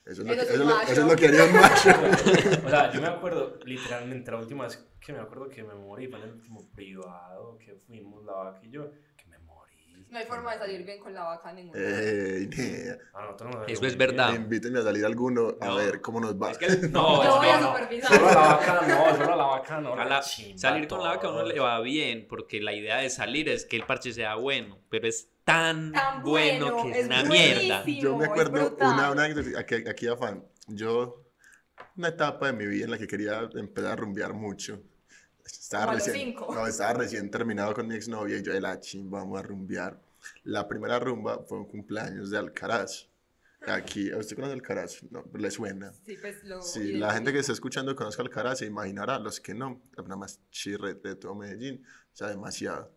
Eso 0.05 0.21
es, 0.21 0.27
lo 0.27 0.33
Eso 0.33 0.35
que, 0.35 0.41
es 0.41 0.43
eso 0.43 0.53
es 0.53 0.59
lo- 0.59 0.65
macho. 0.75 0.91
eso 0.91 1.01
es 1.01 1.07
lo 1.07 1.15
que 1.15 1.27
haría 1.27 1.43
un 1.45 1.53
macho. 1.53 1.89
O 2.65 2.69
sea, 2.69 2.91
yo 2.91 3.01
me 3.01 3.07
acuerdo, 3.07 3.59
literalmente, 3.65 4.31
la 4.31 4.37
última 4.37 4.63
vez 4.65 4.85
que 4.99 5.13
me 5.13 5.19
acuerdo 5.19 5.49
que 5.49 5.63
me 5.63 5.73
morí 5.75 6.07
fue 6.07 6.19
en 6.19 6.25
el 6.25 6.31
último 6.33 6.69
privado 6.75 7.57
que 7.57 7.73
fuimos, 7.87 8.23
la 8.23 8.33
vaca 8.33 8.59
y 8.63 8.69
yo, 8.69 8.91
que 9.17 9.25
me 9.27 9.39
morí. 9.39 10.05
No 10.09 10.19
hay 10.19 10.25
forma 10.25 10.53
de 10.53 10.59
salir 10.59 10.85
bien 10.85 10.99
con 10.99 11.13
la 11.13 11.23
vaca 11.23 11.49
en 11.49 11.55
ningún 11.55 11.75
Ey, 11.75 12.47
nea. 12.47 12.97
A 13.13 13.21
nosotros 13.23 13.55
nos 13.55 13.67
Eso 13.69 13.85
es 13.87 13.97
verdad. 13.97 14.29
bien. 14.29 14.43
Invítenme 14.43 14.79
a 14.79 14.83
salir 14.83 15.05
alguno 15.05 15.55
a 15.59 15.65
No. 15.65 15.75
ver 15.77 15.99
cómo 16.01 16.19
nos 16.19 16.39
va. 16.39 16.51
Es 16.51 16.57
que 16.59 16.67
no, 16.69 17.23
Yo 17.23 17.37
voy 17.37 17.47
a 17.49 17.59
no, 17.59 17.61
no. 17.61 17.67
supervisar. 17.73 18.11
Solo 18.15 18.25
la 18.27 18.35
vaca 18.35 18.81
no, 18.87 19.15
solo 19.17 19.35
la 19.35 19.45
vaca 19.45 19.81
no. 19.81 19.95
La 19.95 20.05
la- 20.05 20.19
chimba 20.21 20.57
salir 20.59 20.87
con 20.87 20.99
la 21.03 21.09
vaca 21.09 21.27
a 21.27 21.31
uno 21.31 21.43
le 21.45 21.59
va 21.59 21.79
bien, 21.81 22.27
porque 22.29 22.61
la 22.61 22.73
idea 22.73 22.97
de 22.97 23.09
salir 23.09 23.49
es 23.49 23.65
que 23.65 23.75
el 23.77 23.83
parche 23.85 24.13
sea 24.13 24.35
bueno, 24.35 24.79
pero 24.89 25.07
es 25.07 25.29
tan, 25.45 25.91
Tan 25.91 26.23
bueno, 26.23 26.71
bueno, 26.71 26.83
que 26.83 26.91
es 26.91 26.97
es 26.97 27.05
una 27.05 27.23
mierda. 27.23 27.85
Yo 27.85 28.17
me 28.17 28.25
acuerdo 28.25 28.75
una, 28.81 29.11
una 29.11 29.23
aquí, 29.59 29.75
aquí 29.87 30.07
afán. 30.07 30.43
Yo, 30.67 31.23
una 31.95 32.09
etapa 32.09 32.47
de 32.47 32.53
mi 32.53 32.65
vida 32.65 32.85
en 32.85 32.91
la 32.91 32.97
que 32.97 33.07
quería 33.07 33.47
empezar 33.53 33.91
a 33.91 33.95
rumbear 33.95 34.33
mucho. 34.33 34.81
Estaba 35.45 35.93
recién, 35.93 36.35
no, 36.35 36.65
estaba 36.67 36.93
recién 36.93 37.29
terminado 37.29 37.73
con 37.75 37.87
mi 37.87 37.95
exnovia 37.95 38.37
y 38.37 38.41
yo 38.41 38.51
de 38.51 38.61
la 38.61 38.79
chimba, 38.79 39.19
vamos 39.19 39.39
a 39.39 39.43
rumbear. 39.43 40.01
La 40.43 40.67
primera 40.67 40.99
rumba 40.99 41.45
fue 41.47 41.59
un 41.59 41.65
cumpleaños 41.65 42.31
de 42.31 42.39
Alcaraz. 42.39 43.07
Aquí, 43.67 44.11
¿usted 44.11 44.35
conoce 44.35 44.53
Alcaraz? 44.53 45.03
No, 45.11 45.23
le 45.35 45.51
suena. 45.51 45.93
Sí, 46.03 46.17
pues 46.19 46.43
lo 46.43 46.61
Sí, 46.63 46.93
la 46.93 47.13
gente 47.13 47.31
que 47.31 47.39
está 47.39 47.51
escuchando 47.51 47.95
conozca 47.95 48.23
Alcaraz 48.23 48.59
se 48.59 48.65
imaginará, 48.65 49.19
los 49.19 49.39
que 49.39 49.53
no, 49.53 49.83
nada 49.95 50.15
más 50.15 50.39
chirre 50.49 50.95
de 50.95 51.15
todo 51.15 51.35
Medellín, 51.35 51.85
o 51.85 52.15
sea, 52.15 52.29
demasiado. 52.29 52.91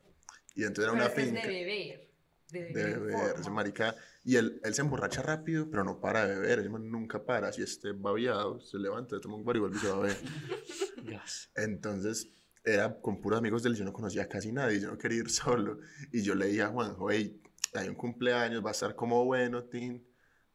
Y 0.55 0.63
entonces 0.63 0.85
era 0.85 0.93
una 0.93 1.13
que 1.13 1.21
es 1.21 1.29
finca 1.29 1.43
de 1.43 1.49
beber. 1.49 2.08
De 2.51 2.73
de 2.73 2.97
beber. 2.97 3.01
beber, 3.01 3.35
ese 3.35 3.43
forma. 3.45 3.51
marica. 3.57 3.95
Y 4.25 4.37
él, 4.37 4.61
él 4.65 4.75
se 4.75 4.83
emborracha 4.83 5.23
rápido, 5.23 5.71
pero 5.71 5.85
no 5.85 6.01
para 6.01 6.27
de 6.27 6.35
beber. 6.39 6.61
Ese 6.61 6.69
man 6.69 6.91
nunca 6.91 7.25
para. 7.25 7.53
Si 7.53 7.63
esté 7.63 7.93
babiado, 7.93 8.61
se 8.61 8.79
levanta, 8.79 9.21
toma 9.21 9.37
un 9.37 9.45
bar 9.45 9.57
y 9.57 9.61
vuelve 9.61 9.77
y 9.77 9.81
se 9.81 9.89
va 9.89 9.97
a 9.97 10.01
beber. 10.01 10.17
Gas. 11.05 11.51
Entonces, 11.55 12.29
era 12.65 13.01
con 13.01 13.21
puros 13.21 13.39
amigos 13.39 13.63
de 13.63 13.71
él. 13.71 13.77
Yo 13.77 13.85
no 13.85 13.93
conocía 13.93 14.23
a 14.23 14.29
casi 14.29 14.53
nadie. 14.53 14.81
Yo 14.81 14.91
no 14.91 14.99
quería 14.99 15.19
ir 15.19 15.31
solo. 15.31 15.79
Y 16.13 16.23
yo 16.23 16.35
le 16.35 16.47
dije 16.47 16.63
a 16.63 16.69
Juanjo, 16.69 17.11
hey, 17.11 17.41
hay 17.75 17.89
un 17.89 17.95
cumpleaños, 17.95 18.65
va 18.65 18.71
a 18.71 18.73
estar 18.73 18.95
como 18.95 19.25
bueno, 19.25 19.65
Tin. 19.65 20.08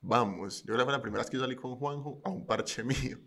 Vamos. 0.05 0.59
Yo 0.63 0.73
creo 0.73 0.79
que 0.79 0.83
fue 0.83 0.91
la 0.91 1.01
primera 1.01 1.21
vez 1.23 1.29
que 1.31 1.37
yo 1.37 1.43
salí 1.43 1.55
con 1.55 1.77
Juanjo 1.77 2.21
a 2.25 2.29
un 2.29 2.45
parche 2.45 2.83
mío. 2.83 3.17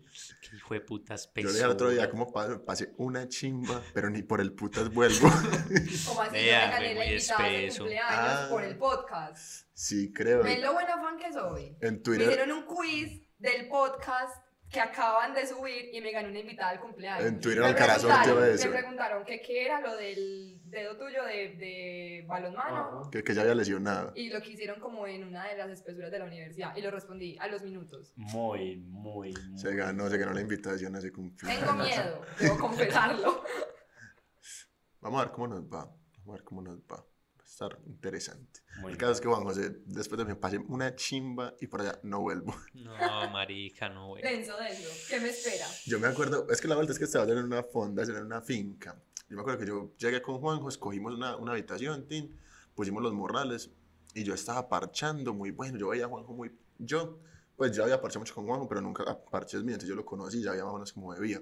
Qué 0.41 0.55
hijo 0.55 0.73
de 0.75 0.81
putas 0.81 1.29
Yo 1.35 1.41
le 1.47 1.51
dije 1.53 1.63
al 1.63 1.71
otro 1.71 1.89
día, 1.89 2.09
como 2.09 2.31
pa- 2.31 2.63
pasé 2.63 2.93
una 2.97 3.27
chimba, 3.27 3.81
pero 3.95 4.09
ni 4.11 4.21
por 4.21 4.39
el 4.41 4.53
putas 4.53 4.93
vuelvo. 4.93 5.27
Como 6.07 6.21
así, 6.21 6.33
Vea, 6.33 6.65
yo 6.65 6.67
me 6.67 6.73
gané 6.73 6.95
la 6.95 7.05
invitada 7.05 7.43
de 7.43 7.65
espeso. 7.65 7.79
cumpleaños 7.83 8.11
Ah. 8.11 8.47
por 8.51 8.63
el 8.63 8.77
podcast. 8.77 9.67
sí, 9.73 10.13
creo. 10.13 10.43
¿Ven 10.43 10.61
lo 10.61 10.73
buena 10.73 10.97
fan 10.97 11.17
que 11.17 11.33
soy? 11.33 11.75
En 11.81 11.95
Me 11.95 11.99
Twitter, 11.99 12.29
hicieron 12.31 12.51
un 12.57 12.65
quiz 12.65 13.21
del 13.39 13.67
podcast 13.69 14.46
que 14.69 14.79
acaban 14.81 15.33
de 15.33 15.47
subir 15.47 15.89
y 15.93 16.01
me 16.01 16.11
gané 16.11 16.29
una 16.29 16.39
invitada 16.39 16.71
al 16.71 16.79
cumpleaños. 16.79 17.25
En 17.25 17.39
Twitter 17.39 17.63
Alcaraz 17.63 18.01
sorteó 18.01 18.43
eso. 18.43 18.69
Me 18.69 18.77
preguntaron 18.77 19.23
que 19.23 19.41
qué 19.41 19.65
era 19.65 19.79
lo 19.79 19.95
del 19.95 20.59
dedo 20.65 20.97
tuyo 20.97 21.23
de, 21.23 21.55
de 21.55 22.25
balonmano. 22.27 23.09
Que, 23.09 23.23
que 23.23 23.33
ya 23.33 23.41
había 23.41 23.55
lesionado. 23.55 24.11
Y 24.15 24.29
lo 24.29 24.41
que 24.41 24.51
hicieron 24.51 24.79
como 24.79 25.07
en 25.07 25.23
una 25.23 25.47
de 25.47 25.57
las 25.57 25.69
espesuras 25.69 26.11
de 26.11 26.19
la 26.19 26.25
universidad. 26.25 26.75
Y 26.75 26.81
lo 26.81 26.91
respondí 26.91 27.37
a 27.39 27.47
los 27.47 27.63
minutos. 27.63 28.11
Muy, 28.17 28.77
muy, 28.77 29.33
muy. 29.33 29.57
Se 29.57 29.73
ganó, 29.73 30.09
se 30.09 30.17
ganó 30.17 30.33
la 30.33 30.41
invitación 30.41 30.95
a 30.95 30.99
ese 30.99 31.13
cumpleaños. 31.13 31.61
Tengo 31.61 31.83
miedo, 31.83 32.21
debo 32.39 32.57
confesarlo. 32.57 33.43
Vamos 34.99 35.21
a 35.21 35.25
ver 35.25 35.33
cómo 35.33 35.47
nos 35.47 35.63
va. 35.63 35.85
Vamos 36.17 36.27
a 36.27 36.31
ver 36.31 36.43
cómo 36.43 36.61
nos 36.61 36.79
va. 36.79 37.05
Estar 37.47 37.79
interesante. 37.85 38.59
muy 38.81 38.91
El 38.91 38.97
caso 38.97 39.13
es 39.13 39.21
que 39.21 39.27
Juan 39.29 39.43
José, 39.43 39.77
después 39.85 40.19
de 40.19 40.25
me 40.25 40.35
pasé 40.35 40.57
una 40.57 40.95
chimba 40.95 41.55
y 41.61 41.67
por 41.67 41.79
allá 41.79 41.97
no 42.03 42.19
vuelvo. 42.19 42.53
No, 42.73 43.29
marica, 43.31 43.87
no, 43.87 44.09
güey. 44.09 44.21
Denso, 44.21 44.57
denso. 44.57 44.89
¿Qué 45.09 45.19
me 45.21 45.29
espera? 45.29 45.65
Yo 45.85 45.97
me 45.97 46.07
acuerdo, 46.07 46.45
es 46.49 46.59
que 46.59 46.67
la 46.67 46.75
vuelta 46.75 46.91
es 46.91 46.99
que 46.99 47.05
estaba 47.05 47.25
en 47.31 47.37
una 47.37 47.63
fonda, 47.63 48.03
en 48.03 48.25
una 48.25 48.41
finca. 48.41 49.01
Yo 49.29 49.35
me 49.37 49.41
acuerdo 49.41 49.59
que 49.59 49.65
yo 49.65 49.95
llegué 49.97 50.21
con 50.21 50.39
Juanjo, 50.39 50.67
escogimos 50.67 51.13
una, 51.13 51.37
una 51.37 51.53
habitación, 51.53 52.05
tin, 52.07 52.37
pusimos 52.75 53.01
los 53.01 53.13
morrales 53.13 53.71
y 54.13 54.23
yo 54.23 54.33
estaba 54.33 54.67
parchando 54.67 55.33
muy 55.33 55.51
bueno. 55.51 55.77
Yo 55.77 55.87
veía 55.87 56.05
a 56.05 56.09
Juanjo 56.09 56.33
muy. 56.33 56.51
Yo, 56.77 57.21
pues 57.55 57.71
ya 57.71 57.83
había 57.83 58.01
parchado 58.01 58.19
mucho 58.19 58.35
con 58.35 58.45
Juanjo, 58.45 58.67
pero 58.67 58.81
nunca 58.81 59.03
a 59.03 59.17
parches 59.17 59.63
míos. 59.63 59.75
Entonces 59.75 59.89
yo 59.89 59.95
lo 59.95 60.05
conocí, 60.05 60.43
ya 60.43 60.51
había 60.51 60.65
más 60.65 60.73
o 60.73 60.75
menos 60.75 60.91
como 60.91 61.09
bebía. 61.09 61.41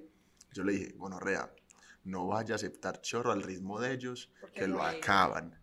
Yo 0.54 0.64
le 0.64 0.74
dije, 0.74 0.94
bueno, 0.98 1.20
Rea, 1.20 1.52
no 2.04 2.28
vaya 2.28 2.54
a 2.54 2.58
aceptar 2.58 3.02
chorro 3.02 3.32
al 3.32 3.42
ritmo 3.42 3.80
de 3.80 3.92
ellos, 3.92 4.32
que 4.54 4.68
lo 4.68 4.84
acaban. 4.84 5.60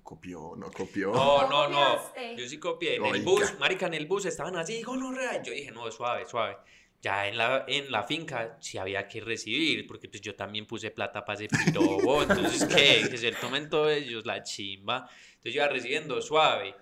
No 0.00 0.04
copió, 0.04 0.54
no 0.56 0.70
copió. 0.72 1.12
No, 1.12 1.12
¿Cómo 1.12 1.48
no, 1.48 1.68
no. 1.68 2.36
Yo 2.36 2.48
sí 2.48 2.58
copié. 2.58 2.96
En 2.96 3.04
el 3.04 3.22
bus, 3.22 3.58
marica, 3.58 3.86
en 3.86 3.94
el 3.94 4.06
bus 4.06 4.24
estaban 4.24 4.56
así, 4.56 4.82
gonorrea. 4.82 5.42
Yo 5.42 5.52
dije, 5.52 5.70
no, 5.70 5.90
suave, 5.90 6.26
suave. 6.26 6.56
Ya 7.02 7.28
en 7.28 7.36
la, 7.36 7.64
en 7.68 7.90
la 7.90 8.02
finca 8.02 8.56
sí 8.60 8.78
había 8.78 9.06
que 9.06 9.20
recibir, 9.20 9.86
porque 9.86 10.08
pues 10.08 10.22
yo 10.22 10.34
también 10.34 10.66
puse 10.66 10.90
plata 10.90 11.24
para 11.24 11.38
ese 11.38 11.48
pirobo. 11.48 12.22
Entonces, 12.22 12.64
¿qué? 12.64 13.06
Que 13.10 13.18
se 13.18 13.32
tomen 13.32 13.68
todos 13.68 13.92
ellos 13.92 14.24
la 14.24 14.42
chimba. 14.42 15.08
Entonces 15.32 15.54
yo 15.54 15.62
iba 15.62 15.68
recibiendo 15.68 16.20
suave. 16.22 16.74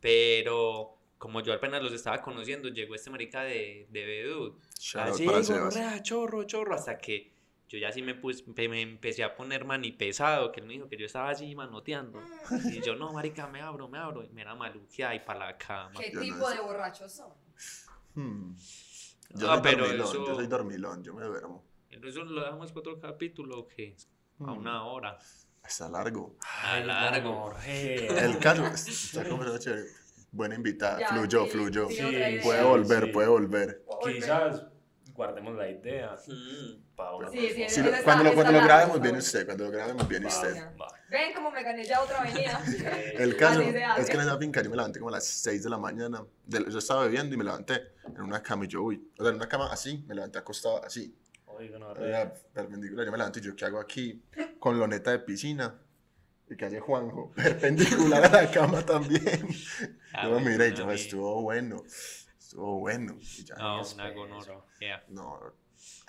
Pero 0.00 0.98
como 1.16 1.40
yo 1.42 1.52
apenas 1.52 1.80
los 1.80 1.92
estaba 1.92 2.20
conociendo, 2.20 2.68
llegó 2.68 2.96
este 2.96 3.08
marica 3.08 3.44
de, 3.44 3.86
de 3.88 4.04
Bedú. 4.04 4.58
Así, 4.94 5.24
Sebas. 5.24 5.48
gonorrea, 5.48 6.02
chorro, 6.02 6.42
chorro, 6.44 6.74
hasta 6.74 6.98
que 6.98 7.33
yo 7.74 7.80
ya 7.80 7.90
sí 7.92 8.02
me, 8.02 8.14
pus- 8.14 8.44
me, 8.46 8.68
me 8.68 8.82
empecé 8.82 9.24
a 9.24 9.34
poner 9.34 9.64
mani 9.64 9.90
pesado, 9.90 10.52
que 10.52 10.60
él 10.60 10.66
me 10.66 10.74
dijo 10.74 10.88
que 10.88 10.96
yo 10.96 11.06
estaba 11.06 11.30
así 11.30 11.54
manoteando. 11.56 12.22
Y 12.70 12.80
yo, 12.80 12.94
no, 12.94 13.12
marica, 13.12 13.46
me 13.48 13.60
abro, 13.60 13.88
me 13.88 13.98
abro. 13.98 14.22
Y 14.22 14.28
me 14.30 14.42
era 14.42 14.54
maluqueada 14.54 15.14
y 15.14 15.20
para 15.20 15.46
la 15.46 15.58
cama. 15.58 15.92
¿Qué 15.98 16.12
Yo 16.12 16.20
tipo 16.20 16.48
de 16.48 16.60
borrachos 16.60 17.12
son? 17.12 17.30
Hmm. 18.14 18.54
Yo 19.36 19.50
Ah, 19.50 19.54
soy 19.54 19.62
pero 19.62 19.78
dormilón, 19.84 20.06
eso- 20.08 20.26
yo 20.26 20.34
soy 20.36 20.46
dormilón, 20.46 21.02
yo 21.02 21.14
me 21.14 21.24
duermo. 21.24 21.64
Eso 21.90 22.24
lo 22.24 22.42
dejamos 22.44 22.70
para 22.70 22.80
otro 22.80 23.00
capítulo, 23.00 23.60
¿o 23.60 23.66
qué? 23.68 23.96
A 24.40 24.44
Hmm. 24.44 24.58
una 24.58 24.84
hora. 24.84 25.18
Está 25.66 25.88
largo. 25.88 26.36
A 26.62 26.78
largo. 26.80 27.52
El 27.66 28.38
caso, 28.38 28.66
está 28.66 29.28
como 29.28 29.58
chévere. 29.58 29.88
Buena 30.30 30.56
invitada, 30.56 30.98
Ya, 31.00 31.08
fluyó, 31.08 31.44
sí, 31.44 31.50
fluyó. 31.50 31.88
sí, 31.88 31.96
Sí. 31.96 32.38
Puede 32.42 32.62
volver, 32.64 33.04
Sí. 33.06 33.10
puede 33.12 33.28
volver. 33.28 33.84
Quizás 34.02 34.64
guardemos 35.14 35.54
la 35.56 35.68
idea 35.68 36.16
Mm. 36.26 36.94
para 36.96 37.14
una 37.14 37.30
Sí, 37.30 37.48
sí. 37.54 37.64
Sí, 37.68 37.82
lo- 37.82 37.90
cuando 38.02 38.24
lo, 38.24 38.34
cuando 38.34 38.52
lo 38.52 38.60
grabemos, 38.64 39.00
viene 39.00 39.18
usted. 39.18 39.46
Cuando 39.46 39.64
lo 39.64 39.70
grabemos, 39.70 40.08
viene 40.08 40.26
usted. 40.26 40.56
va. 40.80 40.88
Ven 41.10 41.32
cómo 41.34 41.50
me 41.50 41.62
gané 41.62 41.84
ya 41.84 42.00
otra 42.02 42.20
avenida. 42.20 42.60
El 43.14 43.36
caso 43.36 43.60
es 43.62 44.06
que 44.06 44.14
en 44.14 44.20
esa 44.20 44.36
finca 44.38 44.62
yo 44.62 44.70
me 44.70 44.76
levanté 44.76 44.98
como 44.98 45.10
a 45.10 45.12
las 45.12 45.24
6 45.26 45.62
de 45.62 45.70
la 45.70 45.78
mañana. 45.78 46.24
De- 46.46 46.64
yo 46.70 46.78
estaba 46.78 47.04
bebiendo 47.04 47.34
y 47.34 47.38
me 47.38 47.44
levanté 47.44 47.92
en 48.06 48.20
una 48.22 48.42
cama 48.42 48.64
y 48.64 48.68
yo, 48.68 48.82
uy. 48.82 49.08
O 49.18 49.22
sea, 49.22 49.30
en 49.30 49.36
una 49.36 49.48
cama 49.48 49.72
así, 49.72 50.04
me 50.08 50.14
levanté 50.14 50.38
acostado 50.38 50.84
así. 50.84 51.16
Gonorrea. 51.46 52.08
Era 52.22 52.34
perpendicular. 52.52 53.06
Yo 53.06 53.12
me 53.12 53.18
levanté 53.18 53.38
y 53.38 53.42
yo, 53.42 53.54
¿qué 53.54 53.64
hago 53.64 53.78
aquí? 53.78 54.20
Con 54.58 54.78
loneta 54.78 55.12
de 55.12 55.20
piscina. 55.20 55.74
¿Y 56.50 56.62
hace 56.64 56.80
Juanjo? 56.80 57.32
Perpendicular 57.36 58.24
a 58.24 58.42
la 58.42 58.50
cama 58.50 58.84
también. 58.84 59.22
Ah, 60.16 60.26
yo 60.26 60.30
lo 60.34 60.38
miré 60.40 60.68
y 60.68 60.74
yo, 60.74 60.88
estuvo 60.92 61.42
bueno. 61.42 61.82
Estuvo 62.44 62.78
bueno. 62.80 63.18
Ya, 63.46 63.54
No, 63.56 63.80
una 63.94 64.10
gonorrea. 64.10 65.04
no, 65.08 65.40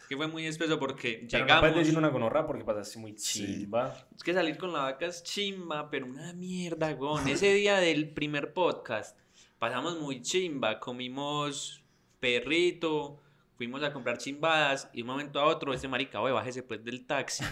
Que 0.09 0.15
fue 0.17 0.27
muy 0.27 0.45
espeso 0.45 0.77
porque 0.77 1.13
Pero 1.13 1.23
no 1.23 1.45
llegamos. 1.45 1.61
puedes 1.61 1.75
decir 1.77 1.97
una 1.97 2.09
gonorrea 2.09 2.45
porque 2.45 2.63
pasaste 2.65 2.99
muy 2.99 3.17
Sí. 3.17 3.45
chimba. 3.45 4.05
Es 4.15 4.21
que 4.21 4.33
salir 4.33 4.57
con 4.57 4.71
la 4.73 4.79
vaca 4.81 5.05
es 5.05 5.23
chimba, 5.23 5.89
pero 5.89 6.05
una 6.05 6.33
mierda, 6.33 6.93
gon. 6.93 7.27
Ese 7.27 7.53
día 7.53 7.77
del 7.77 8.09
primer 8.09 8.53
podcast 8.53 9.17
pasamos 9.59 9.99
muy 9.99 10.21
chimba, 10.21 10.79
comimos 10.79 11.81
perrito, 12.19 13.21
fuimos 13.57 13.81
a 13.83 13.93
comprar 13.93 14.17
chimbadas 14.17 14.89
y 14.93 14.97
de 14.97 15.01
un 15.03 15.07
momento 15.07 15.39
a 15.39 15.45
otro 15.45 15.73
ese 15.73 15.87
marica, 15.87 16.19
oye, 16.21 16.33
bájese 16.33 16.61
pues 16.63 16.83
del 16.83 17.05
taxi. 17.05 17.43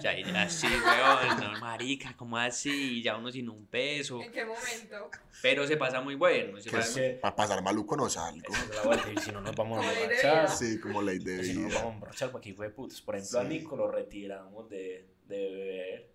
ya, 0.00 0.16
y 0.18 0.22
así, 0.36 0.66
weón, 0.66 1.40
no, 1.40 1.60
marica, 1.60 2.14
¿cómo 2.16 2.36
así? 2.38 2.98
Y 2.98 3.02
ya 3.02 3.16
uno 3.16 3.30
sin 3.32 3.48
un 3.48 3.66
peso. 3.66 4.20
¿En 4.22 4.30
qué 4.30 4.44
momento? 4.44 5.10
Pero 5.42 5.66
se 5.66 5.76
pasa 5.76 6.00
muy 6.00 6.14
bueno. 6.14 6.60
se 6.60 6.70
pasa 6.70 7.00
muy- 7.00 7.14
para 7.14 7.34
pasar 7.36 7.62
maluco 7.62 7.96
no 7.96 8.08
salgo. 8.08 8.52
La 8.84 9.20
si 9.22 9.32
no 9.32 9.40
nos 9.40 9.54
vamos 9.56 9.84
a 9.84 9.92
emborrachar. 9.92 10.48
Sí, 10.48 10.78
como 10.80 11.02
ley 11.02 11.18
de 11.18 11.42
Si 11.44 11.54
no 11.54 11.62
nos 11.62 11.74
vamos 11.74 11.90
a 11.90 11.94
emborrachar 11.94 12.30
porque 12.30 12.50
aquí 12.50 12.56
fue 12.56 12.70
putos. 12.70 13.00
Por 13.02 13.16
ejemplo, 13.16 13.40
a 13.40 13.42
Sí. 13.42 13.48
Nico 13.48 13.76
lo 13.76 13.90
retiramos 13.90 14.68
de, 14.68 15.08
de 15.26 15.36
beber. 15.50 16.10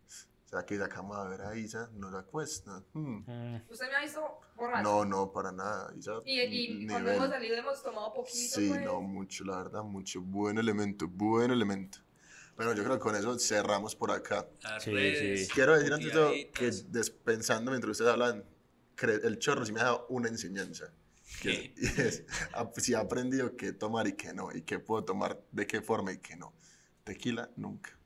O 0.47 0.49
sea, 0.49 0.65
que 0.65 0.77
sacamos 0.77 1.17
a 1.17 1.25
ver 1.25 1.41
a 1.41 1.57
Isa, 1.57 1.89
no 1.95 2.09
la 2.09 2.23
cuesta. 2.23 2.81
Hmm. 2.93 3.17
Mm, 3.29 3.61
¿Usted 3.69 3.89
me 3.89 3.95
ha 3.97 4.01
visto 4.01 4.21
borracho? 4.55 4.81
No, 4.81 5.03
no, 5.03 5.29
para 5.33 5.51
nada. 5.51 5.93
Isa, 5.97 6.21
Y, 6.23 6.39
y 6.41 6.87
cuando 6.87 7.11
hemos 7.11 7.29
salido 7.29 7.55
hemos 7.57 7.83
tomado 7.83 8.13
poquito. 8.13 8.55
Sí, 8.55 8.69
pues. 8.69 8.81
no, 8.81 9.01
mucho, 9.01 9.43
la 9.43 9.57
verdad, 9.57 9.83
mucho. 9.83 10.21
Buen 10.21 10.57
elemento, 10.57 11.05
buen 11.09 11.51
elemento. 11.51 11.99
Bueno, 12.55 12.73
yo 12.73 12.83
creo 12.85 12.95
que 12.95 13.01
con 13.01 13.15
eso 13.17 13.37
cerramos 13.37 13.93
por 13.93 14.09
acá. 14.09 14.47
Sí, 14.79 14.91
sí. 15.15 15.47
Quiero 15.53 15.77
decir 15.77 15.91
antes 15.93 16.07
de 16.07 16.13
todo 16.13 16.31
que 16.53 16.71
pensando 17.25 17.69
mientras 17.71 17.91
ustedes 17.91 18.11
hablan, 18.13 18.45
el 19.01 19.39
chorro 19.39 19.65
sí 19.65 19.73
me 19.73 19.81
ha 19.81 19.83
dado 19.83 20.05
una 20.09 20.29
enseñanza. 20.29 20.85
Que, 21.41 21.73
es, 21.77 22.23
ap- 22.53 22.79
sí 22.79 22.93
he 22.93 22.95
aprendido 22.95 23.57
qué 23.57 23.73
tomar 23.73 24.07
y 24.07 24.13
qué 24.13 24.33
no, 24.33 24.49
y 24.55 24.61
qué 24.61 24.79
puedo 24.79 25.03
tomar 25.03 25.43
de 25.51 25.67
qué 25.67 25.81
forma 25.81 26.13
y 26.13 26.19
qué 26.19 26.37
no. 26.37 26.53
Tequila, 27.03 27.49
nunca. 27.57 27.96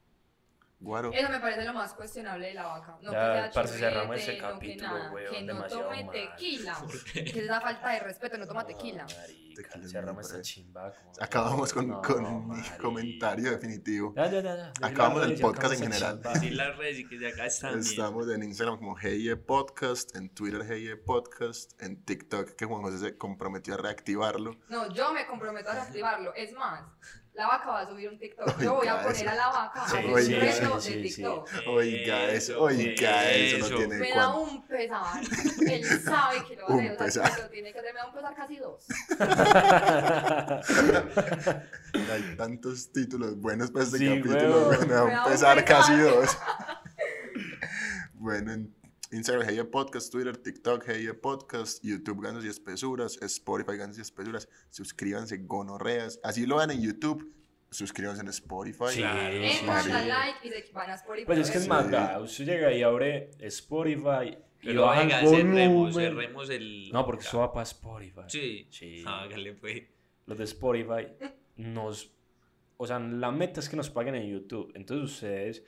Guaro. 0.82 1.12
Eso 1.14 1.30
me 1.30 1.40
parece 1.40 1.64
lo 1.64 1.74
más 1.74 1.94
cuestionable 1.94 2.48
de 2.48 2.54
la 2.56 2.64
vaca. 2.66 2.98
No 3.04 3.12
Ya, 3.12 3.34
que 3.34 3.42
sea 3.42 3.52
parce, 3.54 3.78
cerramos 3.78 4.16
ese 4.18 4.32
no 4.32 4.48
que 4.48 4.54
capítulo, 4.54 4.88
nada, 4.98 5.12
weón, 5.14 5.32
que 5.34 5.42
no 5.42 5.54
demasiado 5.54 5.84
tome 5.84 6.04
mal. 6.04 6.12
tequila. 6.14 6.76
¿Por 6.80 7.04
Que 7.14 7.40
es 7.40 7.46
la 7.46 7.62
falta 7.62 7.90
de 7.92 8.00
respeto, 8.00 8.38
no 8.40 8.48
toma 8.48 8.66
tequila. 8.66 9.04
marica, 9.04 9.52
Tequila 9.56 9.86
es 9.86 9.92
cerramos 9.92 10.26
esta 10.26 10.42
chimba. 10.42 10.92
como- 10.94 11.12
Acabamos 11.20 11.74
con, 11.74 11.88
No, 11.88 12.02
con 12.02 12.24
mi 12.24 12.46
marica. 12.58 12.78
comentario 12.78 13.52
definitivo. 13.52 14.14
Ya, 14.16 14.26
ya, 14.32 14.42
ya. 14.42 14.74
Acabamos 14.82 15.24
el 15.28 15.40
podcast 15.40 15.74
en 15.76 15.80
general. 15.82 16.16
chimba. 16.16 16.34
Decir 16.34 16.54
las 16.54 16.78
redes 16.78 17.00
y 17.00 17.08
que 17.08 17.18
de 17.20 17.28
acá 17.28 17.46
están 17.46 17.74
bien. 17.74 17.86
Estamos 17.86 18.28
en 18.30 18.42
Instagram 18.44 18.78
como 18.80 18.98
Heye 18.98 19.36
Podcast, 19.36 20.16
en 20.16 20.34
Twitter 20.34 20.62
Heye 20.72 20.96
Podcast, 20.98 21.80
en 21.82 22.04
TikTok 22.04 22.56
que 22.56 22.66
Juan 22.66 22.82
José 22.82 22.98
se 22.98 23.18
comprometió 23.18 23.76
a 23.76 23.78
reactivarlo. 23.78 24.58
No, 24.70 24.92
yo 24.94 25.14
me 25.14 25.28
comprometo 25.28 25.70
a 25.70 25.74
reactivarlo. 25.76 26.34
Es 26.34 26.54
más, 26.54 26.82
la 27.34 27.48
vaca 27.48 27.70
va 27.70 27.80
a 27.82 27.88
subir 27.88 28.10
un 28.10 28.20
TikTok. 28.20 28.48
Oiga, 28.48 28.64
Yo 28.64 28.76
voy 28.76 28.88
a 28.88 28.96
eso. 29.00 29.08
poner 29.08 29.30
a 29.30 29.36
la 29.36 29.48
vaca 29.48 29.84
a 29.84 29.88
Sí, 29.90 29.98
un 30.06 30.22
sí, 30.22 30.36
reto 30.36 30.82
sí, 30.82 30.96
de. 30.96 31.02
TikTok. 31.04 31.50
Oiga 31.68 32.32
eso, 32.32 32.62
oiga 32.62 33.32
eso, 33.32 33.70
no 33.70 33.78
tiene 33.78 33.96
Me 33.98 34.10
da 34.12 34.34
un 34.36 34.68
pesar. 34.68 35.22
Él 35.72 35.86
sabe 36.04 36.44
que 36.48 36.56
lo 36.58 36.68
va 36.68 36.76
a 36.76 36.78
hacer. 36.78 36.92
O 36.92 36.98
sea, 36.98 37.06
pesar. 37.24 37.36
que 37.36 37.42
lo 37.44 37.50
tiene 37.50 37.72
que 37.74 37.80
hacer. 37.80 37.94
Me 37.94 38.00
da 38.00 38.08
un 38.08 38.14
pesar 38.14 38.36
casi 38.36 38.58
dos. 38.58 38.86
Hay 42.12 42.36
tantos 42.38 42.92
títulos 42.92 43.38
buenos 43.40 43.72
para 43.72 43.86
este 43.86 43.98
Sí, 43.98 44.08
capítulo. 44.08 44.70
Me 44.88 44.94
da 44.94 45.04
un 45.06 45.12
un 45.14 45.24
pesar 45.32 45.64
casi 45.66 45.94
pesar. 45.94 46.12
dos. 46.14 46.38
bueno, 48.16 48.52
en 48.54 48.76
Instagram 49.12 49.48
Heye 49.50 49.64
Podcast, 49.66 50.12
Twitter, 50.12 50.38
TikTok 50.38 50.88
Heye 50.88 51.14
Podcast, 51.14 51.84
YouTube 51.84 52.22
Ganos 52.22 52.46
y 52.46 52.48
Espesuras, 52.48 53.18
Spotify 53.22 53.78
Ganos 53.78 53.98
y 53.98 54.02
Espesuras. 54.02 54.48
Suscríbanse, 54.70 55.38
gonorreas. 55.40 56.20
Así 56.24 56.46
lo 56.46 56.56
van 56.58 56.72
en 56.72 56.82
YouTube. 56.82 57.34
Suscríbanse 57.70 58.22
en 58.22 58.28
Spotify. 58.30 58.86
Sí, 58.90 59.00
Claro. 59.02 59.34
sí, 59.44 59.58
sí. 59.60 59.66
dan 59.66 60.08
like 60.08 60.48
y 60.48 60.50
se 60.50 60.72
van 60.74 60.90
a 60.92 60.96
Spotify. 60.96 61.26
Pues 61.26 61.40
es 61.40 61.52
que 61.52 61.58
es 61.58 61.68
vea, 61.68 62.20
usted 62.20 62.46
llega 62.46 62.74
y 62.74 62.84
abre 62.84 63.32
Spotify 63.40 64.38
y 64.62 64.76
baja 64.76 65.02
venga, 65.02 65.22
el 65.22 65.28
cerremos, 65.28 65.74
volumen. 65.94 65.94
cerremos 65.94 66.50
el... 66.50 66.90
No, 66.92 67.06
porque 67.06 67.24
eso 67.26 67.40
va 67.40 67.52
para 67.52 67.64
Spotify. 67.64 68.22
Sí. 68.28 68.68
Sí. 68.70 69.04
Hágale 69.06 69.54
pues. 69.54 69.84
Los 70.26 70.38
de 70.38 70.44
Spotify 70.46 71.08
nos... 71.58 72.12
O 72.78 72.88
sea, 72.88 73.00
la 73.00 73.32
meta 73.32 73.60
es 73.60 73.70
que 73.70 73.76
nos 73.76 73.90
paguen 73.90 74.16
en 74.16 74.28
YouTube. 74.30 74.72
Entonces 74.76 75.12
ustedes 75.14 75.64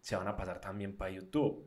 se 0.00 0.16
van 0.16 0.26
a 0.28 0.36
pasar 0.36 0.60
también 0.60 0.96
para 0.96 1.10
YouTube. 1.10 1.64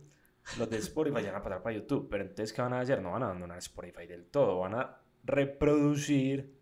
Los 0.58 0.70
de 0.70 0.78
Spotify 0.78 1.22
ya 1.22 1.32
van 1.32 1.42
a 1.42 1.44
pasar 1.44 1.62
para 1.62 1.76
YouTube. 1.76 2.08
Pero 2.10 2.24
entonces, 2.24 2.54
¿qué 2.54 2.62
van 2.62 2.74
a 2.74 2.82
hacer? 2.82 3.02
No 3.02 3.12
van 3.12 3.24
a 3.24 3.28
abandonar 3.28 3.58
Spotify 3.60 4.08
del 4.08 4.26
todo. 4.26 4.60
Van 4.60 4.76
a 4.76 4.98
reproducir 5.24 6.56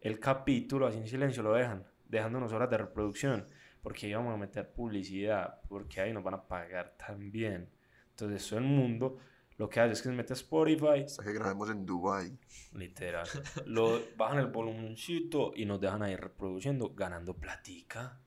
el 0.00 0.20
capítulo, 0.20 0.86
así 0.86 0.98
en 0.98 1.06
silencio 1.06 1.42
lo 1.42 1.54
dejan, 1.54 1.86
dejándonos 2.08 2.52
horas 2.52 2.70
de 2.70 2.78
reproducción. 2.78 3.46
Porque 3.82 4.06
ahí 4.06 4.14
vamos 4.14 4.34
a 4.34 4.36
meter 4.36 4.72
publicidad. 4.72 5.60
Porque 5.68 6.00
ahí 6.00 6.12
nos 6.12 6.22
van 6.22 6.34
a 6.34 6.46
pagar 6.46 6.96
también. 6.96 7.68
Entonces, 8.10 8.48
todo 8.48 8.58
el 8.58 8.66
mundo 8.66 9.18
lo 9.62 9.68
que 9.68 9.80
hace 9.80 9.92
es 9.92 10.02
que 10.02 10.08
se 10.08 10.14
mete 10.14 10.32
a 10.32 10.34
Spotify, 10.34 11.04
Hasta 11.04 11.22
que 11.22 11.32
grabemos 11.32 11.70
en 11.70 11.84
Dubai. 11.84 12.36
Literal. 12.72 13.28
Lo, 13.66 14.00
bajan 14.16 14.38
el 14.38 14.46
volumencito 14.46 15.52
y 15.54 15.66
nos 15.66 15.80
dejan 15.80 16.02
ahí 16.02 16.16
reproduciendo, 16.16 16.94
ganando 16.94 17.34
platica. 17.34 18.20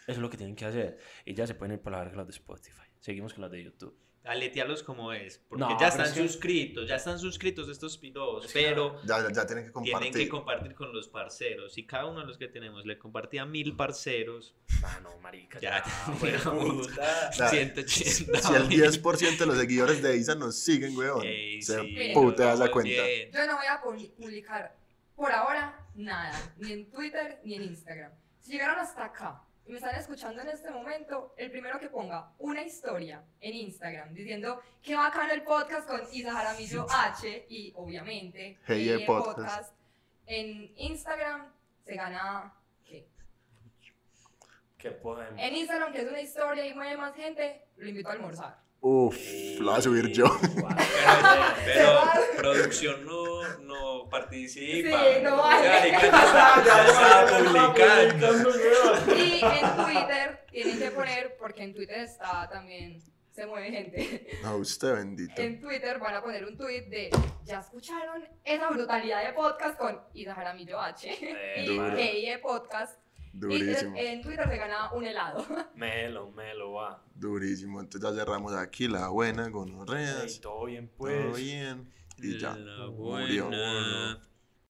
Eso 0.00 0.12
es 0.12 0.18
lo 0.18 0.28
que 0.30 0.36
tienen 0.36 0.54
que 0.54 0.64
hacer. 0.64 0.98
Y 1.24 1.34
ya 1.34 1.46
se 1.46 1.54
pueden 1.54 1.76
ir 1.76 1.80
para 1.80 1.98
la 1.98 2.04
verga 2.04 2.18
los 2.18 2.26
de 2.26 2.32
Spotify. 2.32 2.86
Seguimos 3.00 3.34
con 3.34 3.42
las 3.42 3.50
de 3.50 3.64
YouTube. 3.64 3.96
Aletealos 4.26 4.82
como 4.82 5.12
es. 5.12 5.38
Porque 5.48 5.60
No, 5.60 5.78
ya 5.80 5.88
están 5.88 6.12
suscritos, 6.14 6.88
ya 6.88 6.96
están 6.96 7.18
suscritos 7.18 7.68
estos 7.68 7.96
que- 7.98 8.52
Pero 8.52 9.00
Ya, 9.04 9.18
ya, 9.32 9.46
tienen 9.46 9.64
que 9.66 9.72
compartir. 9.72 10.10
tienen 10.12 10.26
que 10.26 10.28
compartir 10.28 10.74
con 10.74 10.92
los 10.92 11.08
parceros. 11.08 11.78
Y 11.78 11.86
cada 11.86 12.06
uno 12.06 12.20
de 12.20 12.26
los 12.26 12.36
que 12.38 12.48
tenemos 12.48 12.84
le 12.86 12.98
compartía 12.98 13.42
a 13.42 13.46
mil 13.46 13.76
parceros. 13.76 14.54
Ah, 14.84 14.98
no, 15.02 15.16
marica. 15.18 15.58
Ya, 15.60 15.82
Ya, 16.22 16.50
puta. 16.50 17.30
Ya. 17.30 17.48
180. 17.48 18.40
Si 18.42 18.54
el 18.54 18.68
10% 18.68 19.38
de 19.38 19.46
los 19.46 19.58
seguidores 19.58 20.02
de 20.02 20.16
Isa 20.16 20.34
nos 20.34 20.58
siguen, 20.58 20.96
weón, 20.96 21.24
Ey, 21.24 21.62
se 21.62 21.80
sí, 21.80 22.10
putea 22.14 22.54
vamos 22.54 22.70
cuenta. 22.70 22.90
bien. 23.04 23.30
Yo 23.32 23.46
no 23.46 23.56
voy 23.56 23.66
a 23.66 23.80
pu- 23.82 24.10
publicar 24.16 24.76
por 25.14 25.32
ahora 25.32 25.86
nada, 25.94 26.54
ni 26.58 26.72
en 26.72 26.90
Twitter 26.90 27.40
ni 27.44 27.54
en 27.54 27.62
Instagram. 27.62 28.12
Si 28.40 28.52
llegaron 28.52 28.78
hasta 28.78 29.04
acá 29.06 29.42
y 29.66 29.72
me 29.72 29.78
están 29.78 29.94
escuchando 29.96 30.42
en 30.42 30.48
este 30.48 30.70
momento, 30.70 31.34
el 31.36 31.50
primero 31.50 31.78
que 31.80 31.88
ponga 31.88 32.32
una 32.38 32.62
historia 32.62 33.24
en 33.40 33.54
Instagram 33.54 34.14
diciendo 34.14 34.60
que 34.82 34.94
bacano 34.94 35.32
el 35.32 35.42
podcast 35.42 35.88
con 35.88 36.00
Isa 36.12 36.32
Jaramillo 36.32 36.86
H 36.88 37.46
y 37.48 37.72
obviamente 37.76 38.58
Hey, 38.66 38.88
Hey, 38.98 39.04
podcast. 39.06 39.74
en 40.26 40.72
Instagram 40.76 41.52
se 41.84 41.94
gana 41.96 42.54
¿qué? 42.84 43.08
¿Qué 44.78 44.90
podemos? 44.92 45.34
En 45.42 45.54
Instagram 45.56 45.92
que 45.92 46.02
es 46.02 46.08
una 46.08 46.20
historia 46.20 46.66
y 46.66 46.74
mueve 46.74 46.96
más 46.96 47.14
gente, 47.16 47.66
lo 47.76 47.88
invito 47.88 48.08
a 48.08 48.12
almorzar. 48.12 48.65
Uf, 48.88 49.16
lo 49.58 49.72
voy 49.72 49.78
a 49.80 49.82
subir 49.82 50.12
yo. 50.12 50.26
Pero, 50.38 50.62
pero 51.64 52.36
producción 52.36 53.04
no, 53.04 53.58
no 53.58 54.08
participa. 54.08 54.96
Sí, 55.02 55.22
no 55.24 55.38
vale. 55.38 55.66
Ya, 55.66 55.88
ya 55.88 55.98
está, 55.98 56.64
ya 56.64 56.86
está 56.86 57.26
publicando. 57.36 58.50
Y 59.16 59.42
en 59.42 59.84
Twitter 59.84 60.46
tienen 60.52 60.78
que 60.78 60.90
poner, 60.92 61.36
porque 61.36 61.64
en 61.64 61.74
Twitter 61.74 61.98
está 61.98 62.48
también, 62.48 63.02
se 63.32 63.44
mueve 63.44 63.72
gente. 63.72 64.28
No, 64.44 64.58
usted 64.58 64.94
bendito. 64.94 65.42
En 65.42 65.60
Twitter 65.60 65.98
van 65.98 66.14
a 66.14 66.22
poner 66.22 66.44
un 66.44 66.56
tweet 66.56 66.82
de, 66.82 67.10
¿ya 67.42 67.58
escucharon 67.58 68.24
esa 68.44 68.70
brutalidad 68.70 69.26
de 69.26 69.32
podcast 69.32 69.76
con 69.76 70.00
Isa 70.14 70.32
Jaramillo 70.32 70.80
H? 70.80 71.08
Eh, 71.10 71.64
y 71.64 71.66
duro. 71.66 71.96
Keye 71.96 72.38
Podcast. 73.40 73.52
Y 73.60 73.64
Durísimo, 73.64 73.96
en 73.96 74.22
Twitter 74.22 74.48
se 74.48 74.56
gana 74.56 74.92
un 74.92 75.04
helado. 75.04 75.44
Melo, 75.74 76.30
melo, 76.32 76.72
va. 76.72 77.02
durísimo. 77.14 77.80
Entonces 77.80 78.10
ya 78.10 78.16
cerramos 78.16 78.54
aquí 78.54 78.88
la 78.88 79.08
buena, 79.08 79.48
gonorreas. 79.48 80.40
todo 80.40 80.64
bien, 80.66 80.88
Todo 80.88 80.96
pues. 80.98 81.36
bien. 81.36 81.92
Y 82.18 82.38
ya. 82.38 82.56
La 82.56 82.86
Murió. 82.88 83.46
buena. 83.46 84.28